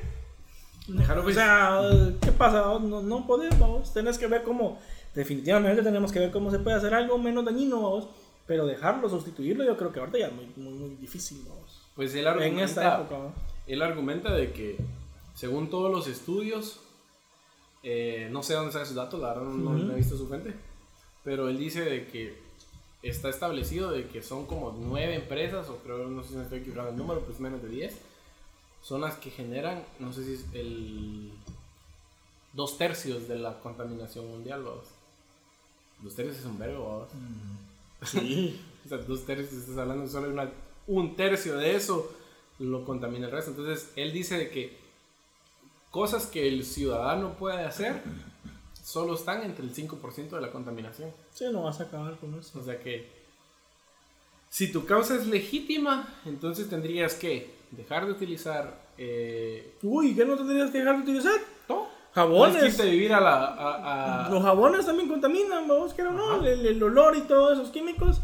[0.88, 1.36] Déjalo, O pues.
[1.36, 1.80] sea,
[2.22, 2.64] ¿qué pasa?
[2.82, 3.94] No, no podemos.
[3.94, 4.80] Tenés que ver cómo,
[5.14, 8.08] definitivamente tenemos que ver cómo se puede hacer algo menos dañino, vamos.
[8.46, 11.82] Pero dejarlo, sustituirlo, yo creo que ahorita ya es muy, muy, muy difícil, vamos.
[11.96, 13.34] Pues él En argumenta, esta época, vamos.
[13.68, 14.78] él argumenta de que,
[15.36, 16.82] según todos los estudios,
[17.84, 19.80] eh, no sé dónde saca sus datos, la verdad no, no- Ujú.
[19.86, 20.54] no he visto su fuente,
[21.24, 22.38] pero él dice de que
[23.02, 26.60] está establecido de que son como nueve empresas, o creo, no sé si me estoy
[26.60, 27.98] equivocando el número, pues menos de 10,
[28.82, 31.32] son las que generan, no sé si es el
[32.54, 34.86] dos tercios de la contaminación mundial, vamos.
[36.02, 37.10] Dos tercios es un verbo, vamos.
[38.06, 38.62] Sí.
[38.86, 40.52] O sea, dos tercios, estás hablando solo de una,
[40.88, 42.14] un tercio de eso
[42.60, 43.52] lo contamina el resto.
[43.52, 44.78] Entonces, él dice de que
[45.92, 48.02] cosas que el ciudadano puede hacer
[48.84, 51.12] solo están entre el 5% de la contaminación.
[51.34, 52.60] Sí, no vas a acabar con eso.
[52.60, 53.10] O sea que,
[54.50, 60.36] si tu causa es legítima, entonces tendrías que dejar de utilizar eh, Uy, ¿qué no
[60.36, 61.40] tendrías que dejar de utilizar?
[62.14, 62.80] Jabones.
[62.80, 63.46] A vivir a la...
[63.46, 67.70] a- a- Los jabones también contaminan, vamos, que no, el, el olor y todos esos
[67.72, 68.22] químicos.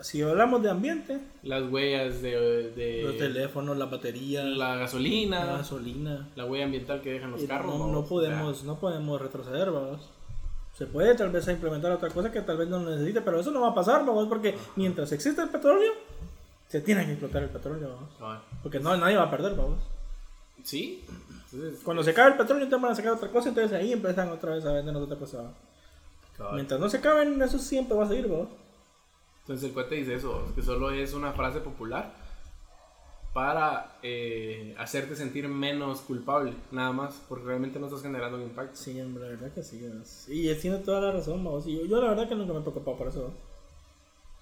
[0.00, 5.44] Si hablamos de ambiente, las huellas de, de los teléfonos, las baterías, la, la gasolina,
[5.44, 6.28] la, gasolina.
[6.36, 7.78] huella ambiental que dejan los carros.
[7.78, 10.10] no, no o sea, podemos, no podemos retroceder, vamos.
[10.76, 13.60] Se puede tal vez implementar otra cosa que tal vez no necesite, pero eso no
[13.60, 15.92] va a pasar, vamos, porque mientras existe el petróleo,
[16.66, 18.42] se tiene que explotar el petróleo, vamos.
[18.62, 19.78] Porque no, nadie va a perder, vamos.
[20.64, 21.04] Sí,
[21.52, 24.28] entonces, Cuando se acabe el petróleo, entonces van a sacar otra cosa, entonces ahí empiezan
[24.30, 25.52] otra vez a vendernos otra cosa.
[26.54, 28.48] Mientras no se acaben, eso siempre va a seguir, vamos.
[29.42, 32.12] entonces el cuate dice eso, que solo es una frase popular
[33.32, 38.76] para eh, hacerte sentir menos culpable, nada más, porque realmente no estás generando un impacto.
[38.76, 39.84] Sí, la verdad que sí.
[40.02, 41.66] es- Y él tiene toda la razón, vamos.
[41.66, 43.32] Y yo, yo la verdad que nunca me he preocupado por eso.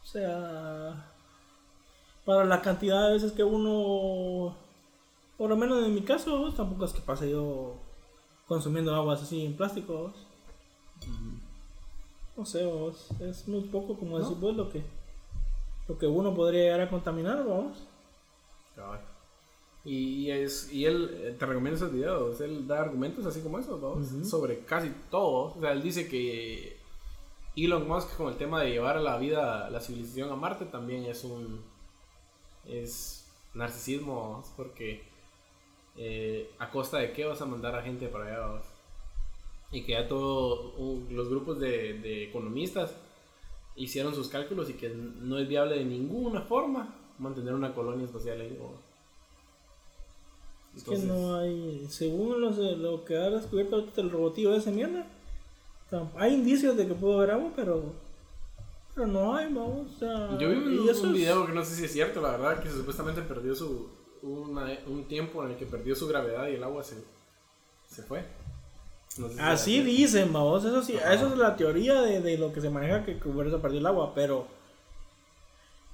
[0.03, 1.07] O sea,
[2.25, 4.57] para la cantidad de veces que uno,
[5.41, 7.79] por lo menos en mi caso, vos, tampoco es que pase yo
[8.47, 9.95] consumiendo aguas así en plástico.
[9.95, 10.27] vos.
[12.37, 14.83] No sé, vos, es muy poco, como decís vos, lo que,
[15.89, 17.79] lo que uno podría llegar a contaminar, vamos.
[19.83, 23.81] Y, es, y él eh, te recomienda esos videos, él da argumentos así como esos,
[23.81, 23.93] ¿no?
[23.93, 24.27] Ujú.
[24.27, 25.55] sobre casi todo.
[25.57, 26.77] O sea, él dice que
[27.57, 31.07] Elon Musk con el tema de llevar a la vida, la civilización a Marte también
[31.07, 31.65] es un
[32.67, 34.55] es narcisismo, ¿no?
[34.55, 35.09] porque
[36.03, 38.63] eh, a costa de qué vas a mandar a gente para allá,
[39.71, 40.73] y que ya todos
[41.11, 42.95] los grupos de, de economistas
[43.77, 48.41] hicieron sus cálculos y que no es viable de ninguna forma mantener una colonia espacial
[48.41, 48.57] ahí.
[48.59, 48.71] ¿no?
[50.77, 54.71] Es que no hay, según los, de- lo que ha descubierto el robotillo de ese
[54.73, 55.07] mierda,
[56.17, 57.83] hay indicios de que pudo haber agua, pero,
[58.95, 61.93] pero no hay, vamos, o sea, Yo vi un, video que no sé si es
[61.93, 63.89] cierto, la verdad, que supuestamente perdió su.
[64.23, 66.97] Una- un tiempo en el que perdió su gravedad y el agua se,
[67.89, 68.25] se fue.
[69.19, 71.15] No sé si Así dicen, vamos, eso sí, Ajá.
[71.15, 73.81] eso es la teoría de, de lo que se maneja que, que por eso perdió
[73.81, 74.47] el agua, pero...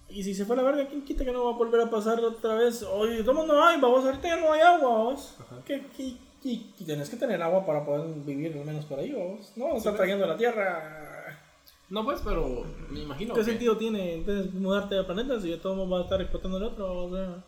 [0.08, 1.90] Y si se fue a la verga, ¿quién quita que no va a volver a
[1.90, 2.82] pasar otra vez?
[2.84, 3.80] Oye, ¿cómo no hay?
[3.80, 5.34] Vamos, ahorita ya no hay agua, vamos.
[5.64, 6.48] ¿Qué, qué, qué-
[6.78, 9.50] y tenés que tener agua para poder vivir al menos por ahí, vamos.
[9.56, 9.96] No, está pues.
[9.96, 11.42] trayendo la tierra.
[11.88, 13.34] No, pues, pero me imagino.
[13.34, 16.58] ¿Qué que- sentido tiene entonces mudarte de planeta si de todo va a estar explotando
[16.58, 17.04] el otro?
[17.06, 17.44] O sea,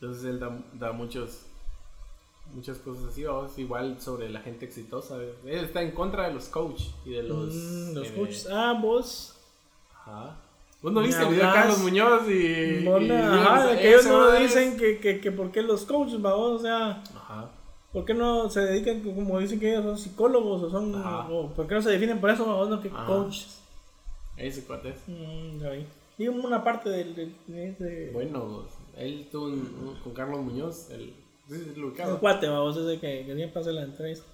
[0.00, 1.42] Entonces él da, da muchos.
[2.54, 5.16] Muchas cosas así, vamos, igual sobre la gente exitosa.
[5.20, 7.52] Él está en contra de los coach y de los.
[7.52, 8.48] mm, los eh, coaches.
[8.50, 9.34] Ah, vos.
[9.92, 10.36] Ajá.
[10.80, 12.84] ¿Vos no viste el video de Carlos Muñoz y.
[12.84, 16.62] Y- ajá, que ellos no dicen que, que, que por qué los coaches, vamos, o
[16.62, 17.50] sea, Ajá.
[17.92, 21.66] ¿por qué no se dedican, como dicen que ellos son psicólogos o son, o por
[21.66, 23.06] qué no se definen por eso, vamos, no que Ajá.
[23.06, 23.58] coaches?
[24.36, 24.98] Ese cuate es.
[25.08, 25.84] Mm.
[26.18, 27.14] Y una parte del,
[27.46, 28.64] de ese- Bueno,
[28.96, 31.12] él tuvo un, con Carlos Muñoz, el,
[31.48, 32.18] ¿sí, sí, lo el ubicaba?
[32.18, 34.26] cuate, vamos, ese que, que siempre hace la entrevista.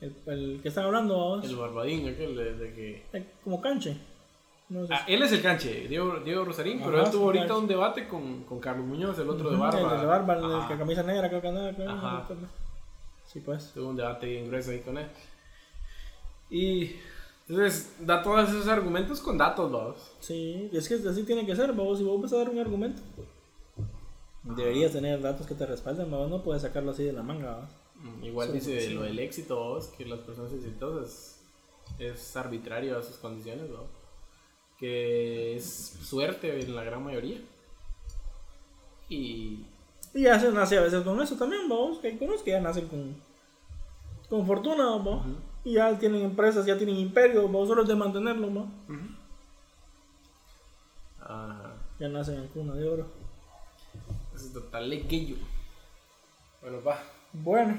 [0.00, 3.02] El, el que están hablando, vamos, el barbadín, aquel de, de que...
[3.12, 3.96] eh, como canche.
[4.68, 7.60] No sé Ah, él es el canche, Diego, Diego Rosarín, pero él tuvo ahorita canche.
[7.62, 9.94] un debate con, con Carlos Muñoz, el otro de barba.
[9.94, 11.90] El de barba, el que camisa negra, creo que andaba, creo.
[11.90, 12.26] Ajá.
[13.26, 13.72] Sí, pues.
[13.72, 15.06] Tuvo un debate bien grueso ahí con él.
[16.50, 16.96] Y
[17.48, 19.96] entonces da todos esos argumentos con datos, vamos.
[20.20, 21.98] Sí, es que así tiene que ser, vamos.
[21.98, 23.00] Si vos vas a dar un argumento,
[24.54, 26.30] deberías tener datos que te respalden, vamos.
[26.30, 27.68] No puedes sacarlo así de la manga.
[27.96, 31.40] Mm, Igual dice lo del éxito, vos, que las personas exitosas
[31.98, 33.84] es arbitrario a sus condiciones, ¿no?
[34.78, 35.64] Que es
[36.02, 37.40] suerte en la gran mayoría.
[39.08, 39.64] Y
[40.14, 41.98] Y ya se nace a veces con eso también, vamos.
[41.98, 43.16] Que hay unos que ya nacen con,
[44.28, 44.98] con fortuna.
[45.64, 47.68] Y ya tienen empresas, ya tienen imperios, vamos.
[47.68, 48.68] Solo es de mantenerlo, vamos.
[51.20, 51.74] Ajá.
[51.98, 53.06] Ya nacen en cuna de oro.
[54.46, 55.36] Es total lequillo.
[56.62, 57.02] Bueno, pa.
[57.32, 57.76] Bueno,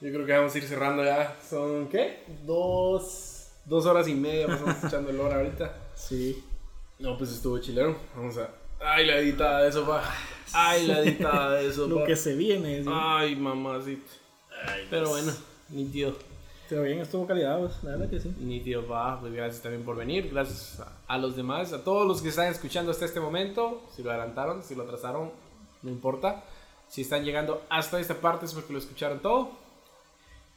[0.00, 1.36] Yo creo que vamos a ir cerrando ya.
[1.48, 2.22] ¿Son qué?
[2.46, 5.74] Dos, dos horas y media pasamos escuchando el hora ahorita.
[5.94, 6.44] sí.
[6.98, 7.96] No, pues estuvo chilero.
[8.14, 8.50] Vamos a.
[8.78, 10.02] Ay, la editada de eso, pa.
[10.52, 12.04] Ay, la editada de eso, Lo pa.
[12.06, 12.90] que se viene, ¿sí?
[12.92, 14.10] Ay, mamacita.
[14.90, 15.32] Pero bueno,
[15.70, 16.14] nítido.
[16.68, 17.82] Pero bien, estuvo calidad, pues.
[17.82, 18.34] La verdad que sí.
[18.38, 19.18] Nítido, pa.
[19.18, 20.28] Pues gracias también por venir.
[20.30, 23.82] Gracias a, a los demás, a todos los que están escuchando hasta este momento.
[23.96, 25.30] Si lo adelantaron, si lo atrasaron,
[25.82, 26.44] no importa.
[26.88, 29.50] Si están llegando hasta esta parte es porque lo escucharon todo.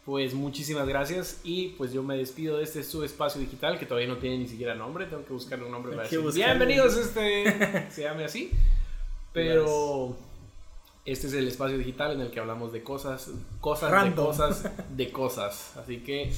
[0.06, 4.10] Pues muchísimas gracias y pues yo me despido de este su espacio digital que todavía
[4.10, 8.02] no tiene ni siquiera nombre, tengo que buscarle un nombre para decir bienvenidos este se
[8.02, 8.52] llame así.
[9.32, 10.16] Pero
[11.06, 13.30] este es el espacio digital en el que hablamos de cosas,
[13.60, 14.26] cosas de Random.
[14.26, 15.78] cosas, de cosas.
[15.78, 16.32] Así que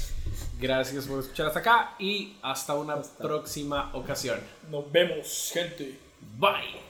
[0.59, 4.39] gracias por escuchar hasta acá y hasta una próxima ocasión.
[4.71, 5.99] Nos vemos, gente.
[6.39, 6.84] Bye.